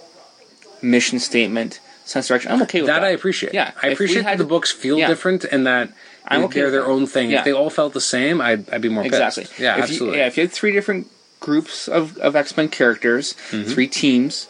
mission 0.82 1.20
statement, 1.20 1.80
sense 2.04 2.28
direction. 2.28 2.52
I'm 2.52 2.64
okay 2.64 2.82
with 2.82 2.88
that. 2.88 3.02
That 3.02 3.08
I 3.08 3.12
appreciate. 3.12 3.54
Yeah, 3.54 3.72
I 3.82 3.90
appreciate 3.90 4.24
that 4.24 4.40
the 4.40 4.44
books 4.44 4.72
feel 4.72 4.98
yeah. 4.98 5.08
different 5.08 5.44
and 5.44 5.68
that 5.68 5.94
I'm 6.28 6.44
okay 6.46 6.62
they're 6.62 6.72
their 6.72 6.88
own 6.88 7.06
thing. 7.06 7.30
Yeah. 7.30 7.40
If 7.40 7.46
they 7.46 7.54
all 7.54 7.70
felt 7.70 7.94
the 7.94 8.02
same, 8.02 8.42
I'd, 8.42 8.68
I'd 8.72 8.82
be 8.82 8.90
more 8.90 9.06
exactly. 9.06 9.44
pissed. 9.44 9.60
Yeah, 9.60 9.78
if 9.78 9.84
absolutely. 9.84 10.18
You, 10.18 10.24
yeah, 10.24 10.28
if 10.28 10.38
you 10.38 10.44
had 10.44 10.52
three 10.52 10.72
different 10.72 11.08
groups 11.40 11.88
of, 11.88 12.18
of 12.18 12.36
X 12.36 12.58
Men 12.58 12.70
characters, 12.70 13.36
Mm-hmm. 13.52 13.70
three 13.70 13.88
teams, 13.88 14.48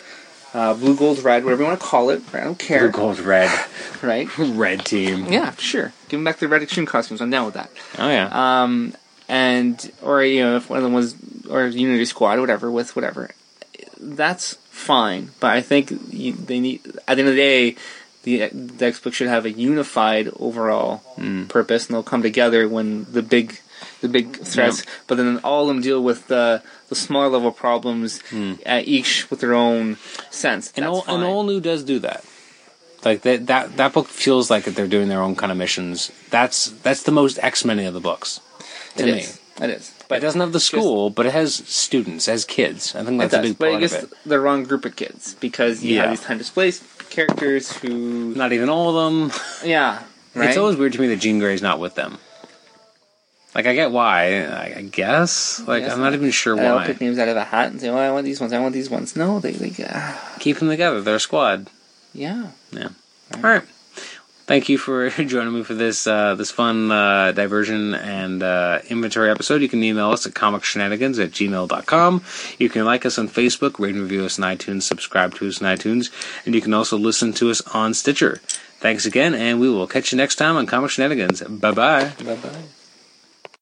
uh, 0.53 0.73
blue, 0.75 0.95
gold, 0.95 1.19
red, 1.23 1.43
whatever 1.43 1.63
you 1.63 1.67
want 1.67 1.79
to 1.81 1.85
call 1.85 2.09
it. 2.09 2.21
I 2.33 2.39
don't 2.41 2.57
care. 2.59 2.87
Blue, 2.87 2.91
gold, 2.91 3.19
red, 3.19 3.51
Right? 4.01 4.29
red 4.37 4.85
team. 4.85 5.25
Yeah, 5.25 5.51
sure. 5.57 5.91
Give 6.07 6.19
them 6.19 6.23
back 6.23 6.37
the 6.37 6.47
red 6.47 6.63
extreme 6.63 6.85
costumes. 6.85 7.21
I'm 7.21 7.29
down 7.29 7.45
with 7.45 7.55
that. 7.55 7.69
Oh 7.97 8.09
yeah. 8.09 8.29
um, 8.63 8.93
and 9.27 9.91
or 10.01 10.23
you 10.23 10.41
know 10.43 10.55
if 10.55 10.69
one 10.69 10.77
of 10.77 10.83
them 10.83 10.93
was 10.93 11.15
or 11.49 11.67
Unity 11.67 12.05
Squad 12.05 12.37
or 12.37 12.41
whatever 12.41 12.71
with 12.71 12.95
whatever, 12.95 13.31
that's 13.99 14.55
fine. 14.69 15.31
But 15.39 15.51
I 15.51 15.61
think 15.61 15.91
you, 16.09 16.33
they 16.33 16.59
need 16.59 16.85
at 17.07 17.15
the 17.15 17.19
end 17.19 17.19
of 17.21 17.27
the 17.27 17.35
day, 17.35 17.75
the 18.23 18.47
the 18.49 18.85
X 18.85 18.99
book 18.99 19.13
should 19.13 19.27
have 19.27 19.45
a 19.45 19.51
unified 19.51 20.29
overall 20.39 21.01
purpose, 21.49 21.87
and 21.87 21.95
they'll 21.95 22.03
come 22.03 22.21
together 22.21 22.67
when 22.67 23.05
the 23.11 23.21
big 23.21 23.59
the 24.01 24.07
big 24.09 24.37
threats. 24.37 24.83
But 25.07 25.15
then 25.17 25.39
all 25.43 25.63
of 25.63 25.67
them 25.69 25.81
deal 25.81 26.01
with 26.03 26.27
the 26.27 26.61
the 26.89 26.95
smaller 26.95 27.29
level 27.29 27.51
problems, 27.51 28.21
uh, 28.65 28.81
each 28.85 29.29
with 29.31 29.39
their 29.39 29.53
own 29.53 29.97
sense. 30.29 30.71
and 30.75 30.85
all 30.85 31.03
and 31.07 31.23
all 31.23 31.43
new 31.43 31.59
does 31.59 31.83
do 31.83 31.99
that. 31.99 32.23
Like 33.03 33.23
that 33.23 33.47
that 33.47 33.77
that 33.77 33.93
book 33.93 34.07
feels 34.07 34.51
like 34.51 34.65
they're 34.65 34.87
doing 34.87 35.09
their 35.09 35.21
own 35.21 35.35
kind 35.35 35.51
of 35.51 35.57
missions. 35.57 36.11
That's 36.29 36.69
that's 36.83 37.03
the 37.03 37.11
most 37.11 37.39
X 37.41 37.65
Men 37.65 37.79
of 37.79 37.93
the 37.95 37.99
books 37.99 38.39
to 38.97 39.03
It 39.07 39.13
me. 39.13 39.19
is. 39.21 39.39
It 39.59 39.69
is. 39.71 39.91
But 40.11 40.17
it 40.17 40.21
doesn't 40.21 40.41
have 40.41 40.51
the 40.51 40.59
school, 40.59 41.09
but 41.09 41.25
it 41.25 41.31
has 41.31 41.55
students, 41.55 42.27
as 42.27 42.43
kids. 42.43 42.93
I 42.95 43.03
think 43.05 43.17
that's 43.19 43.33
a 43.33 43.37
does, 43.37 43.49
big 43.51 43.57
but 43.57 43.67
I 43.67 43.71
part 43.71 43.83
of 43.83 43.89
guess 43.91 44.03
it. 44.03 44.13
the 44.25 44.39
wrong 44.41 44.63
group 44.65 44.83
of 44.83 44.95
kids 44.97 45.35
because 45.39 45.81
you 45.83 45.95
Yeah. 45.95 46.01
have 46.01 46.09
these 46.11 46.19
time 46.25 46.37
displaced 46.37 46.83
characters 47.09 47.71
who, 47.77 48.33
Not 48.35 48.51
even 48.51 48.67
all 48.67 48.89
of 48.89 48.95
them. 49.05 49.31
yeah, 49.63 50.03
right. 50.35 50.49
It's 50.49 50.57
always 50.57 50.75
weird 50.75 50.91
to 50.93 50.99
me 51.01 51.07
that 51.07 51.21
Jean 51.21 51.39
Grey's 51.39 51.61
not 51.61 51.79
with 51.79 51.95
them. 51.95 52.17
Like 53.55 53.65
I 53.67 53.73
get 53.73 53.91
why, 53.91 54.43
I 54.45 54.73
I 54.77 54.81
guess. 54.83 55.61
Like 55.67 55.83
Yes. 55.83 55.93
I'm 55.93 55.99
not 56.01 56.13
even 56.13 56.31
sure 56.31 56.59
I'll 56.59 56.75
why. 56.75 56.85
pick 56.87 57.01
names 57.01 57.17
out 57.17 57.27
of 57.27 57.35
a 57.37 57.43
hat 57.43 57.71
and 57.71 57.81
say, 57.81 57.89
"Oh, 57.89 57.97
I 57.97 58.11
want 58.11 58.23
these 58.25 58.39
ones. 58.39 58.53
I 58.53 58.59
want 58.59 58.73
these 58.73 58.89
ones." 58.89 59.15
No, 59.15 59.39
they, 59.39 59.51
they, 59.51 59.83
uh, 59.83 60.13
Keep 60.39 60.59
them 60.59 60.69
together. 60.69 61.01
They're 61.01 61.15
a 61.15 61.19
squad. 61.19 61.67
Yeah. 62.13 62.47
Yeah. 62.71 62.89
All 63.35 63.41
right. 63.41 63.63
Thank 64.45 64.69
you 64.69 64.77
for 64.77 65.09
joining 65.09 65.53
me 65.53 65.63
for 65.63 65.73
this 65.73 66.07
uh, 66.07 66.35
this 66.35 66.51
fun 66.51 66.91
uh, 66.91 67.31
diversion 67.31 67.93
and 67.93 68.43
uh, 68.43 68.79
inventory 68.89 69.29
episode. 69.29 69.61
You 69.61 69.69
can 69.69 69.83
email 69.83 70.09
us 70.11 70.25
at 70.25 70.33
comicshenanigans 70.33 71.23
at 71.23 71.31
gmail.com. 71.31 72.23
You 72.59 72.69
can 72.69 72.85
like 72.85 73.05
us 73.05 73.17
on 73.17 73.29
Facebook, 73.29 73.79
rate 73.79 73.95
and 73.95 74.03
review 74.03 74.25
us 74.25 74.39
on 74.39 74.45
iTunes, 74.57 74.83
subscribe 74.83 75.35
to 75.35 75.47
us 75.47 75.61
on 75.61 75.75
iTunes, 75.75 76.11
and 76.45 76.55
you 76.55 76.61
can 76.61 76.73
also 76.73 76.97
listen 76.97 77.33
to 77.33 77.49
us 77.49 77.61
on 77.73 77.93
Stitcher. 77.93 78.41
Thanks 78.79 79.05
again, 79.05 79.35
and 79.35 79.59
we 79.59 79.69
will 79.69 79.87
catch 79.87 80.11
you 80.11 80.17
next 80.17 80.35
time 80.35 80.57
on 80.57 80.65
Comic 80.65 80.89
Shenanigans. 80.89 81.41
Bye 81.41 81.71
bye. 81.71 82.11
Bye 82.23 82.35
bye. 82.35 82.80